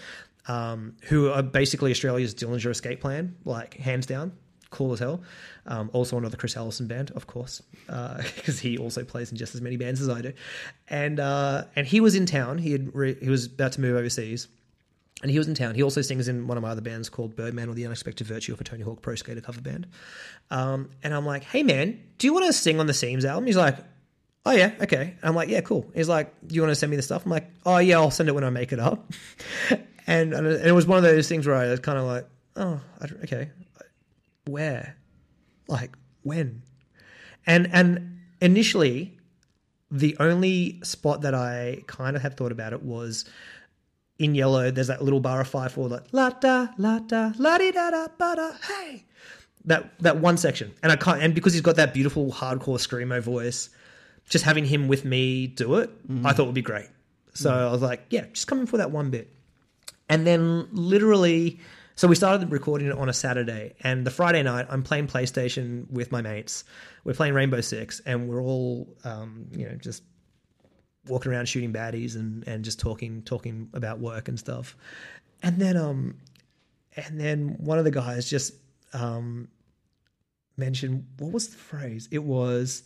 um, 0.47 0.95
who 1.03 1.31
are 1.31 1.41
basically 1.41 1.89
Australia's 1.91 2.35
Dillinger 2.35 2.69
Escape 2.69 3.01
Plan, 3.01 3.35
like 3.45 3.75
hands 3.75 4.05
down 4.05 4.33
cool 4.69 4.93
as 4.93 4.99
hell. 4.99 5.21
Um, 5.65 5.89
also 5.93 6.17
another 6.17 6.37
Chris 6.37 6.55
Allison 6.55 6.87
band, 6.87 7.11
of 7.11 7.27
course, 7.27 7.61
because 7.85 8.59
uh, 8.59 8.61
he 8.61 8.77
also 8.77 9.03
plays 9.03 9.31
in 9.31 9.37
just 9.37 9.55
as 9.55 9.61
many 9.61 9.77
bands 9.77 10.01
as 10.01 10.09
I 10.09 10.21
do. 10.21 10.33
And 10.89 11.19
uh, 11.19 11.65
and 11.75 11.87
he 11.87 11.99
was 11.99 12.15
in 12.15 12.25
town. 12.25 12.57
He 12.57 12.71
had 12.71 12.93
re- 12.95 13.17
he 13.19 13.29
was 13.29 13.45
about 13.45 13.73
to 13.73 13.81
move 13.81 13.95
overseas, 13.95 14.47
and 15.21 15.31
he 15.31 15.37
was 15.37 15.47
in 15.47 15.55
town. 15.55 15.75
He 15.75 15.83
also 15.83 16.01
sings 16.01 16.27
in 16.27 16.47
one 16.47 16.57
of 16.57 16.63
my 16.63 16.69
other 16.69 16.81
bands 16.81 17.09
called 17.09 17.35
Birdman 17.35 17.69
or 17.69 17.73
the 17.73 17.85
Unexpected 17.85 18.25
Virtue 18.27 18.53
of 18.53 18.61
a 18.61 18.63
Tony 18.63 18.83
Hawk 18.83 19.01
Pro 19.01 19.15
Skater 19.15 19.41
cover 19.41 19.61
band. 19.61 19.87
Um, 20.51 20.89
and 21.03 21.13
I'm 21.13 21.25
like, 21.25 21.43
hey 21.43 21.63
man, 21.63 21.99
do 22.17 22.27
you 22.27 22.33
want 22.33 22.45
to 22.45 22.53
sing 22.53 22.79
on 22.79 22.87
the 22.87 22.93
Seims 22.93 23.25
album? 23.25 23.45
He's 23.45 23.57
like, 23.57 23.77
oh 24.45 24.51
yeah, 24.51 24.71
okay. 24.81 25.15
I'm 25.21 25.35
like, 25.35 25.49
yeah, 25.49 25.61
cool. 25.61 25.89
He's 25.93 26.09
like, 26.09 26.33
do 26.47 26.55
you 26.55 26.61
want 26.61 26.71
to 26.71 26.75
send 26.75 26.89
me 26.89 26.95
the 26.95 27.03
stuff? 27.03 27.25
I'm 27.25 27.31
like, 27.31 27.47
oh 27.65 27.77
yeah, 27.77 27.97
I'll 27.97 28.11
send 28.11 28.29
it 28.29 28.35
when 28.35 28.43
I 28.43 28.49
make 28.49 28.71
it 28.71 28.79
up. 28.79 29.11
and, 30.07 30.33
and 30.33 30.47
it 30.47 30.71
was 30.71 30.87
one 30.87 30.97
of 30.97 31.03
those 31.03 31.27
things 31.27 31.45
where 31.45 31.55
I 31.55 31.67
was 31.67 31.79
kind 31.79 31.97
of 31.97 32.05
like, 32.05 32.25
oh, 32.55 32.79
okay, 33.23 33.49
where, 34.45 34.95
like 35.67 35.97
when, 36.23 36.61
and 37.45 37.69
and 37.73 38.19
initially, 38.41 39.17
the 39.91 40.15
only 40.19 40.79
spot 40.83 41.21
that 41.21 41.33
I 41.33 41.83
kind 41.87 42.15
of 42.15 42.21
had 42.21 42.37
thought 42.37 42.51
about 42.51 42.73
it 42.73 42.83
was 42.83 43.25
in 44.17 44.35
yellow. 44.35 44.71
There's 44.71 44.87
that 44.87 45.03
little 45.03 45.19
bar 45.19 45.41
of 45.41 45.47
five 45.47 45.71
four, 45.71 45.89
that 45.89 46.13
la 46.13 46.29
da 46.29 46.67
la 46.77 46.99
da 46.99 47.33
la 47.37 47.57
di 47.57 47.71
da 47.71 47.89
da 47.91 48.07
ba 48.17 48.33
da 48.35 48.51
hey. 48.67 49.05
That 49.65 49.99
that 49.99 50.17
one 50.17 50.37
section, 50.37 50.73
and 50.81 50.91
I 50.91 50.95
can't, 50.95 51.21
and 51.21 51.35
because 51.35 51.51
he's 51.51 51.61
got 51.61 51.75
that 51.75 51.93
beautiful 51.93 52.31
hardcore 52.31 52.79
screamo 52.79 53.21
voice, 53.21 53.69
just 54.29 54.45
having 54.45 54.63
him 54.63 54.87
with 54.87 55.03
me 55.03 55.47
do 55.47 55.75
it, 55.75 55.89
mm-hmm. 56.07 56.25
I 56.25 56.31
thought 56.31 56.45
would 56.45 56.55
be 56.55 56.61
great. 56.61 56.87
So 57.33 57.51
mm-hmm. 57.51 57.67
I 57.67 57.71
was 57.71 57.81
like, 57.81 58.05
yeah, 58.09 58.25
just 58.31 58.47
come 58.47 58.61
in 58.61 58.67
for 58.67 58.77
that 58.77 58.91
one 58.91 59.09
bit. 59.09 59.31
And 60.07 60.25
then 60.25 60.69
literally, 60.71 61.59
so 61.99 62.07
we 62.07 62.15
started 62.15 62.49
recording 62.49 62.87
it 62.87 62.97
on 62.97 63.09
a 63.09 63.13
Saturday, 63.13 63.73
and 63.81 64.07
the 64.07 64.09
Friday 64.09 64.41
night, 64.41 64.67
I'm 64.69 64.83
playing 64.83 65.07
PlayStation 65.07 65.91
with 65.91 66.13
my 66.13 66.21
mates. 66.21 66.63
We're 67.03 67.13
playing 67.13 67.33
Rainbow 67.33 67.59
Six, 67.59 67.99
and 68.05 68.29
we're 68.29 68.41
all, 68.41 68.95
um, 69.03 69.47
you 69.51 69.67
know, 69.67 69.75
just 69.75 70.03
walking 71.09 71.29
around 71.29 71.47
shooting 71.49 71.73
baddies 71.73 72.15
and, 72.15 72.47
and 72.47 72.63
just 72.63 72.79
talking 72.79 73.21
talking 73.23 73.69
about 73.73 73.99
work 73.99 74.29
and 74.29 74.39
stuff. 74.39 74.77
And 75.43 75.59
then 75.59 75.75
um, 75.75 76.15
and 76.95 77.19
then 77.19 77.57
one 77.57 77.77
of 77.79 77.83
the 77.83 77.91
guys 77.91 78.29
just 78.29 78.53
um, 78.93 79.49
mentioned 80.55 81.05
what 81.17 81.33
was 81.33 81.49
the 81.49 81.57
phrase? 81.57 82.07
It 82.11 82.23
was, 82.23 82.83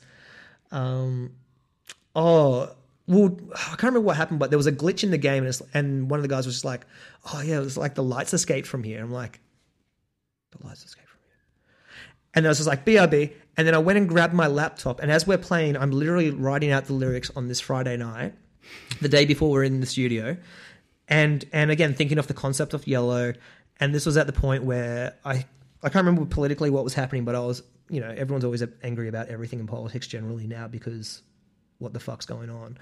um, 0.72 1.36
oh, 2.16 2.72
well, 3.06 3.38
I 3.54 3.70
can't 3.70 3.84
remember 3.84 4.02
what 4.02 4.16
happened, 4.16 4.40
but 4.40 4.50
there 4.50 4.58
was 4.58 4.68
a 4.68 4.72
glitch 4.72 5.04
in 5.04 5.12
the 5.12 5.18
game, 5.18 5.46
and, 5.46 5.62
and 5.74 6.10
one 6.10 6.20
of 6.20 6.22
the 6.22 6.30
guys 6.30 6.46
was 6.46 6.56
just 6.56 6.66
like, 6.66 6.86
"Oh 7.34 7.42
yeah, 7.42 7.58
it 7.58 7.64
was 7.64 7.78
like 7.78 7.96
the 7.96 8.04
lights 8.04 8.34
escaped 8.34 8.68
from 8.68 8.84
here." 8.84 9.04
I'm 9.04 9.12
like, 9.12 9.42
"The 10.58 10.66
lights 10.66 10.86
escaped 10.86 11.10
from 11.10 11.20
here," 11.26 12.02
and 12.34 12.46
I 12.46 12.50
was 12.50 12.60
just 12.60 12.68
like, 12.68 12.86
"BRB." 12.86 13.34
And 13.58 13.68
then 13.68 13.76
I 13.76 13.80
went 13.80 13.98
and 13.98 14.08
grabbed 14.08 14.34
my 14.34 14.48
laptop, 14.48 15.02
and 15.02 15.12
as 15.12 15.28
we're 15.28 15.38
playing, 15.38 15.76
I'm 15.76 15.92
literally 15.92 16.32
writing 16.32 16.72
out 16.72 16.86
the 16.86 16.94
lyrics 16.94 17.30
on 17.36 17.50
this 17.50 17.60
Friday 17.60 17.98
night, 17.98 18.34
the 19.02 19.10
day 19.10 19.26
before 19.26 19.52
we're 19.52 19.64
in 19.64 19.82
the 19.82 19.86
studio, 19.86 20.38
and 21.10 21.44
and 21.52 21.72
again 21.72 21.94
thinking 21.94 22.18
of 22.18 22.28
the 22.28 22.34
concept 22.34 22.74
of 22.74 22.88
yellow, 22.88 23.34
and 23.82 23.94
this 23.94 24.06
was 24.06 24.16
at 24.16 24.28
the 24.28 24.34
point 24.34 24.64
where 24.64 25.16
I 25.26 25.46
I 25.84 25.90
can't 25.90 26.06
remember 26.06 26.26
politically 26.26 26.70
what 26.70 26.86
was 26.86 26.94
happening, 26.94 27.26
but 27.26 27.36
I 27.36 27.40
was 27.42 27.64
you 27.90 28.00
know 28.00 28.10
everyone's 28.10 28.46
always 28.46 28.64
angry 28.82 29.10
about 29.10 29.28
everything 29.28 29.60
in 29.60 29.68
politics 29.68 30.08
generally 30.08 30.48
now 30.48 30.70
because 30.70 31.22
what 31.84 31.94
the 31.94 32.00
fuck's 32.00 32.26
going 32.26 32.50
on. 32.50 32.78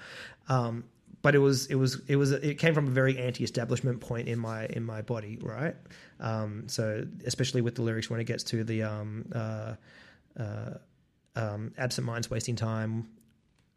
Um, 0.47 0.85
but 1.21 1.35
it 1.35 1.39
was 1.39 1.67
it 1.67 1.75
was 1.75 2.01
it 2.07 2.15
was 2.15 2.31
it 2.31 2.57
came 2.57 2.73
from 2.73 2.87
a 2.87 2.91
very 2.91 3.17
anti-establishment 3.17 3.99
point 3.99 4.27
in 4.27 4.39
my 4.39 4.65
in 4.67 4.83
my 4.83 5.01
body, 5.01 5.37
right? 5.41 5.75
Um, 6.19 6.63
so 6.67 7.05
especially 7.25 7.61
with 7.61 7.75
the 7.75 7.81
lyrics 7.81 8.09
when 8.09 8.19
it 8.19 8.25
gets 8.25 8.43
to 8.45 8.63
the 8.63 8.83
um, 8.83 9.25
uh, 9.33 9.75
uh, 10.39 10.73
um, 11.35 11.73
absent 11.77 12.07
minds 12.07 12.29
wasting 12.29 12.55
time, 12.55 13.07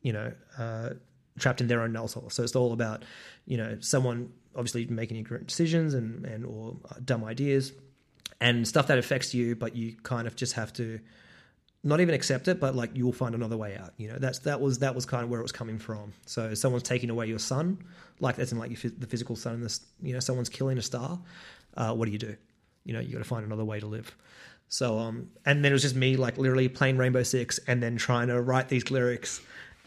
you 0.03 0.13
know, 0.13 0.33
uh, 0.59 0.91
trapped 1.39 1.61
in 1.61 1.67
their 1.67 1.83
own 1.83 1.93
null. 1.93 2.09
So 2.09 2.43
it's 2.43 2.57
all 2.57 2.73
about 2.73 3.05
you 3.47 3.57
know 3.57 3.77
someone 3.81 4.33
obviously 4.57 4.87
making 4.87 5.17
incorrect 5.17 5.47
decisions 5.47 5.93
and 5.95 6.25
and 6.25 6.47
or 6.47 6.77
dumb 7.05 7.25
ideas 7.25 7.73
and 8.41 8.67
stuff 8.67 8.87
that 8.87 8.99
affects 8.99 9.35
you, 9.35 9.55
but 9.55 9.77
you 9.77 9.97
kind 10.03 10.27
of 10.27 10.37
just 10.37 10.55
have 10.55 10.73
to 10.75 11.01
not 11.85 12.01
even 12.01 12.15
accept 12.15 12.49
it, 12.49 12.59
but 12.59 12.75
like 12.75 12.91
you'll 12.95 13.13
find 13.13 13.35
another 13.35 13.59
way 13.59 13.77
out. 13.77 13.93
You 13.99 14.09
know, 14.09 14.17
that's 14.19 14.39
that 14.41 14.61
was 14.61 14.79
that 14.79 14.95
was 14.95 15.05
kind 15.05 15.23
of 15.23 15.29
where 15.29 15.39
it 15.39 15.43
was 15.43 15.53
coming 15.53 15.79
from. 15.79 16.13
So 16.25 16.55
someone's 16.55 16.83
taking 16.83 17.11
away 17.11 17.27
your 17.27 17.39
sun, 17.39 17.79
like 18.21 18.37
that's 18.37 18.53
in 18.53 18.59
like 18.59 18.83
your, 18.83 18.91
the 18.99 19.07
physical 19.07 19.37
sun. 19.37 19.61
This, 19.61 19.81
you 20.03 20.15
know, 20.15 20.21
someone's 20.21 20.49
killing 20.49 20.79
a 20.79 20.83
star. 20.83 21.21
Uh, 21.77 21.95
what 21.95 22.07
do 22.07 22.13
you 22.13 22.19
do? 22.19 22.37
You 22.85 22.95
know, 22.95 23.01
you 23.01 23.13
got 23.13 23.19
to 23.19 23.25
find 23.25 23.45
another 23.45 23.65
way 23.65 23.81
to 23.81 23.87
live. 23.87 24.17
So 24.69 24.99
um, 24.99 25.31
and 25.45 25.63
then 25.63 25.73
it 25.73 25.75
was 25.75 25.83
just 25.83 25.95
me 25.95 26.17
like 26.17 26.39
literally 26.39 26.69
playing 26.69 26.97
Rainbow 26.97 27.23
Six 27.23 27.61
and 27.67 27.83
then 27.83 27.97
trying 27.97 28.29
to 28.29 28.41
write 28.41 28.69
these 28.71 28.91
lyrics, 28.91 29.43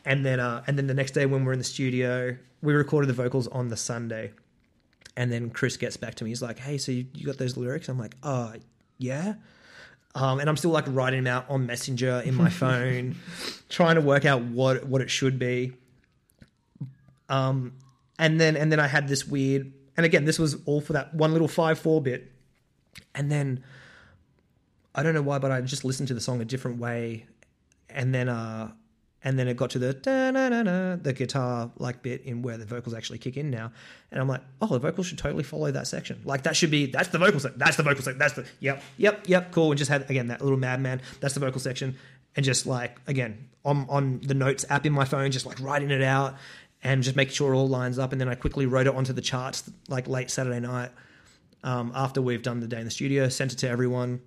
and 0.05 0.23
then 0.23 0.39
uh, 0.39 0.63
and 0.67 0.77
then 0.77 0.85
the 0.85 0.93
next 0.93 1.11
day 1.11 1.25
when 1.25 1.45
we're 1.45 1.53
in 1.53 1.59
the 1.59 1.65
studio, 1.65 2.37
we 2.61 2.73
recorded 2.73 3.07
the 3.07 3.13
vocals 3.13 3.47
on 3.47 3.69
the 3.69 3.77
Sunday. 3.77 4.31
And 5.15 5.31
then 5.31 5.49
Chris 5.49 5.77
gets 5.77 5.97
back 5.97 6.13
to 6.15 6.23
me. 6.23 6.29
He's 6.29 6.43
like, 6.43 6.59
"Hey, 6.59 6.77
so 6.77 6.91
you, 6.91 7.07
you 7.15 7.25
got 7.25 7.39
those 7.39 7.57
lyrics?" 7.57 7.89
I'm 7.89 7.97
like, 7.97 8.15
"Uh, 8.21 8.53
yeah." 8.99 9.33
Um, 10.17 10.39
and 10.39 10.49
I'm 10.49 10.57
still 10.57 10.71
like 10.71 10.85
writing 10.87 11.23
them 11.23 11.31
out 11.31 11.45
on 11.47 11.67
Messenger 11.67 12.23
in 12.25 12.33
my 12.33 12.49
phone, 12.61 13.17
trying 13.69 13.95
to 13.95 14.01
work 14.01 14.25
out 14.25 14.41
what 14.41 14.83
what 14.85 14.99
it 14.99 15.11
should 15.11 15.37
be. 15.37 15.73
Um, 17.29 17.73
and 18.17 18.41
then 18.41 18.57
and 18.57 18.71
then 18.71 18.79
I 18.79 18.87
had 18.87 19.07
this 19.07 19.27
weird, 19.27 19.71
and 19.95 20.07
again, 20.07 20.25
this 20.25 20.39
was 20.39 20.57
all 20.65 20.81
for 20.81 20.93
that 20.93 21.13
one 21.13 21.33
little 21.33 21.47
five 21.47 21.77
four 21.77 22.01
bit, 22.01 22.31
and 23.13 23.31
then 23.31 23.63
I 24.95 25.03
don't 25.03 25.13
know 25.13 25.21
why, 25.21 25.37
but 25.37 25.51
I 25.51 25.61
just 25.61 25.85
listened 25.85 26.07
to 26.07 26.15
the 26.15 26.21
song 26.21 26.41
a 26.41 26.45
different 26.45 26.79
way, 26.79 27.27
and 27.87 28.11
then 28.11 28.27
uh, 28.27 28.71
and 29.27 29.37
then 29.37 29.49
it 29.49 29.57
got 29.57 29.71
to 29.71 29.79
the 29.79 30.99
the 31.03 31.11
guitar 31.11 31.69
like 31.79 32.01
bit 32.01 32.21
in 32.21 32.41
where 32.41 32.57
the 32.57 32.65
vocals 32.65 32.95
actually 32.95 33.17
kick 33.17 33.35
in 33.35 33.49
now, 33.49 33.73
and 34.09 34.21
I'm 34.21 34.27
like, 34.29 34.39
oh, 34.61 34.67
the 34.67 34.79
vocals 34.79 35.07
should 35.07 35.17
totally 35.17 35.43
follow 35.43 35.69
that 35.69 35.85
section. 35.85 36.21
Like 36.23 36.43
that 36.43 36.55
should 36.55 36.71
be 36.71 36.85
that's 36.85 37.09
the 37.09 37.17
vocal 37.17 37.41
section. 37.41 37.59
That's 37.59 37.75
the 37.75 37.83
vocal 37.83 38.01
section. 38.01 38.19
That's 38.19 38.35
the 38.35 38.45
yep, 38.61 38.81
yep, 38.95 39.27
yep, 39.27 39.51
cool. 39.51 39.71
And 39.71 39.77
just 39.77 39.91
had 39.91 40.09
again 40.09 40.27
that 40.27 40.41
little 40.41 40.57
madman. 40.57 41.01
That's 41.19 41.33
the 41.33 41.41
vocal 41.41 41.59
section, 41.59 41.97
and 42.37 42.45
just 42.45 42.65
like 42.65 43.01
again 43.05 43.49
on 43.65 43.85
on 43.89 44.21
the 44.21 44.33
notes 44.33 44.63
app 44.69 44.85
in 44.85 44.93
my 44.93 45.03
phone, 45.03 45.29
just 45.31 45.45
like 45.45 45.59
writing 45.59 45.91
it 45.91 46.01
out 46.01 46.35
and 46.81 47.03
just 47.03 47.17
making 47.17 47.33
sure 47.33 47.51
it 47.51 47.57
all 47.57 47.67
lines 47.67 47.99
up. 47.99 48.13
And 48.13 48.21
then 48.21 48.29
I 48.29 48.35
quickly 48.35 48.65
wrote 48.65 48.87
it 48.87 48.95
onto 48.95 49.11
the 49.11 49.21
charts 49.21 49.69
like 49.89 50.07
late 50.07 50.31
Saturday 50.31 50.61
night 50.61 50.91
um, 51.65 51.91
after 51.93 52.21
we've 52.21 52.41
done 52.41 52.61
the 52.61 52.67
day 52.67 52.79
in 52.79 52.85
the 52.85 52.91
studio, 52.91 53.27
sent 53.27 53.51
it 53.51 53.57
to 53.57 53.69
everyone. 53.69 54.21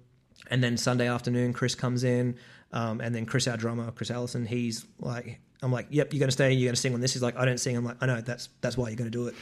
And 0.50 0.62
then 0.62 0.76
Sunday 0.76 1.08
afternoon, 1.08 1.54
Chris 1.54 1.74
comes 1.74 2.04
in, 2.04 2.36
um, 2.72 3.00
and 3.00 3.14
then 3.14 3.26
Chris, 3.26 3.48
our 3.48 3.56
drummer, 3.56 3.90
Chris 3.92 4.10
Allison, 4.10 4.46
he's 4.46 4.86
like, 4.98 5.40
I'm 5.62 5.72
like, 5.72 5.86
yep, 5.90 6.12
you're 6.12 6.20
going 6.20 6.28
to 6.28 6.32
stay, 6.32 6.52
you're 6.52 6.68
going 6.68 6.74
to 6.74 6.80
sing 6.80 6.94
on 6.94 7.00
this. 7.00 7.12
He's 7.12 7.22
like, 7.22 7.36
I 7.36 7.44
don't 7.44 7.58
sing. 7.58 7.76
I'm 7.76 7.84
like, 7.84 7.96
I 8.00 8.06
know, 8.06 8.20
that's 8.20 8.48
that's 8.60 8.76
why 8.76 8.88
you're 8.88 8.96
going 8.96 9.10
to 9.10 9.16
do 9.16 9.26
it. 9.26 9.34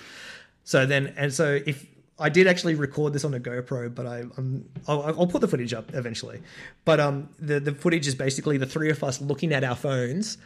So 0.64 0.86
then, 0.86 1.14
and 1.16 1.32
so 1.32 1.60
if 1.64 1.86
I 2.18 2.28
did 2.28 2.46
actually 2.46 2.74
record 2.74 3.12
this 3.12 3.24
on 3.24 3.32
a 3.34 3.40
GoPro, 3.40 3.94
but 3.94 4.06
I, 4.06 4.24
I'm, 4.36 4.68
I'll, 4.88 5.02
I'll 5.02 5.26
put 5.26 5.40
the 5.40 5.48
footage 5.48 5.72
up 5.72 5.94
eventually. 5.94 6.42
But 6.84 7.00
um, 7.00 7.28
the 7.38 7.60
the 7.60 7.72
footage 7.72 8.06
is 8.06 8.14
basically 8.14 8.58
the 8.58 8.66
three 8.66 8.90
of 8.90 9.02
us 9.04 9.20
looking 9.20 9.52
at 9.52 9.62
our 9.62 9.76
phones, 9.76 10.38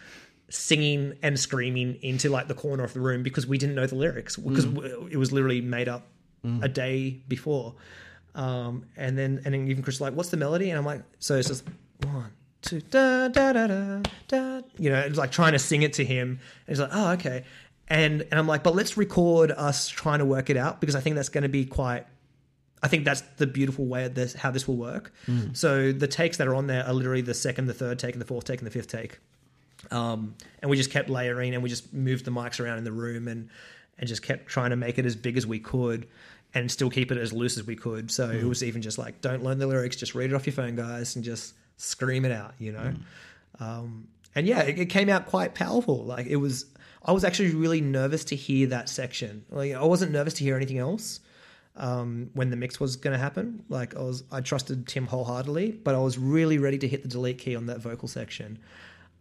singing 0.50 1.14
and 1.22 1.38
screaming 1.38 1.98
into 2.02 2.28
like 2.28 2.48
the 2.48 2.54
corner 2.54 2.84
of 2.84 2.92
the 2.92 3.00
room 3.00 3.22
because 3.22 3.46
we 3.46 3.56
didn't 3.56 3.74
know 3.74 3.86
the 3.86 3.94
lyrics 3.94 4.36
because 4.36 4.64
it 5.10 5.16
was 5.16 5.32
literally 5.32 5.60
made 5.60 5.88
up 5.88 6.06
a 6.62 6.68
day 6.68 7.20
before. 7.28 7.74
Um, 8.34 8.86
and 8.96 9.16
then 9.16 9.40
and 9.44 9.54
then 9.54 9.68
even 9.68 9.82
Chris 9.82 10.00
like, 10.00 10.14
"What's 10.14 10.30
the 10.30 10.36
melody?" 10.36 10.70
And 10.70 10.78
I'm 10.78 10.84
like, 10.84 11.02
"So 11.20 11.36
it's 11.36 11.48
just 11.48 11.64
one, 12.02 12.32
two, 12.62 12.80
da 12.80 13.28
da 13.28 13.52
da 13.52 13.66
da 13.66 14.00
da." 14.28 14.60
You 14.78 14.90
know, 14.90 15.00
it's 15.00 15.18
like 15.18 15.30
trying 15.30 15.52
to 15.52 15.58
sing 15.58 15.82
it 15.82 15.92
to 15.94 16.04
him. 16.04 16.28
And 16.30 16.38
he's 16.68 16.80
like, 16.80 16.90
"Oh, 16.92 17.10
okay." 17.12 17.44
And 17.88 18.22
and 18.22 18.34
I'm 18.34 18.46
like, 18.46 18.62
"But 18.62 18.74
let's 18.74 18.96
record 18.96 19.50
us 19.50 19.88
trying 19.88 20.20
to 20.20 20.24
work 20.24 20.48
it 20.50 20.56
out 20.56 20.80
because 20.80 20.96
I 20.96 21.00
think 21.00 21.16
that's 21.16 21.28
going 21.28 21.42
to 21.42 21.48
be 21.48 21.64
quite." 21.64 22.06
I 22.84 22.88
think 22.88 23.04
that's 23.04 23.20
the 23.36 23.46
beautiful 23.46 23.86
way 23.86 24.04
of 24.06 24.14
this 24.14 24.34
how 24.34 24.50
this 24.50 24.66
will 24.66 24.76
work. 24.76 25.12
So 25.52 25.92
the 25.92 26.08
takes 26.08 26.38
that 26.38 26.48
are 26.48 26.54
on 26.54 26.66
there 26.66 26.84
are 26.84 26.92
literally 26.92 27.20
the 27.20 27.34
second, 27.34 27.66
the 27.66 27.74
third 27.74 27.98
take, 27.98 28.14
and 28.14 28.20
the 28.20 28.26
fourth 28.26 28.44
take, 28.44 28.58
and 28.58 28.66
the 28.66 28.72
fifth 28.72 28.88
take. 28.88 29.18
Um, 29.90 30.34
and 30.60 30.70
we 30.70 30.76
just 30.76 30.90
kept 30.90 31.08
layering 31.08 31.54
and 31.54 31.62
we 31.62 31.68
just 31.68 31.92
moved 31.92 32.24
the 32.24 32.30
mics 32.30 32.60
around 32.60 32.78
in 32.78 32.84
the 32.84 32.92
room 32.92 33.28
and 33.28 33.48
and 33.98 34.08
just 34.08 34.22
kept 34.22 34.46
trying 34.46 34.70
to 34.70 34.76
make 34.76 34.98
it 34.98 35.06
as 35.06 35.14
big 35.14 35.36
as 35.36 35.46
we 35.46 35.58
could 35.60 36.08
and 36.54 36.70
still 36.70 36.90
keep 36.90 37.12
it 37.12 37.18
as 37.18 37.32
loose 37.32 37.56
as 37.56 37.66
we 37.66 37.76
could. 37.76 38.10
So 38.10 38.30
it 38.30 38.44
was 38.44 38.62
even 38.62 38.82
just 38.82 38.98
like, 38.98 39.20
don't 39.20 39.42
learn 39.42 39.58
the 39.58 39.66
lyrics, 39.66 39.96
just 39.96 40.14
read 40.14 40.30
it 40.30 40.34
off 40.34 40.46
your 40.46 40.54
phone, 40.54 40.76
guys, 40.76 41.14
and 41.16 41.24
just 41.24 41.54
scream 41.76 42.24
it 42.24 42.32
out, 42.32 42.54
you 42.58 42.72
know. 42.72 42.94
Um, 43.60 44.08
and 44.34 44.46
yeah, 44.46 44.62
it, 44.62 44.78
it 44.78 44.86
came 44.86 45.08
out 45.08 45.26
quite 45.26 45.54
powerful. 45.54 46.04
Like 46.04 46.26
it 46.26 46.36
was, 46.36 46.66
I 47.04 47.12
was 47.12 47.24
actually 47.24 47.54
really 47.54 47.80
nervous 47.80 48.24
to 48.26 48.36
hear 48.36 48.66
that 48.68 48.88
section. 48.88 49.44
Like 49.50 49.72
I 49.74 49.84
wasn't 49.84 50.12
nervous 50.12 50.34
to 50.34 50.44
hear 50.44 50.56
anything 50.56 50.78
else 50.78 51.20
um, 51.76 52.30
when 52.34 52.50
the 52.50 52.56
mix 52.56 52.80
was 52.80 52.96
going 52.96 53.12
to 53.12 53.18
happen. 53.18 53.64
Like 53.68 53.96
I 53.96 54.02
was, 54.02 54.24
I 54.30 54.40
trusted 54.40 54.86
Tim 54.86 55.06
wholeheartedly, 55.06 55.72
but 55.84 55.94
I 55.94 55.98
was 55.98 56.18
really 56.18 56.58
ready 56.58 56.78
to 56.78 56.88
hit 56.88 57.02
the 57.02 57.08
delete 57.08 57.38
key 57.38 57.56
on 57.56 57.66
that 57.66 57.80
vocal 57.80 58.08
section. 58.08 58.58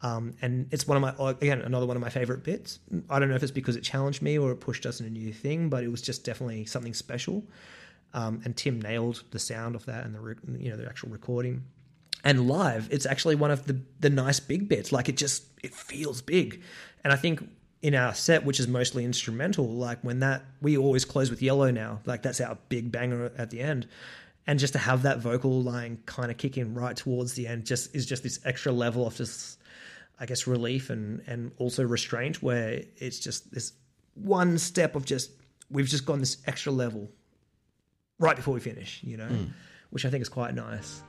Um, 0.03 0.33
and 0.41 0.67
it's 0.71 0.87
one 0.87 0.97
of 0.97 1.01
my 1.01 1.31
again 1.41 1.61
another 1.61 1.85
one 1.85 1.95
of 1.95 2.01
my 2.01 2.09
favorite 2.09 2.43
bits. 2.43 2.79
I 3.09 3.19
don't 3.19 3.29
know 3.29 3.35
if 3.35 3.43
it's 3.43 3.51
because 3.51 3.75
it 3.75 3.81
challenged 3.81 4.21
me 4.21 4.37
or 4.37 4.51
it 4.51 4.55
pushed 4.55 4.85
us 4.85 4.99
in 4.99 5.05
a 5.05 5.09
new 5.09 5.31
thing, 5.31 5.69
but 5.69 5.83
it 5.83 5.89
was 5.89 6.01
just 6.01 6.23
definitely 6.23 6.65
something 6.65 6.93
special. 6.93 7.43
Um, 8.13 8.41
and 8.43 8.57
Tim 8.57 8.81
nailed 8.81 9.23
the 9.31 9.39
sound 9.39 9.75
of 9.75 9.85
that 9.85 10.05
and 10.05 10.15
the 10.15 10.59
you 10.59 10.71
know 10.71 10.77
the 10.77 10.87
actual 10.87 11.09
recording. 11.09 11.63
And 12.23 12.47
live, 12.47 12.87
it's 12.91 13.05
actually 13.05 13.35
one 13.35 13.51
of 13.51 13.65
the 13.65 13.79
the 13.99 14.09
nice 14.09 14.39
big 14.39 14.69
bits. 14.69 14.91
Like 14.91 15.09
it 15.09 15.17
just 15.17 15.43
it 15.63 15.73
feels 15.73 16.21
big, 16.21 16.61
and 17.03 17.11
I 17.11 17.15
think 17.15 17.47
in 17.81 17.95
our 17.95 18.13
set, 18.13 18.45
which 18.45 18.59
is 18.59 18.67
mostly 18.67 19.03
instrumental, 19.03 19.67
like 19.67 19.99
when 20.01 20.19
that 20.19 20.43
we 20.61 20.77
always 20.77 21.03
close 21.03 21.29
with 21.29 21.41
yellow 21.41 21.71
now, 21.71 21.99
like 22.05 22.21
that's 22.21 22.39
our 22.39 22.57
big 22.69 22.91
banger 22.91 23.31
at 23.37 23.49
the 23.49 23.59
end. 23.59 23.87
And 24.47 24.59
just 24.59 24.73
to 24.73 24.79
have 24.79 25.03
that 25.03 25.19
vocal 25.19 25.61
line 25.61 25.99
kind 26.05 26.31
of 26.31 26.37
kick 26.37 26.57
in 26.57 26.73
right 26.73 26.95
towards 26.95 27.33
the 27.33 27.47
end 27.47 27.65
just 27.65 27.95
is 27.95 28.05
just 28.05 28.23
this 28.23 28.39
extra 28.45 28.71
level 28.71 29.05
of 29.05 29.15
just 29.15 29.59
I 30.19 30.25
guess 30.25 30.45
relief 30.45 30.89
and 30.89 31.21
and 31.27 31.51
also 31.57 31.83
restraint 31.83 32.43
where 32.43 32.83
it's 32.97 33.19
just 33.19 33.51
this 33.51 33.73
one 34.13 34.57
step 34.57 34.95
of 34.95 35.05
just 35.05 35.31
we've 35.69 35.87
just 35.87 36.05
gone 36.05 36.19
this 36.19 36.37
extra 36.45 36.71
level 36.71 37.09
right 38.19 38.35
before 38.35 38.53
we 38.53 38.59
finish, 38.59 38.99
you 39.03 39.17
know, 39.17 39.27
mm. 39.27 39.49
which 39.89 40.05
I 40.05 40.09
think 40.09 40.21
is 40.21 40.29
quite 40.29 40.53
nice. 40.53 41.01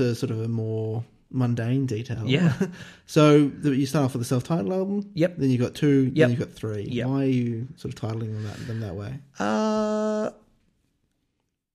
To 0.00 0.14
sort 0.14 0.30
of 0.30 0.40
a 0.40 0.48
more 0.48 1.04
mundane 1.30 1.86
detail. 1.86 2.22
Yeah. 2.26 2.54
so 3.06 3.48
the, 3.48 3.74
you 3.74 3.86
start 3.86 4.06
off 4.06 4.14
with 4.14 4.22
a 4.22 4.24
self-titled 4.24 4.72
album. 4.72 5.10
Yep. 5.14 5.36
Then 5.36 5.50
you've 5.50 5.60
got 5.60 5.74
two. 5.74 6.10
Yep. 6.14 6.14
Then 6.14 6.30
you've 6.30 6.48
got 6.48 6.52
three. 6.52 6.82
Yep. 6.90 7.06
Why 7.06 7.22
are 7.22 7.26
you 7.26 7.68
sort 7.76 7.94
of 7.94 8.00
titling 8.00 8.32
them 8.32 8.44
that, 8.44 8.66
them 8.66 8.80
that 8.80 8.94
way? 8.94 9.18
Uh, 9.38 10.30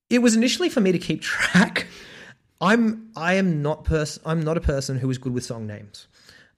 it 0.10 0.20
was 0.20 0.36
initially 0.36 0.70
for 0.70 0.82
me 0.82 0.92
to 0.92 1.00
keep 1.00 1.22
track. 1.34 1.88
I'm 2.62 3.12
I 3.16 3.36
am 3.36 3.62
not 3.62 3.84
pers- 3.84 4.20
I'm 4.26 4.42
not 4.42 4.58
a 4.58 4.62
person 4.62 4.98
who 4.98 5.10
is 5.10 5.18
good 5.18 5.34
with 5.34 5.44
song 5.44 5.68
names. 5.68 6.08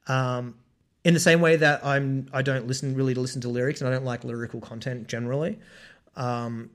Um, 0.08 0.56
in 1.04 1.14
the 1.14 1.20
same 1.20 1.42
way 1.42 1.56
that 1.56 1.86
I'm 1.86 2.28
I 2.34 2.42
don't 2.42 2.68
listen 2.68 2.96
really 2.96 3.14
to 3.14 3.20
listen 3.20 3.42
to 3.42 3.50
lyrics 3.50 3.82
and 3.82 3.90
I 3.90 3.94
don't 3.94 4.06
like 4.06 4.24
lyrical 4.24 4.62
content 4.62 5.08
generally. 5.08 5.60
Um, 6.16 6.70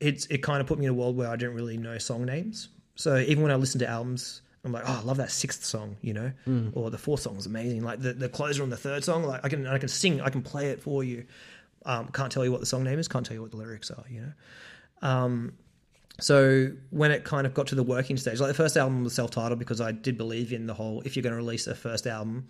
it's 0.00 0.26
it 0.26 0.38
kind 0.38 0.60
of 0.60 0.66
put 0.66 0.78
me 0.78 0.86
in 0.86 0.90
a 0.90 0.94
world 0.94 1.16
where 1.16 1.28
I 1.28 1.36
didn't 1.36 1.54
really 1.54 1.76
know 1.76 1.98
song 1.98 2.24
names. 2.24 2.68
So 3.00 3.16
even 3.16 3.42
when 3.42 3.50
I 3.50 3.54
listen 3.54 3.78
to 3.78 3.88
albums, 3.88 4.42
I'm 4.62 4.72
like, 4.72 4.82
oh, 4.86 5.00
I 5.00 5.06
love 5.06 5.16
that 5.16 5.30
sixth 5.30 5.64
song, 5.64 5.96
you 6.02 6.12
know, 6.12 6.30
or 6.74 6.90
the 6.90 6.98
fourth 6.98 7.22
song 7.22 7.36
is 7.36 7.46
amazing. 7.46 7.82
Like 7.82 7.98
the, 8.02 8.12
the 8.12 8.28
closer 8.28 8.62
on 8.62 8.68
the 8.68 8.76
third 8.76 9.02
song, 9.02 9.24
like 9.24 9.40
I 9.42 9.48
can 9.48 9.66
I 9.66 9.78
can 9.78 9.88
sing, 9.88 10.20
I 10.20 10.28
can 10.28 10.42
play 10.42 10.68
it 10.68 10.82
for 10.82 11.02
you. 11.02 11.24
Um, 11.86 12.08
can't 12.08 12.30
tell 12.30 12.44
you 12.44 12.52
what 12.52 12.60
the 12.60 12.66
song 12.66 12.84
name 12.84 12.98
is, 12.98 13.08
can't 13.08 13.24
tell 13.24 13.34
you 13.34 13.40
what 13.40 13.52
the 13.52 13.56
lyrics 13.56 13.90
are, 13.90 14.04
you 14.10 14.20
know. 14.20 15.08
Um, 15.08 15.54
so 16.20 16.72
when 16.90 17.10
it 17.10 17.24
kind 17.24 17.46
of 17.46 17.54
got 17.54 17.68
to 17.68 17.74
the 17.74 17.82
working 17.82 18.18
stage, 18.18 18.38
like 18.38 18.48
the 18.48 18.54
first 18.54 18.76
album 18.76 19.02
was 19.02 19.14
self-titled 19.14 19.58
because 19.58 19.80
I 19.80 19.92
did 19.92 20.18
believe 20.18 20.52
in 20.52 20.66
the 20.66 20.74
whole 20.74 21.00
if 21.06 21.16
you're 21.16 21.22
going 21.22 21.32
to 21.32 21.38
release 21.38 21.66
a 21.68 21.74
first 21.74 22.06
album, 22.06 22.48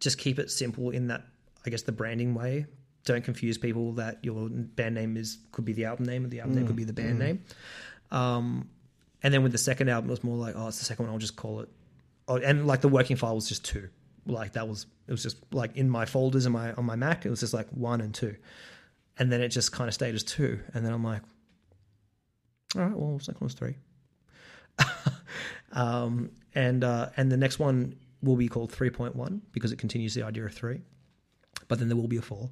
just 0.00 0.18
keep 0.18 0.38
it 0.38 0.50
simple 0.50 0.90
in 0.90 1.06
that 1.06 1.22
I 1.64 1.70
guess 1.70 1.80
the 1.80 1.92
branding 1.92 2.34
way. 2.34 2.66
Don't 3.06 3.24
confuse 3.24 3.56
people 3.56 3.92
that 3.92 4.18
your 4.22 4.50
band 4.50 4.96
name 4.96 5.16
is 5.16 5.38
could 5.50 5.64
be 5.64 5.72
the 5.72 5.86
album 5.86 6.04
name 6.04 6.26
or 6.26 6.28
the 6.28 6.40
album 6.40 6.56
name 6.56 6.66
could 6.66 6.76
be 6.76 6.84
the 6.84 6.92
band 6.92 7.18
name. 7.18 7.42
Um, 8.10 8.68
and 9.22 9.34
then 9.34 9.42
with 9.42 9.52
the 9.52 9.58
second 9.58 9.88
album, 9.88 10.10
it 10.10 10.12
was 10.12 10.24
more 10.24 10.36
like, 10.36 10.54
oh, 10.56 10.68
it's 10.68 10.78
the 10.78 10.84
second 10.84 11.06
one. 11.06 11.12
I'll 11.12 11.18
just 11.18 11.36
call 11.36 11.60
it. 11.60 11.68
Oh, 12.28 12.36
and 12.36 12.66
like 12.66 12.82
the 12.82 12.88
working 12.88 13.16
file 13.16 13.34
was 13.34 13.48
just 13.48 13.64
two. 13.64 13.88
Like 14.26 14.52
that 14.52 14.68
was 14.68 14.86
it 15.06 15.10
was 15.10 15.22
just 15.22 15.38
like 15.52 15.76
in 15.76 15.88
my 15.88 16.04
folders 16.04 16.44
in 16.46 16.52
my 16.52 16.72
on 16.72 16.84
my 16.84 16.96
Mac. 16.96 17.24
It 17.24 17.30
was 17.30 17.40
just 17.40 17.54
like 17.54 17.68
one 17.70 18.00
and 18.00 18.14
two, 18.14 18.36
and 19.18 19.32
then 19.32 19.40
it 19.40 19.48
just 19.48 19.72
kind 19.72 19.88
of 19.88 19.94
stayed 19.94 20.14
as 20.14 20.22
two. 20.22 20.60
And 20.74 20.84
then 20.84 20.92
I'm 20.92 21.02
like, 21.02 21.22
all 22.76 22.82
right, 22.82 22.96
well, 22.96 23.18
second 23.18 23.40
one's 23.40 23.54
three. 23.54 23.76
um, 25.72 26.30
and 26.54 26.84
uh, 26.84 27.08
and 27.16 27.32
the 27.32 27.38
next 27.38 27.58
one 27.58 27.96
will 28.22 28.36
be 28.36 28.48
called 28.48 28.70
three 28.70 28.90
point 28.90 29.16
one 29.16 29.40
because 29.52 29.72
it 29.72 29.78
continues 29.78 30.14
the 30.14 30.22
idea 30.22 30.44
of 30.44 30.52
three. 30.52 30.82
But 31.66 31.78
then 31.78 31.88
there 31.88 31.96
will 31.96 32.08
be 32.08 32.18
a 32.18 32.22
four. 32.22 32.50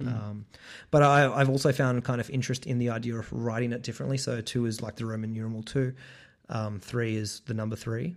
Um, 0.00 0.44
but 0.90 1.02
I, 1.02 1.32
I've 1.32 1.48
also 1.48 1.72
found 1.72 2.04
kind 2.04 2.20
of 2.20 2.28
interest 2.30 2.66
in 2.66 2.78
the 2.78 2.90
idea 2.90 3.16
of 3.16 3.32
writing 3.32 3.72
it 3.72 3.82
differently. 3.82 4.18
So 4.18 4.40
two 4.40 4.66
is 4.66 4.82
like 4.82 4.96
the 4.96 5.06
Roman 5.06 5.32
numeral 5.32 5.62
two. 5.62 5.94
Um, 6.48 6.78
three 6.78 7.16
is 7.16 7.40
the 7.46 7.54
number 7.54 7.74
3 7.74 8.14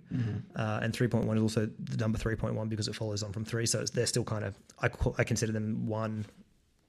uh, 0.55 0.79
and 0.83 0.93
three 0.93 1.07
point 1.07 1.25
one 1.25 1.35
is 1.37 1.41
also 1.41 1.67
the 1.79 1.97
number 1.97 2.17
three 2.19 2.35
point 2.35 2.53
one 2.53 2.67
because 2.69 2.87
it 2.87 2.95
follows 2.95 3.23
on 3.23 3.31
from 3.31 3.43
three. 3.43 3.65
So 3.65 3.79
it's, 3.79 3.91
they're 3.91 4.05
still 4.05 4.23
kind 4.23 4.45
of 4.45 4.55
I, 4.81 4.89
I 5.17 5.23
consider 5.23 5.51
them 5.51 5.87
one 5.87 6.25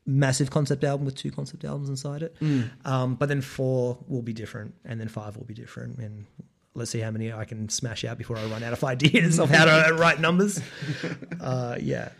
massive 0.07 0.51
concept 0.51 0.83
album 0.85 1.07
with 1.07 1.15
two 1.15 1.31
concept 1.31 1.65
albums 1.65 1.89
inside 1.89 2.23
it. 2.23 2.37
Um, 2.85 3.15
but 3.15 3.29
then 3.31 3.41
four 3.41 3.97
will 4.09 4.23
be 4.23 4.33
different, 4.35 4.75
and 4.85 5.01
then 5.01 5.09
five 5.09 5.37
will 5.37 5.45
be 5.47 5.55
different, 5.55 5.99
and 5.99 6.27
let's 6.75 6.91
see 6.91 7.01
how 7.01 7.11
many 7.11 7.33
I 7.33 7.45
can 7.47 7.69
smash 7.71 8.05
out 8.05 8.19
before 8.19 8.37
I 8.37 8.45
run 8.47 8.63
out 8.63 8.73
of 8.75 8.85
ideas 8.95 9.39
of 9.39 9.49
how 9.51 9.65
to 9.65 9.95
write 9.95 10.21
numbers. 10.21 10.61
Uh, 11.41 11.77
yeah, 11.81 12.11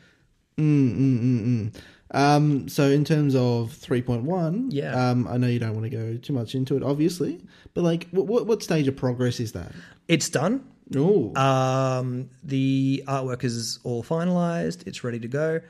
Mm, 0.57 0.97
mm, 0.97 1.21
mm, 1.21 1.47
mm. 1.47 1.75
Um, 2.13 2.69
so 2.69 2.89
in 2.89 3.05
terms 3.05 3.35
of 3.37 3.73
three 3.73 4.03
point 4.03 4.25
one, 4.25 4.71
Yeah. 4.71 5.11
Um, 5.11 5.29
I 5.29 5.37
know 5.37 5.47
you 5.47 5.59
don't 5.61 5.75
want 5.75 5.85
to 5.85 5.91
go 5.91 6.17
too 6.17 6.33
much 6.33 6.55
into 6.55 6.77
it, 6.77 6.83
obviously, 6.83 7.41
but 7.75 7.83
like, 7.85 8.09
what 8.11 8.27
what, 8.27 8.47
what 8.47 8.63
stage 8.63 8.89
of 8.89 8.97
progress 8.97 9.39
is 9.41 9.53
that? 9.53 9.73
it's 10.09 10.29
done. 10.29 10.65
Oh, 10.97 11.33
Um, 11.37 12.31
the 12.43 13.05
artwork 13.07 13.45
is 13.45 13.79
all 13.85 14.03
finalized. 14.03 14.89
It's 14.89 15.05
ready 15.05 15.21
to 15.21 15.29
go. 15.29 15.61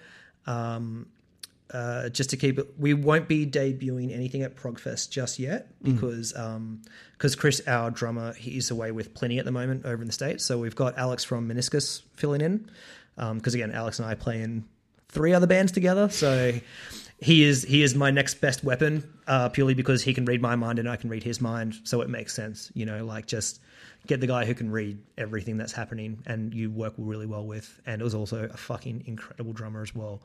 Um, 0.46 1.08
uh, 1.72 2.08
just 2.08 2.30
to 2.30 2.36
keep 2.38 2.58
it, 2.58 2.66
we 2.78 2.94
won't 2.94 3.28
be 3.28 3.46
debuting 3.46 4.12
anything 4.12 4.42
at 4.42 4.56
Progfest 4.56 5.10
just 5.10 5.38
yet 5.38 5.68
because 5.82 6.34
um 6.36 6.80
because 7.12 7.36
Chris, 7.36 7.60
our 7.66 7.90
drummer, 7.90 8.32
he's 8.32 8.70
away 8.70 8.90
with 8.92 9.12
Plini 9.14 9.38
at 9.38 9.44
the 9.44 9.52
moment 9.52 9.84
over 9.84 10.00
in 10.02 10.06
the 10.06 10.12
states. 10.12 10.44
So 10.44 10.58
we've 10.58 10.74
got 10.74 10.96
Alex 10.98 11.22
from 11.22 11.48
Meniscus 11.48 12.00
filling 12.14 12.40
in 12.40 12.70
Um 13.18 13.36
because 13.38 13.54
again, 13.54 13.70
Alex 13.72 13.98
and 14.00 14.08
I 14.08 14.14
play 14.14 14.40
in 14.40 14.64
three 15.10 15.32
other 15.32 15.46
bands 15.46 15.72
together. 15.72 16.08
So 16.08 16.52
he 17.18 17.44
is 17.44 17.62
he 17.62 17.82
is 17.82 17.94
my 17.94 18.10
next 18.10 18.40
best 18.40 18.64
weapon 18.64 19.08
uh, 19.26 19.48
purely 19.50 19.74
because 19.74 20.02
he 20.02 20.14
can 20.14 20.24
read 20.24 20.40
my 20.40 20.56
mind 20.56 20.78
and 20.78 20.88
I 20.88 20.96
can 20.96 21.10
read 21.10 21.22
his 21.22 21.40
mind. 21.40 21.74
So 21.84 22.00
it 22.00 22.08
makes 22.08 22.34
sense, 22.34 22.70
you 22.74 22.86
know, 22.86 23.04
like 23.04 23.26
just 23.26 23.60
get 24.06 24.20
the 24.20 24.26
guy 24.26 24.46
who 24.46 24.54
can 24.54 24.70
read 24.70 24.98
everything 25.18 25.58
that's 25.58 25.72
happening 25.72 26.22
and 26.26 26.54
you 26.54 26.70
work 26.70 26.94
really 26.96 27.26
well 27.26 27.46
with. 27.46 27.80
And 27.84 28.00
it 28.00 28.04
was 28.04 28.14
also 28.14 28.44
a 28.44 28.56
fucking 28.56 29.04
incredible 29.06 29.52
drummer 29.52 29.82
as 29.82 29.94
well. 29.94 30.22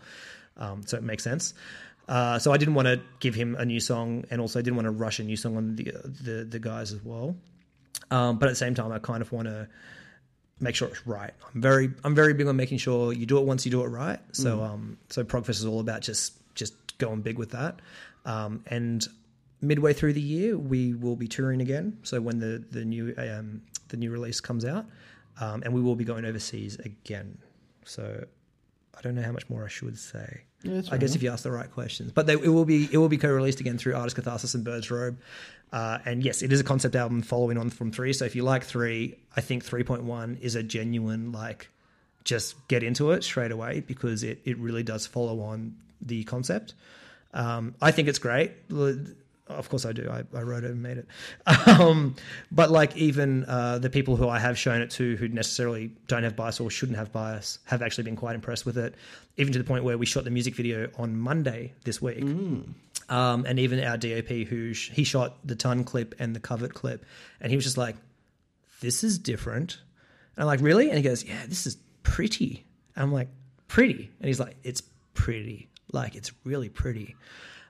Um, 0.58 0.84
so 0.86 0.98
it 0.98 1.04
makes 1.04 1.24
sense. 1.24 1.54
Uh, 2.08 2.40
so 2.40 2.54
I 2.54 2.58
didn't 2.58 2.76
want 2.76 2.88
to 2.88 3.02
give 3.20 3.36
him 3.36 3.56
a 3.56 3.66
new 3.66 3.80
song, 3.80 4.26
and 4.30 4.40
also 4.40 4.60
I 4.60 4.62
didn't 4.62 4.76
want 4.76 4.86
to 4.86 4.92
rush 4.92 5.20
a 5.20 5.24
new 5.24 5.36
song 5.36 5.58
on 5.58 5.76
the 5.76 5.92
the, 6.04 6.46
the 6.48 6.60
guys 6.60 6.94
as 6.94 7.04
well. 7.04 7.36
Um, 8.12 8.38
but 8.38 8.48
at 8.48 8.52
the 8.52 8.56
same 8.56 8.76
time, 8.76 8.92
I 8.92 9.00
kind 9.00 9.22
of 9.22 9.32
want 9.32 9.48
to 9.48 9.68
make 10.60 10.76
sure 10.76 10.88
it's 10.88 11.06
right. 11.06 11.34
I'm 11.54 11.62
very 11.62 11.92
I'm 12.04 12.16
very 12.16 12.34
big 12.34 12.48
on 12.48 12.56
making 12.56 12.78
sure 12.78 13.14
you 13.14 13.26
do 13.26 13.38
it 13.38 13.46
once 13.46 13.66
you 13.66 13.72
do 13.72 13.84
it 13.84 13.88
right. 13.88 14.20
So 14.32 14.62
um 14.64 14.98
so 15.10 15.24
Progfest 15.24 15.50
is 15.50 15.66
all 15.66 15.80
about 15.80 16.02
just 16.02 16.34
just 16.56 16.98
going 16.98 17.22
big 17.22 17.38
with 17.38 17.52
that. 17.52 17.82
Um, 18.26 18.64
and 18.68 19.06
midway 19.62 19.94
through 19.94 20.14
the 20.14 20.22
year, 20.22 20.58
we 20.58 20.94
will 20.94 21.16
be 21.16 21.28
touring 21.28 21.62
again. 21.62 21.98
So 22.04 22.22
when 22.22 22.40
the 22.40 22.64
the 22.72 22.86
new 22.86 23.14
um, 23.18 23.62
the 23.90 23.98
new 23.98 24.12
release 24.12 24.40
comes 24.40 24.66
out, 24.66 24.86
um, 25.40 25.62
and 25.64 25.74
we 25.74 25.82
will 25.82 25.96
be 25.96 26.06
going 26.06 26.26
overseas 26.26 26.78
again. 26.80 27.38
So 27.84 28.26
I 28.98 29.02
don't 29.02 29.16
know 29.16 29.22
how 29.24 29.32
much 29.32 29.50
more 29.50 29.66
I 29.66 29.68
should 29.68 29.98
say. 29.98 30.44
Yeah, 30.66 30.82
I 30.92 30.98
guess 30.98 31.16
if 31.16 31.24
you 31.24 31.32
ask 31.32 31.44
the 31.44 31.52
right 31.52 31.72
questions, 31.72 32.12
but 32.12 32.28
they, 32.28 32.34
it 32.34 32.48
will 32.48 32.66
be 32.66 32.90
it 32.92 32.98
will 32.98 33.10
be 33.10 33.18
co-released 33.18 33.60
again 33.60 33.78
through 33.78 33.96
Art 33.96 34.08
As 34.08 34.14
Catharsis 34.14 34.56
and 34.56 34.64
Bird's 34.64 34.90
Robe. 34.90 35.18
Uh, 35.72 36.00
and 36.06 36.24
yes, 36.24 36.42
it 36.42 36.52
is 36.54 36.60
a 36.60 36.64
concept 36.64 36.96
album 36.96 37.22
following 37.22 37.58
on 37.58 37.70
from 37.70 37.92
three. 37.92 38.14
So 38.14 38.26
if 38.26 38.36
you 38.36 38.44
like 38.44 38.64
three, 38.64 39.18
I 39.36 39.42
think 39.42 39.64
three 39.64 39.84
point 39.84 40.04
one 40.04 40.38
is 40.42 40.56
a 40.56 40.64
genuine 40.64 41.32
like 41.32 41.70
just 42.24 42.68
get 42.68 42.84
into 42.84 43.12
it 43.12 43.24
straight 43.24 43.52
away 43.52 43.82
because 43.82 44.24
it 44.24 44.42
it 44.46 44.58
really 44.58 44.84
does 44.84 45.06
follow 45.06 45.42
on 45.42 45.76
the 46.02 46.24
concept. 46.24 46.74
Um, 47.34 47.76
I 47.82 47.92
think 47.92 48.08
it's 48.08 48.20
great. 48.20 48.52
Of 49.48 49.70
course, 49.70 49.86
I 49.86 49.92
do. 49.92 50.10
I, 50.10 50.24
I 50.36 50.42
wrote 50.42 50.64
it 50.64 50.72
and 50.72 50.82
made 50.82 50.98
it. 50.98 51.08
Um, 51.68 52.16
but 52.52 52.72
like 52.72 52.96
even 52.96 53.44
uh, 53.46 53.78
the 53.80 53.90
people 53.90 54.16
who 54.16 54.28
I 54.30 54.40
have 54.40 54.58
shown 54.58 54.82
it 54.82 54.90
to, 54.92 55.16
who 55.18 55.28
necessarily 55.28 55.92
don't 56.08 56.24
have 56.24 56.36
bias 56.36 56.60
or 56.60 56.70
shouldn't 56.72 56.98
have 56.98 57.12
bias, 57.12 57.60
have 57.66 57.82
actually 57.82 58.06
been 58.06 58.16
quite 58.16 58.34
impressed 58.36 58.66
with 58.66 58.78
it. 58.78 58.96
Even 59.38 59.52
to 59.54 59.60
the 59.60 59.66
point 59.66 59.84
where 59.84 59.98
we 59.98 60.06
shot 60.06 60.24
the 60.24 60.30
music 60.32 60.56
video 60.56 60.90
on 60.98 61.18
Monday 61.18 61.74
this 61.84 62.02
week. 62.02 62.24
Um, 63.10 63.46
and 63.46 63.60
even 63.60 63.84
our 63.84 63.98
DOP, 63.98 64.48
who 64.48 64.74
sh- 64.74 64.90
he 64.92 65.04
shot 65.04 65.38
the 65.46 65.56
ton 65.56 65.84
clip 65.84 66.16
and 66.18 66.36
the 66.36 66.40
covered 66.40 66.74
clip, 66.74 67.06
and 67.40 67.52
he 67.52 67.56
was 67.56 67.66
just 67.66 67.78
like, 67.78 67.96
"This 68.82 69.04
is 69.04 69.20
different." 69.20 69.80
And 70.36 70.44
I'm 70.44 70.48
like, 70.48 70.62
"Really?" 70.62 70.88
And 70.90 70.98
he 70.98 71.04
goes, 71.04 71.24
"Yeah, 71.24 71.46
this 71.48 71.68
is 71.68 71.78
pretty." 72.04 72.66
And 72.96 73.04
I'm 73.04 73.12
like, 73.12 73.28
"Pretty?" 73.68 74.10
And 74.20 74.28
he's 74.28 74.40
like, 74.40 74.56
"It's 74.64 74.82
pretty. 75.14 75.70
Like 75.92 76.16
it's 76.16 76.32
really 76.46 76.70
pretty." 76.70 77.16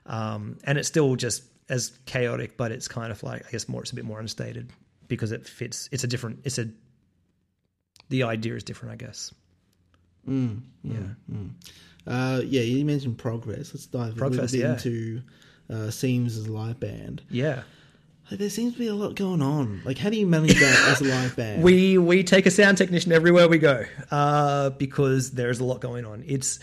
Um, 0.06 0.56
and 0.64 0.78
it's 0.78 0.88
still 0.88 1.16
just 1.16 1.42
as 1.68 1.92
chaotic, 2.06 2.56
but 2.56 2.72
it's 2.72 2.88
kind 2.88 3.10
of 3.10 3.22
like 3.22 3.46
I 3.46 3.50
guess 3.50 3.68
more. 3.68 3.82
It's 3.82 3.92
a 3.92 3.94
bit 3.96 4.04
more 4.04 4.18
understated 4.18 4.70
because 5.08 5.32
it 5.32 5.46
fits. 5.46 5.88
It's 5.92 6.04
a 6.04 6.06
different. 6.06 6.40
It's 6.44 6.58
a. 6.58 6.68
The 8.08 8.22
idea 8.22 8.54
is 8.54 8.62
different, 8.62 8.92
I 8.92 9.04
guess. 9.04 9.34
Mm, 10.28 10.60
Yeah. 10.82 11.00
Uh, 12.06 12.40
yeah, 12.44 12.60
you 12.62 12.84
mentioned 12.84 13.18
progress. 13.18 13.74
Let's 13.74 13.86
dive 13.86 14.20
a 14.20 14.24
little 14.24 14.30
Progfest, 14.30 14.52
bit 14.52 14.60
yeah. 14.60 14.72
into 14.74 15.22
uh, 15.68 15.74
Seims 15.90 16.26
as 16.28 16.46
a 16.46 16.52
live 16.52 16.78
band. 16.78 17.22
Yeah. 17.30 17.62
Like, 18.30 18.38
there 18.40 18.50
seems 18.50 18.74
to 18.74 18.78
be 18.78 18.86
a 18.86 18.94
lot 18.94 19.14
going 19.16 19.42
on. 19.42 19.82
Like, 19.84 19.98
how 19.98 20.10
do 20.10 20.16
you 20.16 20.26
manage 20.26 20.54
that 20.54 20.88
as 20.88 21.00
a 21.00 21.04
live 21.14 21.34
band? 21.36 21.62
We 21.62 21.98
we 21.98 22.22
take 22.22 22.46
a 22.46 22.50
sound 22.50 22.78
technician 22.78 23.12
everywhere 23.12 23.48
we 23.48 23.58
go 23.58 23.84
uh, 24.10 24.70
because 24.70 25.32
there's 25.32 25.58
a 25.60 25.64
lot 25.64 25.80
going 25.80 26.04
on. 26.04 26.22
It's 26.26 26.60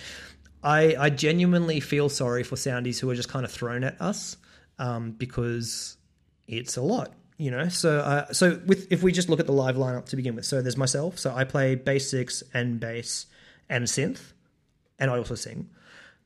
I 0.63 0.95
I 0.97 1.09
genuinely 1.09 1.79
feel 1.81 2.07
sorry 2.09 2.43
for 2.43 2.55
soundies 2.55 2.99
who 2.99 3.09
are 3.09 3.15
just 3.15 3.29
kind 3.29 3.43
of 3.45 3.51
thrown 3.51 3.83
at 3.83 3.99
us 4.01 4.37
um, 4.79 5.11
because 5.11 5.97
it's 6.47 6.77
a 6.77 6.81
lot, 6.81 7.13
you 7.37 7.51
know. 7.51 7.69
So 7.69 7.99
uh, 7.99 8.31
so 8.33 8.61
with 8.65 8.91
if 8.91 9.03
we 9.03 9.11
just 9.11 9.29
look 9.29 9.39
at 9.39 9.45
the 9.45 9.53
live 9.53 9.75
lineup 9.75 10.05
to 10.07 10.15
begin 10.15 10.35
with, 10.35 10.45
so 10.45 10.61
there's 10.61 10.77
myself. 10.77 11.19
So 11.19 11.33
I 11.33 11.43
play 11.43 11.75
bass 11.75 12.09
six 12.09 12.43
and 12.53 12.79
bass 12.79 13.25
and 13.69 13.85
synth, 13.85 14.33
and 14.99 15.09
I 15.09 15.17
also 15.17 15.35
sing. 15.35 15.69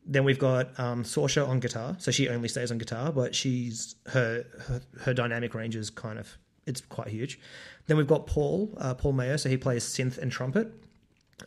Then 0.06 0.24
we've 0.24 0.40
got 0.40 0.80
um, 0.80 1.03
Sorsha 1.03 1.48
on 1.48 1.60
guitar, 1.60 1.98
so 1.99 2.11
she 2.11 2.30
only 2.30 2.48
stays 2.48 2.72
on 2.72 2.78
guitar, 2.78 3.11
but 3.11 3.36
she's 3.36 3.95
her 4.07 4.45
her, 4.68 4.82
her 5.02 5.14
dynamic 5.14 5.53
range 5.53 5.76
is 5.76 5.90
kind 5.90 6.18
of 6.18 6.38
it's 6.65 6.82
quite 6.82 7.10
huge. 7.10 7.40
Then 7.88 7.98
we've 7.98 8.07
got 8.07 8.28
Paul 8.28 8.74
uh, 8.78 8.94
Paul 8.94 9.14
Mayer, 9.14 9.38
so 9.38 9.49
he 9.49 9.57
plays 9.57 9.84
synth 9.84 10.18
and 10.18 10.32
trumpet. 10.32 10.72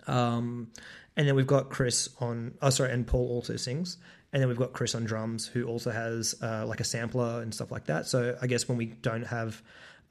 Um, 0.07 0.71
and 1.17 1.27
then 1.27 1.35
we've 1.35 1.47
got 1.47 1.71
Chris 1.71 2.09
on 2.21 2.55
oh 2.63 2.71
sorry, 2.71 2.93
and 2.93 3.07
Paul 3.07 3.29
also 3.29 3.57
sings. 3.57 3.99
And 4.33 4.41
then 4.41 4.49
we've 4.49 4.59
got 4.59 4.73
Chris 4.73 4.95
on 4.95 5.05
drums, 5.05 5.47
who 5.47 5.65
also 5.65 5.91
has 5.91 6.35
uh, 6.43 6.65
like 6.67 6.81
a 6.81 6.85
sampler 6.85 7.43
and 7.43 7.53
stuff 7.53 7.73
like 7.73 7.87
that. 7.87 8.07
So 8.07 8.37
I 8.41 8.47
guess 8.47 8.69
when 8.69 8.79
we 8.79 8.87
don't 8.87 9.27
have 9.27 9.61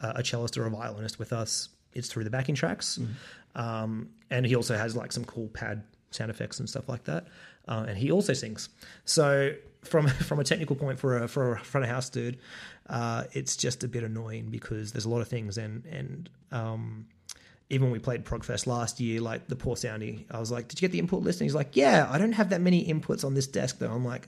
uh, 0.01 0.13
a 0.15 0.23
cellist 0.23 0.57
or 0.57 0.65
a 0.65 0.69
violinist 0.69 1.19
with 1.19 1.31
us, 1.31 1.69
it's 1.93 2.09
through 2.09 2.25
the 2.25 2.29
backing 2.29 2.55
tracks, 2.55 2.99
um, 3.55 4.09
and 4.29 4.45
he 4.45 4.55
also 4.55 4.77
has 4.77 4.95
like 4.95 5.11
some 5.11 5.25
cool 5.25 5.47
pad 5.47 5.83
sound 6.11 6.31
effects 6.31 6.59
and 6.59 6.69
stuff 6.69 6.87
like 6.89 7.03
that. 7.05 7.27
Uh, 7.67 7.85
and 7.87 7.97
he 7.97 8.11
also 8.11 8.33
sings. 8.33 8.69
So 9.05 9.53
from 9.83 10.07
from 10.27 10.39
a 10.39 10.43
technical 10.43 10.75
point 10.75 10.99
for 10.99 11.23
a 11.23 11.27
for 11.27 11.53
a 11.53 11.59
front 11.59 11.85
of 11.85 11.89
house 11.89 12.09
dude, 12.09 12.37
uh, 12.89 13.25
it's 13.31 13.55
just 13.55 13.83
a 13.83 13.87
bit 13.87 14.03
annoying 14.03 14.49
because 14.49 14.91
there's 14.91 15.05
a 15.05 15.09
lot 15.09 15.21
of 15.21 15.27
things 15.27 15.57
and 15.57 15.85
and 15.85 16.29
um, 16.51 17.05
even 17.69 17.85
when 17.85 17.91
we 17.91 17.99
played 17.99 18.25
Progfest 18.25 18.65
last 18.67 18.99
year, 18.99 19.21
like 19.21 19.47
the 19.47 19.55
poor 19.55 19.75
soundy, 19.75 20.25
I 20.31 20.39
was 20.39 20.51
like, 20.51 20.67
"Did 20.67 20.81
you 20.81 20.87
get 20.87 20.91
the 20.91 20.99
input 20.99 21.21
list?" 21.23 21.39
And 21.39 21.45
he's 21.45 21.55
like, 21.55 21.75
"Yeah, 21.75 22.07
I 22.09 22.17
don't 22.17 22.31
have 22.31 22.49
that 22.49 22.61
many 22.61 22.85
inputs 22.85 23.23
on 23.23 23.33
this 23.35 23.47
desk 23.47 23.77
though." 23.79 23.91
I'm 23.91 24.05
like, 24.05 24.27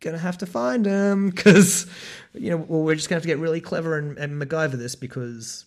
"Gonna 0.00 0.18
have 0.18 0.38
to 0.38 0.46
find 0.46 0.86
them 0.86 1.30
because 1.30 1.86
you 2.34 2.50
know, 2.50 2.58
well, 2.58 2.82
we're 2.82 2.94
just 2.94 3.08
gonna 3.08 3.16
have 3.16 3.22
to 3.22 3.28
get 3.28 3.38
really 3.38 3.60
clever 3.60 3.98
and, 3.98 4.16
and 4.18 4.40
MacGyver 4.40 4.72
this 4.78 4.94
because 4.94 5.64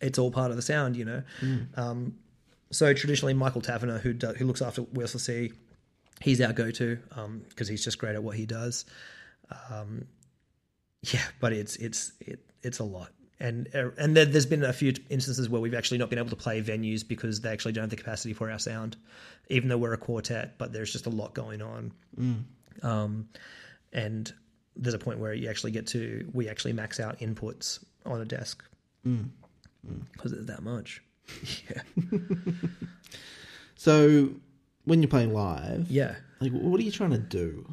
it's 0.00 0.18
all 0.18 0.30
part 0.30 0.50
of 0.50 0.56
the 0.56 0.62
sound, 0.62 0.96
you 0.96 1.04
know." 1.04 1.22
Um, 1.76 2.14
so 2.70 2.92
traditionally, 2.92 3.34
Michael 3.34 3.62
Taverner, 3.62 3.98
who 3.98 4.12
do, 4.12 4.28
who 4.28 4.46
looks 4.46 4.62
after 4.62 4.82
Wheels 4.82 5.12
for 5.12 5.18
Sea, 5.18 5.52
he's 6.20 6.40
our 6.40 6.52
go-to 6.52 6.98
because 7.48 7.66
he's 7.66 7.82
just 7.82 7.98
great 7.98 8.14
at 8.14 8.22
what 8.22 8.36
he 8.36 8.46
does. 8.46 8.84
Um, 9.70 10.06
yeah, 11.02 11.24
but 11.40 11.52
it's 11.52 11.76
it's 11.76 12.12
it, 12.20 12.40
it's 12.62 12.78
a 12.78 12.84
lot, 12.84 13.10
and 13.40 13.68
uh, 13.74 13.90
and 13.98 14.16
there, 14.16 14.24
there's 14.24 14.46
been 14.46 14.64
a 14.64 14.72
few 14.72 14.92
instances 15.10 15.48
where 15.48 15.60
we've 15.60 15.74
actually 15.74 15.98
not 15.98 16.10
been 16.10 16.18
able 16.18 16.30
to 16.30 16.36
play 16.36 16.60
venues 16.62 17.06
because 17.06 17.40
they 17.40 17.50
actually 17.50 17.72
don't 17.72 17.82
have 17.82 17.90
the 17.90 17.96
capacity 17.96 18.32
for 18.32 18.50
our 18.50 18.58
sound, 18.58 18.96
even 19.48 19.68
though 19.68 19.78
we're 19.78 19.92
a 19.92 19.98
quartet. 19.98 20.58
But 20.58 20.72
there's 20.72 20.92
just 20.92 21.06
a 21.06 21.10
lot 21.10 21.34
going 21.34 21.62
on, 21.62 21.92
um, 22.82 23.28
and 23.92 24.32
there's 24.76 24.94
a 24.94 24.98
point 24.98 25.18
where 25.18 25.34
you 25.34 25.48
actually 25.48 25.72
get 25.72 25.86
to 25.88 26.28
we 26.32 26.48
actually 26.48 26.72
max 26.72 27.00
out 27.00 27.20
inputs 27.20 27.84
on 28.06 28.20
a 28.20 28.24
desk 28.24 28.64
because 30.12 30.32
there's 30.32 30.46
that 30.46 30.62
much. 30.62 31.02
yeah, 31.70 31.82
So 33.76 34.30
when 34.84 35.00
you're 35.02 35.08
playing 35.08 35.32
live, 35.32 35.90
yeah. 35.90 36.16
like 36.40 36.52
what 36.52 36.80
are 36.80 36.82
you 36.82 36.90
trying 36.90 37.10
to 37.10 37.18
do? 37.18 37.72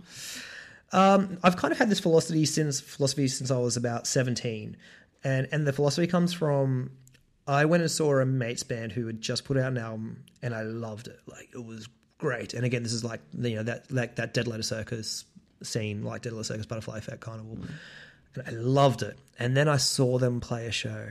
Um, 0.91 1.39
I've 1.43 1.57
kind 1.57 1.71
of 1.71 1.77
had 1.79 1.89
this 1.89 1.99
philosophy 1.99 2.45
since 2.45 2.79
philosophy 2.79 3.27
since 3.27 3.49
I 3.51 3.57
was 3.57 3.75
about 3.75 4.05
seventeen, 4.05 4.77
and 5.25 5.49
and 5.51 5.67
the 5.67 5.73
philosophy 5.73 6.07
comes 6.07 6.31
from 6.31 6.91
I 7.47 7.65
went 7.65 7.81
and 7.81 7.91
saw 7.91 8.19
a 8.19 8.25
mates 8.25 8.63
band 8.63 8.93
who 8.93 9.05
had 9.07 9.19
just 9.19 9.43
put 9.43 9.57
out 9.57 9.71
an 9.71 9.77
album, 9.77 10.23
and 10.41 10.55
I 10.55 10.61
loved 10.61 11.07
it. 11.07 11.19
Like 11.27 11.49
it 11.53 11.65
was 11.65 11.89
great. 12.17 12.53
And 12.53 12.63
again, 12.63 12.83
this 12.83 12.93
is 12.93 13.03
like 13.03 13.19
you 13.37 13.55
know 13.55 13.63
that 13.63 13.91
like 13.91 14.15
that 14.15 14.33
Dead 14.33 14.47
Letter 14.47 14.63
Circus 14.63 15.25
scene, 15.61 16.03
like 16.03 16.21
Dead 16.21 16.33
Letter 16.33 16.45
Circus 16.45 16.65
Butterfly 16.65 16.99
Effect 16.99 17.19
Karnivool, 17.21 17.67
and 18.35 18.47
I 18.47 18.51
loved 18.51 19.01
it. 19.01 19.17
And 19.37 19.57
then 19.57 19.67
I 19.67 19.77
saw 19.77 20.17
them 20.17 20.39
play 20.39 20.67
a 20.67 20.71
show. 20.71 21.09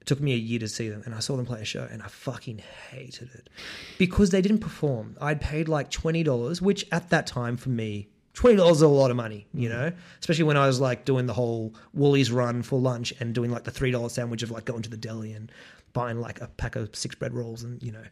It 0.00 0.06
took 0.06 0.20
me 0.20 0.32
a 0.32 0.36
year 0.36 0.58
to 0.58 0.68
see 0.68 0.88
them, 0.88 1.02
and 1.06 1.14
I 1.14 1.20
saw 1.20 1.36
them 1.36 1.46
play 1.46 1.62
a 1.62 1.64
show, 1.64 1.86
and 1.90 2.02
I 2.02 2.08
fucking 2.08 2.60
hated 2.90 3.30
it 3.34 3.48
because 3.96 4.30
they 4.30 4.42
didn't 4.42 4.58
perform. 4.58 5.16
I'd 5.20 5.40
paid 5.40 5.68
like 5.68 5.90
twenty 5.90 6.22
dollars, 6.22 6.60
which 6.60 6.86
at 6.92 7.10
that 7.10 7.26
time 7.26 7.56
for 7.56 7.70
me, 7.70 8.08
twenty 8.34 8.56
dollars 8.56 8.76
is 8.76 8.82
a 8.82 8.88
lot 8.88 9.10
of 9.10 9.16
money, 9.16 9.46
you 9.54 9.68
know, 9.68 9.92
especially 10.20 10.44
when 10.44 10.56
I 10.56 10.66
was 10.66 10.80
like 10.80 11.04
doing 11.04 11.26
the 11.26 11.32
whole 11.32 11.74
Woolies 11.94 12.30
run 12.30 12.62
for 12.62 12.78
lunch 12.78 13.12
and 13.20 13.34
doing 13.34 13.50
like 13.50 13.64
the 13.64 13.70
three 13.70 13.90
dollar 13.90 14.08
sandwich 14.08 14.42
of 14.42 14.50
like 14.50 14.66
going 14.66 14.82
to 14.82 14.90
the 14.90 14.96
deli 14.96 15.32
and 15.32 15.50
buying 15.92 16.20
like 16.20 16.40
a 16.40 16.48
pack 16.48 16.76
of 16.76 16.94
six 16.94 17.14
bread 17.14 17.32
rolls 17.32 17.62
and 17.62 17.82
you 17.82 17.92
know, 17.92 18.04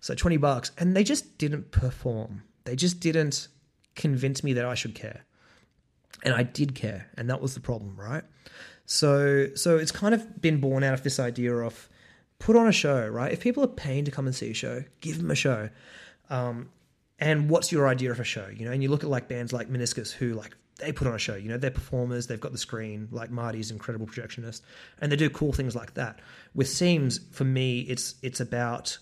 so 0.00 0.14
twenty 0.14 0.36
bucks, 0.36 0.72
and 0.78 0.96
they 0.96 1.04
just 1.04 1.38
didn't 1.38 1.70
perform. 1.70 2.42
They 2.64 2.74
just 2.74 2.98
didn't 2.98 3.48
convince 3.94 4.42
me 4.42 4.52
that 4.54 4.64
I 4.64 4.74
should 4.74 4.94
care 4.94 5.24
and 6.24 6.34
I 6.34 6.42
did 6.42 6.74
care, 6.74 7.06
and 7.16 7.28
that 7.30 7.40
was 7.40 7.54
the 7.54 7.60
problem, 7.60 7.96
right? 7.96 8.24
So, 8.86 9.48
so 9.54 9.76
it's 9.76 9.92
kind 9.92 10.14
of 10.14 10.40
been 10.40 10.60
born 10.60 10.82
out 10.82 10.94
of 10.94 11.02
this 11.02 11.18
idea 11.18 11.54
of 11.54 11.88
put 12.38 12.56
on 12.56 12.66
a 12.66 12.72
show, 12.72 13.06
right? 13.06 13.32
If 13.32 13.40
people 13.40 13.62
are 13.64 13.68
paying 13.68 14.04
to 14.04 14.10
come 14.10 14.26
and 14.26 14.34
see 14.34 14.50
a 14.50 14.54
show, 14.54 14.84
give 15.00 15.18
them 15.18 15.30
a 15.30 15.34
show. 15.34 15.68
Um, 16.30 16.70
and 17.18 17.48
what's 17.48 17.72
your 17.72 17.88
idea 17.88 18.10
of 18.10 18.20
a 18.20 18.24
show? 18.24 18.46
You 18.54 18.66
know, 18.66 18.72
and 18.72 18.82
you 18.82 18.88
look 18.88 19.04
at 19.04 19.10
like 19.10 19.28
bands 19.28 19.52
like 19.52 19.68
Meniscus, 19.70 20.12
who 20.12 20.34
like 20.34 20.54
they 20.78 20.92
put 20.92 21.06
on 21.06 21.14
a 21.14 21.18
show. 21.18 21.34
You 21.34 21.48
know, 21.48 21.58
they're 21.58 21.70
performers, 21.70 22.26
they've 22.26 22.40
got 22.40 22.52
the 22.52 22.58
screen. 22.58 23.08
Like 23.10 23.30
Marty's 23.30 23.70
incredible 23.70 24.06
projectionist, 24.06 24.62
and 25.00 25.10
they 25.10 25.16
do 25.16 25.30
cool 25.30 25.52
things 25.52 25.74
like 25.74 25.94
that. 25.94 26.20
With 26.54 26.66
Seims, 26.66 27.20
for 27.32 27.44
me, 27.44 27.80
it's 27.80 28.14
it's 28.22 28.40
about 28.40 28.98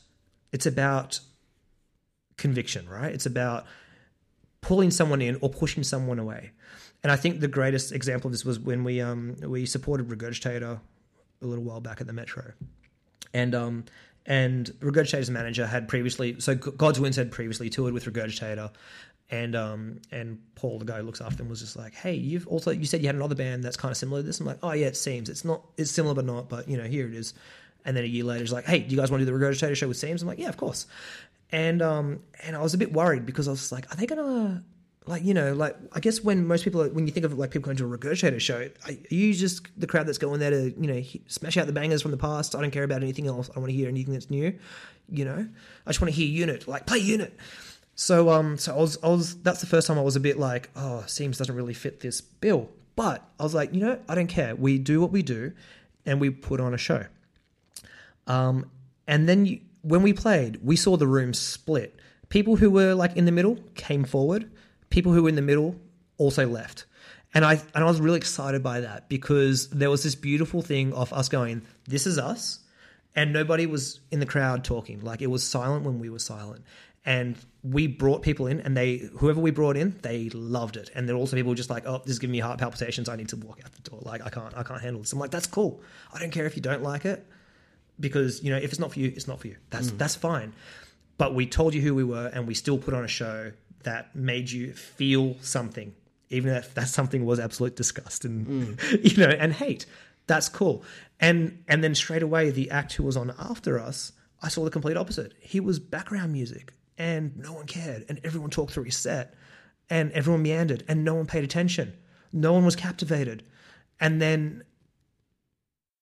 it's 0.53 0.67
about 0.67 1.21
conviction, 2.37 2.89
right? 2.89 3.13
It's 3.13 3.27
about 3.27 3.67
pulling 4.61 4.91
someone 4.91 5.21
in 5.21 5.37
or 5.41 5.51
pushing 5.51 5.83
someone 5.83 6.19
away. 6.19 6.53
And 7.03 7.13
I 7.13 7.17
think 7.17 7.41
the 7.41 7.49
greatest 7.49 7.93
example 7.93 8.29
of 8.29 8.33
this 8.33 8.45
was 8.45 8.59
when 8.59 8.85
we 8.85 9.01
um 9.01 9.37
we 9.43 9.67
supported 9.67 10.09
Regurgitator 10.09 10.81
a 11.43 11.47
little 11.47 11.65
while 11.65 11.81
back 11.81 12.01
at 12.01 12.07
the 12.07 12.13
Metro, 12.13 12.53
and 13.33 13.55
um 13.55 13.85
and 14.27 14.67
Regurgitator's 14.81 15.31
manager 15.31 15.67
had 15.67 15.89
previously 15.89 16.41
so 16.41 16.55
God's 16.55 16.99
Wounds 16.99 17.17
had 17.17 17.31
previously 17.31 17.69
toured 17.71 17.93
with 17.93 18.05
Regurgitator, 18.05 18.71
and 19.31 19.55
um 19.55 20.01
and 20.11 20.39
Paul 20.55 20.79
the 20.79 20.85
guy 20.85 20.99
who 20.99 21.03
looks 21.05 21.21
after 21.21 21.37
them 21.37 21.49
was 21.49 21.61
just 21.61 21.77
like, 21.77 21.95
hey, 21.95 22.15
you've 22.15 22.47
also 22.49 22.71
you 22.71 22.87
said 22.87 23.01
you 23.01 23.07
had 23.07 23.17
another 23.17 23.35
band 23.35 23.65
that's 23.65 23.77
kind 23.77 23.91
of 23.91 23.97
similar 23.97 24.21
to 24.21 24.27
this. 24.27 24.41
I'm 24.41 24.47
like, 24.47 24.59
oh 24.63 24.73
yeah, 24.73 24.87
it 24.87 24.97
seems 24.97 25.29
it's 25.29 25.45
not 25.45 25.63
it's 25.77 25.91
similar 25.91 26.15
but 26.15 26.25
not, 26.25 26.49
but 26.49 26.69
you 26.69 26.77
know 26.77 26.85
here 26.85 27.07
it 27.07 27.15
is. 27.15 27.35
And 27.87 27.95
then 27.95 28.05
a 28.05 28.07
year 28.07 28.25
later, 28.25 28.41
he's 28.41 28.53
like, 28.53 28.65
hey, 28.65 28.79
do 28.79 28.95
you 28.95 28.99
guys 28.99 29.11
want 29.11 29.21
to 29.21 29.27
do 29.27 29.33
the 29.33 29.39
Regurgitator 29.39 29.77
show 29.77 29.89
with 29.89 29.99
Seims? 29.99 30.23
I'm 30.23 30.29
like, 30.29 30.39
yeah, 30.39 30.49
of 30.49 30.57
course. 30.57 30.87
And 31.53 31.83
um 31.83 32.21
and 32.43 32.57
I 32.57 32.63
was 32.63 32.75
a 32.75 32.79
bit 32.79 32.93
worried 32.93 33.27
because 33.27 33.47
I 33.47 33.51
was 33.51 33.71
like, 33.71 33.93
are 33.93 33.97
they 33.97 34.07
gonna 34.07 34.65
like 35.07 35.23
you 35.23 35.35
know 35.35 35.53
like 35.53 35.77
I 35.93 36.01
guess 36.01 36.23
when 36.23 36.47
most 36.47 36.65
people 36.65 36.83
are, 36.83 36.89
when 36.89 37.07
you 37.07 37.13
think 37.13 37.27
of 37.27 37.39
like 37.39 37.51
people 37.51 37.67
going 37.67 37.77
to 37.79 37.93
a 37.93 37.99
regurgitator 37.99 38.41
show, 38.41 38.69
are 38.87 38.93
you 39.11 39.35
just 39.35 39.67
the 39.77 39.87
crowd 39.87 40.07
that's 40.07 40.19
going 40.19 40.41
there 40.41 40.51
to 40.51 40.75
you 40.81 40.87
know 40.87 41.03
smash 41.27 41.57
out 41.57 41.67
the 41.67 41.73
bangers 41.73 42.03
from 42.03 42.11
the 42.11 42.17
past? 42.17 42.55
I 42.55 42.61
don't 42.61 42.71
care 42.71 42.85
about 42.85 43.03
anything 43.03 43.27
else. 43.27 43.51
I 43.55 43.59
want 43.59 43.71
to 43.71 43.77
hear 43.77 43.89
anything 43.89 44.15
that's 44.15 44.31
new. 44.31 44.59
You 45.11 45.25
know, 45.25 45.47
I 45.87 45.91
just 45.91 46.01
want 46.01 46.13
to 46.15 46.19
hear 46.19 46.27
unit 46.27 46.67
like 46.67 46.87
play 46.87 46.99
unit. 46.99 47.37
So 47.97 48.31
um 48.31 48.57
so 48.57 48.75
I 48.75 48.79
was 48.79 48.99
I 49.03 49.09
was 49.09 49.37
that's 49.43 49.61
the 49.61 49.67
first 49.67 49.87
time 49.87 49.99
I 49.99 50.03
was 50.03 50.17
a 50.17 50.21
bit 50.21 50.39
like 50.39 50.71
oh 50.75 51.05
Seims 51.07 51.39
doesn't 51.39 51.55
really 51.55 51.75
fit 51.75 52.01
this 52.01 52.21
bill, 52.21 52.71
but 52.97 53.23
I 53.39 53.43
was 53.43 53.55
like 53.55 53.75
you 53.75 53.81
know 53.81 53.99
I 54.09 54.15
don't 54.15 54.27
care. 54.27 54.57
We 54.57 54.79
do 54.79 55.01
what 55.01 55.13
we 55.13 55.23
do, 55.23 55.53
and 56.07 56.21
we 56.21 56.31
put 56.31 56.61
on 56.61 56.73
a 56.73 56.79
show. 56.79 57.07
Um, 58.27 58.71
and 59.07 59.29
then 59.29 59.45
you, 59.45 59.61
when 59.83 60.03
we 60.03 60.15
played, 60.15 60.61
we 60.63 60.77
saw 60.77 60.97
the 60.97 61.07
room 61.07 61.35
split. 61.35 62.01
People 62.31 62.57
who 62.57 62.71
were 62.71 62.95
like 62.95 63.17
in 63.17 63.27
the 63.27 63.33
middle 63.33 63.59
came 63.75 64.05
forward. 64.05 64.51
People 64.95 65.13
who 65.13 65.25
were 65.25 65.29
in 65.29 65.35
the 65.35 65.43
middle 65.43 65.75
also 66.19 66.47
left. 66.47 66.87
And 67.35 67.45
I 67.45 67.55
and 67.75 67.83
I 67.83 67.85
was 67.85 68.01
really 68.01 68.19
excited 68.19 68.63
by 68.63 68.81
that 68.81 69.09
because 69.09 69.69
there 69.71 69.91
was 69.91 70.05
this 70.05 70.15
beautiful 70.15 70.63
thing 70.63 70.93
of 70.93 71.13
us 71.13 71.29
going, 71.29 71.63
"This 71.89 72.07
is 72.07 72.17
us," 72.17 72.61
and 73.17 73.33
nobody 73.33 73.67
was 73.67 73.99
in 74.13 74.21
the 74.21 74.27
crowd 74.27 74.63
talking. 74.63 75.01
Like 75.01 75.21
it 75.21 75.27
was 75.27 75.43
silent 75.43 75.85
when 75.85 75.99
we 75.99 76.11
were 76.11 76.21
silent. 76.21 76.63
And 77.05 77.37
we 77.63 77.89
brought 77.89 78.23
people 78.23 78.47
in, 78.47 78.61
and 78.61 78.77
they 78.77 79.11
whoever 79.19 79.41
we 79.41 79.51
brought 79.51 79.77
in, 79.77 79.97
they 80.03 80.31
loved 80.31 80.77
it. 80.77 80.91
And 80.95 81.09
there 81.09 81.17
were 81.17 81.21
also 81.21 81.35
people 81.35 81.55
just 81.55 81.71
like, 81.71 81.85
"Oh, 81.87 81.99
this 81.99 82.13
is 82.13 82.19
giving 82.21 82.31
me 82.31 82.39
heart 82.39 82.61
palpitations. 82.61 83.09
I 83.09 83.17
need 83.17 83.31
to 83.31 83.37
walk 83.37 83.59
out 83.65 83.73
the 83.73 83.91
door. 83.91 83.99
Like 84.03 84.25
I 84.25 84.31
can't, 84.31 84.57
I 84.57 84.63
can't 84.63 84.81
handle 84.81 85.03
this." 85.03 85.13
I'm 85.13 85.19
like, 85.19 85.33
"That's 85.33 85.49
cool. 85.49 85.83
I 86.15 86.21
don't 86.21 86.31
care 86.31 86.47
if 86.47 86.55
you 86.55 86.63
don't 86.63 86.83
like 86.83 87.05
it." 87.05 87.27
because 88.01 88.43
you 88.43 88.51
know 88.51 88.57
if 88.57 88.71
it's 88.71 88.79
not 88.79 88.93
for 88.93 89.01
you 89.01 89.13
it's 89.15 89.29
not 89.29 89.41
for 89.41 89.49
you 89.49 89.57
that's 89.71 89.91
mm. 89.91 89.99
that's 89.99 90.15
fine 90.15 90.53
but 91.17 91.35
we 91.35 91.47
told 91.47 91.75
you 91.75 91.81
who 91.81 91.95
we 91.95 92.05
were 92.05 92.27
and 92.27 92.47
we 92.47 92.55
still 92.55 92.79
put 92.79 92.95
on 92.95 93.05
a 93.05 93.09
show 93.09 93.53
that 93.85 94.15
made 94.15 94.51
you 94.51 94.73
feel 94.73 95.37
something 95.41 95.95
even 96.31 96.53
if 96.53 96.75
that 96.75 96.89
something 96.89 97.25
was 97.25 97.39
absolute 97.39 97.77
disgust 97.77 98.25
and 98.25 98.47
mm. 98.47 99.05
you 99.17 99.17
know 99.25 99.33
and 99.33 99.53
hate. 99.53 99.87
That's 100.27 100.49
cool. 100.49 100.83
And 101.21 101.63
and 101.69 101.85
then 101.85 101.95
straight 101.95 102.23
away 102.23 102.51
the 102.51 102.71
act 102.71 102.95
who 102.95 103.05
was 103.05 103.17
on 103.17 103.33
after 103.39 103.79
us 103.79 104.13
i 104.43 104.49
saw 104.49 104.65
the 104.65 104.71
complete 104.71 104.97
opposite. 104.97 105.33
He 105.41 105.61
was 105.61 105.79
background 105.79 106.33
music 106.33 106.73
and 106.99 107.37
no 107.37 107.53
one 107.53 107.67
cared 107.67 108.05
and 108.09 108.21
everyone 108.25 108.51
talked 108.51 108.73
through 108.73 108.85
his 108.85 108.97
set 108.97 109.35
and 109.91 110.13
everyone 110.13 110.43
meandered 110.43 110.85
and 110.89 111.05
no 111.05 111.15
one 111.15 111.27
paid 111.27 111.45
attention. 111.45 111.95
No 112.33 112.53
one 112.53 112.65
was 112.65 112.77
captivated. 112.77 113.45
And 114.01 114.21
then 114.21 114.65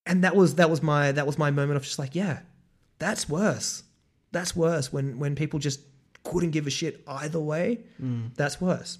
and 0.07 0.25
that 0.25 0.35
was 0.35 0.57
that 0.57 0.71
was 0.71 0.83
my 0.83 1.13
that 1.13 1.27
was 1.27 1.39
my 1.39 1.51
moment 1.51 1.77
of 1.77 1.85
just 1.85 1.99
like 1.99 2.15
yeah 2.15 2.41
that's 2.99 3.29
worse. 3.29 3.83
That's 4.31 4.57
worse 4.57 4.93
when 4.93 5.19
when 5.19 5.35
people 5.35 5.59
just 5.59 5.81
couldn't 6.24 6.51
give 6.51 6.66
a 6.66 6.70
shit 6.70 7.03
either 7.07 7.40
way 7.40 7.81
that's 8.36 8.61
worse. 8.61 8.99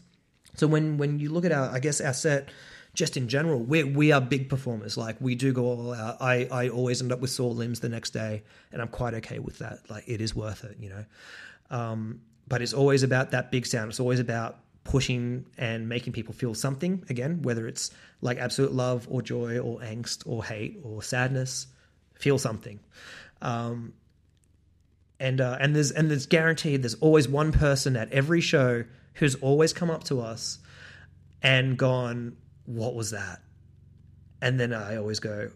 So 0.57 0.67
when 0.67 0.99
when 0.99 1.19
you 1.19 1.31
look 1.31 1.45
at 1.45 1.53
our 1.53 1.71
i 1.71 1.79
guess 1.79 2.01
our 2.01 2.13
set 2.13 2.51
just 2.95 3.17
in 3.17 3.27
general 3.29 3.59
we 3.61 3.85
we 3.85 4.13
are 4.13 4.21
big 4.21 4.49
performers. 4.49 4.97
Like 4.97 5.17
we 5.21 5.35
do 5.35 5.53
go 5.53 5.65
all 5.65 5.95
out. 5.95 6.21
I 6.21 6.47
i 6.51 6.69
always 6.69 7.01
end 7.01 7.13
up 7.13 7.21
with 7.21 7.31
sore 7.31 7.55
limbs 7.55 7.81
the 7.81 7.89
next 7.89 8.11
day 8.11 8.43
and 8.71 8.83
i'm 8.83 8.89
quite 8.89 9.15
okay 9.15 9.39
with 9.39 9.59
that. 9.59 9.91
Like 9.91 10.05
it 10.07 10.21
is 10.21 10.35
worth 10.35 10.65
it 10.65 10.77
you 10.79 10.91
know? 10.91 11.05
Um 11.71 12.21
but 12.49 12.61
it's 12.61 12.75
always 12.75 13.03
about 13.03 13.31
that 13.31 13.51
big 13.51 13.67
sound. 13.67 13.91
It's 13.91 14.01
always 14.01 14.21
about 14.21 14.59
pushing 14.85 15.47
and 15.57 15.89
making 15.89 16.13
people 16.13 16.35
feel 16.35 16.55
something 16.55 17.05
again 17.09 17.41
whether 17.43 17.69
it's 17.69 17.93
like 18.21 18.39
absolute 18.39 18.73
love 18.73 19.07
or 19.09 19.23
joy 19.23 19.59
or 19.59 19.79
angst 19.81 20.23
or 20.27 20.45
hate 20.45 20.81
or 20.83 21.03
sadness 21.03 21.69
feel 22.15 22.39
something. 22.39 22.79
Um, 23.41 23.93
and 25.23 25.41
uh, 25.41 25.57
and 25.61 25.75
there's 25.75 25.93
and 25.93 26.11
there's 26.11 26.27
guaranteed 26.27 26.83
there's 26.83 26.97
always 26.97 27.29
one 27.29 27.53
person 27.53 27.97
at 27.97 28.13
every 28.13 28.41
show 28.41 28.85
who's 29.15 29.37
always 29.37 29.73
come 29.73 29.89
up 29.89 30.05
to 30.05 30.21
us 30.21 30.59
and 31.43 31.79
gone 31.79 32.37
what 32.67 32.95
was 32.95 33.13
that 33.13 33.41
and 34.43 34.59
then 34.59 34.73
i 34.73 34.97
always 34.97 35.21
go 35.21 35.49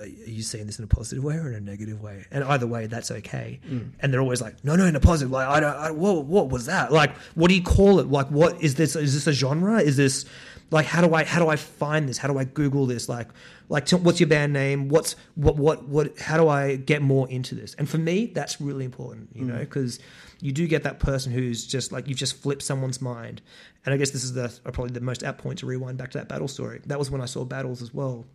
are 0.00 0.06
you 0.06 0.42
seeing 0.42 0.66
this 0.66 0.78
in 0.78 0.84
a 0.84 0.88
positive 0.88 1.22
way 1.22 1.36
or 1.36 1.48
in 1.48 1.54
a 1.54 1.60
negative 1.60 2.02
way? 2.02 2.26
And 2.32 2.42
either 2.42 2.66
way, 2.66 2.88
that's 2.88 3.12
okay. 3.12 3.60
And 4.00 4.12
they're 4.12 4.20
always 4.20 4.42
like, 4.42 4.64
no, 4.64 4.74
no, 4.74 4.86
in 4.86 4.96
a 4.96 5.00
positive. 5.00 5.30
Like, 5.30 5.46
I 5.46 5.60
don't, 5.60 5.76
I, 5.76 5.92
what, 5.92 6.24
what 6.24 6.48
was 6.48 6.66
that? 6.66 6.92
Like, 6.92 7.16
what 7.36 7.48
do 7.48 7.54
you 7.54 7.62
call 7.62 8.00
it? 8.00 8.08
Like, 8.08 8.26
what 8.26 8.60
is 8.60 8.74
this? 8.74 8.96
Is 8.96 9.14
this 9.14 9.28
a 9.28 9.32
genre? 9.32 9.78
Is 9.80 9.96
this 9.96 10.26
like, 10.70 10.86
how 10.86 11.00
do 11.00 11.14
I, 11.14 11.24
how 11.24 11.40
do 11.40 11.48
I 11.48 11.56
find 11.56 12.08
this? 12.08 12.18
How 12.18 12.28
do 12.28 12.38
I 12.38 12.44
Google 12.44 12.86
this? 12.86 13.08
Like, 13.08 13.28
like, 13.68 13.86
t- 13.86 13.96
what's 13.96 14.20
your 14.20 14.28
band 14.28 14.52
name? 14.52 14.88
What's 14.88 15.16
what, 15.34 15.56
what, 15.56 15.84
what? 15.84 16.18
How 16.18 16.36
do 16.36 16.48
I 16.48 16.76
get 16.76 17.02
more 17.02 17.28
into 17.28 17.54
this? 17.54 17.74
And 17.74 17.88
for 17.88 17.98
me, 17.98 18.26
that's 18.26 18.60
really 18.60 18.84
important, 18.84 19.30
you 19.34 19.44
know, 19.44 19.58
because 19.58 19.98
you 20.40 20.52
do 20.52 20.66
get 20.66 20.82
that 20.82 20.98
person 20.98 21.32
who's 21.32 21.66
just 21.66 21.92
like 21.92 22.08
you've 22.08 22.18
just 22.18 22.42
flipped 22.42 22.62
someone's 22.62 23.00
mind. 23.00 23.40
And 23.86 23.94
I 23.94 23.96
guess 23.96 24.10
this 24.10 24.24
is 24.24 24.34
the 24.34 24.52
probably 24.72 24.92
the 24.92 25.00
most 25.00 25.22
apt 25.22 25.38
point 25.38 25.60
to 25.60 25.66
rewind 25.66 25.98
back 25.98 26.10
to 26.12 26.18
that 26.18 26.28
battle 26.28 26.48
story. 26.48 26.80
That 26.86 26.98
was 26.98 27.10
when 27.10 27.20
I 27.20 27.26
saw 27.26 27.44
battles 27.44 27.80
as 27.80 27.94
well 27.94 28.26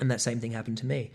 and 0.00 0.10
that 0.10 0.20
same 0.20 0.40
thing 0.40 0.52
happened 0.52 0.78
to 0.78 0.86
me. 0.86 1.10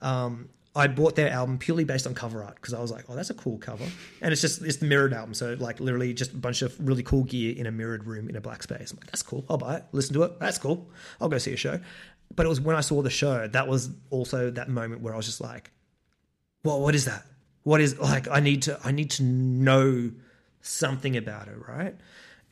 Um, 0.00 0.48
I 0.74 0.86
bought 0.86 1.16
their 1.16 1.30
album 1.30 1.58
purely 1.58 1.82
based 1.82 2.06
on 2.06 2.14
cover 2.14 2.44
art 2.44 2.54
because 2.54 2.74
I 2.74 2.80
was 2.80 2.92
like, 2.92 3.06
"Oh, 3.08 3.16
that's 3.16 3.30
a 3.30 3.34
cool 3.34 3.58
cover," 3.58 3.84
and 4.20 4.32
it's 4.32 4.40
just 4.40 4.62
it's 4.62 4.76
the 4.76 4.86
mirrored 4.86 5.12
album, 5.12 5.34
so 5.34 5.56
like 5.58 5.80
literally 5.80 6.14
just 6.14 6.32
a 6.32 6.36
bunch 6.36 6.62
of 6.62 6.76
really 6.86 7.02
cool 7.02 7.24
gear 7.24 7.56
in 7.56 7.66
a 7.66 7.72
mirrored 7.72 8.04
room 8.04 8.28
in 8.28 8.36
a 8.36 8.40
black 8.40 8.62
space. 8.62 8.92
I'm 8.92 8.98
like, 8.98 9.06
"That's 9.06 9.22
cool. 9.22 9.44
I'll 9.50 9.58
buy 9.58 9.78
it. 9.78 9.84
Listen 9.92 10.14
to 10.14 10.22
it. 10.22 10.38
That's 10.38 10.58
cool. 10.58 10.88
I'll 11.20 11.28
go 11.28 11.38
see 11.38 11.52
a 11.52 11.56
show." 11.56 11.80
But 12.36 12.46
it 12.46 12.48
was 12.48 12.60
when 12.60 12.76
I 12.76 12.80
saw 12.82 13.02
the 13.02 13.10
show 13.10 13.48
that 13.48 13.66
was 13.66 13.90
also 14.10 14.50
that 14.52 14.68
moment 14.68 15.02
where 15.02 15.12
I 15.12 15.16
was 15.16 15.26
just 15.26 15.40
like, 15.40 15.72
"Well, 16.62 16.80
what 16.80 16.94
is 16.94 17.04
that? 17.06 17.26
What 17.64 17.80
is 17.80 17.98
like? 17.98 18.28
I 18.28 18.38
need 18.38 18.62
to 18.62 18.78
I 18.84 18.92
need 18.92 19.10
to 19.12 19.24
know 19.24 20.12
something 20.60 21.16
about 21.16 21.48
it, 21.48 21.56
right?" 21.66 21.96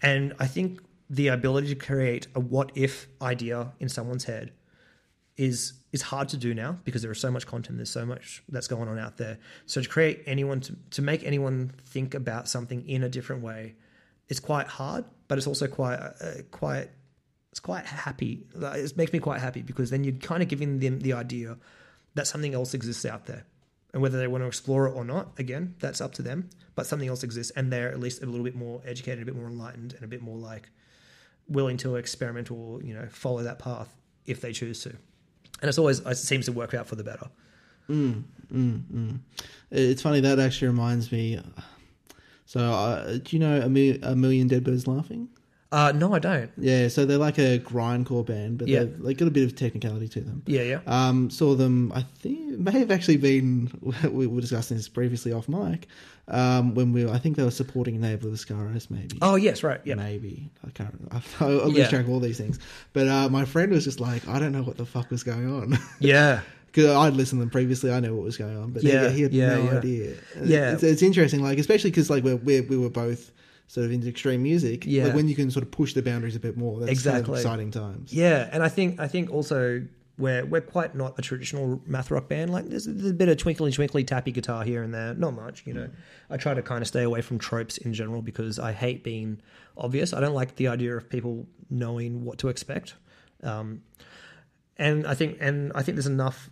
And 0.02 0.34
I 0.40 0.48
think 0.48 0.80
the 1.08 1.28
ability 1.28 1.68
to 1.68 1.74
create 1.76 2.26
a 2.34 2.40
what 2.40 2.72
if 2.74 3.06
idea 3.22 3.72
in 3.78 3.88
someone's 3.88 4.24
head 4.24 4.52
is 5.38 5.72
is 5.92 6.02
hard 6.02 6.28
to 6.28 6.36
do 6.36 6.52
now 6.52 6.78
because 6.84 7.00
there 7.00 7.10
is 7.10 7.18
so 7.18 7.30
much 7.30 7.46
content 7.46 7.78
there's 7.78 7.88
so 7.88 8.04
much 8.04 8.42
that's 8.50 8.68
going 8.68 8.88
on 8.88 8.98
out 8.98 9.16
there. 9.16 9.38
So 9.64 9.80
to 9.80 9.88
create 9.88 10.22
anyone 10.26 10.60
to, 10.60 10.76
to 10.90 11.02
make 11.02 11.24
anyone 11.24 11.72
think 11.86 12.14
about 12.14 12.48
something 12.48 12.86
in 12.86 13.04
a 13.04 13.08
different 13.08 13.42
way 13.42 13.76
is 14.28 14.40
quite 14.40 14.66
hard 14.66 15.06
but 15.28 15.38
it's 15.38 15.46
also 15.46 15.66
quite 15.66 15.96
uh, 15.96 16.42
quite 16.50 16.90
it's 17.50 17.60
quite 17.60 17.86
happy. 17.86 18.44
It 18.54 18.96
makes 18.96 19.12
me 19.12 19.20
quite 19.20 19.40
happy 19.40 19.62
because 19.62 19.88
then 19.88 20.04
you're 20.04 20.16
kind 20.16 20.42
of 20.42 20.48
giving 20.48 20.80
them 20.80 21.00
the 21.00 21.14
idea 21.14 21.56
that 22.14 22.26
something 22.26 22.52
else 22.52 22.74
exists 22.74 23.06
out 23.06 23.24
there. 23.24 23.46
And 23.94 24.02
whether 24.02 24.18
they 24.18 24.26
want 24.26 24.42
to 24.42 24.48
explore 24.48 24.86
it 24.86 24.92
or 24.92 25.04
not 25.04 25.32
again 25.38 25.74
that's 25.78 26.02
up 26.02 26.12
to 26.14 26.22
them 26.22 26.50
but 26.74 26.86
something 26.86 27.08
else 27.08 27.22
exists 27.22 27.50
and 27.56 27.72
they're 27.72 27.90
at 27.90 27.98
least 27.98 28.22
a 28.22 28.26
little 28.26 28.44
bit 28.44 28.54
more 28.54 28.82
educated 28.84 29.22
a 29.22 29.24
bit 29.24 29.34
more 29.34 29.46
enlightened 29.46 29.94
and 29.94 30.04
a 30.04 30.06
bit 30.06 30.20
more 30.20 30.36
like 30.36 30.68
willing 31.48 31.78
to 31.78 31.96
experiment 31.96 32.50
or 32.50 32.82
you 32.82 32.92
know 32.92 33.06
follow 33.08 33.42
that 33.42 33.58
path 33.58 33.96
if 34.26 34.42
they 34.42 34.52
choose 34.52 34.82
to 34.82 34.94
and 35.60 35.68
it's 35.68 35.78
always 35.78 36.00
it 36.00 36.16
seems 36.16 36.46
to 36.46 36.52
work 36.52 36.74
out 36.74 36.86
for 36.86 36.96
the 36.96 37.04
better. 37.04 37.28
Mm, 37.88 38.24
mm, 38.52 38.82
mm. 38.92 39.18
It's 39.70 40.02
funny 40.02 40.20
that 40.20 40.38
actually 40.38 40.68
reminds 40.68 41.10
me. 41.10 41.40
So, 42.46 42.60
uh, 42.60 43.18
do 43.18 43.36
you 43.36 43.38
know 43.38 43.60
a, 43.60 43.68
Mi- 43.68 43.98
a 44.02 44.16
million 44.16 44.48
dead 44.48 44.64
birds 44.64 44.86
laughing? 44.86 45.28
Uh, 45.70 45.92
no, 45.94 46.14
I 46.14 46.18
don't. 46.18 46.50
Yeah, 46.56 46.88
so 46.88 47.04
they're 47.04 47.18
like 47.18 47.38
a 47.38 47.58
grindcore 47.58 48.24
band, 48.24 48.56
but 48.58 48.68
Yeah. 48.68 48.80
they've 48.84 49.00
like 49.00 49.18
got 49.18 49.28
a 49.28 49.30
bit 49.30 49.44
of 49.44 49.54
technicality 49.54 50.08
to 50.08 50.20
them. 50.22 50.42
Yeah, 50.46 50.62
yeah. 50.62 50.80
Um, 50.86 51.28
saw 51.28 51.54
them. 51.54 51.92
I 51.94 52.02
think 52.20 52.58
may 52.58 52.72
have 52.78 52.90
actually 52.90 53.18
been. 53.18 53.70
We 54.10 54.26
were 54.26 54.40
discussing 54.40 54.76
this 54.78 54.88
previously 54.88 55.32
off 55.32 55.46
mic. 55.48 55.86
Um, 56.28 56.74
when 56.74 56.92
we, 56.92 57.08
I 57.08 57.18
think 57.18 57.36
they 57.36 57.42
were 57.42 57.50
supporting 57.50 58.00
Navel 58.00 58.30
of 58.30 58.38
the 58.38 58.44
Scaros, 58.44 58.90
maybe. 58.90 59.18
Oh, 59.22 59.36
yes, 59.36 59.62
right. 59.62 59.80
Yeah, 59.84 59.94
Maybe 59.94 60.50
I 60.66 60.70
can't. 60.70 60.92
Remember. 60.92 61.22
I, 61.40 61.44
I 61.44 61.66
lose 61.66 61.76
Yeah. 61.78 61.88
track 61.88 62.04
of 62.04 62.10
all 62.10 62.20
these 62.20 62.36
things. 62.36 62.58
But 62.92 63.08
uh, 63.08 63.28
my 63.30 63.46
friend 63.46 63.72
was 63.72 63.84
just 63.84 63.98
like, 63.98 64.26
I 64.28 64.38
don't 64.38 64.52
know 64.52 64.62
what 64.62 64.76
the 64.76 64.84
fuck 64.84 65.10
was 65.10 65.22
going 65.22 65.50
on. 65.50 65.78
yeah, 66.00 66.40
Because 66.66 66.90
I'd 66.90 67.14
listened 67.14 67.38
to 67.40 67.44
them 67.44 67.50
previously, 67.50 67.90
I 67.92 68.00
know 68.00 68.14
what 68.14 68.24
was 68.24 68.36
going 68.36 68.58
on, 68.58 68.72
but 68.72 68.82
Yeah, 68.82 69.04
yeah, 69.04 69.08
he 69.10 69.22
had 69.22 69.32
yeah, 69.32 69.48
no 69.56 69.62
yeah. 69.64 69.78
idea. 69.78 70.14
Yeah. 70.44 70.72
it's, 70.74 70.82
it's 70.82 71.02
interesting, 71.02 71.42
like 71.42 71.58
especially 71.58 71.90
because 71.90 72.10
like 72.10 72.24
we're, 72.24 72.36
we're, 72.36 72.62
we 72.62 72.76
were 72.76 72.90
both 72.90 73.30
sort 73.68 73.86
of 73.86 73.92
into 73.92 74.08
extreme 74.08 74.42
music. 74.42 74.84
Yeah. 74.86 75.04
like 75.04 75.14
when 75.14 75.28
you 75.28 75.36
can 75.36 75.50
sort 75.50 75.62
of 75.62 75.70
push 75.70 75.94
the 75.94 76.02
boundaries 76.02 76.34
a 76.36 76.40
bit 76.40 76.56
more. 76.56 76.80
That's 76.80 77.02
kind 77.04 77.16
of 77.16 77.20
Exactly. 77.20 77.38
exciting 77.40 77.70
times. 77.70 78.12
yeah. 78.12 78.48
And 78.50 78.62
I 78.62 78.68
think 78.68 78.98
I 78.98 79.06
think 79.08 79.30
also 79.30 79.84
we're 80.18 80.44
we're 80.44 80.60
quite 80.60 80.96
not 80.96 81.16
a 81.16 81.22
traditional 81.22 81.80
math 81.86 82.10
rock 82.10 82.28
band. 82.28 82.50
Like 82.50 82.68
there's, 82.68 82.86
there's 82.86 83.10
a 83.10 83.14
bit 83.14 83.28
of 83.28 83.36
twinkly 83.36 83.70
twinkly 83.70 84.02
tappy 84.04 84.32
guitar 84.32 84.64
here 84.64 84.82
and 84.82 84.92
there, 84.92 85.14
not 85.14 85.34
much. 85.34 85.62
You 85.64 85.74
know, 85.74 85.88
I 86.28 86.36
try 86.38 86.54
to 86.54 86.62
kind 86.62 86.82
of 86.82 86.88
stay 86.88 87.04
away 87.04 87.20
from 87.20 87.38
tropes 87.38 87.78
in 87.78 87.94
general 87.94 88.20
because 88.20 88.58
I 88.58 88.72
hate 88.72 89.04
being 89.04 89.40
obvious. 89.76 90.12
I 90.12 90.18
don't 90.20 90.34
like 90.34 90.56
the 90.56 90.66
idea 90.68 90.96
of 90.96 91.08
people 91.08 91.46
knowing 91.70 92.24
what 92.24 92.38
to 92.38 92.48
expect. 92.48 92.94
Um, 93.44 93.82
and 94.76 95.06
I 95.06 95.14
think 95.14 95.38
and 95.40 95.72
I 95.74 95.82
think 95.82 95.94
there's 95.96 96.06
enough 96.06 96.50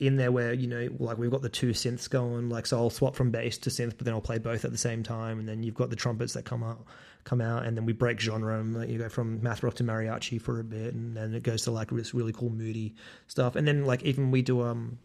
in 0.00 0.16
there 0.16 0.30
where 0.30 0.52
you 0.52 0.66
know 0.66 0.88
like 1.00 1.18
we've 1.18 1.30
got 1.30 1.42
the 1.42 1.48
two 1.48 1.70
synths 1.70 2.08
going 2.08 2.48
like 2.48 2.66
so 2.66 2.78
I'll 2.78 2.90
swap 2.90 3.16
from 3.16 3.30
bass 3.30 3.58
to 3.58 3.70
synth 3.70 3.94
but 3.96 4.04
then 4.04 4.14
I'll 4.14 4.20
play 4.20 4.38
both 4.38 4.64
at 4.64 4.70
the 4.70 4.78
same 4.78 5.02
time 5.02 5.40
and 5.40 5.48
then 5.48 5.62
you've 5.62 5.74
got 5.74 5.90
the 5.90 5.96
trumpets 5.96 6.34
that 6.34 6.44
come 6.44 6.62
out 6.62 6.84
come 7.24 7.40
out 7.40 7.66
and 7.66 7.76
then 7.76 7.84
we 7.84 7.92
break 7.92 8.20
genre 8.20 8.60
and 8.60 8.76
like, 8.76 8.88
you 8.88 8.98
go 8.98 9.08
from 9.08 9.42
math 9.42 9.62
rock 9.62 9.74
to 9.74 9.84
mariachi 9.84 10.40
for 10.40 10.60
a 10.60 10.64
bit 10.64 10.94
and 10.94 11.16
then 11.16 11.34
it 11.34 11.42
goes 11.42 11.62
to 11.62 11.72
like 11.72 11.90
this 11.90 12.14
really 12.14 12.32
cool 12.32 12.50
moody 12.50 12.94
stuff 13.26 13.56
and 13.56 13.66
then 13.66 13.84
like 13.84 14.02
even 14.04 14.30
we 14.30 14.40
do 14.40 14.62
um 14.62 14.98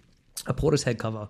a 0.45 0.53
Portishead 0.53 0.99
cover 0.99 1.27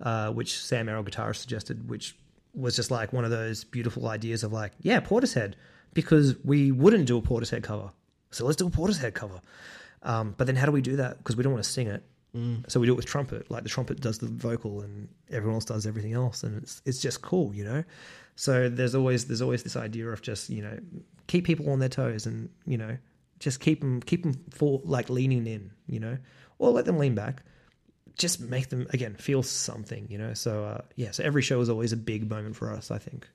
uh 0.00 0.30
which 0.30 0.58
Sam 0.62 0.88
Errol 0.88 1.04
guitarist 1.04 1.36
suggested 1.36 1.88
which 1.90 2.16
was 2.54 2.76
just 2.76 2.90
like 2.90 3.12
one 3.12 3.24
of 3.24 3.30
those 3.30 3.64
beautiful 3.64 4.08
ideas 4.08 4.42
of 4.42 4.52
like 4.52 4.72
yeah 4.80 5.00
Portishead 5.00 5.54
because 5.92 6.34
we 6.44 6.72
wouldn't 6.72 7.04
do 7.06 7.18
a 7.18 7.22
Portishead 7.22 7.62
cover 7.62 7.90
so 8.30 8.46
let's 8.46 8.56
do 8.56 8.66
a 8.66 8.70
Portishead 8.70 9.12
cover 9.12 9.40
um, 10.02 10.34
but 10.36 10.46
then 10.46 10.56
how 10.56 10.66
do 10.66 10.72
we 10.72 10.82
do 10.82 10.96
that? 10.96 11.18
Because 11.18 11.36
we 11.36 11.42
don't 11.42 11.52
want 11.52 11.64
to 11.64 11.70
sing 11.70 11.86
it. 11.86 12.02
So 12.68 12.80
we 12.80 12.86
do 12.86 12.92
it 12.92 12.96
with 12.96 13.06
trumpet. 13.06 13.50
Like 13.50 13.62
the 13.62 13.68
trumpet 13.68 14.00
does 14.00 14.18
the 14.18 14.26
vocal, 14.26 14.80
and 14.80 15.08
everyone 15.30 15.56
else 15.56 15.66
does 15.66 15.86
everything 15.86 16.14
else, 16.14 16.42
and 16.42 16.62
it's 16.62 16.80
it's 16.86 17.00
just 17.00 17.20
cool, 17.20 17.54
you 17.54 17.64
know. 17.64 17.84
So 18.36 18.68
there's 18.68 18.94
always 18.94 19.26
there's 19.26 19.42
always 19.42 19.62
this 19.62 19.76
idea 19.76 20.08
of 20.08 20.22
just 20.22 20.48
you 20.48 20.62
know 20.62 20.78
keep 21.26 21.44
people 21.44 21.70
on 21.70 21.78
their 21.78 21.90
toes, 21.90 22.24
and 22.24 22.48
you 22.66 22.78
know 22.78 22.96
just 23.38 23.60
keep 23.60 23.80
them 23.80 24.00
keep 24.00 24.22
them 24.22 24.34
for 24.50 24.80
like 24.84 25.10
leaning 25.10 25.46
in, 25.46 25.72
you 25.86 26.00
know, 26.00 26.16
or 26.58 26.70
let 26.70 26.86
them 26.86 26.98
lean 26.98 27.14
back. 27.14 27.42
Just 28.16 28.40
make 28.40 28.68
them 28.68 28.86
again 28.90 29.14
feel 29.16 29.42
something, 29.42 30.06
you 30.08 30.16
know. 30.16 30.32
So 30.32 30.64
uh, 30.64 30.80
yeah, 30.96 31.10
so 31.10 31.24
every 31.24 31.42
show 31.42 31.60
is 31.60 31.68
always 31.68 31.92
a 31.92 31.96
big 31.96 32.30
moment 32.30 32.56
for 32.56 32.72
us, 32.72 32.90
I 32.90 32.98
think, 32.98 33.28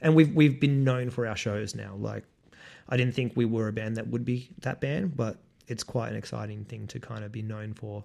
and 0.00 0.16
we've 0.16 0.34
we've 0.34 0.58
been 0.58 0.82
known 0.82 1.10
for 1.10 1.26
our 1.26 1.36
shows 1.36 1.76
now. 1.76 1.94
Like 1.96 2.24
I 2.88 2.96
didn't 2.96 3.14
think 3.14 3.34
we 3.36 3.44
were 3.44 3.68
a 3.68 3.72
band 3.72 3.96
that 3.96 4.08
would 4.08 4.24
be 4.24 4.50
that 4.62 4.80
band, 4.80 5.16
but 5.16 5.38
it's 5.68 5.84
quite 5.84 6.08
an 6.08 6.16
exciting 6.16 6.64
thing 6.64 6.88
to 6.88 6.98
kind 6.98 7.22
of 7.22 7.30
be 7.30 7.42
known 7.42 7.74
for. 7.74 8.04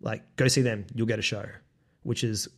Like, 0.00 0.22
go 0.36 0.48
see 0.48 0.62
them, 0.62 0.86
you'll 0.94 1.06
get 1.06 1.18
a 1.18 1.22
show, 1.22 1.44
which 2.04 2.24
is 2.24 2.48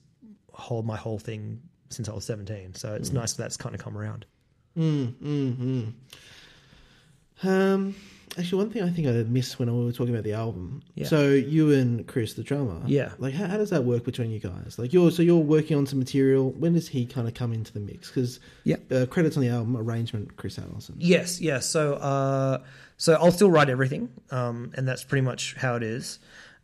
whole 0.53 0.83
my 0.83 0.97
whole 0.97 1.19
thing 1.19 1.61
since 1.91 2.09
I 2.09 2.13
was 2.13 2.25
seventeen. 2.25 2.75
So 2.75 2.95
it's 2.95 3.11
nice 3.13 3.33
that 3.35 3.43
that's 3.43 3.57
kind 3.57 3.75
of 3.75 3.81
come 3.81 3.97
around. 3.99 4.25
Um, 7.45 7.95
actually, 8.39 8.59
one 8.63 8.71
thing 8.71 8.83
I 8.83 8.91
think 8.91 9.09
I 9.09 9.13
missed 9.29 9.59
when 9.59 9.75
we 9.77 9.85
were 9.85 9.93
talking 9.93 10.15
about 10.15 10.25
the 10.25 10.35
album. 10.35 10.83
Yeah. 10.95 11.07
So 11.07 11.31
you 11.31 11.73
and 11.73 12.07
Chris, 12.07 12.35
the 12.35 12.43
drummer. 12.45 12.81
Yeah. 12.87 13.13
Like, 13.19 13.35
how, 13.35 13.47
how 13.47 13.57
does 13.57 13.71
that 13.71 13.85
work 13.85 14.05
between 14.05 14.31
you 14.31 14.39
guys? 14.39 14.79
Like, 14.79 14.93
you're 14.93 15.11
so 15.11 15.23
you're 15.23 15.37
working 15.39 15.77
on 15.77 15.87
some 15.87 15.99
material. 15.99 16.53
When 16.53 16.75
does 16.75 16.89
he 16.89 17.05
kind 17.07 17.27
of 17.27 17.35
come 17.35 17.53
into 17.53 17.73
the 17.73 17.81
mix? 17.81 18.09
Because 18.09 18.39
Yeah. 18.65 18.77
uh, 18.91 19.07
credits 19.07 19.37
on 19.37 19.43
the 19.43 19.49
album 19.49 19.77
arrangement, 19.77 20.37
Chris 20.37 20.59
Allison. 20.59 20.95
Yes, 20.99 21.41
yes. 21.41 21.67
So, 21.67 21.95
uh, 21.95 22.59
so 22.97 23.15
I'll 23.15 23.33
still 23.33 23.51
write 23.51 23.69
everything, 23.69 24.09
um, 24.31 24.71
and 24.77 24.87
that's 24.87 25.03
pretty 25.03 25.23
much 25.23 25.55
how 25.57 25.75
it 25.75 25.83
is. 25.83 26.21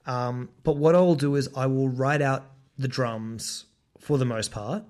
Um, 0.08 0.48
but 0.64 0.76
what 0.76 0.94
I'll 0.94 1.14
do 1.14 1.36
is 1.36 1.48
I 1.54 1.66
will 1.66 1.88
write 1.88 2.22
out 2.22 2.50
the 2.78 2.88
drums 2.88 3.66
for 4.00 4.16
the 4.16 4.24
most 4.24 4.50
part, 4.50 4.82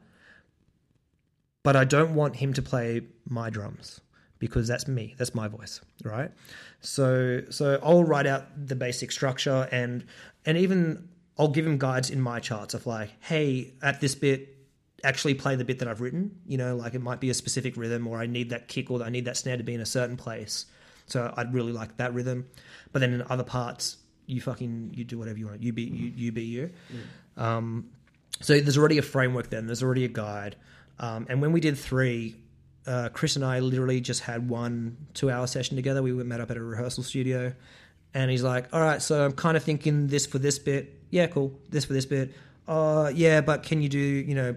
but 1.65 1.75
I 1.77 1.85
don't 1.85 2.15
want 2.15 2.37
him 2.37 2.53
to 2.55 2.63
play 2.63 3.03
my 3.29 3.51
drums 3.51 4.01
because 4.39 4.69
that's 4.69 4.87
me, 4.87 5.17
that's 5.19 5.35
my 5.35 5.49
voice, 5.49 5.81
right? 6.05 6.31
So, 6.81 7.43
so 7.51 7.81
I'll 7.83 8.05
write 8.05 8.29
out 8.29 8.69
the 8.69 8.77
basic 8.77 9.11
structure 9.11 9.69
and 9.73 10.07
and 10.47 10.57
even 10.57 11.09
I'll 11.37 11.49
give 11.49 11.67
him 11.67 11.79
guides 11.79 12.11
in 12.11 12.21
my 12.21 12.39
charts 12.39 12.75
of 12.75 12.87
like, 12.87 13.11
hey, 13.21 13.75
at 13.83 14.01
this 14.01 14.15
bit, 14.15 14.57
actually 15.03 15.35
play 15.35 15.57
the 15.57 15.65
bit 15.65 15.81
that 15.81 15.89
I've 15.89 16.01
written. 16.01 16.41
You 16.47 16.59
know, 16.59 16.77
like 16.77 16.95
it 16.95 17.01
might 17.03 17.21
be 17.21 17.31
a 17.31 17.35
specific 17.35 17.77
rhythm, 17.77 18.07
or 18.07 18.19
I 18.19 18.27
need 18.27 18.51
that 18.51 18.69
kick, 18.69 18.91
or 18.91 19.03
I 19.03 19.09
need 19.09 19.25
that 19.25 19.37
snare 19.37 19.57
to 19.57 19.65
be 19.65 19.75
in 19.75 19.81
a 19.81 19.87
certain 19.87 20.17
place. 20.17 20.67
So 21.07 21.33
I'd 21.37 21.53
really 21.53 21.73
like 21.73 21.97
that 21.97 22.15
rhythm. 22.15 22.47
But 22.93 23.01
then 23.01 23.13
in 23.13 23.23
other 23.29 23.45
parts, 23.45 23.97
you 24.29 24.41
fucking 24.41 24.93
you 24.95 25.05
do 25.05 25.19
whatever 25.19 25.39
you 25.39 25.47
want. 25.47 25.63
You 25.63 25.73
be 25.73 25.83
you, 25.83 26.13
you 26.15 26.33
be 26.33 26.45
you. 26.45 26.71
Um, 27.37 27.91
so 28.41 28.61
there's 28.61 28.79
already 28.79 28.99
a 28.99 29.03
framework. 29.03 29.51
Then 29.51 29.67
there's 29.67 29.83
already 29.83 30.05
a 30.05 30.09
guide. 30.09 30.57
Um, 31.01 31.27
and 31.29 31.41
when 31.41 31.53
we 31.53 31.61
did 31.61 31.79
three, 31.79 32.37
uh, 32.87 33.09
Chris 33.13 33.37
and 33.37 33.45
I 33.45 33.61
literally 33.61 34.01
just 34.01 34.23
had 34.23 34.49
one 34.49 34.97
two-hour 35.15 35.47
session 35.47 35.77
together. 35.77 36.03
We 36.03 36.13
met 36.13 36.41
up 36.41 36.51
at 36.51 36.57
a 36.57 36.63
rehearsal 36.63 37.03
studio, 37.03 37.55
and 38.15 38.31
he's 38.31 38.43
like, 38.43 38.69
"All 38.73 38.81
right, 38.81 39.01
so 39.01 39.25
I'm 39.25 39.33
kind 39.33 39.57
of 39.57 39.65
thinking 39.65 40.07
this 40.09 40.27
for 40.27 40.39
this 40.39 40.59
bit. 40.59 40.95
Yeah, 41.11 41.27
cool. 41.27 41.59
This 41.71 41.87
for 41.87 41.95
this 41.95 42.07
bit. 42.07 42.33
Uh, 42.67 43.11
yeah, 43.15 43.41
but 43.41 43.63
can 43.63 43.81
you 43.81 43.89
do 43.89 43.99
you 43.99 44.35
know 44.35 44.55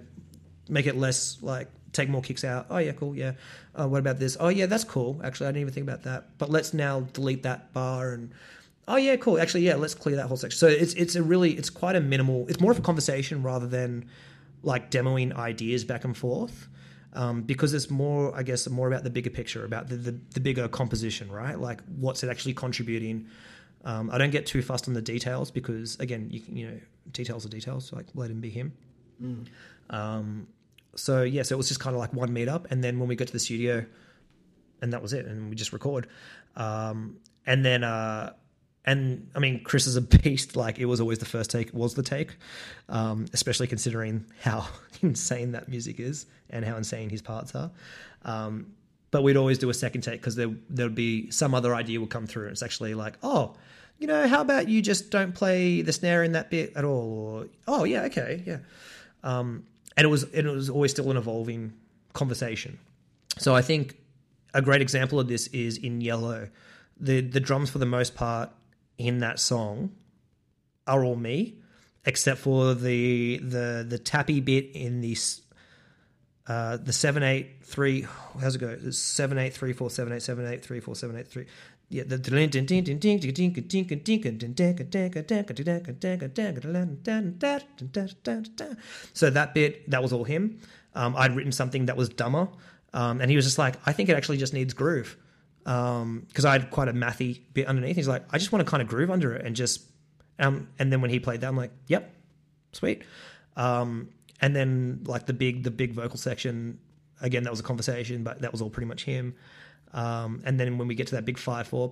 make 0.67 0.85
it 0.85 0.97
less 0.97 1.37
like 1.41 1.67
take 1.93 2.09
more 2.09 2.21
kicks 2.21 2.43
out. 2.43 2.67
Oh 2.69 2.77
yeah, 2.77 2.93
cool. 2.93 3.15
Yeah. 3.15 3.33
Uh, 3.75 3.87
what 3.87 3.99
about 3.99 4.19
this? 4.19 4.37
Oh 4.39 4.49
yeah, 4.49 4.65
that's 4.65 4.83
cool. 4.83 5.19
Actually, 5.23 5.47
I 5.47 5.49
didn't 5.49 5.61
even 5.61 5.73
think 5.73 5.87
about 5.87 6.03
that. 6.03 6.37
But 6.37 6.49
let's 6.49 6.73
now 6.73 7.01
delete 7.13 7.43
that 7.43 7.73
bar 7.73 8.13
and 8.13 8.31
oh 8.87 8.97
yeah, 8.97 9.15
cool. 9.15 9.39
Actually, 9.39 9.61
yeah, 9.61 9.75
let's 9.75 9.95
clear 9.95 10.15
that 10.15 10.27
whole 10.27 10.37
section. 10.37 10.57
So 10.57 10.67
it's 10.67 10.93
it's 10.93 11.15
a 11.15 11.23
really 11.23 11.51
it's 11.53 11.69
quite 11.69 11.95
a 11.95 12.01
minimal. 12.01 12.47
It's 12.47 12.59
more 12.59 12.71
of 12.71 12.79
a 12.79 12.81
conversation 12.81 13.43
rather 13.43 13.67
than 13.67 14.09
like 14.63 14.91
demoing 14.91 15.35
ideas 15.35 15.83
back 15.83 16.03
and 16.03 16.15
forth. 16.15 16.67
Um, 17.13 17.41
because 17.41 17.73
it's 17.73 17.89
more, 17.89 18.33
I 18.33 18.41
guess, 18.41 18.69
more 18.69 18.87
about 18.87 19.03
the 19.03 19.09
bigger 19.09 19.29
picture, 19.29 19.65
about 19.65 19.89
the, 19.89 19.97
the, 19.97 20.19
the 20.33 20.39
bigger 20.39 20.69
composition, 20.69 21.29
right? 21.29 21.59
Like 21.59 21.81
what's 21.97 22.23
it 22.23 22.29
actually 22.29 22.53
contributing. 22.53 23.27
Um, 23.83 24.09
I 24.11 24.17
don't 24.17 24.29
get 24.29 24.45
too 24.45 24.61
fussed 24.61 24.87
on 24.87 24.93
the 24.93 25.01
details 25.01 25.51
because, 25.51 25.99
again, 25.99 26.29
you 26.31 26.39
can, 26.39 26.55
you 26.55 26.67
know, 26.67 26.79
details 27.11 27.45
are 27.45 27.49
details. 27.49 27.87
So 27.89 27.97
like 27.97 28.05
let 28.13 28.31
him 28.31 28.39
be 28.39 28.49
him. 28.49 28.71
Um, 29.89 30.47
so 30.95 31.23
yeah, 31.23 31.43
so 31.43 31.55
it 31.55 31.57
was 31.57 31.67
just 31.67 31.81
kind 31.81 31.95
of 31.95 31.99
like 31.99 32.13
one 32.13 32.29
meetup, 32.29 32.71
and 32.71 32.81
then 32.81 32.97
when 32.97 33.09
we 33.09 33.15
got 33.17 33.27
to 33.27 33.33
the 33.33 33.39
studio, 33.39 33.85
and 34.81 34.93
that 34.93 35.01
was 35.01 35.11
it, 35.11 35.25
and 35.25 35.49
we 35.49 35.55
just 35.55 35.73
record. 35.73 36.07
Um, 36.55 37.17
and 37.45 37.65
then, 37.65 37.83
uh, 37.83 38.33
and 38.85 39.29
I 39.35 39.39
mean, 39.39 39.63
Chris 39.63 39.87
is 39.87 39.95
a 39.95 40.01
beast. 40.23 40.55
Like 40.55 40.79
it 40.79 40.85
was 40.85 40.99
always 40.99 41.19
the 41.19 41.25
first 41.25 41.51
take 41.51 41.73
was 41.73 41.93
the 41.93 42.03
take, 42.03 42.35
um, 42.89 43.25
especially 43.33 43.67
considering 43.67 44.25
how 44.41 44.67
insane 45.01 45.51
that 45.51 45.69
music 45.69 45.99
is 45.99 46.25
and 46.49 46.65
how 46.65 46.77
insane 46.77 47.09
his 47.09 47.21
parts 47.21 47.53
are. 47.55 47.71
Um, 48.23 48.73
but 49.11 49.23
we'd 49.23 49.37
always 49.37 49.57
do 49.57 49.69
a 49.69 49.73
second 49.73 50.01
take 50.01 50.21
because 50.21 50.35
there 50.35 50.49
there 50.69 50.85
would 50.85 50.95
be 50.95 51.29
some 51.31 51.53
other 51.53 51.75
idea 51.75 51.99
would 51.99 52.09
come 52.09 52.27
through. 52.27 52.47
It's 52.47 52.63
actually 52.63 52.93
like, 52.93 53.17
oh, 53.23 53.55
you 53.99 54.07
know, 54.07 54.27
how 54.27 54.41
about 54.41 54.67
you 54.67 54.81
just 54.81 55.11
don't 55.11 55.33
play 55.33 55.81
the 55.81 55.93
snare 55.93 56.23
in 56.23 56.31
that 56.31 56.49
bit 56.49 56.73
at 56.75 56.85
all? 56.85 57.13
Or 57.13 57.47
oh 57.67 57.83
yeah, 57.83 58.03
okay, 58.03 58.41
yeah. 58.45 58.59
Um, 59.23 59.65
and 59.97 60.05
it 60.05 60.09
was 60.09 60.23
it 60.23 60.45
was 60.45 60.69
always 60.69 60.91
still 60.91 61.11
an 61.11 61.17
evolving 61.17 61.73
conversation. 62.13 62.79
So 63.37 63.53
I 63.53 63.61
think 63.61 63.97
a 64.53 64.61
great 64.61 64.81
example 64.81 65.19
of 65.19 65.27
this 65.27 65.47
is 65.47 65.77
in 65.77 66.01
Yellow. 66.01 66.49
The 66.99 67.21
the 67.21 67.39
drums 67.39 67.69
for 67.69 67.79
the 67.79 67.85
most 67.85 68.15
part 68.15 68.49
in 69.07 69.19
that 69.19 69.39
song 69.39 69.91
are 70.87 71.03
all 71.03 71.15
me, 71.15 71.55
except 72.05 72.39
for 72.39 72.73
the 72.73 73.37
the 73.37 73.85
the 73.87 73.99
tappy 73.99 74.39
bit 74.39 74.71
in 74.73 75.01
this 75.01 75.41
uh, 76.47 76.77
the 76.77 76.93
seven 76.93 77.23
eight 77.23 77.63
three. 77.63 78.05
How's 78.39 78.55
it 78.55 78.59
go? 78.59 78.77
It's 78.83 78.97
seven 78.97 79.37
eight 79.37 79.53
three 79.53 79.73
four 79.73 79.89
seven 79.89 80.13
eight 80.13 80.21
seven 80.21 80.45
eight 80.45 80.63
three 80.63 80.79
four 80.79 80.95
seven 80.95 81.17
eight 81.17 81.27
three. 81.27 81.45
Yeah, 81.89 82.03
the 82.03 82.17
so 89.13 89.29
that 89.29 89.53
bit 89.53 89.89
that 89.89 90.01
was 90.01 90.13
all 90.13 90.23
him. 90.23 90.59
Um, 90.95 91.15
I'd 91.17 91.35
written 91.35 91.51
something 91.51 91.87
that 91.87 91.97
was 91.97 92.09
dumber, 92.09 92.47
um, 92.93 93.21
and 93.21 93.29
he 93.29 93.35
was 93.35 93.45
just 93.45 93.57
like, 93.57 93.75
"I 93.85 93.91
think 93.91 94.09
it 94.09 94.15
actually 94.15 94.37
just 94.37 94.53
needs 94.53 94.73
groove," 94.73 95.17
because 95.63 96.45
um, 96.45 96.45
I 96.45 96.51
had 96.53 96.71
quite 96.71 96.87
a 96.87 96.93
mathy 96.93 97.41
bit 97.53 97.67
underneath. 97.67 97.95
He's 97.95 98.07
like, 98.07 98.23
"I 98.31 98.37
just 98.37 98.51
want 98.51 98.65
to 98.65 98.69
kind 98.69 98.81
of 98.81 98.87
groove 98.87 99.11
under 99.11 99.33
it 99.33 99.45
and 99.45 99.55
just," 99.55 99.81
um, 100.39 100.67
and 100.79 100.91
then 100.91 101.01
when 101.01 101.09
he 101.09 101.19
played 101.19 101.41
that, 101.41 101.47
I'm 101.47 101.57
like, 101.57 101.71
"Yep, 101.87 102.11
sweet." 102.73 103.03
Um, 103.55 104.09
and 104.41 104.55
then 104.55 105.01
like 105.05 105.25
the 105.27 105.33
big 105.33 105.63
the 105.63 105.71
big 105.71 105.93
vocal 105.93 106.17
section 106.17 106.79
again 107.21 107.43
that 107.43 107.51
was 107.51 107.59
a 107.59 107.63
conversation 107.63 108.23
but 108.23 108.41
that 108.41 108.51
was 108.51 108.61
all 108.61 108.69
pretty 108.69 108.87
much 108.87 109.05
him 109.05 109.35
um, 109.93 110.41
and 110.45 110.59
then 110.59 110.77
when 110.77 110.87
we 110.87 110.95
get 110.95 111.07
to 111.07 111.15
that 111.15 111.25
big 111.25 111.37
five 111.37 111.67
four 111.67 111.89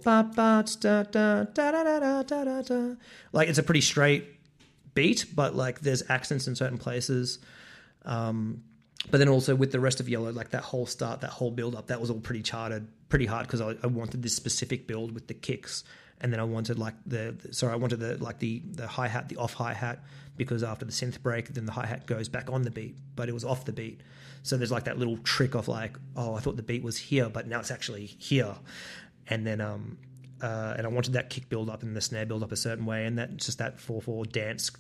like 3.32 3.48
it's 3.48 3.60
a 3.60 3.64
pretty 3.64 3.82
straight 3.82 4.26
beat 4.96 5.26
but 5.36 5.56
like 5.56 5.80
there's 5.82 6.04
accents 6.10 6.48
in 6.48 6.56
certain 6.56 6.78
places 6.78 7.40
um, 8.06 8.64
but 9.12 9.20
then 9.20 9.30
also 9.30 9.56
with 9.56 9.72
the 9.72 9.80
rest 9.80 10.00
of 10.00 10.10
yellow 10.10 10.32
like 10.32 10.50
that 10.50 10.64
whole 10.64 10.86
start 10.86 11.22
that 11.22 11.30
whole 11.30 11.52
build 11.52 11.76
up 11.76 11.88
that 11.88 12.02
was 12.02 12.10
all 12.10 12.20
pretty 12.20 12.42
charted 12.42 12.88
pretty 13.10 13.26
hard 13.26 13.48
because 13.48 13.62
I, 13.62 13.76
I 13.84 13.88
wanted 13.88 14.24
this 14.24 14.36
specific 14.36 14.88
build 14.88 15.12
with 15.12 15.28
the 15.28 15.34
kicks 15.34 15.84
and 16.22 16.32
then 16.32 16.40
I 16.40 16.44
wanted 16.44 16.78
like 16.78 16.94
the, 17.06 17.36
the 17.38 17.54
sorry 17.54 17.74
I 17.74 17.78
wanted 17.78 18.00
the 18.00 18.24
like 18.24 18.40
the 18.40 18.62
the 18.72 18.88
hi 18.88 19.08
hat 19.08 19.30
the 19.30 19.38
off 19.38 19.54
hi 19.54 19.74
hat 19.74 20.04
because 20.38 20.64
after 20.64 20.86
the 20.86 20.92
synth 20.92 21.22
break 21.22 21.50
then 21.50 21.66
the 21.66 21.72
hi 21.72 21.86
hat 21.86 22.06
goes 22.06 22.30
back 22.30 22.50
on 22.52 22.64
the 22.64 22.72
beat 22.72 22.98
but 23.16 23.30
it 23.30 23.34
was 23.34 23.44
off 23.44 23.66
the 23.66 23.74
beat. 23.74 24.02
So 24.44 24.58
there's 24.58 24.72
like 24.72 24.86
that 24.86 24.98
little 24.98 25.18
trick 25.18 25.56
of 25.56 25.68
like 25.68 25.98
oh 26.16 26.36
I 26.36 26.40
thought 26.40 26.56
the 26.56 26.64
beat 26.64 26.84
was 26.84 26.98
here 26.98 27.30
but 27.30 27.48
now 27.48 27.60
it's 27.60 27.72
actually 27.72 28.06
here. 28.06 28.56
And 29.28 29.46
then 29.46 29.62
um 29.62 29.98
uh, 30.42 30.74
and 30.78 30.88
I 30.88 30.90
wanted 30.90 31.14
that 31.14 31.30
kick 31.30 31.50
build 31.50 31.70
up 31.70 31.84
and 31.84 31.94
the 31.94 32.00
snare 32.00 32.26
build 32.26 32.44
up 32.44 32.54
a 32.54 32.56
certain 32.56 32.86
way 32.86 33.06
and 33.06 33.18
that 33.18 33.36
just 33.36 33.58
that 33.58 33.78
four 33.78 34.02
four 34.02 34.24
dance 34.24 34.72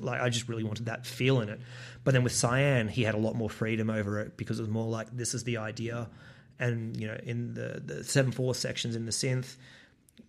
like 0.00 0.20
I 0.20 0.28
just 0.28 0.48
really 0.50 0.64
wanted 0.64 0.84
that 0.86 1.06
feel 1.06 1.40
in 1.40 1.48
it. 1.48 1.60
But 2.04 2.12
then 2.12 2.22
with 2.22 2.34
Cyan 2.34 2.88
he 2.88 3.04
had 3.04 3.14
a 3.14 3.18
lot 3.18 3.34
more 3.34 3.48
freedom 3.48 3.88
over 3.88 4.20
it 4.20 4.36
because 4.36 4.58
it 4.58 4.62
was 4.62 4.70
more 4.70 4.86
like 4.86 5.16
this 5.16 5.32
is 5.32 5.44
the 5.44 5.56
idea 5.56 6.10
and 6.62 6.98
you 6.98 7.06
know 7.06 7.18
in 7.22 7.54
the 7.54 7.82
the 7.84 8.04
seven 8.04 8.32
four 8.32 8.54
sections 8.54 8.96
in 8.96 9.04
the 9.04 9.12
synth 9.12 9.56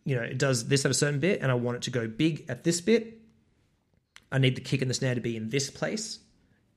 you 0.06 0.16
know, 0.16 0.22
it 0.22 0.38
does 0.38 0.68
this 0.68 0.86
at 0.86 0.92
a 0.92 0.94
certain 0.94 1.20
bit, 1.20 1.42
and 1.42 1.52
I 1.52 1.56
want 1.56 1.78
it 1.78 1.84
to 1.84 1.92
go 1.92 2.08
big 2.08 2.46
at 2.50 2.64
this 2.64 2.82
bit. 2.82 3.20
I 4.32 4.38
need 4.38 4.56
the 4.56 4.62
kick 4.62 4.82
and 4.82 4.90
the 4.90 4.96
snare 4.96 5.16
to 5.16 5.22
be 5.22 5.38
in 5.38 5.50
this 5.50 5.70
place. 5.70 6.20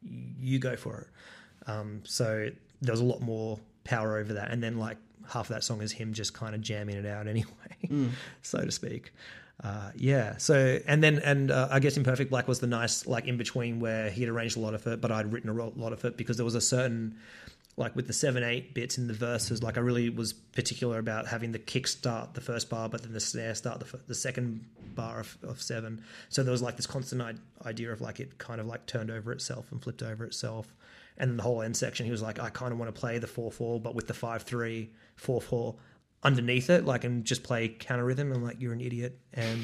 You 0.02 0.58
go 0.58 0.76
for 0.76 1.00
it. 1.00 1.70
Um, 1.70 2.02
so 2.04 2.50
there's 2.80 3.00
a 3.00 3.04
lot 3.04 3.20
more 3.20 3.58
power 3.84 4.18
over 4.18 4.34
that, 4.34 4.50
and 4.50 4.62
then 4.62 4.78
like 4.78 4.98
half 5.28 5.50
of 5.50 5.54
that 5.54 5.64
song 5.64 5.82
is 5.82 5.90
him 5.90 6.12
just 6.12 6.34
kind 6.34 6.54
of 6.54 6.60
jamming 6.60 6.96
it 6.96 7.06
out 7.06 7.26
anyway, 7.28 7.50
mm. 7.84 8.10
so 8.42 8.64
to 8.64 8.70
speak. 8.70 9.12
Uh, 9.64 9.90
yeah. 9.96 10.36
So 10.36 10.78
and 10.86 11.02
then 11.02 11.18
and 11.18 11.50
uh, 11.50 11.68
I 11.70 11.80
guess 11.80 11.96
Imperfect 11.96 12.30
Black 12.30 12.46
was 12.46 12.60
the 12.60 12.66
nice 12.66 13.06
like 13.06 13.26
in 13.26 13.38
between 13.38 13.80
where 13.80 14.10
he 14.10 14.20
had 14.20 14.30
arranged 14.30 14.56
a 14.56 14.60
lot 14.60 14.74
of 14.74 14.86
it, 14.86 15.00
but 15.00 15.10
I'd 15.10 15.32
written 15.32 15.50
a 15.50 15.54
lot 15.54 15.92
of 15.92 16.04
it 16.04 16.16
because 16.16 16.36
there 16.36 16.44
was 16.44 16.54
a 16.54 16.60
certain 16.60 17.16
like 17.76 17.94
with 17.94 18.06
the 18.06 18.12
seven 18.12 18.42
eight 18.42 18.72
bits 18.74 18.96
in 18.96 19.06
the 19.06 19.12
verses 19.12 19.62
like 19.62 19.76
i 19.76 19.80
really 19.80 20.08
was 20.08 20.32
particular 20.32 20.98
about 20.98 21.26
having 21.26 21.52
the 21.52 21.58
kick 21.58 21.86
start 21.86 22.32
the 22.34 22.40
first 22.40 22.70
bar 22.70 22.88
but 22.88 23.02
then 23.02 23.12
the 23.12 23.20
snare 23.20 23.54
start 23.54 23.80
the, 23.80 24.00
the 24.06 24.14
second 24.14 24.64
bar 24.96 25.20
of, 25.20 25.38
of 25.44 25.62
seven. 25.62 26.02
So 26.28 26.42
there 26.42 26.50
was 26.50 26.62
like 26.62 26.76
this 26.76 26.86
constant 26.88 27.38
idea 27.64 27.92
of 27.92 28.00
like 28.00 28.18
it 28.18 28.38
kind 28.38 28.60
of 28.60 28.66
like 28.66 28.86
turned 28.86 29.12
over 29.12 29.30
itself 29.30 29.70
and 29.70 29.80
flipped 29.80 30.02
over 30.02 30.24
itself. 30.24 30.74
And 31.18 31.30
then 31.30 31.36
the 31.36 31.44
whole 31.44 31.62
end 31.62 31.76
section 31.76 32.04
he 32.04 32.12
was 32.12 32.20
like 32.20 32.40
i 32.40 32.50
kind 32.50 32.72
of 32.72 32.78
want 32.78 32.92
to 32.94 33.00
play 33.00 33.18
the 33.18 33.26
4-4 33.26 33.82
but 33.82 33.94
with 33.94 34.06
the 34.06 34.12
5-3 34.12 34.88
4-4 35.18 35.76
underneath 36.22 36.68
it 36.68 36.84
like 36.84 37.04
and 37.04 37.24
just 37.24 37.42
play 37.42 37.68
counter 37.68 38.04
rhythm 38.04 38.32
i'm 38.32 38.42
like 38.42 38.60
you're 38.60 38.72
an 38.72 38.80
idiot. 38.80 39.18
And 39.32 39.62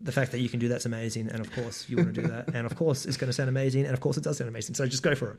the 0.00 0.12
fact 0.12 0.32
that 0.32 0.38
you 0.38 0.48
can 0.48 0.60
do 0.60 0.68
that's 0.68 0.86
amazing 0.86 1.28
and 1.28 1.40
of 1.40 1.52
course 1.52 1.88
you 1.88 1.96
want 1.96 2.14
to 2.14 2.22
do 2.22 2.28
that. 2.28 2.54
And 2.54 2.66
of 2.66 2.76
course 2.76 3.06
it's 3.06 3.16
going 3.16 3.28
to 3.28 3.32
sound 3.32 3.48
amazing 3.48 3.84
and 3.84 3.94
of 3.94 4.00
course 4.00 4.16
it 4.16 4.24
does 4.24 4.38
sound 4.38 4.48
amazing 4.48 4.74
so 4.74 4.86
just 4.86 5.02
go 5.02 5.14
for 5.14 5.32
it 5.32 5.38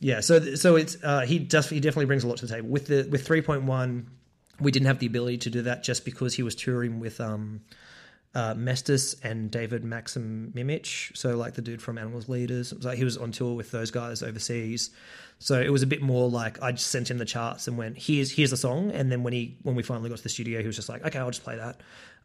yeah, 0.00 0.20
so 0.20 0.54
so 0.54 0.76
it's 0.76 0.96
uh, 1.04 1.20
he 1.20 1.38
does 1.38 1.68
he 1.68 1.78
definitely 1.78 2.06
brings 2.06 2.24
a 2.24 2.28
lot 2.28 2.38
to 2.38 2.46
the 2.46 2.54
table 2.54 2.68
with 2.68 2.86
the 2.86 3.06
with 3.10 3.26
three 3.26 3.42
point 3.42 3.64
one. 3.64 4.08
We 4.58 4.70
didn't 4.70 4.86
have 4.86 4.98
the 4.98 5.06
ability 5.06 5.38
to 5.38 5.50
do 5.50 5.62
that 5.62 5.82
just 5.82 6.04
because 6.04 6.34
he 6.34 6.42
was 6.42 6.54
touring 6.54 7.00
with 7.00 7.20
um, 7.20 7.62
uh, 8.34 8.54
Mestis 8.54 9.14
and 9.22 9.50
David 9.50 9.84
Maxim 9.84 10.52
Micic, 10.54 11.16
so 11.16 11.36
like 11.36 11.54
the 11.54 11.62
dude 11.62 11.82
from 11.82 11.98
Animals 11.98 12.28
Leaders. 12.28 12.72
Like 12.82 12.96
he 12.96 13.04
was 13.04 13.18
on 13.18 13.30
tour 13.30 13.54
with 13.54 13.70
those 13.72 13.90
guys 13.90 14.22
overseas, 14.22 14.90
so 15.38 15.60
it 15.60 15.70
was 15.70 15.82
a 15.82 15.86
bit 15.86 16.00
more 16.00 16.30
like 16.30 16.62
I 16.62 16.72
just 16.72 16.88
sent 16.88 17.10
him 17.10 17.18
the 17.18 17.26
charts 17.26 17.68
and 17.68 17.76
went, 17.76 17.98
"Here's 17.98 18.32
here's 18.32 18.50
the 18.50 18.56
song." 18.56 18.90
And 18.92 19.12
then 19.12 19.22
when 19.22 19.34
he 19.34 19.58
when 19.62 19.74
we 19.74 19.82
finally 19.82 20.08
got 20.08 20.16
to 20.16 20.22
the 20.22 20.30
studio, 20.30 20.60
he 20.60 20.66
was 20.66 20.76
just 20.76 20.88
like, 20.88 21.04
"Okay, 21.04 21.18
I'll 21.18 21.30
just 21.30 21.44
play 21.44 21.56
that." 21.56 21.80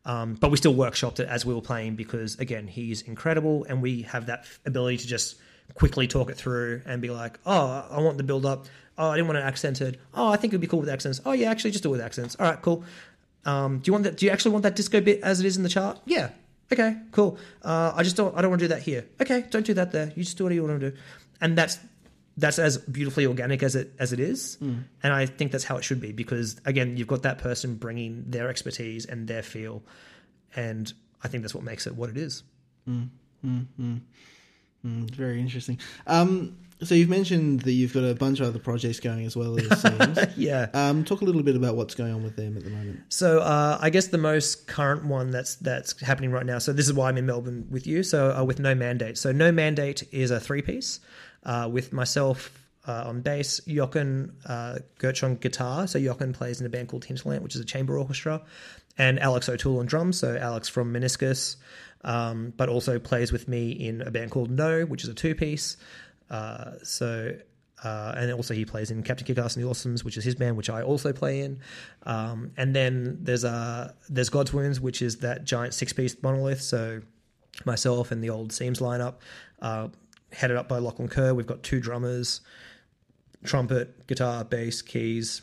Um, 0.06 0.36
but 0.36 0.50
we 0.50 0.58
still 0.58 0.76
workshopped 0.76 1.20
it 1.20 1.28
as 1.28 1.46
we 1.46 1.54
were 1.54 1.62
playing 1.62 1.96
because 1.96 2.38
again, 2.40 2.68
he's 2.68 3.02
incredible, 3.02 3.66
and 3.68 3.82
we 3.82 4.04
have 4.04 4.28
that 4.28 4.46
ability 4.66 4.98
to 4.98 5.08
just 5.08 5.36
quickly 5.74 6.08
talk 6.08 6.30
it 6.30 6.38
through 6.38 6.82
and 6.86 7.02
be 7.02 7.10
like, 7.10 7.40
oh, 7.46 7.86
I 7.90 8.00
want 8.02 8.18
the 8.18 8.24
build 8.24 8.46
up. 8.46 8.68
Oh, 8.98 9.10
I 9.10 9.16
didn't 9.16 9.28
want 9.28 9.40
it 9.40 9.44
accented. 9.44 10.00
Oh, 10.14 10.30
I 10.30 10.38
think 10.38 10.52
it'd 10.52 10.62
be 10.62 10.68
cool 10.68 10.80
with 10.80 10.90
accents. 10.90 11.20
Oh, 11.26 11.34
yeah, 11.34 11.50
actually, 11.50 11.72
just 11.72 11.84
do 11.84 11.90
it 11.90 11.94
with 11.94 12.02
accents. 12.02 12.36
All 12.40 12.46
right, 12.46 12.62
cool. 12.62 12.86
Um, 13.44 13.80
do 13.80 13.90
you 13.90 13.94
want 13.94 14.06
that? 14.06 14.18
Do 14.18 14.26
you 14.26 14.32
actually 14.32 14.52
want 14.52 14.64
that 14.64 14.76
disco 14.76 15.02
bit 15.02 15.22
as 15.22 15.40
it 15.40 15.46
is 15.46 15.58
in 15.58 15.64
the 15.64 15.70
chart? 15.70 16.00
Yeah. 16.06 16.30
Okay, 16.72 16.98
cool. 17.12 17.38
Uh, 17.62 17.94
I 17.96 18.04
just 18.04 18.16
don't. 18.16 18.36
I 18.36 18.42
don't 18.42 18.50
want 18.50 18.60
to 18.62 18.68
do 18.68 18.74
that 18.74 18.82
here. 18.82 19.06
Okay, 19.22 19.46
don't 19.50 19.66
do 19.66 19.76
that 19.76 19.92
there. 19.92 20.12
You 20.16 20.24
just 20.24 20.38
do 20.38 20.46
what 20.46 20.54
you 20.54 20.64
want 20.64 20.80
to 20.80 20.92
do, 20.92 20.98
and 21.40 21.56
that's 21.56 21.78
that's 22.38 22.60
as 22.60 22.78
beautifully 22.78 23.28
organic 23.28 23.62
as 23.62 23.76
it 23.76 23.94
as 24.00 24.14
it 24.14 24.20
is. 24.20 24.58
Mm. 24.62 24.84
And 25.04 25.14
I 25.14 25.28
think 25.28 25.52
that's 25.52 25.64
how 25.64 25.78
it 25.78 25.84
should 25.84 26.02
be 26.02 26.12
because 26.12 26.60
again, 26.66 26.98
you've 26.98 27.08
got 27.08 27.22
that 27.24 27.38
person 27.38 27.76
bringing 27.76 28.26
their 28.28 28.50
expertise 28.50 29.06
and 29.06 29.28
their 29.28 29.44
feel, 29.44 29.84
and 30.56 30.92
I 31.24 31.28
think 31.28 31.44
that's 31.44 31.54
what 31.54 31.64
makes 31.64 31.86
it 31.86 31.96
what 31.96 32.10
it 32.10 32.18
is. 32.18 32.44
Mm. 32.90 33.10
Mm, 33.46 34.00
Mm, 34.86 35.10
very 35.10 35.40
interesting. 35.40 35.80
Um, 36.06 36.58
so 36.84 36.94
you've 36.94 37.10
mentioned 37.10 37.62
that 37.62 37.72
you've 37.72 37.94
got 37.94 38.04
a 38.04 38.14
bunch 38.14 38.42
of 38.42 38.48
other 38.48 38.60
projects 38.60 39.00
going 39.00 39.26
as 39.26 39.36
well. 39.36 39.58
Seems. 39.58 40.20
yeah. 40.38 40.68
Um, 40.74 41.06
talk 41.06 41.22
a 41.22 41.26
little 41.26 41.42
bit 41.42 41.56
about 41.56 41.76
what's 41.76 41.96
going 41.96 42.14
on 42.14 42.22
with 42.24 42.36
them 42.36 42.58
at 42.58 42.64
the 42.64 42.70
moment. 42.70 43.00
So 43.10 43.40
uh, 43.40 43.78
I 43.80 43.90
guess 43.90 44.08
the 44.08 44.18
most 44.18 44.68
current 44.68 45.06
one 45.06 45.32
that's 45.32 45.56
that's 45.56 46.00
happening 46.02 46.32
right 46.32 46.46
now. 46.46 46.60
So 46.60 46.74
this 46.74 46.86
is 46.86 46.94
why 46.94 47.10
I'm 47.10 47.18
in 47.18 47.26
Melbourne 47.26 47.68
with 47.70 47.88
you. 47.88 48.04
So 48.04 48.36
uh, 48.38 48.44
with 48.44 48.60
No 48.60 48.76
Mandate. 48.76 49.18
So 49.18 49.32
No 49.32 49.52
Mandate 49.52 50.04
is 50.12 50.32
a 50.32 50.40
three 50.40 50.62
piece 50.62 51.00
uh, 51.44 51.70
with 51.72 51.94
myself. 51.94 52.62
Uh, 52.88 53.06
on 53.08 53.22
bass, 53.22 53.62
Jochen 53.68 54.32
uh, 54.46 54.78
Gertsch 55.00 55.24
on 55.24 55.38
guitar. 55.38 55.88
So 55.88 55.98
Jochen 55.98 56.34
plays 56.34 56.60
in 56.60 56.68
a 56.68 56.70
band 56.70 56.88
called 56.88 57.04
Hinterland, 57.04 57.42
which 57.42 57.56
is 57.56 57.62
a 57.62 57.66
chamber 57.66 57.98
orchestra, 57.98 58.44
and 58.96 59.20
Alex 59.20 59.50
O'Toole 59.50 59.80
on 59.80 59.88
drums. 59.88 60.20
So 60.20 60.38
Alex 60.38 60.68
from 60.68 60.94
Meniscus, 60.94 61.56
um, 62.06 62.54
but 62.56 62.70
also 62.70 62.98
plays 63.00 63.32
with 63.34 63.48
me 63.50 63.72
in 63.72 64.02
a 64.02 64.12
band 64.12 64.32
called 64.32 64.50
No, 64.50 64.86
which 64.86 65.04
is 65.04 65.10
a 65.10 65.14
two 65.14 65.36
piece. 65.36 65.76
Uh, 66.30 66.72
so 66.84 67.36
uh, 67.84 68.14
and 68.18 68.32
also 68.32 68.54
he 68.54 68.64
plays 68.64 68.90
in 68.90 69.04
Captain 69.04 69.28
Kickass 69.28 69.56
and 69.56 69.64
the 69.64 69.70
Awesomes, 69.70 70.04
which 70.04 70.18
is 70.18 70.24
his 70.24 70.36
band, 70.36 70.56
which 70.56 70.70
I 70.70 70.82
also 70.82 71.12
play 71.12 71.42
in. 71.42 71.60
Um, 72.04 72.52
and 72.58 72.76
then 72.76 73.18
there's 73.22 73.44
uh, 73.44 73.92
there's 74.08 74.30
God's 74.30 74.54
Wounds, 74.54 74.80
which 74.80 75.02
is 75.02 75.18
that 75.18 75.44
giant 75.44 75.74
six 75.74 75.92
piece 75.92 76.16
monolith. 76.24 76.62
So 76.62 77.02
myself 77.66 78.12
and 78.12 78.24
the 78.24 78.30
old 78.30 78.52
Seims 78.52 78.80
lineup, 78.80 79.16
uh, 79.62 79.90
headed 80.32 80.58
up 80.58 80.68
by 80.68 80.78
Lachlan 80.78 81.10
Kerr. 81.10 81.34
We've 81.34 81.46
got 81.46 81.64
two 81.64 81.80
drummers, 81.80 82.42
trumpet, 83.44 84.08
guitar, 84.08 84.44
bass, 84.44 84.82
keys, 84.82 85.42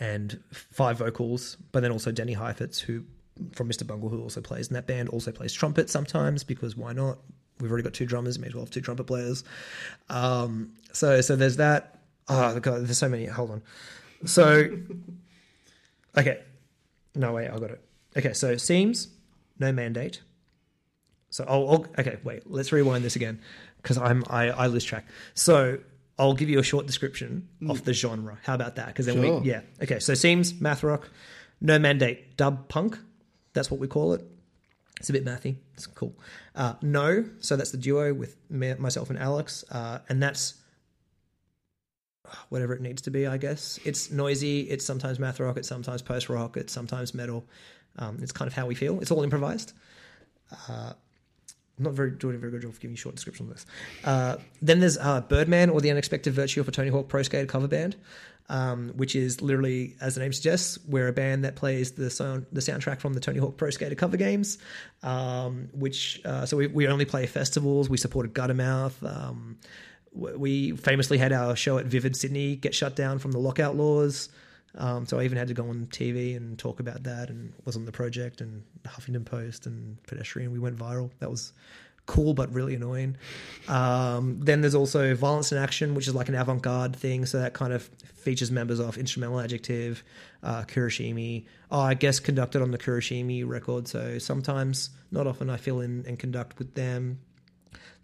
and 0.00 0.40
five 0.52 0.98
vocals. 0.98 1.56
But 1.72 1.80
then 1.80 1.92
also 1.92 2.10
Danny 2.10 2.34
Heifetz, 2.34 2.80
who 2.80 3.04
from 3.52 3.68
Mr. 3.68 3.86
Bungle, 3.86 4.08
who 4.08 4.22
also 4.22 4.40
plays 4.40 4.68
in 4.68 4.74
that 4.74 4.86
band, 4.86 5.08
also 5.08 5.32
plays 5.32 5.52
trumpet 5.52 5.90
sometimes 5.90 6.44
because 6.44 6.76
why 6.76 6.92
not? 6.92 7.18
We've 7.60 7.70
already 7.70 7.84
got 7.84 7.94
two 7.94 8.06
drummers, 8.06 8.38
may 8.38 8.48
as 8.48 8.54
well 8.54 8.64
have 8.64 8.70
two 8.70 8.80
trumpet 8.80 9.04
players. 9.04 9.44
Um, 10.08 10.72
so 10.92 11.20
so 11.20 11.36
there's 11.36 11.56
that. 11.56 12.00
Oh 12.28 12.58
god, 12.60 12.86
there's 12.86 12.98
so 12.98 13.08
many. 13.08 13.26
Hold 13.26 13.50
on. 13.52 13.62
So 14.24 14.70
okay, 16.16 16.40
no 17.14 17.32
wait, 17.32 17.48
I 17.48 17.58
got 17.58 17.70
it. 17.70 17.80
Okay, 18.16 18.32
so 18.32 18.54
Seims 18.54 19.08
no 19.58 19.72
mandate. 19.72 20.20
So 21.30 21.44
I'll, 21.48 21.68
I'll 21.68 21.86
okay, 21.98 22.18
wait, 22.24 22.48
let's 22.50 22.72
rewind 22.72 23.04
this 23.04 23.16
again 23.16 23.40
because 23.82 23.98
I'm 23.98 24.24
I, 24.28 24.50
I 24.50 24.66
lose 24.66 24.84
track. 24.84 25.06
So 25.34 25.78
I'll 26.18 26.34
give 26.34 26.48
you 26.48 26.60
a 26.60 26.62
short 26.62 26.86
description 26.86 27.48
of 27.68 27.84
the 27.84 27.92
genre. 27.92 28.38
How 28.44 28.54
about 28.54 28.76
that? 28.76 28.88
Because 28.88 29.06
then 29.06 29.16
Sure. 29.20 29.40
we 29.40 29.48
yeah 29.48 29.60
okay. 29.82 29.98
So 29.98 30.12
Seims 30.12 30.60
math 30.60 30.82
rock, 30.82 31.08
no 31.60 31.78
mandate, 31.78 32.36
dub 32.36 32.68
punk. 32.68 32.98
That's 33.54 33.70
what 33.70 33.80
we 33.80 33.88
call 33.88 34.12
it. 34.12 34.24
It's 35.00 35.10
a 35.10 35.12
bit 35.12 35.24
mathy. 35.24 35.56
It's 35.74 35.86
cool. 35.86 36.14
Uh, 36.54 36.74
no, 36.82 37.24
so 37.40 37.56
that's 37.56 37.70
the 37.70 37.78
duo 37.78 38.14
with 38.14 38.36
me, 38.48 38.74
myself 38.74 39.10
and 39.10 39.18
Alex, 39.18 39.64
uh, 39.70 39.98
and 40.08 40.22
that's 40.22 40.54
whatever 42.48 42.74
it 42.74 42.80
needs 42.80 43.02
to 43.02 43.10
be. 43.10 43.26
I 43.26 43.36
guess 43.36 43.78
it's 43.84 44.10
noisy. 44.10 44.60
It's 44.62 44.84
sometimes 44.84 45.18
math 45.18 45.40
rock. 45.40 45.56
It's 45.56 45.68
sometimes 45.68 46.02
post 46.02 46.28
rock. 46.28 46.56
It's 46.56 46.72
sometimes 46.72 47.14
metal. 47.14 47.44
Um, 47.98 48.18
it's 48.22 48.32
kind 48.32 48.48
of 48.48 48.54
how 48.54 48.66
we 48.66 48.74
feel. 48.74 49.00
It's 49.00 49.10
all 49.10 49.22
improvised. 49.22 49.72
Uh, 50.68 50.92
not 51.78 51.92
very 51.92 52.12
doing 52.12 52.36
a 52.36 52.38
very 52.38 52.52
good 52.52 52.62
job 52.62 52.70
of 52.70 52.80
giving 52.80 52.92
you 52.92 52.96
short 52.96 53.16
description 53.16 53.46
of 53.46 53.52
this. 53.52 53.66
Uh, 54.04 54.36
then 54.62 54.80
there's 54.80 54.96
uh, 54.98 55.20
Birdman 55.22 55.70
or 55.70 55.80
the 55.80 55.90
Unexpected 55.90 56.32
Virtue 56.32 56.60
of 56.60 56.68
a 56.68 56.70
Tony 56.70 56.90
Hawk 56.90 57.08
Pro 57.08 57.22
Skater 57.22 57.46
cover 57.46 57.66
band, 57.66 57.96
um, 58.48 58.92
which 58.96 59.16
is 59.16 59.40
literally, 59.40 59.96
as 60.00 60.14
the 60.14 60.20
name 60.20 60.32
suggests, 60.32 60.78
we're 60.86 61.08
a 61.08 61.12
band 61.12 61.44
that 61.44 61.56
plays 61.56 61.92
the 61.92 62.10
sound, 62.10 62.46
the 62.52 62.60
soundtrack 62.60 63.00
from 63.00 63.14
the 63.14 63.20
Tony 63.20 63.38
Hawk 63.38 63.56
Pro 63.56 63.70
Skater 63.70 63.94
cover 63.94 64.16
games. 64.16 64.58
Um, 65.02 65.68
which 65.72 66.20
uh, 66.24 66.46
so 66.46 66.56
we, 66.56 66.66
we 66.66 66.86
only 66.86 67.04
play 67.04 67.26
festivals. 67.26 67.88
We 67.88 67.96
supported 67.96 68.34
Guttermouth. 68.34 69.02
Um, 69.02 69.58
we 70.12 70.72
famously 70.72 71.18
had 71.18 71.32
our 71.32 71.56
show 71.56 71.78
at 71.78 71.86
Vivid 71.86 72.16
Sydney 72.16 72.56
get 72.56 72.74
shut 72.74 72.94
down 72.94 73.18
from 73.18 73.32
the 73.32 73.38
lockout 73.38 73.76
laws. 73.76 74.28
Um, 74.76 75.06
so 75.06 75.18
I 75.20 75.24
even 75.24 75.38
had 75.38 75.48
to 75.48 75.54
go 75.54 75.68
on 75.68 75.86
TV 75.86 76.36
and 76.36 76.58
talk 76.58 76.80
about 76.80 77.04
that, 77.04 77.30
and 77.30 77.52
was 77.64 77.76
on 77.76 77.84
the 77.84 77.92
project 77.92 78.40
and 78.40 78.62
Huffington 78.84 79.24
Post 79.24 79.66
and 79.66 80.02
Pedestrian. 80.04 80.52
We 80.52 80.58
went 80.58 80.76
viral. 80.76 81.10
That 81.20 81.30
was 81.30 81.52
cool, 82.06 82.34
but 82.34 82.52
really 82.52 82.74
annoying. 82.74 83.16
Um, 83.68 84.40
then 84.40 84.60
there's 84.60 84.74
also 84.74 85.14
Violence 85.14 85.52
in 85.52 85.58
Action, 85.58 85.94
which 85.94 86.06
is 86.06 86.14
like 86.14 86.28
an 86.28 86.34
avant-garde 86.34 86.96
thing. 86.96 87.26
So 87.26 87.38
that 87.38 87.54
kind 87.54 87.72
of 87.72 87.84
features 88.14 88.50
members 88.50 88.80
of 88.80 88.98
Instrumental 88.98 89.40
Adjective, 89.40 90.02
uh, 90.42 90.62
Kuroshimi. 90.64 91.46
Oh, 91.70 91.80
I 91.80 91.94
guess 91.94 92.20
conducted 92.20 92.62
on 92.62 92.70
the 92.70 92.78
Kuroshimi 92.78 93.46
record. 93.46 93.88
So 93.88 94.18
sometimes, 94.18 94.90
not 95.10 95.26
often, 95.26 95.48
I 95.50 95.56
fill 95.56 95.80
in 95.80 96.04
and 96.06 96.18
conduct 96.18 96.58
with 96.58 96.74
them. 96.74 97.20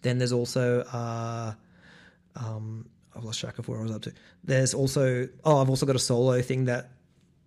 Then 0.02 0.18
there's 0.18 0.32
also. 0.32 0.80
Uh, 0.82 1.52
um, 2.36 2.88
I've 3.14 3.24
lost 3.24 3.40
track 3.40 3.58
of 3.58 3.68
where 3.68 3.78
I 3.80 3.82
was 3.82 3.90
up 3.90 4.02
to. 4.02 4.12
There's 4.44 4.72
also 4.72 5.28
oh, 5.44 5.60
I've 5.60 5.68
also 5.68 5.84
got 5.84 5.96
a 5.96 6.00
solo 6.00 6.40
thing 6.42 6.66
that 6.66 6.90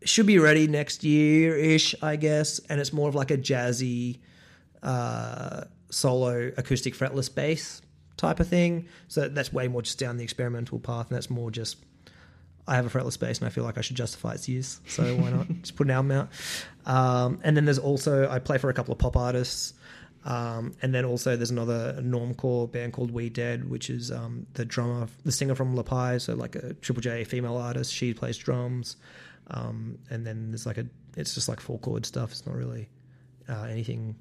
should 0.04 0.26
be 0.26 0.38
ready 0.38 0.68
next 0.68 1.04
year 1.04 1.58
ish, 1.58 1.96
I 2.02 2.18
guess, 2.18 2.60
and 2.70 2.80
it's 2.80 2.92
more 2.92 3.08
of 3.08 3.16
like 3.16 3.32
a 3.32 3.38
jazzy 3.38 4.20
uh, 4.82 5.64
solo 5.94 6.52
acoustic 6.58 6.96
fretless 6.96 7.34
bass 7.34 7.82
type 8.18 8.40
of 8.40 8.48
thing. 8.48 8.88
So 9.08 9.30
that's 9.30 9.54
way 9.54 9.68
more 9.68 9.82
just 9.82 10.00
down 10.00 10.18
the 10.18 10.24
experimental 10.24 10.80
path, 10.80 11.10
and 11.10 11.16
that's 11.16 11.30
more 11.30 11.52
just 11.52 11.78
I 12.68 12.76
have 12.76 12.86
a 12.86 12.90
fretless 12.90 13.20
bass 13.20 13.40
and 13.40 13.48
I 13.48 13.50
feel 13.50 13.64
like 13.66 13.78
I 13.78 13.82
should 13.82 13.98
justify 13.98 14.34
its 14.34 14.48
use, 14.48 14.80
so 14.88 15.04
why 15.18 15.32
not 15.32 15.48
just 15.62 15.76
put 15.76 15.88
an 15.88 15.92
album 15.92 16.12
out? 16.12 16.30
Um, 16.86 17.40
and 17.44 17.58
then 17.58 17.66
there's 17.66 17.80
also 17.80 18.30
I 18.30 18.40
play 18.40 18.58
for 18.58 18.70
a 18.70 18.74
couple 18.74 18.94
of 18.94 19.00
pop 19.00 19.18
artists. 19.18 19.74
Um, 20.26 20.74
and 20.82 20.96
then 20.96 21.04
also 21.04 21.36
there's 21.36 21.52
another 21.52 22.00
normcore 22.02 22.72
band 22.72 22.94
called 22.94 23.12
We 23.12 23.30
Dead, 23.30 23.70
which 23.70 23.90
is 23.90 24.10
um, 24.10 24.48
the 24.54 24.64
drummer, 24.64 25.08
the 25.26 25.34
singer 25.34 25.54
from 25.54 25.76
La 25.76 25.84
Pie, 25.84 26.18
so 26.18 26.34
like 26.34 26.56
a 26.56 26.74
Triple 26.76 27.02
J 27.02 27.26
female 27.26 27.58
artist. 27.58 27.94
She 27.94 28.14
plays 28.14 28.38
drums, 28.38 28.96
um, 29.52 29.98
and 30.10 30.26
then 30.26 30.52
there's 30.52 30.66
like 30.66 30.78
a, 30.78 30.86
it's 31.18 31.34
just 31.34 31.50
like 31.50 31.60
four 31.60 31.78
chord 31.80 32.06
stuff. 32.06 32.32
It's 32.32 32.46
not 32.46 32.56
really 32.56 32.88
uh, 33.50 33.64
anything 33.64 34.16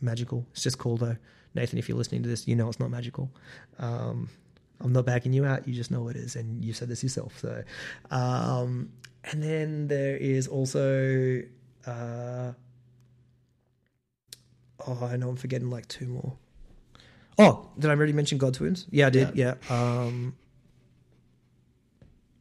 magical. 0.00 0.46
It's 0.52 0.62
just 0.62 0.78
cool 0.78 0.96
though. 0.96 1.16
Nathan, 1.54 1.78
if 1.78 1.88
you're 1.88 1.98
listening 1.98 2.22
to 2.22 2.28
this, 2.28 2.46
you 2.46 2.54
know 2.56 2.68
it's 2.68 2.78
not 2.80 2.90
magical. 2.90 3.30
Um, 3.78 4.28
I'm 4.80 4.92
not 4.92 5.04
backing 5.04 5.32
you 5.32 5.44
out. 5.44 5.66
You 5.66 5.74
just 5.74 5.90
know 5.90 6.08
it 6.08 6.16
is, 6.16 6.36
and 6.36 6.64
you 6.64 6.72
said 6.72 6.88
this 6.88 7.02
yourself. 7.02 7.38
So, 7.38 7.62
um, 8.10 8.90
and 9.24 9.42
then 9.42 9.88
there 9.88 10.16
is 10.16 10.46
also. 10.48 11.42
Uh, 11.86 12.52
Oh, 14.86 15.08
I 15.10 15.16
know 15.16 15.28
I'm 15.28 15.36
forgetting 15.36 15.70
like 15.70 15.86
two 15.88 16.06
more. 16.06 16.32
Oh, 17.38 17.68
did 17.78 17.90
I 17.90 17.94
already 17.94 18.12
mention 18.12 18.38
God's 18.38 18.60
Wounds? 18.60 18.86
Yeah, 18.90 19.06
I 19.06 19.10
did. 19.10 19.34
Yeah. 19.36 19.54
Um, 19.68 20.34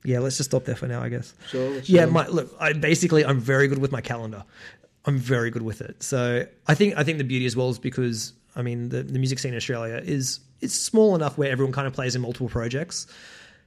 yeah, 0.03 0.19
let's 0.19 0.37
just 0.37 0.49
stop 0.49 0.65
there 0.65 0.75
for 0.75 0.87
now, 0.87 1.01
I 1.01 1.09
guess. 1.09 1.33
Sure. 1.49 1.79
Yeah, 1.83 2.05
my 2.05 2.27
look. 2.27 2.53
I 2.59 2.73
basically 2.73 3.25
I'm 3.25 3.39
very 3.39 3.67
good 3.67 3.79
with 3.79 3.91
my 3.91 4.01
calendar. 4.01 4.43
I'm 5.05 5.17
very 5.17 5.49
good 5.49 5.61
with 5.61 5.81
it. 5.81 6.03
So 6.03 6.45
I 6.67 6.75
think 6.75 6.97
I 6.97 7.03
think 7.03 7.17
the 7.17 7.23
beauty 7.23 7.45
as 7.45 7.55
well 7.55 7.69
is 7.69 7.79
because 7.79 8.33
I 8.55 8.61
mean 8.61 8.89
the, 8.89 9.03
the 9.03 9.19
music 9.19 9.39
scene 9.39 9.53
in 9.53 9.57
Australia 9.57 10.01
is 10.03 10.39
it's 10.61 10.75
small 10.75 11.15
enough 11.15 11.37
where 11.37 11.51
everyone 11.51 11.73
kind 11.73 11.87
of 11.87 11.93
plays 11.93 12.15
in 12.15 12.21
multiple 12.21 12.49
projects. 12.49 13.07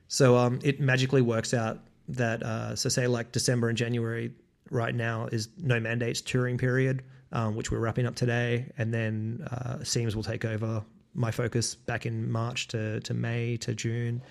So 0.08 0.36
um, 0.36 0.60
it 0.62 0.78
magically 0.78 1.22
works 1.22 1.54
out 1.54 1.80
that 2.08 2.42
uh, 2.42 2.76
so 2.76 2.88
say 2.88 3.06
like 3.06 3.32
December 3.32 3.68
and 3.68 3.78
January 3.78 4.32
right 4.70 4.94
now 4.94 5.26
is 5.32 5.48
no 5.58 5.80
mandates 5.80 6.20
touring 6.20 6.58
period, 6.58 7.02
um, 7.32 7.56
which 7.56 7.70
we're 7.70 7.78
wrapping 7.78 8.06
up 8.06 8.14
today, 8.14 8.70
and 8.76 8.92
then 8.92 9.46
uh, 9.50 9.78
Seims 9.80 10.14
will 10.14 10.22
take 10.22 10.44
over 10.44 10.84
my 11.14 11.30
focus 11.30 11.74
back 11.74 12.06
in 12.06 12.30
March 12.30 12.68
to 12.68 13.00
to 13.00 13.14
May 13.14 13.56
to 13.58 13.74
June, 13.74 14.22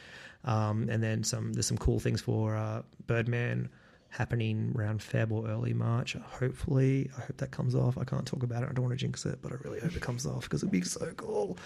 um, 0.45 0.87
and 0.89 1.01
then 1.01 1.23
some 1.23 1.53
there's 1.53 1.67
some 1.67 1.77
cool 1.77 1.99
things 1.99 2.21
for 2.21 2.55
uh, 2.55 2.83
Birdman 3.07 3.69
happening 4.11 4.73
around 4.77 4.99
Feb 4.99 5.31
or 5.31 5.47
early 5.47 5.73
March. 5.73 6.15
Hopefully, 6.15 7.09
I 7.17 7.21
hope 7.21 7.37
that 7.37 7.51
comes 7.51 7.75
off. 7.75 7.97
I 7.97 8.03
can't 8.03 8.25
talk 8.25 8.43
about 8.43 8.61
it. 8.63 8.69
I 8.69 8.73
don't 8.73 8.85
want 8.85 8.91
to 8.91 8.97
jinx 8.97 9.25
it, 9.25 9.39
but 9.41 9.51
I 9.51 9.55
really 9.63 9.79
hope 9.79 9.95
it 9.95 10.01
comes 10.01 10.25
off 10.25 10.43
because 10.43 10.61
it'd 10.61 10.71
be 10.71 10.81
so 10.81 11.11
cool. 11.17 11.57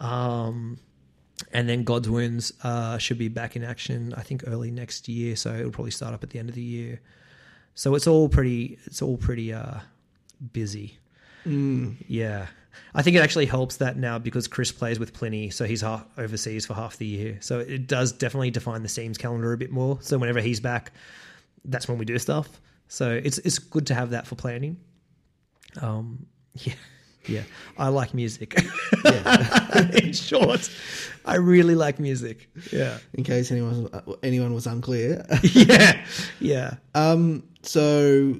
Um, 0.00 0.78
and 1.52 1.68
then 1.68 1.84
God's 1.84 2.08
Wounds 2.08 2.52
uh, 2.64 2.98
should 2.98 3.18
be 3.18 3.28
back 3.28 3.54
in 3.54 3.62
action. 3.62 4.14
I 4.16 4.22
think 4.22 4.44
early 4.46 4.70
next 4.70 5.08
year, 5.08 5.36
so 5.36 5.54
it'll 5.54 5.70
probably 5.70 5.90
start 5.90 6.14
up 6.14 6.22
at 6.22 6.30
the 6.30 6.38
end 6.38 6.48
of 6.48 6.54
the 6.54 6.62
year. 6.62 7.00
So 7.74 7.94
it's 7.94 8.06
all 8.06 8.28
pretty. 8.28 8.78
It's 8.86 9.02
all 9.02 9.16
pretty 9.16 9.52
uh, 9.52 9.80
busy. 10.52 10.98
Yeah, 12.08 12.46
I 12.94 13.02
think 13.02 13.16
it 13.16 13.20
actually 13.20 13.46
helps 13.46 13.76
that 13.78 13.96
now 13.96 14.18
because 14.18 14.48
Chris 14.48 14.72
plays 14.72 14.98
with 14.98 15.12
Plini, 15.12 15.52
so 15.52 15.64
he's 15.64 15.80
half 15.80 16.04
overseas 16.18 16.66
for 16.66 16.74
half 16.74 16.96
the 16.96 17.06
year. 17.06 17.38
So 17.40 17.60
it 17.60 17.86
does 17.86 18.12
definitely 18.12 18.50
define 18.50 18.82
the 18.82 18.88
Seims 18.88 19.18
calendar 19.18 19.52
a 19.52 19.58
bit 19.58 19.70
more. 19.70 19.98
So 20.02 20.18
whenever 20.18 20.40
he's 20.40 20.60
back, 20.60 20.92
that's 21.64 21.88
when 21.88 21.98
we 21.98 22.04
do 22.04 22.18
stuff. 22.18 22.48
So 22.88 23.10
it's 23.10 23.38
it's 23.38 23.58
good 23.58 23.86
to 23.88 23.94
have 23.94 24.10
that 24.10 24.26
for 24.26 24.34
planning. 24.34 24.76
Um, 25.80 26.26
yeah, 26.54 26.74
yeah, 27.26 27.42
I 27.78 27.88
like 27.88 28.14
music. 28.14 28.54
In 30.02 30.12
short, 30.12 30.68
I 31.24 31.36
really 31.36 31.74
like 31.74 32.00
music. 32.00 32.48
Yeah, 32.72 32.98
In 33.14 33.22
case 33.24 33.52
anyone 33.52 33.84
was, 33.84 34.16
anyone 34.22 34.54
was 34.54 34.66
unclear. 34.66 35.24
yeah, 35.42 36.04
yeah. 36.40 36.74
um. 36.94 37.44
So, 37.62 38.36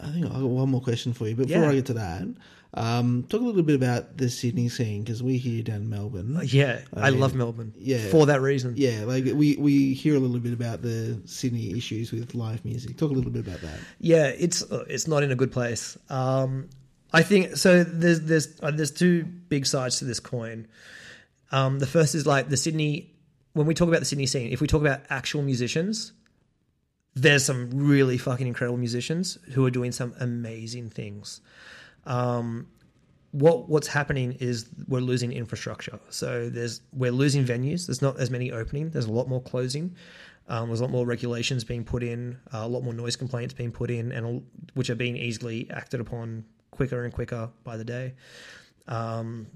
I 0.00 0.06
think 0.12 0.26
I've 0.26 0.32
got 0.32 0.42
one 0.42 0.70
more 0.70 0.80
question 0.80 1.12
for 1.12 1.26
you. 1.28 1.34
But 1.34 1.48
before 1.48 1.62
Yeah. 1.64 1.68
I 1.70 1.74
get 1.74 1.86
to 1.86 1.94
that, 1.94 2.22
um, 2.74 3.24
talk 3.28 3.40
a 3.40 3.44
little 3.44 3.62
bit 3.62 3.76
about 3.76 4.18
the 4.18 4.28
Sydney 4.28 4.68
scene 4.68 5.02
because 5.02 5.22
we're 5.22 5.38
here 5.38 5.62
down 5.62 5.76
in 5.76 5.90
Melbourne. 5.90 6.38
Yeah, 6.44 6.80
I 6.94 7.10
mean, 7.10 7.20
love 7.20 7.34
Melbourne. 7.34 7.72
yeah. 7.78 8.08
for 8.10 8.26
that 8.26 8.42
reason. 8.42 8.74
Yeah, 8.76 9.04
like 9.04 9.24
we 9.24 9.56
we 9.56 9.94
hear 9.94 10.16
a 10.16 10.18
little 10.18 10.38
bit 10.38 10.52
about 10.52 10.82
the 10.82 11.20
Sydney 11.24 11.76
issues 11.76 12.12
with 12.12 12.34
live 12.34 12.64
music. 12.64 12.98
Talk 12.98 13.10
a 13.10 13.14
little 13.14 13.30
bit 13.30 13.46
about 13.46 13.62
that. 13.62 13.78
Yeah, 14.00 14.26
it's 14.26 14.62
uh, 14.70 14.84
it's 14.88 15.08
not 15.08 15.22
in 15.22 15.32
a 15.32 15.36
good 15.36 15.50
place. 15.50 15.96
Um, 16.10 16.68
I 17.12 17.22
think 17.22 17.56
so. 17.56 17.84
There's 17.84 18.20
there's 18.20 18.60
uh, 18.62 18.70
there's 18.70 18.90
two 18.90 19.24
big 19.24 19.64
sides 19.64 19.98
to 20.00 20.04
this 20.04 20.20
coin. 20.20 20.68
Um, 21.50 21.78
the 21.78 21.86
first 21.86 22.14
is 22.14 22.26
like 22.26 22.50
the 22.50 22.56
Sydney. 22.56 23.14
When 23.54 23.66
we 23.66 23.74
talk 23.74 23.88
about 23.88 24.00
the 24.00 24.06
Sydney 24.06 24.26
scene, 24.26 24.52
if 24.52 24.60
we 24.60 24.66
talk 24.66 24.82
about 24.82 25.00
actual 25.08 25.42
musicians, 25.42 26.12
there's 27.14 27.46
some 27.46 27.70
really 27.72 28.18
fucking 28.18 28.46
incredible 28.46 28.78
musicians 28.78 29.38
who 29.54 29.64
are 29.64 29.70
doing 29.70 29.90
some 29.90 30.14
amazing 30.20 30.90
things. 30.90 31.40
Um, 32.08 32.66
what 33.32 33.68
what's 33.68 33.86
happening 33.86 34.32
is 34.40 34.68
we're 34.88 35.00
losing 35.00 35.32
infrastructure. 35.32 36.00
So 36.08 36.48
there's 36.48 36.80
we're 36.92 37.12
losing 37.12 37.44
venues. 37.44 37.86
There's 37.86 38.02
not 38.02 38.18
as 38.18 38.30
many 38.30 38.50
opening. 38.50 38.90
There's 38.90 39.04
a 39.04 39.12
lot 39.12 39.28
more 39.28 39.42
closing. 39.42 39.94
Um, 40.48 40.68
there's 40.68 40.80
a 40.80 40.84
lot 40.84 40.90
more 40.90 41.06
regulations 41.06 41.62
being 41.62 41.84
put 41.84 42.02
in, 42.02 42.38
uh, 42.54 42.60
a 42.62 42.68
lot 42.68 42.82
more 42.82 42.94
noise 42.94 43.16
complaints 43.16 43.52
being 43.52 43.70
put 43.70 43.90
in, 43.90 44.12
and 44.12 44.42
which 44.72 44.88
are 44.88 44.94
being 44.94 45.16
easily 45.16 45.68
acted 45.70 46.00
upon 46.00 46.44
quicker 46.70 47.04
and 47.04 47.12
quicker 47.12 47.50
by 47.64 47.76
the 47.76 47.84
day. 47.84 48.14
Um, 48.88 49.46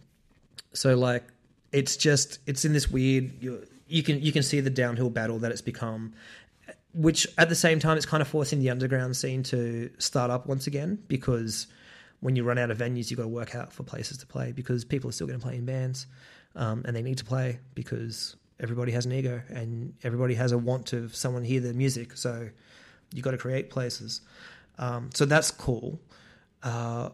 so 0.75 0.95
like 0.95 1.25
it's 1.73 1.97
just 1.97 2.39
it's 2.47 2.65
in 2.65 2.73
this 2.73 2.89
weird 2.91 3.43
you, 3.43 3.67
you 3.89 4.03
can 4.03 4.21
you 4.21 4.33
can 4.33 4.43
see 4.43 4.61
the 4.61 4.71
downhill 4.71 5.11
battle 5.11 5.39
that 5.39 5.51
it's 5.51 5.63
become 5.63 6.13
which 6.95 7.27
at 7.39 7.49
the 7.49 7.55
same 7.55 7.79
time 7.79 7.97
it's 7.97 8.07
kind 8.07 8.21
of 8.21 8.29
forcing 8.29 8.59
the 8.61 8.69
underground 8.69 9.17
scene 9.17 9.43
to 9.43 9.91
start 9.99 10.31
up 10.31 10.47
once 10.47 10.67
again 10.67 10.99
because 11.09 11.67
when 12.23 12.35
you 12.35 12.43
run 12.43 12.57
out 12.57 12.71
of 12.71 12.79
venues 12.79 13.11
you've 13.11 13.19
got 13.19 13.25
to 13.25 13.29
work 13.29 13.55
out 13.55 13.73
for 13.73 13.83
places 13.83 14.17
to 14.19 14.27
play 14.27 14.53
because 14.53 14.85
people 14.85 15.11
are 15.11 15.13
still 15.13 15.27
going 15.27 15.39
to 15.39 15.45
play 15.45 15.57
in 15.57 15.65
bands 15.65 16.07
um, 16.57 16.83
and 16.85 16.97
they 16.97 17.03
need 17.03 17.19
to 17.19 17.25
play 17.25 17.59
because 17.75 18.37
everybody 18.61 18.93
has 18.93 19.05
an 19.07 19.13
ego 19.13 19.43
and 19.49 19.95
everybody 20.03 20.35
has 20.35 20.53
a 20.53 20.59
want 20.59 20.87
to 20.87 21.09
someone 21.09 21.45
hear 21.45 21.61
their 21.61 21.75
music. 21.75 22.17
So 22.17 22.49
you've 23.13 23.25
got 23.25 23.33
to 23.33 23.39
create 23.39 23.71
places. 23.71 24.21
Um, 24.79 25.11
so 25.13 25.25
that's 25.25 25.51
cool. 25.51 26.01
Uh, 26.63 27.11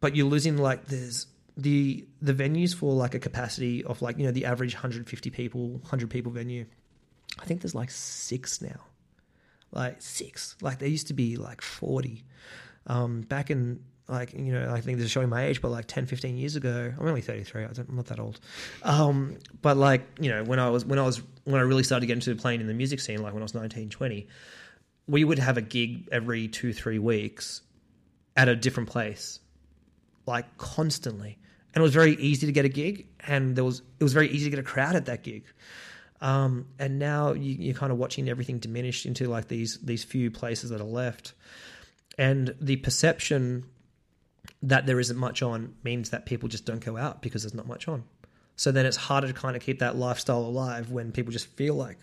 but 0.00 0.14
you're 0.14 0.28
losing 0.28 0.56
like 0.56 0.86
there's 0.86 1.26
the 1.56 2.06
the 2.20 2.34
venues 2.34 2.74
for 2.74 2.92
like 2.92 3.14
a 3.14 3.18
capacity 3.18 3.82
of 3.84 4.02
like 4.02 4.18
you 4.18 4.24
know 4.24 4.30
the 4.30 4.44
average 4.44 4.74
150 4.74 5.30
people 5.30 5.70
100 5.78 6.08
people 6.08 6.30
venue. 6.30 6.66
I 7.40 7.44
think 7.44 7.62
there's 7.62 7.74
like 7.74 7.90
six 7.90 8.62
now. 8.62 8.80
Like 9.72 10.00
six. 10.00 10.56
Like 10.60 10.78
there 10.78 10.88
used 10.88 11.08
to 11.08 11.14
be 11.14 11.36
like 11.36 11.60
40 11.60 12.24
um, 12.86 13.22
back 13.22 13.50
in 13.50 13.80
like 14.08 14.32
you 14.34 14.52
know 14.52 14.72
i 14.72 14.80
think 14.80 14.98
this 14.98 15.06
is 15.06 15.10
showing 15.10 15.28
my 15.28 15.46
age 15.46 15.60
but 15.60 15.70
like 15.70 15.86
10 15.86 16.06
15 16.06 16.36
years 16.36 16.54
ago 16.54 16.92
i'm 16.98 17.08
only 17.08 17.20
33 17.20 17.64
i'm 17.64 17.86
not 17.90 18.06
that 18.06 18.20
old. 18.20 18.38
Um, 18.82 19.36
but 19.62 19.76
like 19.76 20.06
you 20.20 20.30
know 20.30 20.44
when 20.44 20.58
i 20.58 20.70
was 20.70 20.84
when 20.84 20.98
i 20.98 21.02
was 21.02 21.20
when 21.44 21.60
i 21.60 21.64
really 21.64 21.82
started 21.82 22.06
getting 22.06 22.22
into 22.22 22.40
playing 22.40 22.60
in 22.60 22.66
the 22.66 22.74
music 22.74 23.00
scene 23.00 23.22
like 23.22 23.32
when 23.32 23.42
i 23.42 23.44
was 23.44 23.54
19 23.54 23.90
20 23.90 24.28
we 25.08 25.24
would 25.24 25.38
have 25.38 25.56
a 25.56 25.62
gig 25.62 26.08
every 26.12 26.48
two 26.48 26.72
three 26.72 26.98
weeks 26.98 27.62
at 28.36 28.48
a 28.48 28.54
different 28.54 28.88
place 28.88 29.40
like 30.26 30.58
constantly. 30.58 31.38
And 31.74 31.80
it 31.80 31.82
was 31.82 31.94
very 31.94 32.14
easy 32.14 32.46
to 32.46 32.52
get 32.52 32.64
a 32.64 32.70
gig, 32.70 33.06
and 33.20 33.54
there 33.54 33.64
was 33.64 33.82
it 34.00 34.04
was 34.04 34.12
very 34.12 34.28
easy 34.28 34.44
to 34.44 34.50
get 34.50 34.58
a 34.58 34.62
crowd 34.62 34.96
at 34.96 35.06
that 35.06 35.22
gig. 35.22 35.44
Um, 36.22 36.66
and 36.78 36.98
now 36.98 37.32
you, 37.32 37.70
are 37.70 37.74
kind 37.74 37.92
of 37.92 37.98
watching 37.98 38.28
everything 38.30 38.58
diminish 38.58 39.04
into 39.04 39.26
like 39.28 39.48
these 39.48 39.78
these 39.78 40.02
few 40.02 40.30
places 40.30 40.70
that 40.70 40.80
are 40.80 40.84
left, 40.84 41.34
and 42.16 42.54
the 42.60 42.76
perception 42.76 43.66
that 44.62 44.86
there 44.86 44.98
isn't 44.98 45.18
much 45.18 45.42
on 45.42 45.74
means 45.82 46.10
that 46.10 46.26
people 46.26 46.48
just 46.48 46.64
don't 46.64 46.84
go 46.84 46.96
out 46.96 47.22
because 47.22 47.42
there's 47.42 47.54
not 47.54 47.66
much 47.66 47.88
on. 47.88 48.04
So 48.56 48.72
then 48.72 48.86
it's 48.86 48.96
harder 48.96 49.28
to 49.28 49.34
kind 49.34 49.54
of 49.54 49.62
keep 49.62 49.80
that 49.80 49.96
lifestyle 49.96 50.40
alive 50.40 50.90
when 50.90 51.12
people 51.12 51.32
just 51.32 51.46
feel 51.46 51.74
like 51.74 51.98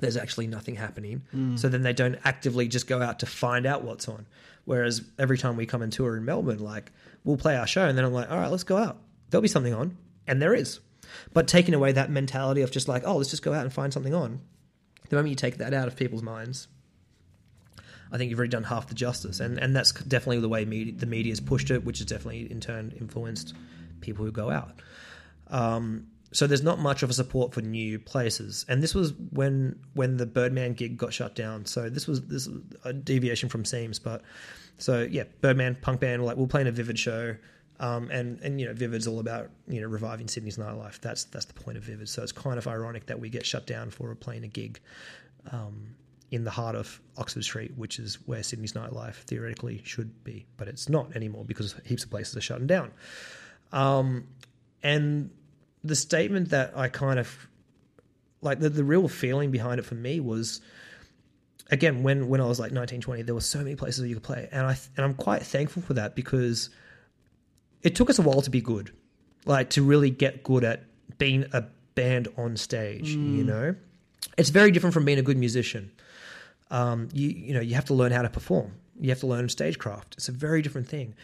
there's 0.00 0.16
actually 0.16 0.46
nothing 0.46 0.74
happening. 0.74 1.22
Mm. 1.34 1.58
So 1.58 1.68
then 1.68 1.82
they 1.82 1.94
don't 1.94 2.18
actively 2.24 2.68
just 2.68 2.86
go 2.86 3.00
out 3.00 3.20
to 3.20 3.26
find 3.26 3.64
out 3.64 3.82
what's 3.82 4.08
on. 4.08 4.26
Whereas 4.66 5.02
every 5.18 5.38
time 5.38 5.56
we 5.56 5.64
come 5.64 5.80
and 5.80 5.92
tour 5.92 6.16
in 6.16 6.24
Melbourne, 6.24 6.58
like 6.58 6.92
we'll 7.24 7.36
play 7.36 7.56
our 7.56 7.66
show 7.66 7.86
and 7.86 7.96
then 7.96 8.04
I'm 8.04 8.12
like, 8.12 8.30
all 8.30 8.38
right, 8.38 8.50
let's 8.50 8.64
go 8.64 8.76
out. 8.76 8.98
There'll 9.30 9.42
be 9.42 9.48
something 9.48 9.74
on. 9.74 9.96
And 10.26 10.42
there 10.42 10.54
is. 10.54 10.80
But 11.32 11.48
taking 11.48 11.74
away 11.74 11.92
that 11.92 12.10
mentality 12.10 12.62
of 12.62 12.70
just 12.70 12.88
like, 12.88 13.04
oh, 13.06 13.16
let's 13.16 13.30
just 13.30 13.42
go 13.42 13.54
out 13.54 13.62
and 13.62 13.72
find 13.72 13.92
something 13.92 14.14
on, 14.14 14.40
the 15.08 15.16
moment 15.16 15.30
you 15.30 15.36
take 15.36 15.58
that 15.58 15.72
out 15.72 15.88
of 15.88 15.96
people's 15.96 16.22
minds, 16.22 16.68
I 18.12 18.18
think 18.18 18.30
you've 18.30 18.38
already 18.38 18.50
done 18.50 18.64
half 18.64 18.88
the 18.88 18.94
justice. 18.94 19.40
And, 19.40 19.58
and 19.58 19.74
that's 19.74 19.92
definitely 19.92 20.40
the 20.40 20.48
way 20.48 20.64
media, 20.64 20.94
the 20.94 21.06
media 21.06 21.32
has 21.32 21.40
pushed 21.40 21.70
it, 21.70 21.84
which 21.84 21.98
has 21.98 22.06
definitely 22.06 22.50
in 22.50 22.60
turn 22.60 22.92
influenced 22.98 23.54
people 24.00 24.24
who 24.24 24.32
go 24.32 24.50
out. 24.50 24.80
Um, 25.48 26.06
so 26.32 26.46
there's 26.46 26.62
not 26.62 26.78
much 26.78 27.02
of 27.02 27.10
a 27.10 27.12
support 27.12 27.54
for 27.54 27.62
new 27.62 27.98
places. 27.98 28.64
And 28.68 28.82
this 28.82 28.94
was 28.94 29.14
when 29.32 29.78
when 29.94 30.16
the 30.16 30.26
Birdman 30.26 30.74
gig 30.74 30.96
got 30.96 31.12
shut 31.12 31.34
down. 31.34 31.66
So 31.66 31.88
this 31.88 32.06
was 32.06 32.22
this 32.26 32.46
was 32.46 32.62
a 32.84 32.92
deviation 32.92 33.48
from 33.48 33.62
Seims, 33.62 34.02
but 34.02 34.22
so 34.78 35.02
yeah, 35.02 35.24
Birdman 35.40 35.76
punk 35.80 36.00
band 36.00 36.24
like 36.24 36.36
we'll 36.36 36.46
play 36.46 36.60
in 36.60 36.66
a 36.66 36.72
Vivid 36.72 36.98
show. 36.98 37.36
Um, 37.78 38.10
and 38.10 38.40
and 38.40 38.60
you 38.60 38.66
know 38.66 38.72
Vivid's 38.72 39.06
all 39.06 39.20
about 39.20 39.50
you 39.68 39.80
know 39.80 39.86
reviving 39.86 40.28
Sydney's 40.28 40.56
nightlife. 40.56 41.00
That's 41.00 41.24
that's 41.24 41.44
the 41.44 41.54
point 41.54 41.78
of 41.78 41.84
Vivid. 41.84 42.08
So 42.08 42.22
it's 42.22 42.32
kind 42.32 42.58
of 42.58 42.66
ironic 42.66 43.06
that 43.06 43.20
we 43.20 43.28
get 43.28 43.46
shut 43.46 43.66
down 43.66 43.90
for 43.90 44.14
playing 44.14 44.44
a 44.44 44.48
gig 44.48 44.80
um, 45.52 45.94
in 46.30 46.44
the 46.44 46.50
heart 46.50 46.74
of 46.74 47.00
Oxford 47.16 47.44
Street, 47.44 47.72
which 47.76 47.98
is 47.98 48.16
where 48.26 48.42
Sydney's 48.42 48.72
nightlife 48.72 49.14
theoretically 49.14 49.80
should 49.84 50.24
be, 50.24 50.46
but 50.56 50.68
it's 50.68 50.88
not 50.88 51.14
anymore 51.14 51.44
because 51.44 51.74
heaps 51.84 52.04
of 52.04 52.10
places 52.10 52.36
are 52.36 52.40
shutting 52.40 52.66
down. 52.66 52.90
Um, 53.72 54.26
and 54.82 55.30
the 55.84 55.96
statement 55.96 56.50
that 56.50 56.72
I 56.76 56.88
kind 56.88 57.18
of 57.18 57.48
like 58.40 58.60
the, 58.60 58.68
the 58.68 58.84
real 58.84 59.08
feeling 59.08 59.50
behind 59.50 59.78
it 59.78 59.84
for 59.84 59.94
me 59.94 60.20
was 60.20 60.60
again 61.70 62.02
when 62.02 62.28
when 62.28 62.40
I 62.40 62.46
was 62.46 62.60
like 62.60 62.72
19 62.72 63.00
20 63.00 63.22
there 63.22 63.34
were 63.34 63.40
so 63.40 63.58
many 63.58 63.74
places 63.74 64.02
that 64.02 64.08
you 64.08 64.14
could 64.14 64.22
play 64.22 64.48
and 64.52 64.66
I 64.66 64.76
and 64.96 65.04
I'm 65.04 65.14
quite 65.14 65.42
thankful 65.42 65.82
for 65.82 65.94
that 65.94 66.14
because 66.14 66.70
it 67.82 67.94
took 67.94 68.10
us 68.10 68.18
a 68.18 68.22
while 68.22 68.42
to 68.42 68.50
be 68.50 68.60
good 68.60 68.92
like 69.44 69.70
to 69.70 69.82
really 69.82 70.10
get 70.10 70.42
good 70.42 70.64
at 70.64 70.84
being 71.18 71.46
a 71.52 71.64
band 71.94 72.28
on 72.36 72.56
stage 72.56 73.16
mm. 73.16 73.36
you 73.36 73.44
know 73.44 73.74
it's 74.36 74.50
very 74.50 74.70
different 74.70 74.94
from 74.94 75.04
being 75.04 75.18
a 75.18 75.22
good 75.22 75.38
musician 75.38 75.90
um, 76.70 77.08
you 77.12 77.28
you 77.28 77.54
know 77.54 77.60
you 77.60 77.74
have 77.74 77.84
to 77.84 77.94
learn 77.94 78.12
how 78.12 78.22
to 78.22 78.30
perform 78.30 78.72
you 78.98 79.10
have 79.10 79.20
to 79.20 79.26
learn 79.26 79.48
stagecraft 79.48 80.14
it's 80.16 80.28
a 80.28 80.32
very 80.32 80.62
different 80.62 80.88
thing 80.88 81.14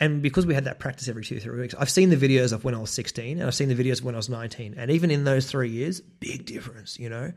and 0.00 0.22
because 0.22 0.46
we 0.46 0.54
had 0.54 0.64
that 0.64 0.78
practice 0.78 1.08
every 1.08 1.24
two, 1.24 1.40
three 1.40 1.60
weeks, 1.60 1.74
I've 1.78 1.90
seen 1.90 2.10
the 2.10 2.16
videos 2.16 2.52
of 2.52 2.64
when 2.64 2.74
I 2.74 2.78
was 2.78 2.90
16 2.90 3.38
and 3.38 3.46
I've 3.46 3.54
seen 3.54 3.68
the 3.68 3.74
videos 3.74 3.98
of 3.98 4.04
when 4.04 4.14
I 4.14 4.18
was 4.18 4.28
19. 4.28 4.74
And 4.76 4.90
even 4.90 5.10
in 5.10 5.24
those 5.24 5.50
three 5.50 5.70
years, 5.70 6.00
big 6.00 6.46
difference, 6.46 6.98
you 7.00 7.08
know? 7.08 7.32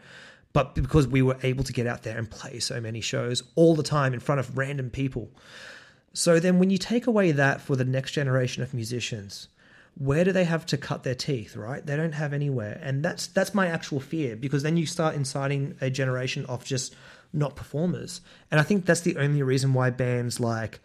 But 0.54 0.76
because 0.76 1.08
we 1.08 1.22
were 1.22 1.38
able 1.44 1.64
to 1.64 1.74
get 1.74 1.88
out 1.88 2.04
there 2.04 2.18
and 2.18 2.30
play 2.30 2.60
so 2.60 2.80
many 2.80 3.02
shows 3.02 3.42
all 3.56 3.74
the 3.74 3.84
time 3.84 4.14
in 4.14 4.20
front 4.20 4.40
of 4.40 4.58
random 4.58 4.90
people. 4.90 5.30
So 6.14 6.40
then 6.40 6.60
when 6.60 6.70
you 6.70 6.78
take 6.78 7.08
away 7.08 7.32
that 7.32 7.62
for 7.62 7.76
the 7.76 7.86
next 7.86 8.12
generation 8.12 8.62
of 8.62 8.74
musicians, 8.74 9.48
where 9.98 10.24
do 10.24 10.32
they 10.32 10.44
have 10.44 10.66
to 10.68 10.78
cut 10.78 11.04
their 11.04 11.16
teeth, 11.16 11.56
right? 11.56 11.86
They 11.86 11.96
don't 11.96 12.12
have 12.14 12.34
anywhere. 12.34 12.80
And 12.84 13.04
that's 13.04 13.28
that's 13.28 13.54
my 13.54 13.68
actual 13.68 14.00
fear 14.00 14.36
because 14.36 14.62
then 14.64 14.78
you 14.78 14.86
start 14.86 15.16
inciting 15.16 15.76
a 15.82 15.90
generation 15.90 16.46
of 16.46 16.64
just 16.64 16.96
not 17.34 17.56
performers. 17.56 18.22
And 18.50 18.60
I 18.60 18.64
think 18.64 18.86
that's 18.86 19.02
the 19.02 19.18
only 19.18 19.44
reason 19.44 19.74
why 19.74 19.90
bands 19.90 20.40
like 20.40 20.80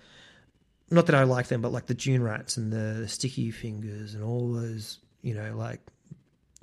not 0.91 1.07
that 1.07 1.15
I 1.15 1.25
like 1.25 1.49
them, 1.49 1.63
but 1.63 1.73
like 1.73 1.87
the 1.87 1.95
Dune 1.95 2.23
Rats 2.23 2.57
and 2.57 2.73
the 2.73 3.09
Sticky 3.09 3.51
Fingers 3.51 4.15
and 4.15 4.23
all 4.23 4.53
those, 4.53 4.99
you 5.23 5.35
know, 5.35 5.57
like 5.57 5.81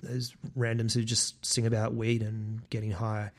those 0.01 0.33
randoms 0.57 0.93
who 0.93 1.03
just 1.03 1.45
sing 1.45 1.65
about 1.65 1.93
weed 1.93 2.21
and 2.21 2.67
getting 2.69 2.91
high, 2.91 3.31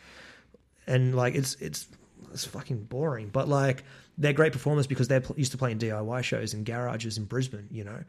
and 0.86 1.14
like 1.14 1.34
it's 1.34 1.54
it's 1.56 1.88
it's 2.32 2.44
fucking 2.44 2.84
boring. 2.84 3.28
But 3.28 3.48
like 3.48 3.84
they're 4.18 4.32
great 4.32 4.52
performers 4.52 4.86
because 4.86 5.08
they're 5.08 5.22
used 5.36 5.52
to 5.52 5.58
playing 5.58 5.78
DIY 5.78 6.22
shows 6.22 6.52
in 6.52 6.64
garages 6.64 7.16
in 7.16 7.24
Brisbane, 7.24 7.68
you 7.70 7.84
know, 7.84 8.04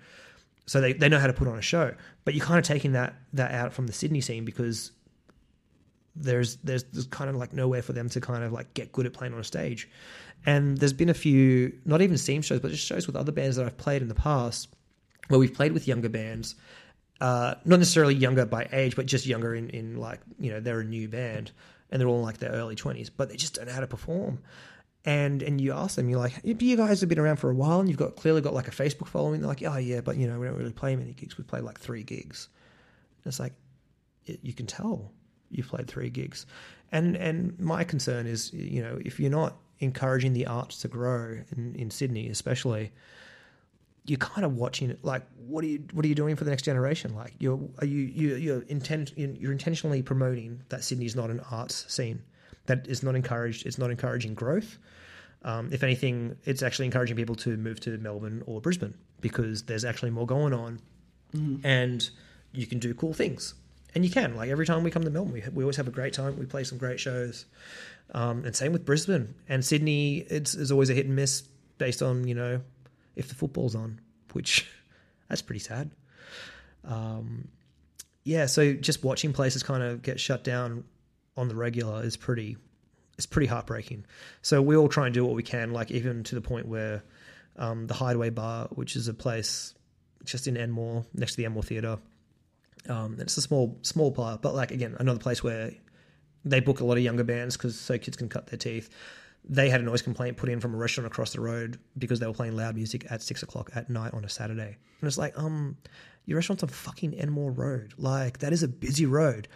so 0.66 0.82
they 0.82 0.94
they 0.94 1.10
know 1.10 1.20
how 1.20 1.28
to 1.28 1.34
put 1.34 1.48
on 1.48 1.58
a 1.58 1.62
show. 1.62 1.94
But 2.24 2.34
you're 2.34 2.46
kind 2.46 2.60
of 2.60 2.66
taking 2.66 2.94
that 2.94 3.16
that 3.34 3.52
out 3.54 3.74
from 3.74 3.88
the 3.88 3.94
Sydney 3.94 4.22
scene 4.22 4.46
because 4.46 4.92
there's 6.16 6.58
there's 6.58 6.84
there's 6.86 7.08
kind 7.08 7.30
of 7.30 7.36
like 7.36 7.54
nowhere 7.54 7.82
for 7.82 7.94
them 7.94 8.10
to 8.10 8.22
kind 8.22 8.44
of 8.44 8.52
like 8.52 8.74
get 8.74 8.92
good 8.92 9.06
at 9.06 9.14
playing 9.14 9.34
on 9.34 9.40
a 9.40 9.44
stage. 9.44 9.90
And 10.46 10.78
there's 10.78 10.94
been 10.94 11.10
a 11.10 11.16
few, 11.16 11.78
not 11.86 12.02
even 12.02 12.18
Seims 12.18 12.44
shows, 12.44 12.60
but 12.60 12.72
just 12.72 12.86
shows 12.86 13.08
with 13.08 13.16
other 13.16 13.32
bands 13.32 13.56
that 13.56 13.66
I've 13.66 13.78
played 13.78 14.02
in 14.02 14.08
the 14.08 14.16
past 14.16 14.70
where 15.28 15.40
we've 15.40 15.54
played 15.54 15.72
with 15.72 15.88
younger 15.88 16.10
bands, 16.10 16.56
uh, 17.20 17.56
not 17.66 17.80
necessarily 17.80 18.14
younger 18.14 18.46
by 18.46 18.68
age, 18.72 18.96
but 18.96 19.08
just 19.08 19.26
younger 19.26 19.56
in, 19.56 19.70
in 19.70 19.98
like, 19.98 20.20
you 20.40 20.52
know, 20.52 20.60
they're 20.60 20.82
a 20.82 20.86
new 20.86 21.08
band 21.08 21.52
and 21.90 22.00
they're 22.00 22.08
all 22.08 22.20
in 22.20 22.24
like 22.24 22.38
their 22.38 22.52
early 22.52 22.76
20s, 22.76 23.10
but 23.16 23.30
they 23.30 23.36
just 23.36 23.56
don't 23.56 23.66
know 23.66 23.74
how 23.74 23.80
to 23.80 23.88
perform. 23.88 24.40
And 25.08 25.44
and 25.44 25.62
you 25.62 25.72
ask 25.74 25.96
them, 25.96 26.10
you're 26.10 26.20
like, 26.20 26.34
you 26.44 26.76
guys 26.76 27.00
have 27.02 27.10
been 27.10 27.20
around 27.20 27.38
for 27.38 27.52
a 27.52 27.56
while 27.56 27.80
and 27.80 27.88
you've 27.88 27.98
got 27.98 28.16
clearly 28.16 28.42
got 28.42 28.56
like 28.56 28.68
a 28.68 28.72
Facebook 28.72 29.08
following. 29.08 29.40
They're 29.40 29.48
like, 29.48 29.64
oh 29.64 29.78
yeah, 29.78 30.02
but 30.02 30.18
you 30.18 30.28
know, 30.28 30.40
we 30.40 30.48
don't 30.48 30.58
really 30.58 30.74
play 30.74 30.96
many 30.96 31.14
gigs. 31.14 31.38
We 31.38 31.44
play 31.44 31.62
like 31.62 31.80
three 31.80 32.02
gigs. 32.02 32.50
And 33.24 33.32
it's 33.32 33.40
like, 33.40 33.54
you 34.26 34.54
can 34.54 34.66
tell 34.66 35.12
you've 35.58 35.68
played 35.68 35.88
three 35.88 36.10
gigs. 36.10 36.46
And 36.92 37.16
and 37.16 37.60
my 37.60 37.84
concern 37.84 38.28
is, 38.28 38.54
you 38.54 38.82
know, 38.82 39.00
if 39.04 39.20
you're 39.20 39.32
not 39.32 39.58
encouraging 39.80 40.34
the 40.34 40.48
arts 40.48 40.80
to 40.80 40.88
grow 40.88 41.40
in, 41.56 41.76
in 41.76 41.92
Sydney, 41.92 42.30
especially, 42.30 42.92
you're 44.06 44.18
kind 44.18 44.46
of 44.46 44.56
watching 44.56 44.90
it 44.90 45.04
like, 45.04 45.24
what 45.48 45.64
are 45.64 45.68
you 45.68 45.84
what 45.94 46.06
are 46.06 46.08
you 46.08 46.16
doing 46.16 46.36
for 46.36 46.44
the 46.44 46.50
next 46.50 46.64
generation? 46.64 47.16
Like, 47.16 47.34
you're 47.40 47.60
are 47.80 47.86
you 47.86 48.02
you 48.02 48.36
you're 48.36 48.62
intent 48.64 49.14
you're 49.18 49.52
intentionally 49.52 50.02
promoting 50.02 50.62
that 50.70 50.84
Sydney's 50.84 51.16
not 51.16 51.30
an 51.30 51.42
arts 51.52 51.92
scene, 51.94 52.22
that 52.68 52.88
is 52.88 53.04
not 53.04 53.16
encouraged. 53.16 53.66
It's 53.66 53.78
not 53.78 53.92
encouraging 53.92 54.34
growth. 54.34 54.78
Um, 55.44 55.70
if 55.72 55.84
anything, 55.84 56.38
it's 56.46 56.64
actually 56.64 56.86
encouraging 56.86 57.16
people 57.16 57.36
to 57.36 57.56
move 57.56 57.80
to 57.82 57.98
Melbourne 58.00 58.42
or 58.48 58.62
Brisbane 58.62 58.96
because 59.22 59.64
there's 59.64 59.86
actually 59.86 60.10
more 60.10 60.26
going 60.26 60.54
on, 60.54 60.80
mm. 61.36 61.62
and 61.64 62.10
you 62.52 62.66
can 62.66 62.80
do 62.80 62.94
cool 62.96 63.14
things. 63.14 63.54
And 63.96 64.06
you 64.06 64.12
can 64.12 64.36
like 64.36 64.50
every 64.50 64.66
time 64.66 64.84
we 64.84 64.92
come 64.92 65.04
to 65.04 65.10
Melbourne, 65.10 65.34
we, 65.34 65.44
we 65.54 65.64
always 65.64 65.78
have 65.78 65.88
a 65.88 65.92
great 65.92 66.14
time. 66.14 66.38
We 66.38 66.46
play 66.46 66.64
some 66.64 66.78
great 66.78 67.00
shows, 67.00 67.46
um, 68.14 68.46
and 68.46 68.56
same 68.56 68.74
with 68.74 68.86
Brisbane 68.86 69.34
and 69.50 69.66
Sydney. 69.66 70.18
It's, 70.18 70.54
it's 70.54 70.70
always 70.70 70.90
a 70.90 70.94
hit 70.94 71.06
and 71.06 71.16
miss 71.16 71.42
based 71.78 72.02
on 72.02 72.28
you 72.28 72.36
know 72.36 72.62
if 73.16 73.30
the 73.30 73.36
football's 73.36 73.74
on, 73.74 74.02
which 74.34 74.68
That's 75.30 75.42
pretty 75.42 75.60
sad. 75.60 75.92
Um, 76.84 77.48
yeah, 78.24 78.46
so 78.46 78.74
just 78.74 79.04
watching 79.04 79.34
places 79.34 79.64
kind 79.64 79.84
of 79.84 80.02
get 80.02 80.20
shut 80.20 80.44
down 80.44 80.84
on 81.38 81.48
the 81.48 81.56
regular 81.56 82.04
is 82.04 82.18
pretty 82.18 82.58
it's 83.18 83.26
pretty 83.26 83.48
heartbreaking. 83.48 84.06
So 84.42 84.62
we 84.62 84.76
all 84.76 84.90
try 84.90 85.06
and 85.06 85.14
do 85.14 85.24
what 85.24 85.36
we 85.36 85.44
can, 85.44 85.72
like 85.72 85.90
even 85.92 86.24
to 86.26 86.36
the 86.36 86.42
point 86.42 86.68
where 86.68 87.02
um, 87.56 87.88
the 87.88 87.94
Hideaway 87.94 88.30
Bar, 88.30 88.68
which 88.72 88.96
is 88.98 89.08
a 89.08 89.14
place 89.14 89.74
just 90.26 90.48
in 90.48 90.58
Enmore 90.58 91.06
next 91.14 91.34
to 91.34 91.38
the 91.38 91.46
Enmore 91.46 91.64
Theatre, 91.64 91.98
um, 92.90 93.18
it's 93.20 93.38
a 93.38 93.42
small 93.42 93.78
small 93.82 94.12
bar, 94.12 94.38
but 94.42 94.56
like 94.56 94.72
again 94.72 94.96
another 95.00 95.20
place 95.20 95.44
where 95.44 95.72
they 96.44 96.60
book 96.60 96.80
a 96.80 96.86
lot 96.86 96.98
of 96.98 97.04
younger 97.04 97.24
bands 97.24 97.58
because 97.58 97.78
so 97.80 97.98
kids 97.98 98.18
can 98.18 98.30
cut 98.30 98.48
their 98.48 98.58
teeth. 98.58 98.90
They 99.48 99.70
had 99.70 99.82
a 99.82 99.84
noise 99.84 100.02
complaint 100.02 100.38
put 100.38 100.50
in 100.50 100.60
from 100.60 100.74
a 100.74 100.78
restaurant 100.78 101.08
across 101.08 101.34
the 101.34 101.42
road 101.42 101.80
because 101.98 102.20
they 102.20 102.28
were 102.28 102.34
playing 102.34 102.56
loud 102.56 102.76
music 102.76 103.06
at 103.12 103.22
six 103.22 103.44
o'clock 103.44 103.72
at 103.76 103.90
night 103.90 104.14
on 104.14 104.26
a 104.26 104.30
Saturday. 104.30 104.78
And 105.02 105.08
it's 105.08 105.20
like, 105.20 105.38
um, 105.38 105.78
your 106.26 106.38
restaurant's 106.38 106.64
on 106.64 106.70
fucking 106.70 107.14
Enmore 107.14 107.52
Road. 107.52 107.94
Like 107.98 108.40
that 108.40 108.54
is 108.54 108.64
a 108.64 108.68
busy 108.68 109.06
road. 109.06 109.48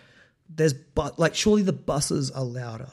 There's 0.48 0.74
but 0.74 1.20
like 1.20 1.36
surely 1.36 1.62
the 1.62 1.74
buses 1.74 2.32
are 2.32 2.44
louder, 2.44 2.92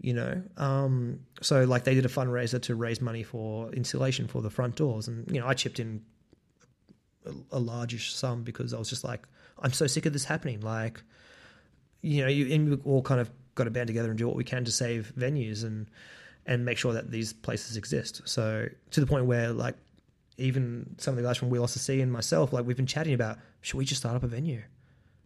you 0.00 0.14
know. 0.14 0.42
Um, 0.56 1.20
so 1.42 1.64
like 1.64 1.84
they 1.84 1.94
did 1.94 2.04
a 2.06 2.10
fundraiser 2.10 2.60
to 2.62 2.74
raise 2.74 3.00
money 3.00 3.22
for 3.22 3.70
insulation 3.72 4.26
for 4.26 4.42
the 4.42 4.50
front 4.50 4.76
doors, 4.76 5.08
and 5.08 5.30
you 5.30 5.40
know 5.40 5.46
I 5.46 5.54
chipped 5.54 5.80
in 5.80 6.02
a, 7.26 7.32
a 7.52 7.58
largish 7.58 8.14
sum 8.14 8.42
because 8.42 8.72
I 8.72 8.78
was 8.78 8.88
just 8.88 9.04
like, 9.04 9.26
I'm 9.62 9.72
so 9.72 9.86
sick 9.86 10.06
of 10.06 10.12
this 10.12 10.24
happening. 10.24 10.60
Like, 10.60 11.02
you 12.02 12.22
know, 12.22 12.28
you 12.28 12.54
and 12.54 12.70
we 12.70 12.76
all 12.84 13.02
kind 13.02 13.20
of 13.20 13.30
got 13.54 13.64
to 13.64 13.70
band 13.70 13.88
together 13.88 14.08
and 14.08 14.18
do 14.18 14.26
what 14.26 14.36
we 14.36 14.44
can 14.44 14.64
to 14.64 14.72
save 14.72 15.12
venues 15.18 15.64
and 15.64 15.86
and 16.46 16.64
make 16.64 16.78
sure 16.78 16.94
that 16.94 17.10
these 17.10 17.32
places 17.32 17.76
exist. 17.76 18.22
So 18.24 18.68
to 18.90 19.00
the 19.00 19.06
point 19.06 19.26
where 19.26 19.52
like 19.52 19.76
even 20.38 20.94
some 20.98 21.12
of 21.12 21.16
the 21.16 21.28
guys 21.28 21.36
from 21.36 21.50
We 21.50 21.58
Lost 21.58 21.74
the 21.74 21.80
Sea 21.80 22.00
and 22.00 22.10
myself, 22.10 22.52
like 22.52 22.64
we've 22.64 22.76
been 22.76 22.86
chatting 22.86 23.12
about, 23.12 23.38
should 23.60 23.76
we 23.76 23.84
just 23.84 24.00
start 24.00 24.16
up 24.16 24.22
a 24.22 24.28
venue? 24.28 24.62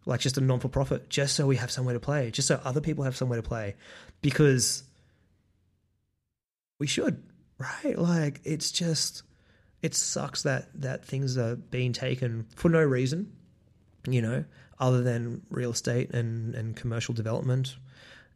Like 0.04 0.20
just 0.20 0.36
a 0.36 0.40
non 0.40 0.58
for 0.58 0.68
profit, 0.68 1.08
just 1.08 1.36
so 1.36 1.46
we 1.46 1.56
have 1.56 1.70
somewhere 1.70 1.94
to 1.94 2.00
play, 2.00 2.30
just 2.32 2.48
so 2.48 2.60
other 2.64 2.80
people 2.80 3.04
have 3.04 3.16
somewhere 3.16 3.40
to 3.40 3.48
play. 3.48 3.76
Because 4.20 4.82
we 6.80 6.88
should, 6.88 7.22
right? 7.58 7.96
Like 7.96 8.40
it's 8.42 8.72
just 8.72 9.22
it 9.80 9.94
sucks 9.94 10.42
that 10.42 10.68
that 10.80 11.04
things 11.04 11.38
are 11.38 11.54
being 11.54 11.92
taken 11.92 12.46
for 12.56 12.68
no 12.68 12.82
reason, 12.82 13.32
you 14.06 14.22
know, 14.22 14.44
other 14.78 15.02
than 15.02 15.42
real 15.50 15.70
estate 15.70 16.10
and, 16.10 16.54
and 16.54 16.76
commercial 16.76 17.14
development 17.14 17.76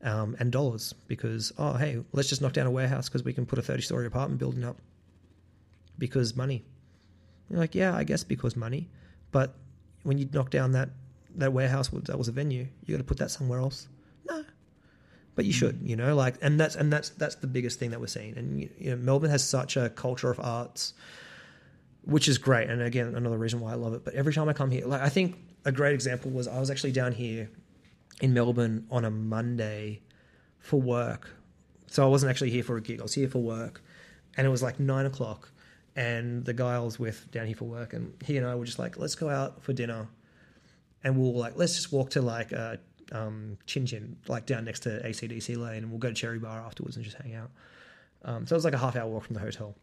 um, 0.02 0.36
and 0.38 0.52
dollars. 0.52 0.94
Because 1.08 1.52
oh 1.58 1.74
hey, 1.74 2.02
let's 2.12 2.28
just 2.28 2.42
knock 2.42 2.52
down 2.52 2.66
a 2.66 2.70
warehouse 2.70 3.08
because 3.08 3.24
we 3.24 3.32
can 3.32 3.46
put 3.46 3.58
a 3.58 3.62
thirty 3.62 3.82
story 3.82 4.06
apartment 4.06 4.38
building 4.38 4.64
up 4.64 4.76
because 5.98 6.36
money. 6.36 6.64
You're 7.50 7.60
like, 7.60 7.74
yeah, 7.74 7.96
I 7.96 8.04
guess 8.04 8.24
because 8.24 8.56
money. 8.56 8.88
But 9.30 9.54
when 10.02 10.18
you 10.18 10.28
knock 10.32 10.50
down 10.50 10.72
that 10.72 10.90
that 11.36 11.52
warehouse 11.52 11.88
that 11.88 12.18
was 12.18 12.28
a 12.28 12.32
venue, 12.32 12.66
you 12.84 12.94
got 12.94 12.98
to 12.98 13.04
put 13.04 13.18
that 13.18 13.30
somewhere 13.30 13.60
else. 13.60 13.88
No, 14.28 14.44
but 15.36 15.44
you 15.44 15.52
should, 15.52 15.80
you 15.82 15.96
know, 15.96 16.16
like, 16.16 16.36
and 16.42 16.58
that's 16.58 16.74
and 16.76 16.92
that's 16.92 17.10
that's 17.10 17.36
the 17.36 17.46
biggest 17.46 17.78
thing 17.78 17.90
that 17.90 18.00
we're 18.00 18.06
seeing. 18.06 18.36
And 18.36 18.60
you 18.60 18.90
know, 18.90 18.96
Melbourne 18.96 19.30
has 19.30 19.44
such 19.44 19.76
a 19.76 19.90
culture 19.90 20.30
of 20.30 20.40
arts, 20.40 20.94
which 22.02 22.26
is 22.26 22.38
great. 22.38 22.68
And 22.70 22.82
again, 22.82 23.14
another 23.14 23.36
reason 23.36 23.60
why 23.60 23.72
I 23.72 23.74
love 23.74 23.94
it. 23.94 24.04
But 24.04 24.14
every 24.14 24.32
time 24.32 24.48
I 24.48 24.54
come 24.54 24.70
here, 24.70 24.86
like, 24.86 25.02
I 25.02 25.10
think 25.10 25.36
a 25.66 25.72
great 25.72 25.92
example 25.92 26.30
was 26.30 26.48
I 26.48 26.58
was 26.58 26.70
actually 26.70 26.92
down 26.92 27.12
here 27.12 27.50
in 28.22 28.32
Melbourne 28.32 28.86
on 28.90 29.04
a 29.04 29.10
Monday 29.10 30.00
for 30.58 30.80
work. 30.80 31.30
So 31.88 32.02
I 32.02 32.08
wasn't 32.08 32.30
actually 32.30 32.50
here 32.50 32.62
for 32.62 32.78
a 32.78 32.80
gig. 32.80 33.00
I 33.00 33.02
was 33.02 33.14
here 33.14 33.28
for 33.28 33.42
work, 33.42 33.82
and 34.36 34.46
it 34.46 34.50
was 34.50 34.62
like 34.62 34.80
nine 34.80 35.04
o'clock 35.04 35.50
and 35.96 36.44
the 36.44 36.52
guy 36.52 36.76
I 36.76 36.78
was 36.78 36.98
with 36.98 37.30
down 37.30 37.46
here 37.46 37.56
for 37.56 37.64
work, 37.64 37.94
and 37.94 38.12
he 38.24 38.36
and 38.36 38.46
I 38.46 38.54
were 38.54 38.66
just 38.66 38.78
like, 38.78 38.98
let's 38.98 39.14
go 39.14 39.30
out 39.30 39.62
for 39.62 39.72
dinner, 39.72 40.06
and 41.02 41.18
we'll 41.18 41.34
like 41.34 41.54
let's 41.56 41.74
just 41.74 41.90
walk 41.90 42.10
to 42.10 42.22
like 42.22 42.52
uh, 42.52 42.76
um, 43.12 43.56
Chin 43.66 43.86
Chin, 43.86 44.16
like 44.28 44.44
down 44.44 44.66
next 44.66 44.80
to 44.80 45.00
ACDC 45.02 45.56
Lane, 45.56 45.78
and 45.78 45.90
we'll 45.90 45.98
go 45.98 46.08
to 46.08 46.14
Cherry 46.14 46.38
Bar 46.38 46.60
afterwards 46.60 46.96
and 46.96 47.04
just 47.04 47.16
hang 47.16 47.34
out. 47.34 47.50
Um, 48.24 48.46
so 48.46 48.54
it 48.54 48.58
was 48.58 48.64
like 48.64 48.74
a 48.74 48.78
half 48.78 48.94
hour 48.94 49.08
walk 49.08 49.24
from 49.24 49.34
the 49.34 49.40
hotel, 49.40 49.74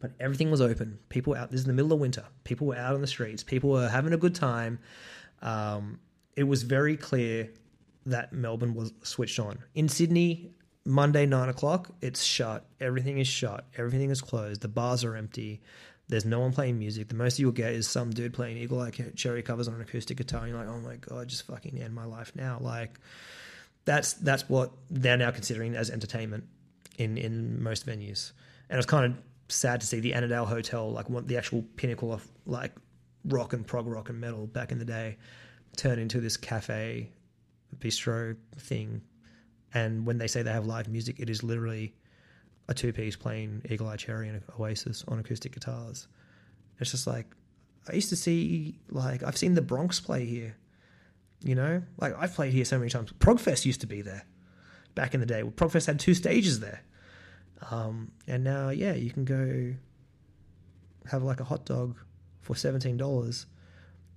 but 0.00 0.12
everything 0.20 0.50
was 0.50 0.60
open. 0.60 0.98
People 1.08 1.34
out. 1.34 1.50
This 1.50 1.60
is 1.60 1.66
the 1.66 1.72
middle 1.72 1.92
of 1.92 2.00
winter. 2.00 2.24
People 2.44 2.66
were 2.66 2.76
out 2.76 2.94
on 2.94 3.00
the 3.00 3.06
streets. 3.06 3.42
People 3.42 3.70
were 3.70 3.88
having 3.88 4.12
a 4.12 4.16
good 4.16 4.34
time. 4.34 4.78
Um, 5.42 6.00
it 6.36 6.44
was 6.44 6.62
very 6.62 6.96
clear 6.96 7.50
that 8.06 8.32
Melbourne 8.32 8.74
was 8.74 8.92
switched 9.02 9.38
on. 9.38 9.58
In 9.74 9.88
Sydney, 9.88 10.52
Monday, 10.84 11.26
nine 11.26 11.48
o'clock, 11.48 11.90
it's 12.00 12.22
shut. 12.22 12.64
Everything 12.80 13.18
is 13.18 13.28
shut. 13.28 13.66
Everything 13.76 14.10
is 14.10 14.20
closed. 14.20 14.62
The 14.62 14.68
bars 14.68 15.04
are 15.04 15.16
empty. 15.16 15.60
There's 16.08 16.24
no 16.24 16.40
one 16.40 16.52
playing 16.52 16.78
music. 16.78 17.08
The 17.08 17.14
most 17.14 17.38
you'll 17.38 17.52
get 17.52 17.72
is 17.72 17.86
some 17.86 18.10
dude 18.10 18.32
playing 18.32 18.56
Eagle 18.56 18.80
Eye 18.80 18.90
Cherry 19.14 19.42
covers 19.42 19.68
on 19.68 19.74
an 19.74 19.82
acoustic 19.82 20.16
guitar. 20.16 20.40
And 20.40 20.50
you're 20.50 20.58
like, 20.58 20.68
oh 20.68 20.80
my 20.80 20.96
God, 20.96 21.28
just 21.28 21.46
fucking 21.46 21.78
end 21.78 21.94
my 21.94 22.06
life 22.06 22.32
now. 22.34 22.58
Like, 22.60 22.98
that's 23.84 24.14
that's 24.14 24.48
what 24.48 24.70
they're 24.90 25.18
now 25.18 25.30
considering 25.30 25.74
as 25.74 25.90
entertainment 25.90 26.44
in, 26.96 27.18
in 27.18 27.62
most 27.62 27.86
venues. 27.86 28.32
And 28.70 28.78
it's 28.78 28.86
kind 28.86 29.12
of 29.12 29.18
sad 29.48 29.80
to 29.80 29.86
see 29.86 30.00
the 30.00 30.14
Annandale 30.14 30.46
Hotel, 30.46 30.90
like 30.90 31.08
one, 31.08 31.26
the 31.26 31.36
actual 31.36 31.62
pinnacle 31.76 32.12
of 32.12 32.26
like 32.46 32.72
rock 33.24 33.52
and 33.52 33.66
prog 33.66 33.86
rock 33.86 34.08
and 34.08 34.20
metal 34.20 34.46
back 34.46 34.72
in 34.72 34.78
the 34.78 34.84
day, 34.84 35.16
turn 35.76 35.98
into 35.98 36.20
this 36.20 36.36
cafe 36.36 37.10
bistro 37.80 38.36
thing 38.58 39.02
and 39.74 40.06
when 40.06 40.18
they 40.18 40.26
say 40.26 40.42
they 40.42 40.52
have 40.52 40.66
live 40.66 40.88
music, 40.88 41.20
it 41.20 41.28
is 41.28 41.42
literally 41.42 41.94
a 42.68 42.74
two 42.74 42.92
piece 42.92 43.16
playing 43.16 43.62
Eagle 43.68 43.88
Eye 43.88 43.96
Cherry 43.96 44.28
and 44.28 44.42
Oasis 44.58 45.04
on 45.08 45.18
acoustic 45.18 45.52
guitars. 45.52 46.06
It's 46.80 46.90
just 46.90 47.06
like 47.06 47.26
I 47.88 47.94
used 47.94 48.08
to 48.10 48.16
see 48.16 48.78
like 48.90 49.22
I've 49.22 49.36
seen 49.36 49.54
the 49.54 49.62
Bronx 49.62 50.00
play 50.00 50.24
here. 50.24 50.56
You 51.40 51.54
know, 51.54 51.82
like 51.98 52.14
I've 52.18 52.34
played 52.34 52.52
here 52.52 52.64
so 52.64 52.78
many 52.78 52.90
times. 52.90 53.12
Progfest 53.12 53.64
used 53.64 53.80
to 53.82 53.86
be 53.86 54.02
there 54.02 54.24
back 54.94 55.14
in 55.14 55.20
the 55.20 55.26
day. 55.26 55.42
Progfest 55.42 55.86
had 55.86 56.00
two 56.00 56.14
stages 56.14 56.60
there, 56.60 56.82
um, 57.70 58.10
and 58.26 58.44
now 58.44 58.70
yeah, 58.70 58.94
you 58.94 59.10
can 59.10 59.24
go 59.24 59.74
have 61.10 61.22
like 61.22 61.40
a 61.40 61.44
hot 61.44 61.64
dog 61.64 61.96
for 62.40 62.54
seventeen 62.54 62.96
dollars 62.96 63.46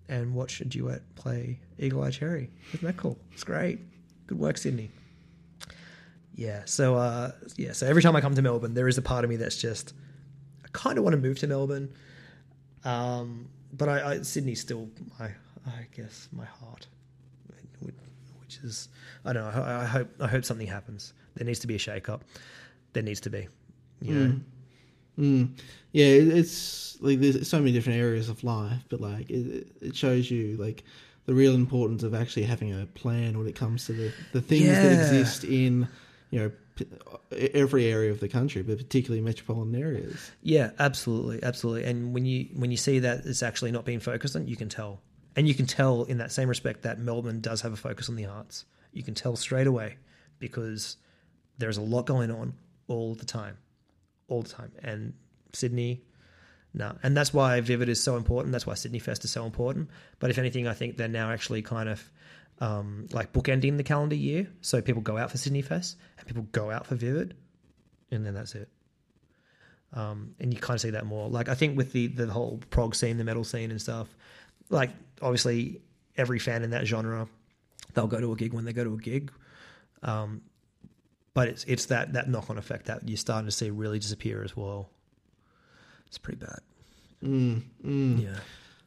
and 0.09 0.33
watch 0.33 0.61
a 0.61 0.65
duet 0.65 1.01
play 1.15 1.59
Eagle 1.79 2.03
Eye 2.03 2.11
Cherry. 2.11 2.49
Isn't 2.73 2.85
that 2.85 2.97
cool? 2.97 3.17
It's 3.31 3.43
great. 3.43 3.79
Good 4.27 4.39
work, 4.39 4.57
Sydney 4.57 4.91
yeah, 6.35 6.61
so 6.65 6.95
uh, 6.95 7.31
yeah, 7.57 7.73
so 7.73 7.87
every 7.87 8.01
time 8.01 8.15
I 8.15 8.21
come 8.21 8.35
to 8.35 8.41
Melbourne, 8.41 8.73
there 8.73 8.87
is 8.87 8.97
a 8.97 9.01
part 9.01 9.23
of 9.23 9.29
me 9.29 9.35
that's 9.35 9.57
just 9.57 9.93
I 10.63 10.67
kind 10.71 10.97
of 10.97 11.03
want 11.03 11.13
to 11.13 11.21
move 11.21 11.37
to 11.39 11.47
Melbourne, 11.47 11.93
um, 12.83 13.49
but 13.73 13.89
I, 13.89 14.11
I 14.11 14.21
Sydney's 14.21 14.61
still 14.61 14.89
my 15.19 15.25
I 15.67 15.87
guess 15.95 16.29
my 16.31 16.45
heart, 16.45 16.87
which 18.39 18.57
is 18.63 18.89
I 19.25 19.33
don't 19.33 19.43
know. 19.43 19.61
I, 19.61 19.81
I 19.81 19.85
hope 19.85 20.09
I 20.19 20.27
hope 20.27 20.45
something 20.45 20.67
happens. 20.67 21.13
There 21.35 21.45
needs 21.45 21.59
to 21.59 21.67
be 21.67 21.75
a 21.75 21.79
shake 21.79 22.09
up. 22.09 22.23
There 22.93 23.03
needs 23.03 23.21
to 23.21 23.29
be, 23.29 23.47
you 24.01 24.13
know. 24.13 24.39
Mm. 25.19 25.49
Yeah, 25.91 26.05
it's 26.05 26.99
like 27.01 27.19
there's 27.19 27.47
so 27.47 27.59
many 27.59 27.71
different 27.71 27.99
areas 27.99 28.29
of 28.29 28.43
life, 28.43 28.83
but 28.89 29.01
like 29.01 29.29
it, 29.29 29.67
it 29.81 29.95
shows 29.95 30.31
you 30.31 30.57
like 30.57 30.83
the 31.25 31.33
real 31.33 31.53
importance 31.53 32.03
of 32.03 32.13
actually 32.13 32.43
having 32.43 32.79
a 32.79 32.85
plan 32.87 33.37
when 33.37 33.47
it 33.47 33.55
comes 33.55 33.85
to 33.85 33.93
the, 33.93 34.13
the 34.33 34.41
things 34.41 34.65
Yeah. 34.65 34.81
that 34.83 34.91
exist 34.93 35.43
in 35.43 35.87
you 36.31 36.39
know 36.39 36.51
every 37.53 37.85
area 37.85 38.11
of 38.11 38.19
the 38.19 38.27
country, 38.27 38.63
but 38.63 38.77
particularly 38.77 39.21
metropolitan 39.21 39.75
areas. 39.75 40.31
Yeah, 40.41 40.71
absolutely, 40.79 41.43
absolutely. 41.43 41.83
And 41.83 42.13
when 42.13 42.25
you 42.25 42.47
when 42.55 42.71
you 42.71 42.77
see 42.77 42.99
that 42.99 43.25
it's 43.25 43.43
actually 43.43 43.71
not 43.71 43.85
being 43.85 43.99
focused 43.99 44.35
on, 44.35 44.47
you 44.47 44.55
can 44.55 44.69
tell, 44.69 45.01
and 45.35 45.47
you 45.47 45.53
can 45.53 45.65
tell 45.65 46.03
in 46.05 46.17
that 46.17 46.31
same 46.31 46.47
respect 46.49 46.81
that 46.83 46.99
Melbourne 46.99 47.41
does 47.41 47.61
have 47.61 47.73
a 47.73 47.77
focus 47.77 48.09
on 48.09 48.15
the 48.15 48.25
arts. 48.25 48.65
You 48.93 49.03
can 49.03 49.13
tell 49.13 49.35
straight 49.35 49.67
away 49.67 49.97
because 50.39 50.97
there's 51.57 51.77
a 51.77 51.81
lot 51.81 52.05
going 52.05 52.31
on 52.31 52.53
all 52.91 53.15
the 53.15 53.25
time, 53.25 53.57
all 54.27 54.41
the 54.41 54.49
time. 54.49 54.71
And 54.83 55.13
Sydney, 55.53 56.03
no, 56.73 56.95
and 57.03 57.15
that's 57.15 57.33
why 57.33 57.59
Vivid 57.61 57.89
is 57.89 58.01
so 58.01 58.15
important. 58.15 58.51
That's 58.51 58.65
why 58.67 58.75
Sydney 58.75 58.99
Fest 58.99 59.25
is 59.25 59.31
so 59.31 59.45
important. 59.45 59.89
But 60.19 60.29
if 60.29 60.37
anything, 60.37 60.67
I 60.67 60.73
think 60.73 60.97
they're 60.97 61.07
now 61.07 61.31
actually 61.31 61.61
kind 61.61 61.89
of 61.89 62.09
um, 62.59 63.07
like 63.11 63.33
bookending 63.33 63.77
the 63.77 63.83
calendar 63.83 64.15
year. 64.15 64.47
So 64.61 64.81
people 64.81 65.01
go 65.01 65.17
out 65.17 65.31
for 65.31 65.37
Sydney 65.37 65.61
Fest 65.61 65.97
and 66.17 66.27
people 66.27 66.43
go 66.51 66.71
out 66.71 66.87
for 66.87 66.95
Vivid, 66.95 67.35
and 68.11 68.25
then 68.25 68.33
that's 68.33 68.55
it. 68.55 68.69
Um, 69.93 70.35
and 70.39 70.53
you 70.53 70.59
kind 70.59 70.75
of 70.75 70.81
see 70.81 70.91
that 70.91 71.05
more. 71.05 71.27
Like 71.29 71.49
I 71.49 71.55
think 71.55 71.77
with 71.77 71.91
the 71.91 72.07
the 72.07 72.27
whole 72.27 72.61
prog 72.69 72.95
scene, 72.95 73.17
the 73.17 73.23
metal 73.23 73.43
scene, 73.43 73.71
and 73.71 73.81
stuff. 73.81 74.07
Like 74.69 74.91
obviously, 75.21 75.81
every 76.15 76.39
fan 76.39 76.63
in 76.63 76.69
that 76.69 76.87
genre, 76.87 77.27
they'll 77.93 78.07
go 78.07 78.21
to 78.21 78.31
a 78.31 78.35
gig 78.35 78.53
when 78.53 78.63
they 78.63 78.73
go 78.73 78.85
to 78.85 78.93
a 78.93 78.97
gig. 78.97 79.31
Um, 80.03 80.41
but 81.33 81.47
it's 81.47 81.63
it's 81.65 81.85
that 81.87 82.13
that 82.13 82.29
knock 82.29 82.49
on 82.49 82.57
effect 82.57 82.85
that 82.87 83.07
you're 83.07 83.17
starting 83.17 83.45
to 83.47 83.51
see 83.51 83.69
really 83.69 83.99
disappear 83.99 84.43
as 84.43 84.55
well. 84.55 84.89
It's 86.07 86.17
pretty 86.17 86.39
bad. 86.39 86.59
Mm, 87.23 87.61
mm. 87.85 88.23
Yeah. 88.23 88.39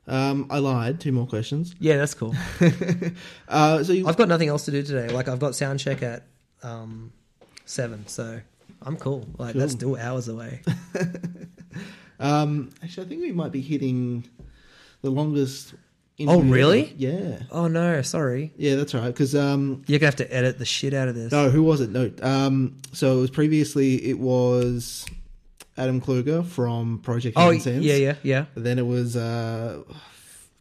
Um, 0.06 0.46
I 0.50 0.58
lied. 0.58 1.00
Two 1.00 1.12
more 1.12 1.26
questions. 1.26 1.74
Yeah, 1.78 1.96
that's 1.96 2.14
cool. 2.14 2.34
Uh, 3.48 3.82
so 3.84 3.92
you, 3.92 4.06
I've 4.06 4.16
got 4.16 4.28
nothing 4.28 4.48
else 4.48 4.64
to 4.66 4.70
do 4.70 4.82
today. 4.82 5.08
Like 5.12 5.28
I've 5.28 5.38
got 5.38 5.54
sound 5.54 5.78
check 5.80 6.02
at 6.02 6.24
um, 6.62 7.12
seven, 7.64 8.06
so 8.06 8.40
I'm 8.82 8.96
cool. 8.96 9.26
Like 9.38 9.54
that's 9.54 9.72
Cool. 9.72 9.78
still 9.78 9.96
hours 9.96 10.28
away. 10.28 10.60
um, 12.20 12.70
actually, 12.82 13.06
I 13.06 13.08
think 13.08 13.22
we 13.22 13.32
might 13.32 13.52
be 13.52 13.60
hitting 13.60 14.28
the 15.02 15.10
longest. 15.10 15.74
Oh, 16.20 16.40
really? 16.40 16.94
Yeah, 16.96 17.40
Oh 17.50 17.66
no, 17.66 18.00
sorry. 18.02 18.52
yeah, 18.56 18.76
that's 18.76 18.94
right. 18.94 19.06
Because 19.08 19.34
um, 19.34 19.82
You're 19.88 19.98
gonna 19.98 20.06
have 20.08 20.16
to 20.16 20.32
edit 20.32 20.58
the 20.58 20.64
shit 20.64 20.94
out 20.94 21.08
of 21.08 21.14
this. 21.16 21.32
no, 21.32 21.50
who 21.50 21.62
was 21.62 21.80
it? 21.80 21.90
No, 21.90 22.10
um, 22.22 22.76
so 22.92 23.18
it 23.18 23.20
was 23.20 23.30
previously 23.30 23.96
it 24.08 24.18
was 24.20 25.04
Adam 25.76 26.00
Kluger 26.00 26.46
from 26.46 27.00
Project 27.00 27.36
oh 27.36 27.46
Human 27.50 27.60
Sense. 27.60 27.84
yeah, 27.84 27.96
yeah, 27.96 28.14
yeah. 28.22 28.44
Then 28.54 28.78
it 28.78 28.86
was 28.86 29.16
uh, 29.16 29.82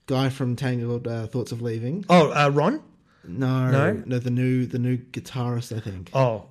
guy 0.08 0.30
from 0.30 0.56
Tangled 0.56 1.08
uh, 1.08 1.28
Thoughts 1.28 1.52
of 1.52 1.62
Leaving. 1.62 2.04
Oh, 2.10 2.32
uh, 2.32 2.50
Ron. 2.50 2.82
No, 3.26 3.70
No? 3.72 4.04
no, 4.06 4.18
the 4.20 4.32
new 4.32 4.66
the 4.66 4.80
new 4.80 4.98
guitarist, 4.98 5.76
I 5.76 5.80
think. 5.80 6.10
Oh, 6.16 6.46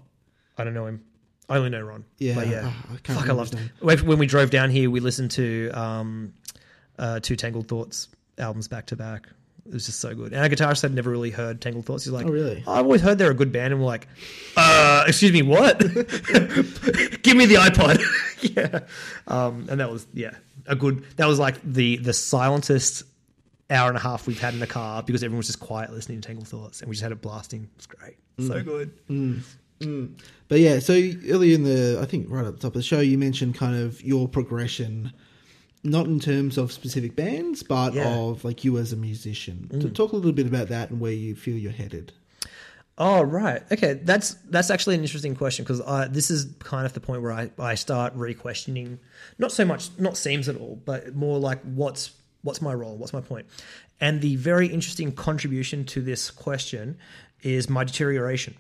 I 0.57 0.62
don't 0.65 0.74
know 0.74 0.87
him. 0.87 1.05
I 1.49 1.57
only 1.57 1.70
know 1.70 1.83
Ron. 1.83 2.05
Yeah, 2.19 2.35
but 2.37 2.47
yeah. 2.47 2.62
ah, 2.65 2.85
I 2.85 2.97
can't 2.99 3.07
Fuck, 3.07 3.16
I 3.16 3.20
remember 3.23 3.35
loved 3.35 3.55
his 3.55 3.66
it. 3.66 3.73
When 3.81 3.99
when 4.07 4.19
we 4.19 4.27
drove 4.27 4.51
down 4.51 4.70
here, 4.70 4.89
we 4.91 5.01
listened 5.01 5.33
to 5.33 5.70
um, 5.74 6.33
uh, 7.01 7.19
two 7.20 7.35
Tangled 7.37 7.66
Thoughts 7.66 8.09
albums 8.43 8.69
back 8.69 8.86
to 8.86 8.97
back. 8.97 9.28
It 9.64 9.73
was 9.73 9.86
just 9.86 10.01
so 10.01 10.12
good. 10.14 10.32
And 10.32 10.43
our 10.43 10.48
guitarist 10.48 10.82
had 10.82 10.93
never 10.93 11.09
really 11.09 11.31
heard 11.31 11.60
Tangled 11.60 11.86
Thoughts. 11.86 12.05
He's 12.05 12.12
like, 12.12 12.27
Oh, 12.27 12.31
really? 12.31 12.64
I've 12.66 12.85
always 12.85 13.01
heard 13.01 13.19
they're 13.19 13.31
a 13.31 13.35
good 13.35 13.52
band. 13.52 13.73
And 13.73 13.81
we're 13.81 13.86
like, 13.86 14.09
uh, 14.56 15.05
excuse 15.06 15.32
me, 15.32 15.43
what? 15.43 15.78
Give 15.78 17.36
me 17.36 17.47
the 17.47 17.56
iPod. 17.60 18.02
yeah. 18.56 18.81
Um, 19.28 19.66
and 19.70 19.78
that 19.78 19.90
was, 19.90 20.06
yeah, 20.12 20.35
a 20.66 20.74
good, 20.74 21.05
that 21.16 21.27
was 21.27 21.39
like 21.39 21.62
the, 21.62 21.97
the 21.98 22.12
silentest 22.12 23.05
hour 23.70 23.89
and 23.89 23.97
a 23.97 24.01
half 24.01 24.27
we've 24.27 24.40
had 24.40 24.52
in 24.52 24.60
the 24.60 24.66
car 24.66 25.02
because 25.02 25.23
everyone 25.23 25.39
was 25.39 25.47
just 25.47 25.60
quiet 25.60 25.93
listening 25.93 26.20
to 26.20 26.27
Tangled 26.27 26.48
Thoughts 26.48 26.81
and 26.81 26.89
we 26.89 26.94
just 26.94 27.02
had 27.05 27.12
it 27.12 27.23
blasting. 27.23 27.70
It's 27.77 27.86
great. 27.86 28.16
So 28.40 28.62
good. 28.64 28.93
But 30.48 30.60
yeah, 30.60 30.81
so 30.81 30.93
earlier 30.93 31.55
in 31.55 31.62
the, 31.62 31.98
I 32.02 32.05
think 32.06 32.27
right 32.28 32.44
at 32.44 32.55
the 32.55 32.60
top 32.60 32.70
of 32.70 32.74
the 32.74 32.82
show, 32.82 33.01
you 33.01 33.16
mentioned 33.16 33.55
kind 33.55 33.77
of 33.77 34.02
your 34.02 34.28
progression, 34.28 35.12
not 35.85 36.07
in 36.07 36.21
terms 36.21 36.59
of 36.59 36.73
specific 36.73 37.17
bands, 37.17 37.63
but 37.63 37.95
Yeah. 37.95 38.09
of 38.09 38.45
like 38.45 38.65
you 38.65 38.79
as 38.79 38.93
a 38.93 38.97
musician. 38.97 39.69
To 39.81 39.91
talk 39.91 40.13
a 40.13 40.17
little 40.17 40.33
bit 40.33 40.47
about 40.47 40.69
that 40.69 40.91
and 40.91 41.01
where 41.01 41.13
you 41.13 41.35
feel 41.35 41.57
you're 41.57 41.73
headed. 41.73 42.13
Oh 42.99 43.23
right, 43.23 43.63
okay. 43.73 43.95
That's 43.95 44.35
that's 44.51 44.71
actually 44.71 44.97
an 44.97 45.01
interesting 45.01 45.35
question 45.35 45.65
because 45.65 45.81
this 46.13 46.31
is 46.31 46.47
kind 46.59 46.85
of 46.87 46.93
the 46.93 47.01
point 47.01 47.23
where 47.23 47.33
I, 47.33 47.51
I 47.59 47.75
start 47.75 48.13
re-questioning, 48.15 48.99
not 49.39 49.51
so 49.51 49.65
much 49.65 49.89
not 49.99 50.13
Seims 50.15 50.47
at 50.49 50.57
all, 50.57 50.81
but 50.85 51.15
more 51.17 51.39
like 51.39 51.61
what's 51.63 52.13
what's 52.43 52.61
my 52.61 52.75
role, 52.75 52.97
what's 52.97 53.13
my 53.13 53.21
point, 53.23 53.47
and 54.01 54.21
the 54.21 54.37
very 54.37 54.67
interesting 54.67 55.11
contribution 55.11 55.85
to 55.87 56.03
this 56.03 56.31
question 56.31 56.99
is 57.43 57.69
my 57.71 57.83
deterioration. 57.83 58.55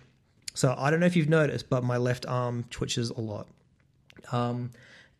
So 0.54 0.74
I 0.76 0.90
don't 0.90 1.00
know 1.00 1.06
if 1.06 1.14
you've 1.14 1.28
noticed, 1.28 1.68
but 1.68 1.84
my 1.84 1.98
left 1.98 2.24
arm 2.26 2.64
twitches 2.70 3.10
a 3.10 3.20
lot. 3.20 3.46
Um, 4.32 4.70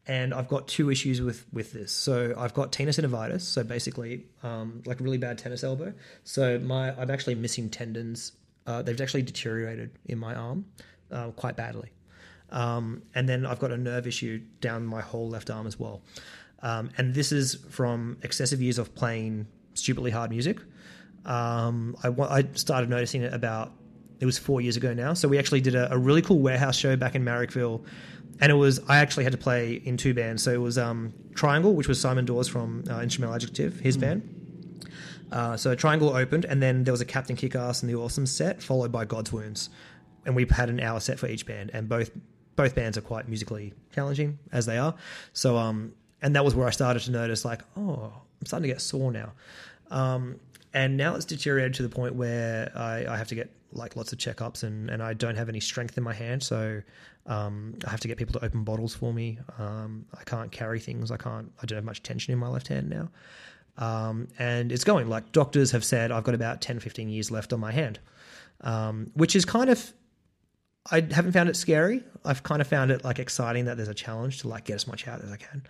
and 0.07 0.35
I've 0.35 0.49
got 0.49 0.67
two 0.69 0.91
issues 0.91 1.21
with 1.21 1.47
with 1.53 1.73
this. 1.73 1.93
So 1.93 2.35
I've 2.37 2.55
got 2.55 2.73
tennis 2.73 2.99
tenosynovitis, 2.99 3.43
so 3.43 3.63
basically 3.63 4.27
um, 4.43 4.83
like 4.85 5.01
a 5.01 5.03
really 5.03 5.19
bad 5.19 5.39
tennis 5.39 5.63
elbow. 5.63 5.93
So 6.25 6.59
my 6.59 6.93
I'm 6.99 7.11
actually 7.11 7.37
missing 7.37 7.69
tendons. 7.71 8.33
Uh, 8.67 8.83
they've 8.83 9.01
actually 9.01 9.23
deteriorated 9.23 9.91
in 10.07 10.19
my 10.19 10.35
arm 10.35 10.65
uh, 11.11 11.31
quite 11.31 11.57
badly. 11.57 11.91
Um, 12.51 13.03
and 13.15 13.29
then 13.29 13.47
I've 13.47 13.59
got 13.59 13.73
a 13.73 13.77
nerve 13.77 14.07
issue 14.07 14.41
down 14.61 14.85
my 14.85 15.01
whole 15.01 15.29
left 15.29 15.51
arm 15.51 15.67
as 15.67 15.79
well. 15.79 16.03
Um, 16.63 16.91
and 16.99 17.15
this 17.15 17.33
is 17.33 17.57
from 17.71 18.19
excessive 18.23 18.61
years 18.61 18.79
of 18.79 18.95
playing 18.95 19.47
stupidly 19.75 20.11
hard 20.11 20.31
music. 20.31 20.59
Um, 21.25 21.97
I, 22.03 22.09
I 22.09 22.45
started 22.55 22.91
noticing 22.91 23.23
it 23.23 23.33
about 23.33 23.73
it 24.21 24.27
was 24.27 24.39
four 24.39 24.61
years 24.61 24.77
ago 24.77 24.95
now. 24.95 25.15
So 25.15 25.27
we 25.27 25.39
actually 25.39 25.61
did 25.61 25.75
a, 25.75 25.93
a 25.93 25.99
really 25.99 26.23
cool 26.23 26.39
warehouse 26.39 26.77
show 26.77 26.95
back 26.95 27.17
in 27.17 27.25
Marrickville, 27.25 27.85
and 28.43 28.51
it 28.51 28.57
was 28.57 28.81
I 28.89 28.99
actually 28.99 29.23
had 29.23 29.33
to 29.33 29.39
play 29.39 29.75
in 29.85 29.97
two 29.97 30.13
bands. 30.13 30.43
So 30.43 30.53
it 30.53 30.61
was 30.61 30.77
um, 30.77 31.15
Triangle, 31.35 31.75
which 31.75 31.87
was 31.87 31.99
Simon 31.99 32.25
Dawes 32.25 32.49
from 32.49 32.85
uh, 32.91 33.01
Instrumental 33.01 33.37
Adjective, 33.37 33.79
his 33.79 33.97
band. 33.97 34.29
Uh, 35.31 35.57
so 35.57 35.75
Triangle 35.75 36.15
opened, 36.15 36.45
and 36.45 36.61
then 36.61 36.85
there 36.85 36.93
was 36.93 37.01
a 37.01 37.07
Captain 37.07 37.37
Kickass 37.37 37.83
and 37.83 37.89
the 37.89 37.95
Awesome 37.95 38.27
set, 38.27 38.61
followed 38.61 38.93
by 38.93 39.07
God's 39.07 39.33
Wounds, 39.33 39.71
and 40.27 40.37
we 40.37 40.45
had 40.51 40.69
an 40.69 40.81
hour 40.81 41.01
set 41.01 41.19
for 41.19 41.29
each 41.29 41.47
band, 41.47 41.71
and 41.73 41.89
both 41.89 42.11
both 42.57 42.75
bands 42.75 42.99
are 42.99 43.03
quite 43.03 43.29
musically 43.29 43.73
challenging 43.95 44.39
as 44.51 44.67
they 44.67 44.77
are. 44.77 44.95
So 45.33 45.57
um, 45.57 45.95
and 46.21 46.35
that 46.35 46.45
was 46.45 46.57
where 46.57 46.67
I 46.67 46.71
started 46.71 47.01
to 47.05 47.13
notice 47.13 47.45
like, 47.45 47.63
oh, 47.77 48.13
I'm 48.41 48.47
starting 48.47 48.69
to 48.69 48.75
get 48.75 48.83
sore 48.83 49.13
now. 49.13 49.33
Um, 49.91 50.41
and 50.75 50.97
now 50.97 51.15
it's 51.15 51.25
deteriorated 51.25 51.75
to 51.75 51.83
the 51.83 51.89
point 51.89 52.15
where 52.15 52.73
I, 52.75 53.07
I 53.07 53.17
have 53.17 53.29
to 53.29 53.35
get 53.35 53.51
like 53.73 53.97
lots 53.97 54.13
of 54.13 54.19
checkups 54.19 54.63
and, 54.63 54.91
and 54.91 55.03
I 55.03 55.15
don't 55.15 55.37
have 55.37 55.49
any 55.49 55.61
strength 55.61 55.97
in 55.97 56.05
my 56.05 56.13
hand. 56.13 56.43
So 56.43 56.83
um, 57.27 57.75
I 57.87 57.91
have 57.91 58.01
to 58.01 58.09
get 58.09 58.19
people 58.19 58.39
to 58.39 58.45
open 58.45 58.65
bottles 58.65 58.95
for 58.95 59.13
me. 59.13 59.39
Um, 59.59 60.07
I 60.19 60.25
can't 60.25 60.51
carry 60.51 60.81
things. 60.81 61.11
I 61.11 61.17
can't, 61.17 61.51
I 61.63 61.67
don't 61.67 61.77
have 61.77 61.85
much 61.85 62.03
tension 62.03 62.33
in 62.33 62.39
my 62.39 62.49
left 62.49 62.69
hand 62.69 62.91
now. 62.91 63.11
Um, 63.79 64.29
and 64.39 64.71
it's 64.71 64.85
going 64.85 65.09
like 65.09 65.33
doctors 65.33 65.71
have 65.71 65.85
said 65.85 66.13
I've 66.13 66.25
got 66.25 66.35
about 66.35 66.61
10, 66.61 66.81
15 66.81 67.09
years 67.09 67.31
left 67.31 67.53
on 67.53 67.61
my 67.61 67.73
hand, 67.73 67.99
um, 68.61 69.11
which 69.15 69.35
is 69.35 69.45
kind 69.45 69.71
of, 69.71 69.93
I 70.91 71.01
haven't 71.01 71.33
found 71.33 71.49
it 71.49 71.57
scary. 71.57 72.03
I've 72.25 72.43
kind 72.43 72.61
of 72.61 72.67
found 72.67 72.91
it 72.91 73.05
like 73.05 73.19
exciting 73.19 73.67
that 73.67 73.77
there's 73.77 73.89
a 73.89 73.95
challenge 73.95 74.41
to 74.41 74.49
like 74.49 74.65
get 74.65 74.75
as 74.75 74.87
much 74.87 75.09
out 75.09 75.23
as 75.23 75.31
I 75.31 75.37
can. 75.37 75.63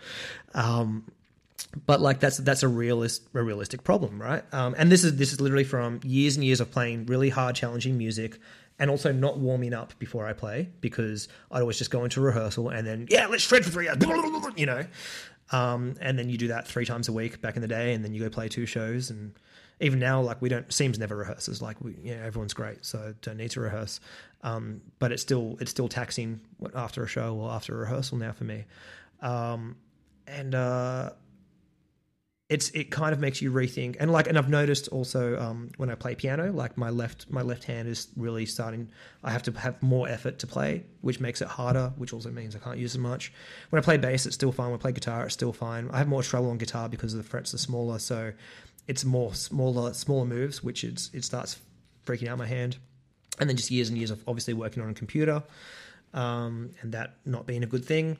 But 1.86 2.00
like 2.00 2.20
that's 2.20 2.36
that's 2.38 2.62
a 2.62 2.68
realist 2.68 3.28
a 3.34 3.42
realistic 3.42 3.82
problem, 3.82 4.20
right? 4.20 4.44
Um, 4.52 4.74
and 4.76 4.92
this 4.92 5.04
is 5.04 5.16
this 5.16 5.32
is 5.32 5.40
literally 5.40 5.64
from 5.64 6.00
years 6.04 6.36
and 6.36 6.44
years 6.44 6.60
of 6.60 6.70
playing 6.70 7.06
really 7.06 7.30
hard, 7.30 7.56
challenging 7.56 7.96
music, 7.96 8.38
and 8.78 8.90
also 8.90 9.10
not 9.10 9.38
warming 9.38 9.72
up 9.72 9.98
before 9.98 10.26
I 10.26 10.34
play 10.34 10.68
because 10.80 11.28
I'd 11.50 11.60
always 11.60 11.78
just 11.78 11.90
go 11.90 12.04
into 12.04 12.20
rehearsal 12.20 12.68
and 12.68 12.86
then 12.86 13.06
yeah, 13.08 13.26
let's 13.26 13.42
shred 13.42 13.64
for 13.64 13.70
three 13.70 13.88
hours, 13.88 14.02
you 14.56 14.66
know, 14.66 14.84
um, 15.50 15.94
and 16.00 16.18
then 16.18 16.28
you 16.28 16.36
do 16.36 16.48
that 16.48 16.68
three 16.68 16.84
times 16.84 17.08
a 17.08 17.12
week 17.12 17.40
back 17.40 17.56
in 17.56 17.62
the 17.62 17.68
day, 17.68 17.94
and 17.94 18.04
then 18.04 18.12
you 18.12 18.20
go 18.20 18.28
play 18.28 18.48
two 18.48 18.66
shows, 18.66 19.08
and 19.08 19.32
even 19.80 19.98
now 19.98 20.20
like 20.20 20.42
we 20.42 20.50
don't 20.50 20.68
Seims 20.68 20.98
never 20.98 21.16
rehearses 21.16 21.62
like 21.62 21.80
we 21.80 21.96
you 22.02 22.14
know 22.14 22.22
everyone's 22.22 22.54
great, 22.54 22.84
so 22.84 23.14
don't 23.22 23.38
need 23.38 23.50
to 23.52 23.60
rehearse, 23.60 23.98
um, 24.42 24.82
but 24.98 25.10
it's 25.10 25.22
still 25.22 25.56
it's 25.58 25.70
still 25.70 25.88
taxing 25.88 26.40
after 26.74 27.02
a 27.02 27.08
show 27.08 27.34
or 27.36 27.50
after 27.50 27.74
a 27.74 27.78
rehearsal 27.78 28.18
now 28.18 28.32
for 28.32 28.44
me, 28.44 28.66
um, 29.22 29.76
and. 30.26 30.54
uh 30.54 31.10
it's 32.52 32.68
it 32.70 32.90
kind 32.90 33.14
of 33.14 33.18
makes 33.18 33.40
you 33.40 33.50
rethink 33.50 33.96
and 33.98 34.12
like 34.12 34.26
and 34.26 34.36
I've 34.36 34.50
noticed 34.50 34.88
also 34.88 35.38
um, 35.38 35.70
when 35.78 35.88
I 35.88 35.94
play 35.94 36.14
piano 36.14 36.52
like 36.52 36.76
my 36.76 36.90
left 36.90 37.30
my 37.30 37.40
left 37.40 37.64
hand 37.64 37.88
is 37.88 38.08
really 38.14 38.44
starting 38.44 38.90
I 39.24 39.30
have 39.30 39.42
to 39.44 39.52
have 39.52 39.82
more 39.82 40.06
effort 40.06 40.38
to 40.40 40.46
play 40.46 40.84
which 41.00 41.18
makes 41.18 41.40
it 41.40 41.48
harder 41.48 41.94
which 41.96 42.12
also 42.12 42.30
means 42.30 42.54
I 42.54 42.58
can't 42.58 42.76
use 42.76 42.94
as 42.94 42.98
much. 42.98 43.32
When 43.70 43.80
I 43.80 43.82
play 43.82 43.96
bass 43.96 44.26
it's 44.26 44.34
still 44.34 44.52
fine. 44.52 44.66
When 44.66 44.78
I 44.78 44.82
play 44.82 44.92
guitar 44.92 45.24
it's 45.24 45.32
still 45.32 45.54
fine. 45.54 45.88
I 45.92 45.96
have 45.96 46.08
more 46.08 46.22
trouble 46.22 46.50
on 46.50 46.58
guitar 46.58 46.90
because 46.90 47.14
the 47.14 47.22
frets 47.22 47.54
are 47.54 47.58
smaller 47.58 47.98
so 47.98 48.32
it's 48.86 49.02
more 49.02 49.34
smaller 49.34 49.94
smaller 49.94 50.26
moves 50.26 50.62
which 50.62 50.84
it's 50.84 51.10
it 51.14 51.24
starts 51.24 51.58
freaking 52.06 52.28
out 52.28 52.36
my 52.36 52.46
hand. 52.46 52.76
And 53.40 53.48
then 53.48 53.56
just 53.56 53.70
years 53.70 53.88
and 53.88 53.96
years 53.96 54.10
of 54.10 54.22
obviously 54.28 54.52
working 54.52 54.82
on 54.82 54.90
a 54.90 54.94
computer 54.94 55.42
um, 56.12 56.72
and 56.82 56.92
that 56.92 57.14
not 57.24 57.46
being 57.46 57.62
a 57.62 57.66
good 57.66 57.86
thing. 57.86 58.18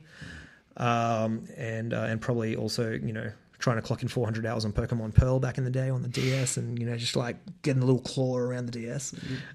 Um, 0.79 1.45
and 1.55 1.93
uh, 1.93 2.07
and 2.09 2.19
probably 2.19 2.57
also 2.57 2.93
you 2.93 3.13
know 3.13 3.31
trying 3.63 3.77
to 3.77 3.83
clock 3.83 4.03
in 4.03 4.09
400 4.09 4.45
hours 4.45 4.65
on 4.65 4.73
Pokemon 4.73 5.15
Pearl 5.15 5.39
back 5.39 5.57
in 5.57 5.65
the 5.65 5.71
day 5.71 5.89
on 5.89 6.03
the 6.03 6.09
DS, 6.09 6.57
and 6.57 6.79
you 6.79 6.85
know 6.85 6.97
just 6.97 7.17
like 7.17 7.37
getting 7.63 7.83
a 7.83 7.87
little 7.87 8.03
claw 8.03 8.37
around 8.37 8.67
the 8.67 8.73
DS. 8.73 9.15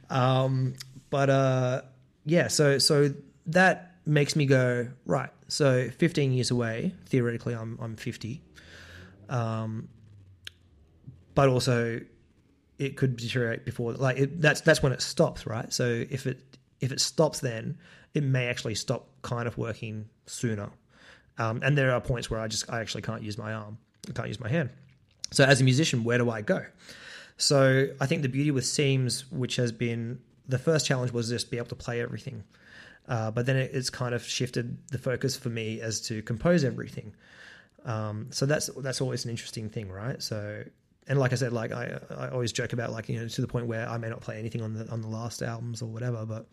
Um, 0.09 0.73
but 1.09 1.29
uh, 1.29 1.81
yeah, 2.25 2.47
so 2.47 2.79
so 2.79 3.13
that 3.47 3.95
makes 4.05 4.35
me 4.35 4.45
go 4.45 4.87
right. 5.05 5.29
So 5.49 5.89
15 5.89 6.31
years 6.31 6.49
away, 6.49 6.93
theoretically, 7.05 7.53
I'm 7.53 7.77
I'm 7.81 7.95
50. 7.95 8.41
Um, 9.29 9.89
but 11.37 11.49
also 11.49 12.01
it 12.79 12.97
could 12.97 13.15
deteriorate 13.15 13.63
before 13.63 13.93
like 13.93 14.17
it, 14.17 14.41
that's 14.41 14.61
that's 14.61 14.81
when 14.81 14.91
it 14.91 15.03
stops 15.03 15.45
right 15.45 15.71
so 15.71 16.03
if 16.09 16.25
it 16.25 16.57
if 16.79 16.91
it 16.91 16.99
stops 16.99 17.41
then 17.41 17.77
it 18.15 18.23
may 18.23 18.47
actually 18.47 18.73
stop 18.73 19.07
kind 19.21 19.47
of 19.47 19.55
working 19.55 20.09
sooner 20.25 20.69
um, 21.37 21.59
and 21.63 21.77
there 21.77 21.91
are 21.91 22.01
points 22.01 22.31
where 22.31 22.39
i 22.39 22.47
just 22.47 22.67
i 22.71 22.79
actually 22.79 23.03
can't 23.03 23.21
use 23.21 23.37
my 23.37 23.53
arm 23.53 23.77
i 24.09 24.11
can't 24.13 24.27
use 24.27 24.39
my 24.39 24.49
hand 24.49 24.69
so 25.31 25.43
as 25.43 25.61
a 25.61 25.63
musician 25.63 26.03
where 26.03 26.17
do 26.17 26.29
i 26.29 26.41
go 26.41 26.65
so 27.37 27.87
i 27.99 28.05
think 28.05 28.21
the 28.21 28.29
beauty 28.29 28.51
with 28.51 28.63
Seims 28.63 29.23
which 29.31 29.55
has 29.55 29.71
been 29.71 30.19
the 30.47 30.57
first 30.57 30.85
challenge 30.85 31.11
was 31.11 31.29
just 31.29 31.51
be 31.51 31.57
able 31.57 31.67
to 31.67 31.75
play 31.75 32.01
everything 32.01 32.43
uh, 33.07 33.31
but 33.31 33.45
then 33.45 33.55
it, 33.55 33.71
it's 33.73 33.89
kind 33.89 34.13
of 34.13 34.21
shifted 34.21 34.77
the 34.89 34.97
focus 34.97 35.37
for 35.37 35.47
me 35.49 35.79
as 35.79 36.01
to 36.01 36.21
compose 36.23 36.63
everything 36.63 37.13
um, 37.85 38.27
so 38.31 38.45
that's 38.45 38.67
that's 38.77 39.01
always 39.01 39.23
an 39.25 39.31
interesting 39.31 39.69
thing 39.69 39.89
right 39.89 40.21
so 40.21 40.63
and 41.07 41.19
like 41.19 41.31
I 41.31 41.35
said, 41.35 41.53
like 41.53 41.71
I, 41.71 41.99
I 42.15 42.29
always 42.29 42.51
joke 42.51 42.73
about 42.73 42.91
like 42.91 43.07
you 43.09 43.19
know 43.19 43.27
to 43.27 43.41
the 43.41 43.47
point 43.47 43.67
where 43.67 43.87
I 43.87 43.97
may 43.97 44.09
not 44.09 44.21
play 44.21 44.37
anything 44.37 44.61
on 44.61 44.73
the 44.73 44.89
on 44.89 45.01
the 45.01 45.07
last 45.07 45.41
albums 45.41 45.81
or 45.81 45.87
whatever, 45.87 46.25
but 46.25 46.47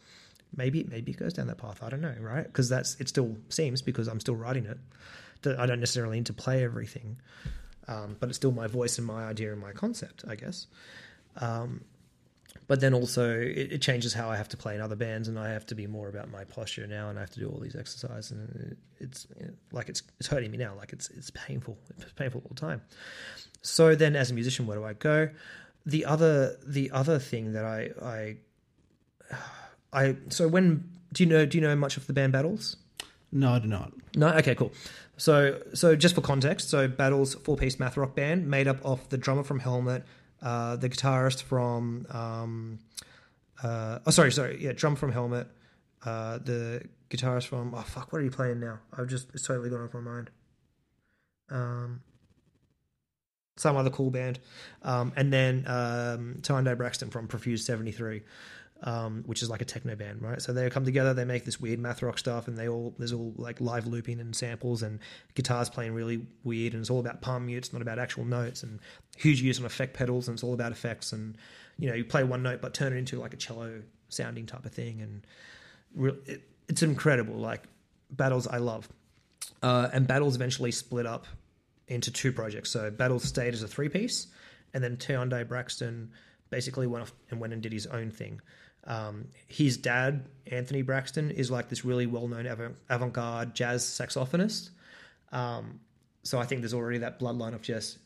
maybe 0.57 0.85
maybe 0.85 1.13
it 1.13 1.19
goes 1.19 1.33
down 1.33 1.49
that 1.49 1.59
path. 1.59 1.83
I 1.83 1.91
don't 1.91 2.01
know, 2.01 2.15
right? 2.21 2.45
Because 2.45 2.69
that's 2.69 2.95
it 3.01 3.09
still 3.09 3.37
Seims 3.49 3.85
because 3.85 4.07
I'm 4.07 4.21
still 4.21 4.37
writing 4.37 4.67
it. 4.67 4.79
That 5.45 5.59
I 5.59 5.67
don't 5.67 5.81
necessarily 5.81 6.19
need 6.19 6.27
to 6.27 6.33
play 6.35 6.65
everything, 6.65 7.17
um, 7.89 8.17
but 8.21 8.29
it's 8.29 8.37
still 8.37 8.53
my 8.53 8.67
voice 8.67 8.99
and 8.99 9.07
my 9.07 9.25
idea 9.25 9.53
and 9.53 9.61
my 9.61 9.73
concept, 9.73 10.25
I 10.29 10.35
guess. 10.35 10.67
Um, 11.37 11.85
but 12.67 12.81
then 12.81 12.95
also 12.95 13.39
it, 13.41 13.73
it 13.73 13.83
changes 13.83 14.15
how 14.15 14.31
I 14.31 14.37
have 14.37 14.49
to 14.51 14.57
play 14.57 14.75
in 14.75 14.81
other 14.81 14.97
bands, 14.97 15.29
and 15.29 15.39
I 15.39 15.51
have 15.51 15.67
to 15.67 15.75
be 15.75 15.87
more 15.87 16.09
about 16.09 16.31
my 16.31 16.45
posture 16.45 16.87
now, 16.87 17.09
and 17.11 17.19
I 17.19 17.23
have 17.23 17.31
to 17.31 17.41
do 17.41 17.49
all 17.49 17.59
these 17.59 17.77
exercises, 17.77 18.31
and 18.31 18.77
it's 19.01 19.27
you 19.39 19.47
know, 19.47 19.53
like 19.73 19.89
it's 19.89 20.03
it's 20.19 20.29
hurting 20.29 20.51
me 20.51 20.59
now, 20.59 20.75
like 20.77 20.93
it's 20.93 21.11
it's 21.11 21.31
painful, 21.31 21.77
it's 21.99 22.13
painful 22.13 22.43
all 22.45 22.51
the 22.55 22.61
time. 22.61 22.83
so 23.63 23.95
then, 23.95 24.17
as 24.17 24.31
a 24.31 24.35
musician, 24.35 24.67
where 24.67 24.79
do 24.79 24.85
I 24.85 24.95
go? 24.95 25.29
The 25.87 26.05
other 26.07 26.57
the 26.67 26.91
other 26.91 27.19
thing 27.19 27.53
that 27.53 27.65
I 27.65 27.91
I 28.03 28.37
I 29.93 30.17
so 30.29 30.49
when 30.49 30.91
do 31.13 31.23
you 31.23 31.29
know 31.29 31.45
do 31.45 31.59
you 31.59 31.63
know 31.63 31.77
much 31.77 31.97
of 31.97 32.07
the 32.07 32.13
band 32.13 32.33
Battles? 32.33 32.77
No, 33.31 33.53
I 33.53 33.59
do 33.59 33.67
not. 33.67 33.93
No, 34.15 34.29
okay, 34.29 34.55
cool. 34.55 34.73
So, 35.17 35.61
so 35.75 35.95
just 35.95 36.15
for 36.15 36.21
context, 36.21 36.71
so 36.71 36.89
Battles 36.89 37.35
four 37.35 37.57
piece 37.57 37.79
math 37.79 37.97
rock 37.97 38.15
band 38.15 38.49
made 38.49 38.67
up 38.67 38.85
of 38.85 39.09
the 39.11 39.17
drummer 39.17 39.45
from 39.45 39.61
Helmet, 39.61 40.05
uh, 40.43 40.77
the 40.77 40.89
guitarist 40.89 41.43
from, 41.43 42.07
um, 42.11 42.81
uh, 43.63 44.01
oh 44.07 44.11
sorry, 44.11 44.33
sorry, 44.33 44.59
yeah, 44.61 44.73
drum 44.73 44.97
from 44.97 45.13
Helmet, 45.13 45.47
uh, 46.05 46.39
the 46.39 46.83
guitarist 47.11 47.47
from, 47.47 47.75
oh 47.75 47.83
fuck, 47.83 48.13
what 48.13 48.21
are 48.21 48.25
you 48.25 48.31
playing 48.31 48.61
now? 48.61 48.81
I've 48.93 49.07
just 49.07 49.29
it's 49.35 49.47
totally 49.47 49.71
gone 49.71 49.83
off 49.83 49.95
my 49.95 50.01
mind. 50.01 50.31
Um, 51.51 52.03
some 53.57 53.77
other 53.77 53.91
cool 53.91 54.11
band, 54.11 54.41
um, 54.83 55.13
and 55.15 55.33
then 55.33 55.65
um, 55.69 56.41
Braxton 56.77 57.11
from 57.11 57.29
Prefuse 57.29 57.65
seventy 57.65 57.93
three 57.93 58.23
um, 58.83 59.23
which 59.27 59.43
is 59.43 59.49
like 59.49 59.63
a 59.63 59.65
techno 59.65 59.97
band, 59.97 60.21
right? 60.21 60.43
So 60.43 60.53
they 60.53 60.69
come 60.69 60.85
together, 60.85 61.15
they 61.15 61.25
make 61.25 61.45
this 61.45 61.61
weird 61.61 61.79
math 61.79 62.03
rock 62.03 62.19
stuff, 62.19 62.49
and 62.49 62.59
they 62.59 62.69
all 62.69 62.95
there's 62.99 63.13
all 63.13 63.33
like 63.37 63.61
live 63.61 63.87
looping 63.87 64.21
and 64.21 64.35
samples 64.35 64.83
and 64.83 64.99
guitars 65.35 65.71
playing 65.71 65.95
really 65.95 66.27
weird, 66.43 66.75
and 66.75 66.81
it's 66.81 66.91
all 66.91 67.01
about 67.01 67.23
palm 67.23 67.47
mutes, 67.47 67.73
not 67.73 67.83
about 67.83 67.99
actual 67.99 68.25
notes, 68.25 68.63
and 68.63 68.81
huge 69.17 69.41
use 69.41 69.59
on 69.59 69.65
effect 69.65 69.95
pedals, 69.95 70.29
and 70.29 70.37
it's 70.37 70.43
all 70.43 70.55
about 70.55 70.73
effects, 70.73 71.13
and 71.13 71.37
you 71.79 71.89
know 71.89 71.95
you 71.95 72.05
play 72.05 72.25
one 72.25 72.43
note 72.43 72.61
but 72.61 72.75
turn 72.75 72.93
it 72.93 72.97
into 72.97 73.19
like 73.19 73.33
a 73.33 73.37
cello 73.37 73.83
sounding 74.09 74.47
type 74.47 74.65
of 74.65 74.73
thing, 74.73 75.01
and 75.01 75.27
re- 75.95 76.19
it, 76.27 76.43
it's 76.69 76.83
incredible. 76.83 77.37
Like 77.37 77.63
battles, 78.11 78.47
I 78.47 78.59
love, 78.59 78.89
uh, 79.63 79.89
and 79.93 80.07
battles 80.07 80.35
eventually 80.37 80.73
split 80.73 81.07
up 81.07 81.27
into 81.89 82.11
two 82.11 82.33
projects. 82.33 82.71
So 82.71 82.91
battles 82.91 83.25
stayed 83.25 83.55
as 83.55 83.63
a 83.63 83.69
three 83.69 83.89
piece, 83.89 84.27
and 84.75 84.83
then 84.83 84.97
Tyondai 84.97 85.47
Braxton 85.49 86.11
basically 86.51 86.87
went 86.87 87.03
off 87.03 87.13
and 87.31 87.41
went 87.41 87.53
and 87.53 87.63
did 87.63 87.73
his 87.73 87.87
own 87.87 88.11
thing. 88.11 88.41
Um, 88.87 89.29
his 89.49 89.77
dad, 89.77 90.27
Anthony 90.47 90.83
Braxton, 90.83 91.31
is 91.31 91.51
like 91.51 91.69
this 91.69 91.85
really 91.85 92.07
well 92.07 92.29
known 92.29 92.47
avant 92.89 93.13
garde 93.13 93.55
jazz 93.55 93.85
saxophonist. 93.85 94.71
Um, 95.33 95.81
so 96.23 96.39
I 96.39 96.45
think 96.45 96.61
there's 96.61 96.75
already 96.75 96.99
that 96.99 97.19
bloodline 97.19 97.55
of 97.55 97.63
just 97.63 97.99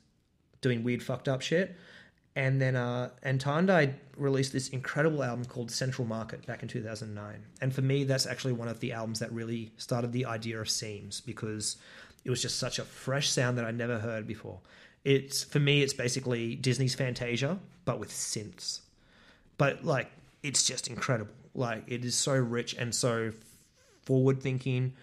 doing 0.61 0.83
weird, 0.83 1.03
fucked 1.03 1.29
up 1.29 1.43
shit. 1.43 1.77
And 2.37 2.61
then 2.61 2.77
uh, 2.77 3.11
and 3.23 3.43
Tyondai 3.43 3.95
released 4.17 4.53
this 4.53 4.69
incredible 4.69 5.25
album 5.25 5.45
called 5.45 5.71
Central 5.71 6.07
Market 6.07 6.47
back 6.47 6.63
in 6.63 6.69
2009. 6.69 7.45
And 7.61 7.75
for 7.75 7.83
me, 7.83 8.05
that's 8.05 8.27
actually 8.27 8.53
one 8.53 8.69
of 8.69 8.79
the 8.79 8.93
albums 8.93 9.19
that 9.19 9.33
really 9.33 9.73
started 9.77 10.13
the 10.13 10.27
idea 10.27 10.61
of 10.61 10.69
Seims 10.69 11.25
because 11.25 11.77
it 12.25 12.31
was 12.31 12.41
just 12.41 12.59
such 12.59 12.79
a 12.79 12.85
fresh 12.85 13.29
sound 13.29 13.59
that 13.59 13.65
I 13.65 13.73
never 13.73 13.99
heard 13.99 14.27
before. 14.27 14.61
It's 15.05 15.43
for 15.43 15.59
me, 15.59 15.83
it's 15.83 15.95
basically 15.95 16.55
Disney's 16.55 16.95
Fantasia, 16.95 17.59
but 17.85 17.99
with 17.99 18.11
synths. 18.11 18.81
But 19.57 19.85
like 19.85 20.11
it's 20.43 20.65
just 20.65 20.89
incredible. 20.89 21.35
Like 21.55 21.85
it 21.87 22.05
is 22.05 22.15
so 22.15 22.35
rich 22.35 22.75
and 22.75 22.95
so 22.95 23.33
forward 24.03 24.43
thinking. 24.43 24.95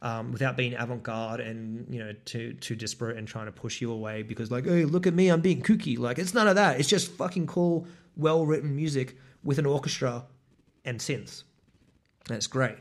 Um, 0.00 0.32
without 0.32 0.56
being 0.56 0.74
avant-garde 0.74 1.38
and 1.38 1.86
you 1.88 2.00
know 2.00 2.12
too 2.24 2.54
too 2.54 2.74
disparate 2.74 3.16
and 3.18 3.28
trying 3.28 3.46
to 3.46 3.52
push 3.52 3.80
you 3.80 3.92
away 3.92 4.24
because 4.24 4.50
like 4.50 4.64
hey 4.64 4.84
look 4.84 5.06
at 5.06 5.14
me 5.14 5.28
I'm 5.28 5.40
being 5.40 5.62
kooky. 5.62 5.96
Like 5.96 6.18
it's 6.18 6.34
none 6.34 6.48
of 6.48 6.56
that. 6.56 6.80
It's 6.80 6.88
just 6.88 7.12
fucking 7.12 7.46
cool 7.46 7.86
well 8.16 8.44
written 8.44 8.74
music 8.74 9.16
with 9.44 9.60
an 9.60 9.66
orchestra 9.66 10.24
and 10.84 10.98
synths. 10.98 11.44
That's 12.28 12.48
great. 12.48 12.78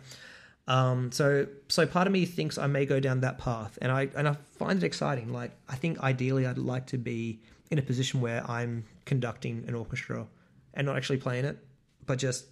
Um, 0.67 1.11
so 1.11 1.45
so 1.67 1.85
part 1.85 2.07
of 2.07 2.13
me 2.13 2.25
thinks 2.25 2.57
I 2.57 2.65
may 2.65 2.87
go 2.87 2.99
down 2.99 3.21
that 3.21 3.37
path 3.37 3.77
and 3.83 3.91
I 3.91 4.09
and 4.15 4.27
I 4.27 4.33
find 4.57 4.81
it 4.81 4.85
exciting. 4.85 5.31
Like 5.31 5.51
I 5.69 5.75
think 5.75 5.99
ideally 5.99 6.47
I'd 6.47 6.57
like 6.57 6.87
to 6.87 6.97
be 6.97 7.39
in 7.69 7.77
a 7.77 7.83
position 7.83 8.19
where 8.19 8.43
I'm 8.49 8.83
conducting 9.05 9.63
an 9.67 9.75
orchestra 9.75 10.25
and 10.73 10.87
not 10.87 10.97
actually 10.97 11.17
playing 11.17 11.45
it 11.45 11.57
but 12.05 12.17
just 12.17 12.45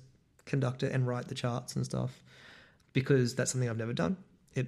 conduct 0.46 0.84
it 0.84 0.92
and 0.92 1.08
write 1.08 1.28
the 1.28 1.36
charts 1.36 1.76
and 1.76 1.86
stuff 1.86 2.24
because 2.94 3.36
that's 3.36 3.52
something 3.52 3.70
I've 3.70 3.78
never 3.78 3.94
done. 3.94 4.18
It 4.54 4.68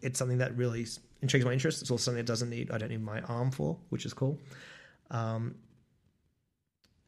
it's 0.00 0.18
something 0.18 0.38
that 0.38 0.56
really 0.56 0.86
intrigues 1.20 1.44
my 1.44 1.52
interest. 1.52 1.82
It's 1.82 1.90
also 1.90 2.02
something 2.02 2.18
that 2.18 2.26
doesn't 2.26 2.50
need 2.50 2.70
I 2.70 2.78
don't 2.78 2.90
need 2.90 3.02
my 3.02 3.20
arm 3.22 3.50
for, 3.50 3.78
which 3.88 4.06
is 4.06 4.12
cool. 4.12 4.38
Um, 5.10 5.56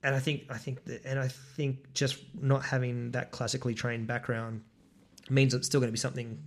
and 0.03 0.15
I 0.15 0.19
think 0.19 0.45
I 0.51 0.59
think 0.59 0.85
that, 0.85 1.05
and 1.05 1.19
I 1.19 1.29
think 1.29 1.93
just 1.95 2.19
not 2.41 2.65
having 2.65 3.13
that 3.13 3.31
classically 3.31 3.75
trained 3.75 4.07
background 4.07 4.63
means 5.31 5.55
it's 5.55 5.67
still 5.67 5.81
going 5.81 5.89
to 5.89 5.93
be 5.93 5.99
something 5.99 6.39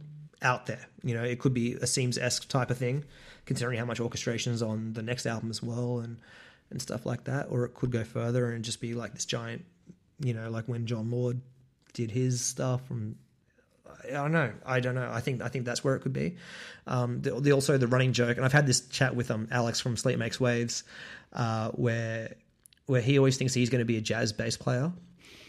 out 0.44 0.68
there. 0.68 0.88
You 1.04 1.16
know, 1.16 1.24
it 1.24 1.40
could 1.40 1.54
be 1.54 1.74
a 1.74 1.86
Seims 1.86 2.20
esque 2.22 2.48
type 2.48 2.70
of 2.70 2.78
thing, 2.78 3.04
considering 3.46 3.80
how 3.80 3.86
much 3.86 4.00
orchestration 4.00 4.54
is 4.54 4.62
on 4.62 4.94
the 4.94 5.02
next 5.02 5.26
album 5.26 5.50
as 5.50 5.64
well, 5.64 6.00
and 6.00 6.20
and 6.70 6.82
stuff 6.82 7.06
like 7.06 7.24
that. 7.24 7.48
Or 7.50 7.66
it 7.66 7.74
could 7.74 7.92
go 7.92 8.04
further 8.04 8.52
and 8.52 8.64
just 8.64 8.80
be 8.80 8.94
like 8.94 9.14
this 9.14 9.26
giant 9.26 9.66
you 10.20 10.34
know, 10.34 10.50
like 10.50 10.66
when 10.66 10.86
Jon 10.86 11.12
Lord 11.12 11.42
did 11.94 12.12
his 12.12 12.44
stuff 12.44 12.86
from 12.88 13.16
I 14.06 14.12
don't 14.12 14.32
know. 14.32 14.52
I 14.66 14.80
don't 14.80 14.96
know. 14.96 15.10
I 15.12 15.20
think 15.20 15.42
I 15.42 15.50
think 15.50 15.66
that's 15.66 15.84
where 15.84 15.96
it 15.96 16.02
could 16.02 16.14
be. 16.14 16.36
Um, 16.86 17.22
the, 17.22 17.40
the, 17.40 17.52
also 17.52 17.78
the 17.78 17.88
running 17.88 18.14
joke, 18.14 18.38
and 18.38 18.46
I've 18.46 18.54
had 18.54 18.68
this 18.68 18.82
chat 18.88 19.16
with 19.16 19.32
um 19.32 19.48
Alex 19.52 19.80
from 19.80 19.98
Sleep 19.98 20.18
Makes 20.18 20.40
Waves, 20.40 20.84
uh, 21.34 21.70
where 21.72 22.36
where 22.86 23.02
he 23.02 23.18
always 23.18 23.38
thinks 23.38 23.54
he's 23.54 23.70
going 23.70 23.80
to 23.80 23.86
be 23.86 23.98
a 23.98 24.02
jazz 24.02 24.32
bass 24.32 24.56
player, 24.56 24.92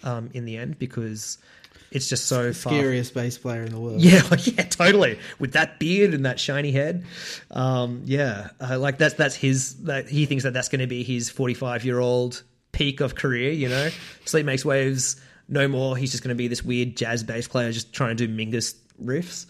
um, 0.03 0.31
in 0.35 0.45
the 0.45 0.57
end 0.57 0.79
because 0.79 1.39
it's 1.91 2.09
just 2.09 2.27
so 2.27 2.53
scariest 2.53 3.15
far. 3.15 3.23
bass 3.23 3.39
player 3.39 3.63
in 3.63 3.71
the 3.71 3.81
world. 3.81 4.01
Yeah, 4.01 4.23
yeah, 4.45 4.65
totally. 4.65 5.19
With 5.39 5.53
that 5.53 5.79
beard 5.79 6.15
and 6.15 6.25
that 6.27 6.41
shiny 6.41 6.73
head, 6.73 7.05
um, 7.51 8.03
yeah, 8.05 8.51
uh, 8.61 8.79
like 8.79 8.99
that's 8.99 9.15
that's 9.15 9.35
his. 9.35 9.83
That 9.85 10.09
he 10.09 10.27
thinks 10.27 10.45
that 10.45 10.53
that's 10.53 10.69
going 10.69 10.81
to 10.81 10.87
be 10.87 11.03
his 11.03 11.31
forty 11.31 11.55
five 11.55 11.85
year 11.85 12.01
old 12.01 12.43
peak 12.73 13.01
of 13.01 13.15
career, 13.15 13.51
you 13.53 13.69
know. 13.69 13.91
Sleep 14.25 14.47
Makes 14.47 14.65
Waves, 14.65 15.21
no 15.49 15.69
more. 15.69 15.97
He's 15.97 16.11
just 16.11 16.23
going 16.23 16.35
to 16.35 16.39
be 16.39 16.49
this 16.49 16.63
weird 16.63 16.97
jazz 16.97 17.23
bass 17.23 17.49
player 17.49 17.73
just 17.73 17.93
trying 17.93 18.17
to 18.17 18.27
do 18.27 18.33
Mingus 18.33 18.75
riffs. 19.03 19.47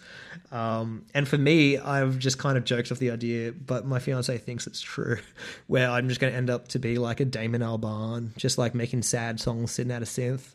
Um, 0.53 1.05
and 1.15 1.27
for 1.29 1.37
me, 1.37 1.79
I've 1.79 2.19
just 2.19 2.39
kind 2.39 2.57
of 2.57 2.65
joked 2.65 2.91
off 2.91 2.99
the 2.99 3.11
idea, 3.11 3.53
but 3.53 3.87
my 3.87 3.99
fiance 3.99 4.37
thinks 4.39 4.67
it's 4.67 4.81
true, 4.81 5.19
where 5.67 5.91
I'm 5.91 6.09
just 6.09 6.21
going 6.21 6.33
to 6.33 6.37
end 6.37 6.51
up 6.51 6.69
to 6.69 6.79
be 6.79 6.99
like 6.99 7.21
a 7.21 7.25
Damon 7.25 7.61
Albarn, 7.61 8.37
just 8.37 8.59
like 8.59 8.75
making 8.75 9.03
sad 9.03 9.41
songs 9.41 9.73
sitting 9.73 9.93
at 9.93 10.03
a 10.03 10.07
synth, 10.07 10.55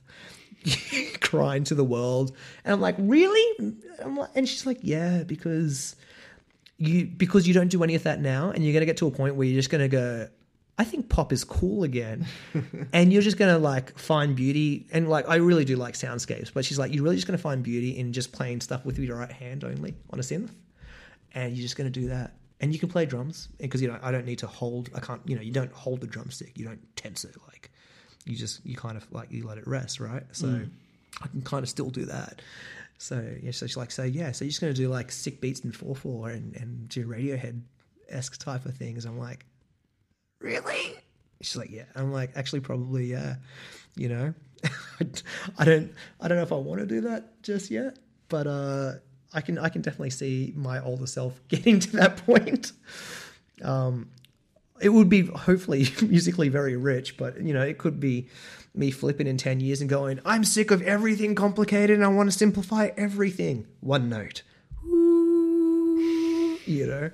crying 1.20 1.64
to 1.66 1.76
the 1.76 1.84
world. 1.84 2.36
And 2.64 2.74
I'm 2.74 2.82
like, 2.82 2.96
really? 2.98 3.76
I'm 4.04 4.18
like, 4.18 4.30
and 4.36 4.48
she's 4.48 4.66
like, 4.66 4.80
yeah, 4.82 5.24
because 5.24 5.96
you 6.78 7.06
because 7.06 7.48
you 7.48 7.54
don't 7.54 7.70
do 7.70 7.84
any 7.84 7.96
of 7.96 8.04
that 8.04 8.20
now, 8.20 8.50
and 8.50 8.64
you're 8.64 8.74
going 8.74 8.82
to 8.82 8.88
get 8.88 8.98
to 8.98 9.08
a 9.08 9.12
point 9.12 9.36
where 9.36 9.48
you're 9.48 9.60
just 9.60 9.70
going 9.70 9.82
to 9.82 9.88
go, 9.88 10.28
I 10.78 10.84
think 10.84 11.08
pop 11.08 11.32
is 11.32 11.44
cool 11.44 11.84
again. 11.84 12.26
and 12.94 13.14
you're 13.14 13.22
just 13.22 13.38
going 13.38 13.54
to 13.54 13.60
like 13.60 13.98
find 13.98 14.36
beauty. 14.36 14.88
And 14.92 15.08
like, 15.08 15.28
I 15.30 15.36
really 15.36 15.66
do 15.66 15.76
like 15.76 15.94
soundscapes, 15.94 16.52
but 16.54 16.66
she's 16.66 16.80
like, 16.80 16.94
you're 16.94 17.04
really 17.04 17.16
just 17.16 17.28
going 17.28 17.38
to 17.38 17.42
find 17.42 17.64
beauty 17.64 17.98
in 17.98 18.12
just 18.12 18.32
playing 18.32 18.62
stuff 18.62 18.84
with 18.84 18.98
your 18.98 19.18
right 19.18 19.32
hand 19.32 19.64
only 19.64 19.94
on 20.10 20.20
a 20.20 20.24
synth. 20.24 20.50
And 21.36 21.56
you're 21.56 21.64
just 21.64 21.76
going 21.78 21.92
to 21.92 22.00
do 22.00 22.08
that. 22.10 22.34
And 22.60 22.74
you 22.74 22.80
can 22.80 22.90
play 22.90 23.06
drums 23.06 23.50
because, 23.60 23.82
you 23.82 23.88
know, 23.88 24.00
I 24.02 24.12
don't 24.12 24.26
need 24.26 24.40
to 24.40 24.48
hold, 24.48 24.90
I 24.96 25.00
can't, 25.00 25.22
you 25.26 25.36
know, 25.36 25.42
you 25.42 25.52
don't 25.52 25.72
hold 25.74 26.02
the 26.02 26.08
drumstick, 26.08 26.58
you 26.58 26.66
don't 26.66 26.82
tense 26.96 27.26
it. 27.26 27.36
Like, 27.48 27.70
you 28.26 28.36
just, 28.36 28.66
you 28.66 28.76
kind 28.76 28.96
of 28.96 29.12
like, 29.12 29.32
you 29.32 29.46
let 29.46 29.58
it 29.58 29.68
rest, 29.68 30.00
right? 30.00 30.24
So 30.32 30.48
mm. 30.48 30.70
I 31.22 31.28
can 31.28 31.42
kind 31.42 31.64
of 31.64 31.70
still 31.70 31.90
do 31.90 32.06
that. 32.06 32.42
So, 33.00 33.36
yeah, 33.42 33.52
so 33.52 33.68
she's 33.68 33.76
like, 33.76 33.92
so 33.92 34.04
yeah, 34.04 34.32
so 34.32 34.46
you're 34.46 34.50
just 34.50 34.62
going 34.62 34.74
to 34.74 34.82
do 34.82 34.88
like 34.88 35.12
sick 35.12 35.42
beats 35.42 35.60
in 35.60 35.72
4 35.74 35.96
4 35.96 36.30
and, 36.30 36.56
and 36.56 36.88
do 36.88 37.06
Radiohead 37.06 37.60
esque 38.08 38.38
type 38.38 38.66
of 38.66 38.76
things. 38.76 39.04
I'm 39.06 39.20
like, 39.20 39.46
really? 40.44 40.96
She's 41.42 41.56
like, 41.56 41.72
yeah. 41.72 41.86
I'm 41.96 42.12
like, 42.12 42.32
actually, 42.36 42.60
probably, 42.60 43.06
yeah. 43.06 43.36
You 43.96 44.10
know, 44.10 44.34
I 45.58 45.66
don't, 45.66 45.94
I 46.20 46.28
don't 46.28 46.38
know 46.38 46.44
if 46.44 46.52
I 46.52 46.56
want 46.56 46.82
to 46.82 46.86
do 46.86 47.02
that 47.02 47.42
just 47.44 47.72
yet, 47.72 47.98
but 48.30 48.48
uh, 48.48 48.94
I 49.34 49.42
can, 49.42 49.58
I 49.58 49.70
can 49.70 49.82
definitely 49.82 50.10
see 50.12 50.54
my 50.56 50.84
older 50.84 51.08
self 51.08 51.40
getting 51.48 51.80
to 51.80 51.98
that 51.98 52.18
point. 52.26 52.72
Um, 53.64 54.10
it 54.82 54.90
would 54.90 55.10
be 55.10 55.26
hopefully 55.28 55.88
musically 56.02 56.50
very 56.50 56.76
rich, 56.76 57.18
but 57.18 57.40
you 57.42 57.54
know, 57.54 57.62
it 57.62 57.78
could 57.78 58.00
be 58.00 58.28
me 58.76 58.90
flipping 58.90 59.28
in 59.28 59.38
10 59.38 59.60
years 59.60 59.82
and 59.82 59.90
going, 59.90 60.20
I'm 60.26 60.44
sick 60.44 60.72
of 60.72 60.82
everything 60.82 61.36
complicated 61.36 61.96
and 61.96 62.04
I 62.04 62.08
want 62.08 62.32
to 62.32 62.38
simplify 62.38 62.90
everything. 62.98 63.68
One 63.82 64.10
note. 64.10 64.42
You 66.66 66.88
know? 66.88 67.12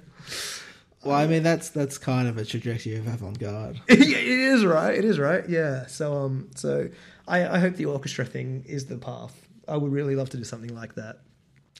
Well, 1.04 1.16
I 1.16 1.28
mean 1.28 1.44
that's 1.44 1.70
that's 1.70 1.98
kind 1.98 2.28
of 2.28 2.38
a 2.38 2.46
trajectory 2.46 2.96
of 2.96 3.08
avant-garde. 3.08 3.80
it 3.88 4.00
is 4.02 4.66
right. 4.66 4.98
It 4.98 5.06
is 5.06 5.18
right. 5.18 5.48
Yeah. 5.48 5.86
So 5.88 6.14
um, 6.14 6.50
so 6.56 6.90
I, 7.28 7.48
I 7.48 7.60
hope 7.60 7.76
the 7.76 7.86
orchestra 7.86 8.26
thing 8.26 8.66
is 8.68 8.86
the 8.86 8.98
path. 8.98 9.40
I 9.68 9.78
would 9.78 9.92
really 9.92 10.16
love 10.16 10.30
to 10.32 10.38
do 10.38 10.44
something 10.44 10.76
like 10.76 10.96
that. 10.96 11.20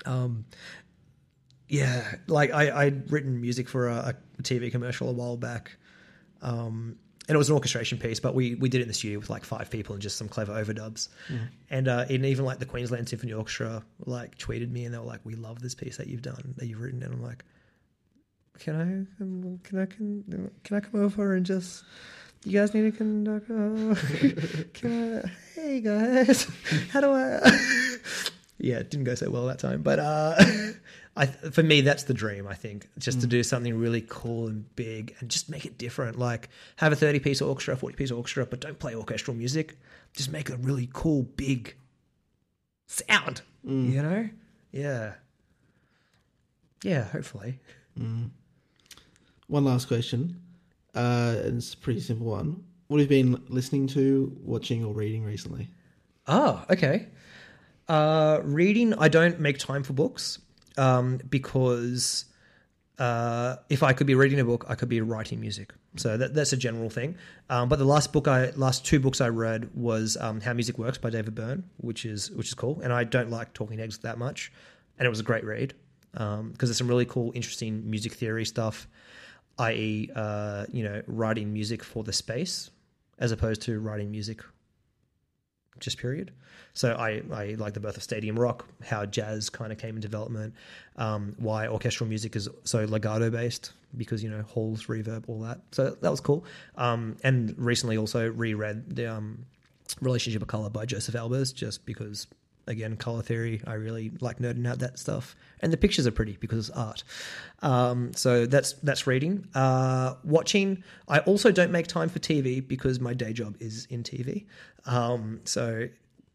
Um, 0.06 0.46
yeah, 1.68 2.16
like 2.28 2.52
I 2.54 2.86
I'd 2.86 3.12
written 3.12 3.42
music 3.42 3.68
for 3.68 3.90
a, 3.90 4.16
a 4.40 4.44
TV 4.44 4.72
commercial 4.72 5.10
a 5.10 5.14
while 5.14 5.38
back. 5.38 5.76
Um, 6.42 6.98
and 7.28 7.36
it 7.36 7.38
was 7.38 7.50
an 7.50 7.54
orchestration 7.54 8.00
piece, 8.00 8.20
but 8.20 8.34
we 8.34 8.56
we 8.56 8.70
did 8.70 8.80
it 8.80 8.84
in 8.84 8.88
the 8.88 8.94
studio 8.94 9.20
with 9.20 9.30
like 9.30 9.44
five 9.44 9.70
people 9.70 9.94
and 9.94 10.02
just 10.02 10.18
some 10.18 10.28
clever 10.28 10.54
overdubs. 10.54 11.10
Mm. 11.28 11.48
And 11.70 11.88
uh, 11.88 12.06
and 12.10 12.26
even 12.26 12.44
like 12.44 12.58
the 12.58 12.66
Queensland 12.66 13.08
Symphony 13.08 13.34
Orchestra 13.34 13.84
like 14.06 14.38
tweeted 14.38 14.72
me 14.72 14.86
and 14.86 14.94
they 14.94 14.98
were 14.98 15.06
like, 15.06 15.20
"We 15.26 15.36
love 15.36 15.62
this 15.62 15.76
piece 15.76 15.98
that 15.98 16.08
you've 16.08 16.24
done 16.24 16.56
that 16.58 16.66
you've 16.66 16.82
written," 16.82 17.04
and 17.04 17.14
I'm 17.14 17.22
like 17.22 17.46
can 18.60 18.76
I 18.76 19.18
come, 19.18 19.60
can 19.64 19.80
I 19.80 19.86
can, 19.86 20.52
can 20.64 20.78
I 20.78 20.80
come 20.80 21.02
over 21.02 21.34
and 21.36 21.46
just 21.46 21.84
you 22.44 22.60
guys 22.60 22.74
need 22.74 22.86
a 22.86 22.92
conductor? 22.92 23.96
can 24.74 25.24
I? 25.24 25.32
Hey 25.56 25.82
guys, 25.82 26.48
how 26.92 27.02
do 27.02 27.12
I? 27.12 27.40
yeah, 28.58 28.78
it 28.78 28.90
didn't 28.90 29.06
go 29.06 29.16
so 29.16 29.30
well 29.30 29.48
that 29.48 29.60
time, 29.60 29.82
but 29.82 30.00
uh, 30.00 30.36
I 31.16 31.26
for 31.26 31.64
me 31.64 31.82
that's 31.82 32.04
the 32.04 32.14
dream. 32.14 32.48
I 32.48 32.56
think 32.56 32.88
just 32.98 33.22
to 33.22 33.28
mm. 33.28 33.32
do 33.32 33.44
something 33.44 33.78
really 33.78 34.06
cool 34.08 34.48
and 34.48 34.76
big 34.76 35.16
and 35.20 35.30
just 35.30 35.50
make 35.50 35.66
it 35.66 35.78
different. 35.78 36.20
Like 36.20 36.50
have 36.78 36.92
a 36.92 36.96
thirty 36.96 37.20
piece 37.20 37.42
orchestra, 37.42 37.76
forty 37.76 37.96
piece 37.96 38.12
orchestra, 38.12 38.46
but 38.46 38.60
don't 38.60 38.80
play 38.80 38.96
orchestral 38.96 39.36
music. 39.36 39.78
Just 40.14 40.32
make 40.32 40.50
a 40.50 40.58
really 40.58 40.90
cool 40.92 41.24
big 41.24 41.76
sound. 42.88 43.42
Mm. 43.66 43.92
You 43.92 44.02
know? 44.02 44.30
Yeah. 44.72 45.14
Yeah, 46.84 47.04
hopefully. 47.04 47.60
Mm. 47.98 48.30
One 49.50 49.66
last 49.66 49.88
question. 49.88 50.40
Uh, 50.94 51.34
it's 51.38 51.74
a 51.74 51.78
pretty 51.78 52.02
simple 52.02 52.28
one. 52.28 52.64
What 52.88 53.00
have 53.00 53.12
you 53.12 53.24
been 53.24 53.44
listening 53.50 53.88
to, 53.88 54.32
watching, 54.44 54.86
or 54.86 54.94
reading 54.94 55.24
recently? 55.24 55.70
Oh, 56.28 56.64
okay. 56.70 57.08
Uh, 57.88 58.42
reading, 58.44 58.94
I 58.94 59.08
don't 59.08 59.40
make 59.40 59.58
time 59.58 59.82
for 59.82 59.94
books 59.94 60.38
um, 60.78 61.20
because 61.32 62.26
uh, 63.00 63.56
if 63.70 63.82
I 63.82 63.92
could 63.94 64.06
be 64.06 64.14
reading 64.14 64.40
a 64.40 64.46
book, 64.46 64.66
I 64.70 64.76
could 64.76 64.88
be 64.88 65.02
writing 65.02 65.40
music. 65.40 65.74
So 65.98 66.16
that, 66.16 66.36
that's 66.36 66.54
a 66.54 66.58
general 66.58 66.92
thing. 66.92 67.16
Um, 67.50 67.70
but 67.70 67.80
the 67.80 67.86
last 67.86 68.14
book 68.14 68.28
I 68.28 68.52
last 68.52 68.86
two 68.86 69.00
books 69.00 69.20
I 69.20 69.30
read 69.30 69.74
was 69.74 70.16
um, 70.18 70.42
How 70.42 70.54
Music 70.54 70.78
Works 70.78 71.00
by 71.00 71.10
David 71.10 71.34
Byrne, 71.34 71.64
which 71.78 72.06
is 72.06 72.30
which 72.30 72.50
is 72.50 72.54
cool. 72.54 72.82
And 72.82 72.94
I 72.94 73.04
don't 73.04 73.32
like 73.32 73.54
Talking 73.54 73.80
Heads 73.80 73.98
that 74.00 74.20
much, 74.20 74.52
and 75.00 75.08
it 75.08 75.10
was 75.10 75.20
a 75.20 75.24
great 75.24 75.44
read 75.44 75.74
because 76.12 76.70
there's 76.70 76.78
some 76.78 76.88
really 76.88 77.06
cool, 77.06 77.32
interesting 77.34 77.90
music 77.90 78.14
theory 78.14 78.46
stuff, 78.46 78.88
i.e., 79.60 80.10
uh, 80.16 80.66
you 80.72 80.84
know, 80.84 81.02
writing 81.08 81.54
music 81.54 81.84
for 81.84 82.04
the 82.04 82.14
space 82.14 82.72
as 83.20 83.32
opposed 83.32 83.62
to 83.62 83.80
writing 83.80 84.10
music 84.10 84.42
just 85.80 85.98
period. 85.98 86.32
So 86.74 86.94
I, 86.94 87.22
I 87.34 87.56
like 87.58 87.74
the 87.74 87.80
birth 87.80 87.98
of 87.98 88.04
stadium 88.04 88.38
rock, 88.38 88.66
how 88.84 89.06
jazz 89.06 89.50
kind 89.50 89.72
of 89.72 89.78
came 89.78 89.96
in 89.96 90.02
development, 90.02 90.54
um, 90.98 91.36
why 91.38 91.68
orchestral 91.68 92.08
music 92.08 92.36
is 92.36 92.50
so 92.64 92.84
legato 92.86 93.30
based 93.30 93.74
because 93.98 94.24
you 94.24 94.30
know 94.30 94.44
halls, 94.44 94.86
reverb, 94.86 95.24
all 95.28 95.40
that. 95.42 95.60
So 95.72 95.92
that 96.02 96.10
was 96.10 96.20
cool. 96.20 96.46
Um, 96.76 97.18
and 97.24 97.56
recently 97.58 97.98
also 97.98 98.30
reread 98.30 98.96
the 98.96 99.08
um, 99.08 99.46
Relationship 100.02 100.42
of 100.42 100.48
Color 100.48 100.70
by 100.70 100.86
Josef 100.86 101.16
Albers 101.16 101.54
just 101.54 101.86
because 101.86 102.28
again 102.70 102.96
color 102.96 103.22
theory 103.22 103.62
I 103.68 103.74
really 103.74 104.12
like 104.22 104.40
nerding 104.40 104.68
out 104.68 104.80
that 104.80 105.00
stuff 105.00 105.36
and 105.60 105.74
the 105.74 105.78
pictures 105.78 106.08
are 106.08 106.12
pretty 106.12 106.38
because 106.40 106.70
it's 106.70 106.78
art. 106.78 107.04
Um, 107.62 108.14
so 108.14 108.46
that's 108.46 108.74
that's 108.74 109.06
reading. 109.08 109.48
Uh, 109.54 110.16
watching 110.24 110.84
I 111.08 111.20
also 111.20 111.52
don't 111.52 111.72
make 111.72 111.88
time 111.88 112.10
for 112.10 112.20
TV 112.20 112.66
because 112.66 113.00
my 113.00 113.14
day 113.14 113.34
job 113.34 113.58
is 113.60 113.86
in 113.90 114.04
TV. 114.04 114.46
Um, 114.86 115.42
so 115.44 115.88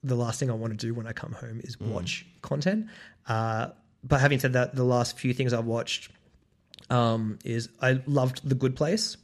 the 0.03 0.15
last 0.15 0.39
thing 0.39 0.51
I 0.51 0.55
want 0.55 0.79
to 0.79 0.87
do 0.87 0.93
when 0.93 1.07
I 1.07 1.13
come 1.13 1.33
home 1.33 1.61
is 1.65 1.81
watch 1.81 2.27
content. 2.43 2.89
Uh, 3.27 3.69
but 4.03 4.21
having 4.21 4.39
said 4.39 4.53
that, 4.53 4.75
the 4.75 4.85
last 4.85 5.19
few 5.19 5.33
things 5.33 5.55
I've 5.55 5.65
watched 5.65 6.11
um, 6.91 7.39
is 7.45 7.71
I 7.81 8.03
loved 8.07 8.47
The 8.47 8.55
Good 8.55 8.77
Place. 8.77 9.17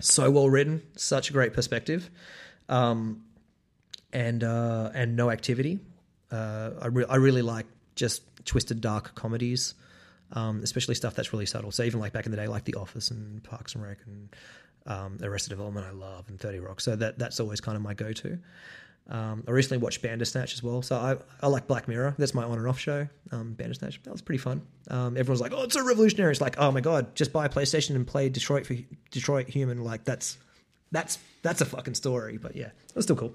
So 0.00 0.30
well 0.30 0.48
written, 0.48 0.82
such 0.96 1.28
a 1.28 1.34
great 1.34 1.52
perspective, 1.52 2.10
um, 2.70 3.22
and 4.14 4.42
uh, 4.42 4.90
and 4.94 5.14
No 5.14 5.30
Activity. 5.30 5.78
Uh, 6.30 6.70
I 6.80 6.86
re- 6.86 7.06
I 7.08 7.16
really 7.16 7.42
like 7.42 7.66
just 7.94 8.22
twisted 8.44 8.80
dark 8.80 9.14
comedies, 9.14 9.74
um, 10.32 10.62
especially 10.62 10.94
stuff 10.94 11.14
that's 11.14 11.32
really 11.32 11.46
subtle. 11.46 11.70
So 11.72 11.82
even 11.82 12.00
like 12.00 12.12
back 12.12 12.26
in 12.26 12.30
the 12.30 12.36
day, 12.36 12.46
like 12.46 12.64
The 12.64 12.74
Office 12.74 13.10
and 13.10 13.42
Parks 13.42 13.74
and 13.74 13.84
Rec 13.84 13.98
and 14.06 14.36
um, 14.86 15.18
Arrested 15.22 15.50
Development, 15.50 15.86
I 15.86 15.90
love 15.90 16.28
and 16.28 16.38
Thirty 16.38 16.60
Rock. 16.60 16.80
So 16.80 16.96
that 16.96 17.18
that's 17.18 17.40
always 17.40 17.60
kind 17.60 17.76
of 17.76 17.82
my 17.82 17.94
go 17.94 18.12
to. 18.12 18.38
Um, 19.08 19.42
I 19.48 19.50
recently 19.50 19.78
watched 19.78 20.02
Bandersnatch 20.02 20.54
as 20.54 20.62
well. 20.62 20.82
So 20.82 20.96
I, 20.96 21.16
I 21.42 21.48
like 21.48 21.66
Black 21.66 21.88
Mirror. 21.88 22.14
That's 22.16 22.32
my 22.32 22.44
on 22.44 22.58
and 22.58 22.68
off 22.68 22.78
show. 22.78 23.08
Um, 23.32 23.54
Bandersnatch. 23.54 24.00
That 24.04 24.12
was 24.12 24.22
pretty 24.22 24.38
fun. 24.38 24.62
Um, 24.88 25.16
everyone's 25.16 25.40
like, 25.40 25.52
oh, 25.52 25.64
it's 25.64 25.74
so 25.74 25.84
revolutionary. 25.84 26.30
It's 26.30 26.40
like, 26.40 26.58
oh 26.58 26.70
my 26.70 26.80
god, 26.80 27.16
just 27.16 27.32
buy 27.32 27.46
a 27.46 27.48
PlayStation 27.48 27.96
and 27.96 28.06
play 28.06 28.28
Detroit 28.28 28.66
for 28.66 28.76
Detroit 29.10 29.48
Human. 29.48 29.82
Like 29.82 30.04
that's 30.04 30.38
that's 30.92 31.18
that's 31.42 31.60
a 31.60 31.64
fucking 31.64 31.94
story. 31.94 32.38
But 32.38 32.54
yeah, 32.54 32.66
it 32.66 32.94
was 32.94 33.04
still 33.04 33.16
cool. 33.16 33.34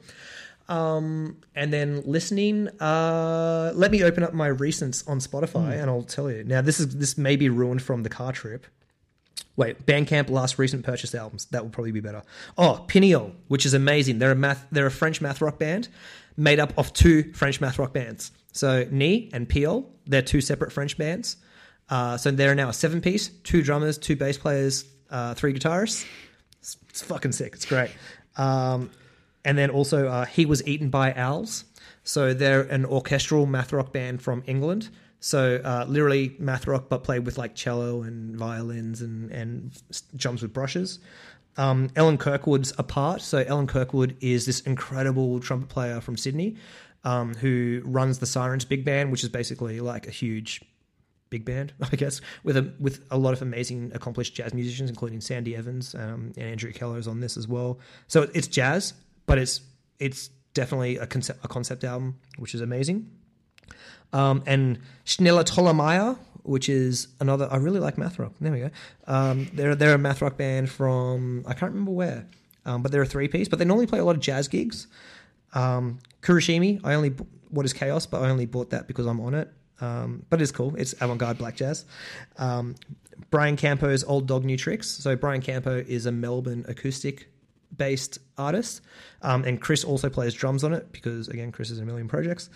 Um, 0.67 1.37
and 1.53 1.71
then 1.71 2.01
listening, 2.05 2.69
uh, 2.79 3.71
let 3.75 3.91
me 3.91 4.03
open 4.03 4.23
up 4.23 4.33
my 4.33 4.49
recents 4.49 5.07
on 5.07 5.19
Spotify 5.19 5.79
and 5.79 5.89
I'll 5.89 6.03
tell 6.03 6.31
you. 6.31 6.43
Now 6.43 6.61
this 6.61 6.79
is 6.79 6.97
this 6.97 7.17
may 7.17 7.35
be 7.35 7.49
ruined 7.49 7.81
from 7.81 8.03
the 8.03 8.09
car 8.09 8.31
trip. 8.31 8.65
Wait, 9.57 9.85
Bandcamp 9.85 10.29
last 10.29 10.57
recent 10.59 10.83
purchased 10.83 11.15
albums. 11.15 11.45
That 11.45 11.63
will 11.63 11.69
probably 11.69 11.91
be 11.91 12.01
better. 12.01 12.23
Oh, 12.57 12.83
Piniol, 12.87 13.31
which 13.47 13.65
is 13.65 13.73
amazing. 13.73 14.19
They're 14.19 14.31
a 14.31 14.35
math. 14.35 14.65
They're 14.71 14.87
a 14.87 14.91
French 14.91 15.21
math 15.21 15.39
rock 15.39 15.59
band 15.59 15.87
made 16.37 16.59
up 16.59 16.73
of 16.77 16.93
two 16.93 17.31
French 17.33 17.61
math 17.61 17.79
rock 17.79 17.93
bands. 17.93 18.31
So 18.51 18.85
Ni 18.91 19.29
and 19.33 19.47
PoiL, 19.47 19.85
they're 20.05 20.21
two 20.21 20.41
separate 20.41 20.71
French 20.71 20.97
bands. 20.97 21.37
Uh, 21.89 22.17
so 22.17 22.31
they're 22.31 22.55
now 22.55 22.69
a 22.69 22.73
seven 22.73 23.01
piece, 23.01 23.29
two 23.43 23.61
drummers, 23.61 23.97
two 23.97 24.15
bass 24.15 24.37
players, 24.37 24.85
uh, 25.09 25.33
three 25.35 25.53
guitarists. 25.53 26.05
It's, 26.59 26.77
it's 26.89 27.01
fucking 27.01 27.31
sick. 27.31 27.53
It's 27.53 27.65
great. 27.65 27.91
Um, 28.37 28.89
and 29.45 29.57
then 29.57 29.69
also, 29.69 30.07
uh, 30.07 30.25
he 30.25 30.45
was 30.45 30.65
eaten 30.67 30.89
by 30.89 31.13
owls. 31.13 31.65
So 32.03 32.33
they're 32.33 32.61
an 32.61 32.85
orchestral 32.85 33.45
math 33.45 33.71
rock 33.71 33.93
band 33.93 34.21
from 34.21 34.43
England. 34.45 34.89
So 35.19 35.61
uh, 35.63 35.85
literally 35.87 36.35
math 36.37 36.67
rock, 36.67 36.89
but 36.89 37.03
played 37.03 37.25
with 37.25 37.37
like 37.37 37.55
cello 37.55 38.03
and 38.03 38.35
violins 38.35 39.01
and 39.01 39.31
and 39.31 39.71
drums 40.15 40.41
with 40.41 40.53
brushes. 40.53 40.99
Um, 41.57 41.89
Ellen 41.95 42.17
Kirkwood's 42.17 42.73
a 42.77 42.83
part. 42.83 43.21
So 43.21 43.39
Ellen 43.39 43.65
Kirkwood 43.65 44.17
is 44.19 44.45
this 44.45 44.59
incredible 44.61 45.39
trumpet 45.39 45.69
player 45.69 46.01
from 46.01 46.17
Sydney, 46.17 46.57
um, 47.03 47.33
who 47.33 47.81
runs 47.85 48.19
the 48.19 48.25
Sirens 48.25 48.65
Big 48.65 48.83
Band, 48.83 49.11
which 49.11 49.23
is 49.23 49.29
basically 49.29 49.79
like 49.79 50.07
a 50.07 50.11
huge 50.11 50.61
big 51.29 51.45
band, 51.45 51.73
I 51.91 51.95
guess, 51.95 52.21
with 52.43 52.57
a 52.57 52.73
with 52.79 53.03
a 53.09 53.17
lot 53.17 53.33
of 53.33 53.41
amazing, 53.41 53.91
accomplished 53.93 54.35
jazz 54.35 54.53
musicians, 54.53 54.89
including 54.89 55.21
Sandy 55.21 55.55
Evans 55.55 55.95
um, 55.95 56.33
and 56.37 56.45
Andrew 56.45 56.71
Keller 56.71 56.97
is 56.97 57.07
on 57.07 57.19
this 57.19 57.37
as 57.37 57.47
well. 57.47 57.79
So 58.07 58.29
it's 58.33 58.47
jazz, 58.47 58.93
but 59.25 59.37
it's 59.37 59.61
it's 59.99 60.29
definitely 60.53 60.97
a 60.97 61.07
concept 61.07 61.43
a 61.43 61.47
concept 61.47 61.83
album, 61.83 62.19
which 62.37 62.55
is 62.55 62.61
amazing. 62.61 63.09
Um, 64.13 64.43
and 64.45 64.79
Schnellertollermeier, 65.05 66.17
which 66.43 66.69
is 66.69 67.09
another. 67.19 67.47
I 67.51 67.57
really 67.57 67.79
like 67.79 67.97
math 67.97 68.19
rock. 68.19 68.33
There 68.39 68.51
we 68.51 68.59
go. 68.59 68.69
Um, 69.07 69.49
they're 69.53 69.75
they're 69.75 69.95
a 69.95 69.97
math 69.97 70.21
rock 70.21 70.37
band 70.37 70.69
from 70.69 71.43
I 71.47 71.53
can't 71.53 71.71
remember 71.71 71.91
where, 71.91 72.27
um, 72.65 72.81
but 72.81 72.91
they're 72.91 73.01
a 73.01 73.07
three 73.07 73.27
piece. 73.27 73.47
But 73.47 73.59
they 73.59 73.65
normally 73.65 73.87
play 73.87 73.99
a 73.99 74.05
lot 74.05 74.15
of 74.15 74.21
jazz 74.21 74.47
gigs. 74.47 74.87
Um, 75.53 75.99
Kuroshimi, 76.21 76.81
I 76.83 76.93
only 76.93 77.09
what 77.49 77.65
is 77.65 77.73
chaos, 77.73 78.05
but 78.05 78.21
I 78.21 78.29
only 78.29 78.45
bought 78.45 78.69
that 78.71 78.87
because 78.87 79.05
I'm 79.05 79.19
on 79.19 79.33
it. 79.33 79.51
Um, 79.81 80.25
but 80.29 80.41
it's 80.41 80.51
cool. 80.51 80.73
It's 80.77 80.93
avant-garde 81.01 81.37
black 81.37 81.55
jazz. 81.55 81.85
Um, 82.37 82.75
Brian 83.29 83.57
Campeau's 83.57 84.03
Old 84.03 84.27
Dog 84.27 84.45
New 84.45 84.57
Tricks. 84.57 84.87
So 84.87 85.15
Brian 85.15 85.41
Campeau 85.41 85.85
is 85.85 86.05
a 86.05 86.11
Melbourne 86.11 86.65
acoustic 86.67 87.27
based 87.75 88.19
artist, 88.37 88.81
um, 89.21 89.43
and 89.43 89.61
Chris 89.61 89.83
also 89.83 90.09
plays 90.09 90.33
drums 90.33 90.63
on 90.63 90.73
it 90.73 90.91
because 90.91 91.27
again, 91.27 91.51
Chris 91.51 91.71
is 91.71 91.77
in 91.77 91.83
a 91.83 91.87
million 91.87 92.07
projects. 92.07 92.49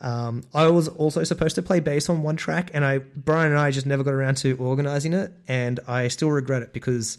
Um, 0.00 0.42
I 0.52 0.68
was 0.68 0.88
also 0.88 1.24
supposed 1.24 1.54
to 1.54 1.62
play 1.62 1.80
bass 1.80 2.08
on 2.08 2.22
one 2.22 2.36
track, 2.36 2.70
and 2.74 2.84
I 2.84 2.98
Brian 2.98 3.50
and 3.50 3.60
I 3.60 3.70
just 3.70 3.86
never 3.86 4.04
got 4.04 4.12
around 4.12 4.36
to 4.38 4.56
organizing 4.58 5.12
it, 5.12 5.32
and 5.48 5.80
I 5.88 6.08
still 6.08 6.30
regret 6.30 6.62
it 6.62 6.72
because 6.72 7.18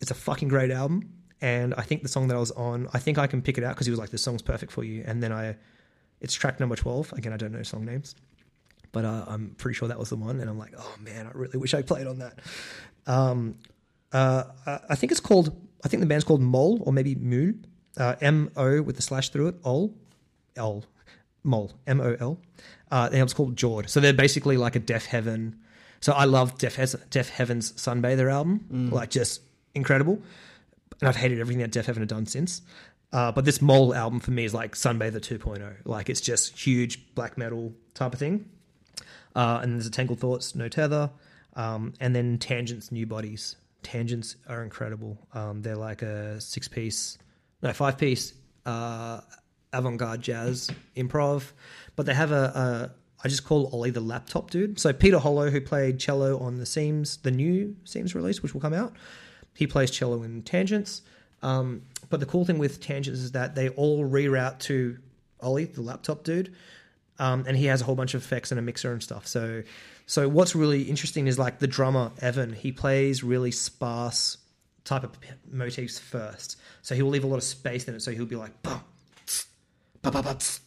it's 0.00 0.10
a 0.10 0.14
fucking 0.14 0.48
great 0.48 0.70
album. 0.70 1.12
And 1.40 1.74
I 1.74 1.82
think 1.82 2.02
the 2.02 2.08
song 2.08 2.28
that 2.28 2.36
I 2.36 2.40
was 2.40 2.52
on, 2.52 2.88
I 2.94 2.98
think 2.98 3.18
I 3.18 3.26
can 3.26 3.42
pick 3.42 3.58
it 3.58 3.64
out 3.64 3.74
because 3.74 3.86
he 3.86 3.90
was 3.90 3.98
like, 3.98 4.10
"This 4.10 4.22
song's 4.22 4.42
perfect 4.42 4.70
for 4.70 4.84
you." 4.84 5.02
And 5.04 5.20
then 5.20 5.32
I, 5.32 5.56
it's 6.20 6.34
track 6.34 6.60
number 6.60 6.76
twelve. 6.76 7.12
Again, 7.14 7.32
I 7.32 7.36
don't 7.36 7.50
know 7.50 7.64
song 7.64 7.84
names, 7.84 8.14
but 8.92 9.04
uh, 9.04 9.24
I'm 9.26 9.56
pretty 9.58 9.74
sure 9.74 9.88
that 9.88 9.98
was 9.98 10.08
the 10.08 10.16
one. 10.16 10.38
And 10.38 10.48
I'm 10.48 10.58
like, 10.58 10.74
"Oh 10.78 10.94
man, 11.00 11.26
I 11.26 11.30
really 11.34 11.58
wish 11.58 11.74
I 11.74 11.82
played 11.82 12.06
on 12.06 12.20
that." 12.20 12.38
Um, 13.08 13.56
uh, 14.12 14.44
I 14.66 14.80
I 14.90 14.94
think 14.94 15.10
it's 15.10 15.20
called. 15.20 15.56
I 15.84 15.88
think 15.88 16.00
the 16.00 16.06
band's 16.06 16.24
called 16.24 16.40
Mole 16.40 16.80
or 16.84 16.92
maybe 16.92 17.14
Mule. 17.14 17.54
Uh, 17.96 18.14
M 18.20 18.50
O 18.56 18.80
with 18.82 18.96
the 18.96 19.02
slash 19.02 19.28
through 19.28 19.48
it. 19.48 19.56
Ol, 19.64 19.94
L, 20.56 20.84
Mole. 21.42 21.72
M 21.86 22.00
O 22.00 22.16
L. 22.18 22.38
Uh, 22.90 23.08
the 23.08 23.16
album's 23.16 23.34
called 23.34 23.56
Jord. 23.56 23.88
So 23.90 24.00
they're 24.00 24.12
basically 24.12 24.56
like 24.56 24.76
a 24.76 24.80
Deafheaven. 24.80 25.54
So 26.00 26.12
I 26.12 26.24
love 26.24 26.58
Deaf, 26.58 26.76
Deafheaven's 26.76 27.72
Sunbather 27.72 28.30
album. 28.32 28.90
Like 28.90 29.10
just 29.10 29.40
incredible. 29.74 30.20
And 31.00 31.08
I've 31.08 31.16
hated 31.16 31.40
everything 31.40 31.60
that 31.62 31.70
Deafheaven 31.70 31.98
have 31.98 32.08
done 32.08 32.26
since. 32.26 32.62
Uh, 33.12 33.30
but 33.30 33.44
this 33.44 33.60
Mole 33.60 33.94
album 33.94 34.20
for 34.20 34.30
me 34.30 34.44
is 34.44 34.54
like 34.54 34.74
Sunbather 34.74 35.20
2.0. 35.20 35.74
Like 35.84 36.08
it's 36.08 36.20
just 36.20 36.58
huge 36.58 37.14
black 37.14 37.36
metal 37.36 37.72
type 37.94 38.14
of 38.14 38.18
thing. 38.18 38.48
Uh, 39.34 39.60
and 39.62 39.74
there's 39.74 39.86
a 39.86 39.90
Tangled 39.90 40.20
Thoughts, 40.20 40.54
No 40.54 40.68
Tether, 40.68 41.10
um, 41.56 41.94
and 42.00 42.14
then 42.14 42.38
Tangents, 42.38 42.92
New 42.92 43.06
Bodies. 43.06 43.56
Tangents 43.82 44.36
are 44.48 44.62
incredible. 44.62 45.18
Um, 45.34 45.62
they're 45.62 45.76
like 45.76 46.02
a 46.02 46.40
six 46.40 46.68
piece, 46.68 47.18
no, 47.62 47.72
five 47.72 47.98
piece 47.98 48.34
uh, 48.66 49.20
avant 49.72 49.98
garde 49.98 50.22
jazz 50.22 50.70
improv, 50.96 51.52
but 51.96 52.06
they 52.06 52.14
have 52.14 52.32
a, 52.32 52.90
a 52.90 52.90
I 53.24 53.28
just 53.28 53.44
call 53.44 53.70
Ollie 53.72 53.90
the 53.90 54.00
laptop 54.00 54.50
dude. 54.50 54.78
So 54.80 54.92
Peter 54.92 55.18
Hollo, 55.18 55.50
who 55.50 55.60
played 55.60 55.98
cello 55.98 56.38
on 56.38 56.58
the 56.58 56.64
Seims, 56.64 57.22
the 57.22 57.30
new 57.30 57.76
Seims 57.84 58.14
release, 58.14 58.42
which 58.42 58.52
will 58.54 58.60
come 58.60 58.74
out, 58.74 58.94
he 59.54 59.66
plays 59.66 59.90
cello 59.90 60.22
in 60.22 60.42
Tangents. 60.42 61.02
Um, 61.42 61.82
but 62.10 62.20
the 62.20 62.26
cool 62.26 62.44
thing 62.44 62.58
with 62.58 62.80
Tangents 62.80 63.20
is 63.20 63.32
that 63.32 63.54
they 63.54 63.68
all 63.70 64.04
reroute 64.04 64.58
to 64.60 64.98
Ollie, 65.40 65.64
the 65.64 65.82
laptop 65.82 66.24
dude, 66.24 66.54
um, 67.18 67.44
and 67.46 67.56
he 67.56 67.66
has 67.66 67.80
a 67.80 67.84
whole 67.84 67.94
bunch 67.94 68.14
of 68.14 68.22
effects 68.22 68.50
and 68.50 68.58
a 68.58 68.62
mixer 68.62 68.92
and 68.92 69.02
stuff. 69.02 69.26
So, 69.26 69.62
so 70.06 70.28
what's 70.28 70.54
really 70.54 70.82
interesting 70.82 71.26
is 71.26 71.38
like 71.38 71.58
the 71.58 71.66
drummer 71.66 72.12
Evan. 72.20 72.52
He 72.52 72.72
plays 72.72 73.22
really 73.22 73.50
sparse 73.50 74.38
type 74.84 75.04
of 75.04 75.16
motifs 75.50 75.98
first. 75.98 76.58
So 76.82 76.94
he 76.94 77.02
will 77.02 77.10
leave 77.10 77.24
a 77.24 77.28
lot 77.28 77.36
of 77.36 77.44
space 77.44 77.86
in 77.88 77.94
it. 77.94 78.02
So 78.02 78.10
he'll 78.10 78.26
be 78.26 78.36
like, 78.36 78.62
bah, 78.62 78.80
tss, 79.26 79.46
bah, 80.02 80.10
bah, 80.10 80.22
bah, 80.22 80.34
tss, 80.34 80.60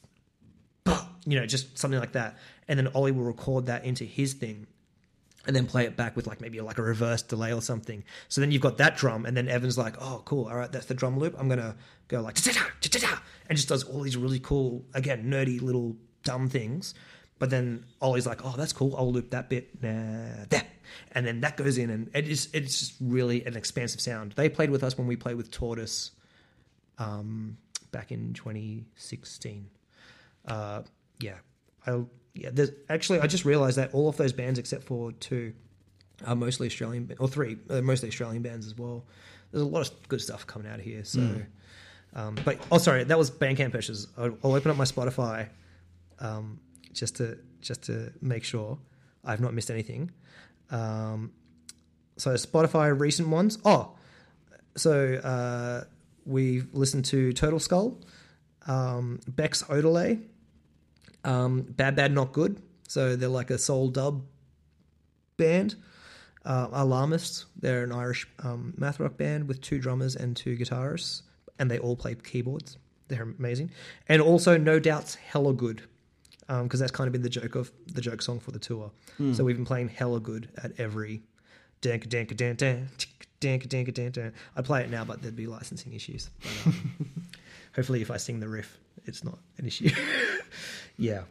bah, 0.84 1.08
you 1.26 1.40
know, 1.40 1.46
just 1.46 1.78
something 1.78 2.00
like 2.00 2.14
that. 2.14 2.38
And 2.68 2.80
then 2.80 2.88
Ollie 2.90 3.12
will 3.12 3.24
record 3.24 3.68
that 3.68 3.86
into 3.86 4.06
his 4.06 4.34
thing 4.34 4.68
and 5.48 5.56
then 5.56 5.66
play 5.66 5.86
it 5.86 5.96
back 5.96 6.16
with 6.16 6.28
like 6.28 6.42
maybe 6.42 6.60
like 6.62 6.78
a 6.78 6.82
reverse 6.82 7.22
delay 7.22 7.54
or 7.54 7.62
something. 7.62 8.04
So 8.30 8.42
then 8.42 8.52
you've 8.52 8.62
got 8.62 8.78
that 8.78 8.98
drum, 8.98 9.26
and 9.26 9.36
then 9.36 9.48
Evan's 9.48 9.78
like, 9.78 9.96
"Oh, 10.00 10.22
cool! 10.26 10.48
All 10.48 10.56
right, 10.56 10.72
that's 10.72 10.88
the 10.88 10.94
drum 10.94 11.20
loop. 11.20 11.36
I'm 11.38 11.48
gonna 11.48 11.76
go 12.08 12.22
like 12.22 12.36
da-da-da, 12.42 12.66
da-da-da," 12.82 13.20
and 13.48 13.56
just 13.56 13.70
does 13.70 13.84
all 13.84 14.02
these 14.02 14.18
really 14.18 14.40
cool, 14.40 14.86
again, 14.94 15.26
nerdy 15.26 15.62
little 15.62 15.96
dumb 16.24 16.50
things. 16.50 16.94
But 17.38 17.50
then 17.50 17.86
Ollie's 18.02 18.26
like, 18.26 18.46
"Oh, 18.46 18.54
that's 18.58 18.72
cool. 18.72 18.96
I'll 18.98 19.12
loop 19.12 19.32
that 19.32 19.50
bit, 19.50 19.82
nah, 19.82 20.46
that," 20.50 20.68
and 21.12 21.26
then 21.26 21.42
that 21.42 21.58
goes 21.58 21.78
in, 21.78 21.90
and 21.90 22.10
it 22.14 22.28
is 22.28 22.48
it's 22.54 22.80
just 22.80 22.94
really 23.02 23.46
an 23.46 23.58
expansive 23.58 24.00
sound. 24.00 24.34
They 24.34 24.48
played 24.48 24.70
with 24.70 24.84
us 24.84 24.98
when 24.98 25.06
we 25.06 25.16
played 25.18 25.36
with 25.36 25.52
Tortoise, 25.52 26.12
um, 26.98 27.58
back 27.92 28.12
in 28.12 28.34
2016. 28.34 29.68
Uh, 30.48 30.84
yeah, 31.20 31.34
I 31.86 32.04
yeah. 32.34 32.50
There's 32.54 32.72
actually 32.90 33.20
I 33.20 33.28
just 33.28 33.46
realized 33.46 33.78
that 33.78 33.94
all 33.94 34.08
of 34.08 34.18
those 34.18 34.34
bands 34.34 34.60
except 34.60 34.84
for 34.84 35.12
two 35.14 35.54
are 36.26 36.36
mostly 36.36 36.68
Australian 36.68 37.14
or 37.20 37.28
three, 37.28 37.58
mostly 37.70 38.10
Australian 38.10 38.44
bands 38.44 38.66
as 38.66 38.78
well. 38.78 39.04
There's 39.52 39.64
a 39.64 39.68
lot 39.68 39.90
of 39.90 40.08
good 40.08 40.22
stuff 40.22 40.48
coming 40.48 40.72
out 40.72 40.80
here. 40.80 41.04
So, 41.04 41.20
um, 42.14 42.38
but 42.46 42.60
oh, 42.72 42.78
sorry, 42.78 43.04
that 43.04 43.18
was 43.18 43.30
Bandcamp 43.32 43.72
purchases. 43.72 44.08
I'll, 44.18 44.38
I'll 44.44 44.54
open 44.54 44.72
up 44.72 44.78
my 44.78 44.84
Spotify 44.86 45.50
um, 46.20 46.60
just 46.96 47.18
to 47.18 47.38
just 47.62 47.84
to 47.84 48.12
make 48.22 48.44
sure 48.44 48.78
I've 49.24 49.42
not 49.42 49.54
missed 49.54 49.72
anything. 49.72 50.12
Um, 50.72 51.32
so 52.18 52.34
Spotify 52.34 52.98
recent 52.98 53.28
ones. 53.30 53.58
Oh, 53.66 53.96
so 54.76 55.16
uh, 55.16 55.84
we've 56.26 56.68
listened 56.74 57.06
to 57.06 57.34
Turtle 57.34 57.60
Skull, 57.60 58.02
um, 58.68 59.20
Beck's 59.28 59.64
Odelay, 59.64 60.22
um, 61.24 61.62
Bad 61.62 61.96
Bad 61.96 62.14
Not 62.14 62.32
Good. 62.32 62.62
So 62.88 63.16
they're 63.16 63.30
like 63.30 63.50
a 63.50 63.58
soul 63.58 63.90
dub 63.90 64.24
band. 65.38 65.76
Uh, 66.46 66.68
Alarmists, 66.72 67.48
they're 67.60 67.84
an 67.84 67.92
Irish 67.92 68.28
um, 68.44 68.76
math 68.78 69.00
rock 69.00 69.18
band 69.18 69.48
with 69.48 69.62
two 69.62 69.80
drummers 69.80 70.16
and 70.16 70.38
two 70.38 70.56
guitarists, 70.56 71.24
and 71.58 71.72
they 71.72 71.80
all 71.80 71.96
play 71.96 72.14
keyboards. 72.14 72.78
They're 73.08 73.24
amazing. 73.24 73.72
And 74.08 74.22
also, 74.22 74.56
No 74.56 74.80
Doubt's 74.80 75.16
Hella 75.16 75.54
Good, 75.54 75.82
because 76.48 76.62
um, 76.62 76.80
that's 76.80 76.92
kind 76.92 77.08
of 77.08 77.12
been 77.12 77.24
the 77.24 77.30
joke 77.30 77.56
of 77.56 77.72
the 77.88 78.02
joke 78.02 78.22
song 78.22 78.40
for 78.40 78.52
the 78.52 78.60
tour. 78.60 78.92
Mm. 79.20 79.36
So 79.36 79.44
we've 79.44 79.56
been 79.56 79.66
playing 79.66 79.90
hella 79.90 80.20
good 80.20 80.50
at 80.64 80.72
every. 80.80 81.24
I 81.84 82.00
play 84.64 84.82
it 84.82 84.90
now, 84.90 85.06
but 85.06 85.22
there'd 85.22 85.36
be 85.36 85.46
licensing 85.46 85.94
issues. 85.94 86.30
But, 86.42 86.68
um, 86.68 86.96
hopefully, 87.76 88.02
if 88.02 88.10
I 88.10 88.18
sing 88.18 88.40
the 88.40 88.48
riff, 88.48 88.78
it's 89.06 89.24
not 89.24 89.38
an 89.58 89.68
issue. 89.68 89.90
yeah, 90.98 91.22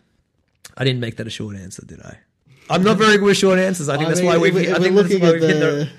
I 0.77 0.85
didn't 0.85 1.01
make 1.01 1.17
that 1.17 1.27
a 1.27 1.31
short 1.31 1.57
answer, 1.57 1.85
did 1.85 2.01
I? 2.03 2.19
I'm 2.71 2.83
not 2.83 2.99
very 2.99 3.19
good 3.19 3.25
with 3.25 3.37
short 3.37 3.59
answers. 3.59 3.89
I 3.89 3.97
think 3.97 4.07
I 4.07 4.11
that's 4.11 4.21
mean, 4.21 4.31
why 4.31 4.39
we've. 4.39 4.57
I, 4.57 4.79
think 4.79 4.95
that's 4.95 5.15
why 5.15 5.33
the, 5.33 5.39
the, 5.39 5.91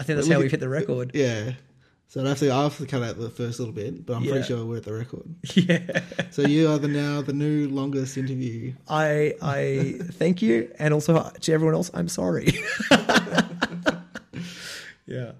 I 0.00 0.04
think 0.04 0.16
that's 0.16 0.28
how 0.32 0.38
we've 0.40 0.50
hit 0.50 0.60
the 0.60 0.68
record. 0.68 1.12
Yeah, 1.14 1.52
so 2.12 2.22
I 2.22 2.28
have 2.28 2.38
to, 2.40 2.50
I 2.52 2.62
have 2.64 2.76
to 2.76 2.84
cut 2.84 3.02
out 3.02 3.18
the 3.18 3.30
first 3.30 3.58
little 3.58 3.72
bit, 3.72 4.04
but 4.04 4.12
I'm 4.16 4.24
Yeah. 4.24 4.32
pretty 4.32 4.46
sure 4.48 4.66
we're 4.66 4.76
at 4.76 4.82
the 4.82 4.92
record. 4.92 5.34
Yeah. 5.54 6.02
So 6.30 6.42
you 6.42 6.68
are 6.70 6.78
the 6.78 6.88
now 6.88 7.22
the 7.22 7.32
new 7.32 7.68
longest 7.70 8.18
interview. 8.18 8.74
I 8.86 9.32
I 9.40 9.94
thank 10.18 10.42
you, 10.42 10.70
and 10.78 10.92
also 10.92 11.30
to 11.40 11.52
everyone 11.54 11.74
else, 11.74 11.90
I'm 11.94 12.08
sorry. 12.08 12.52
yeah. 15.06 15.32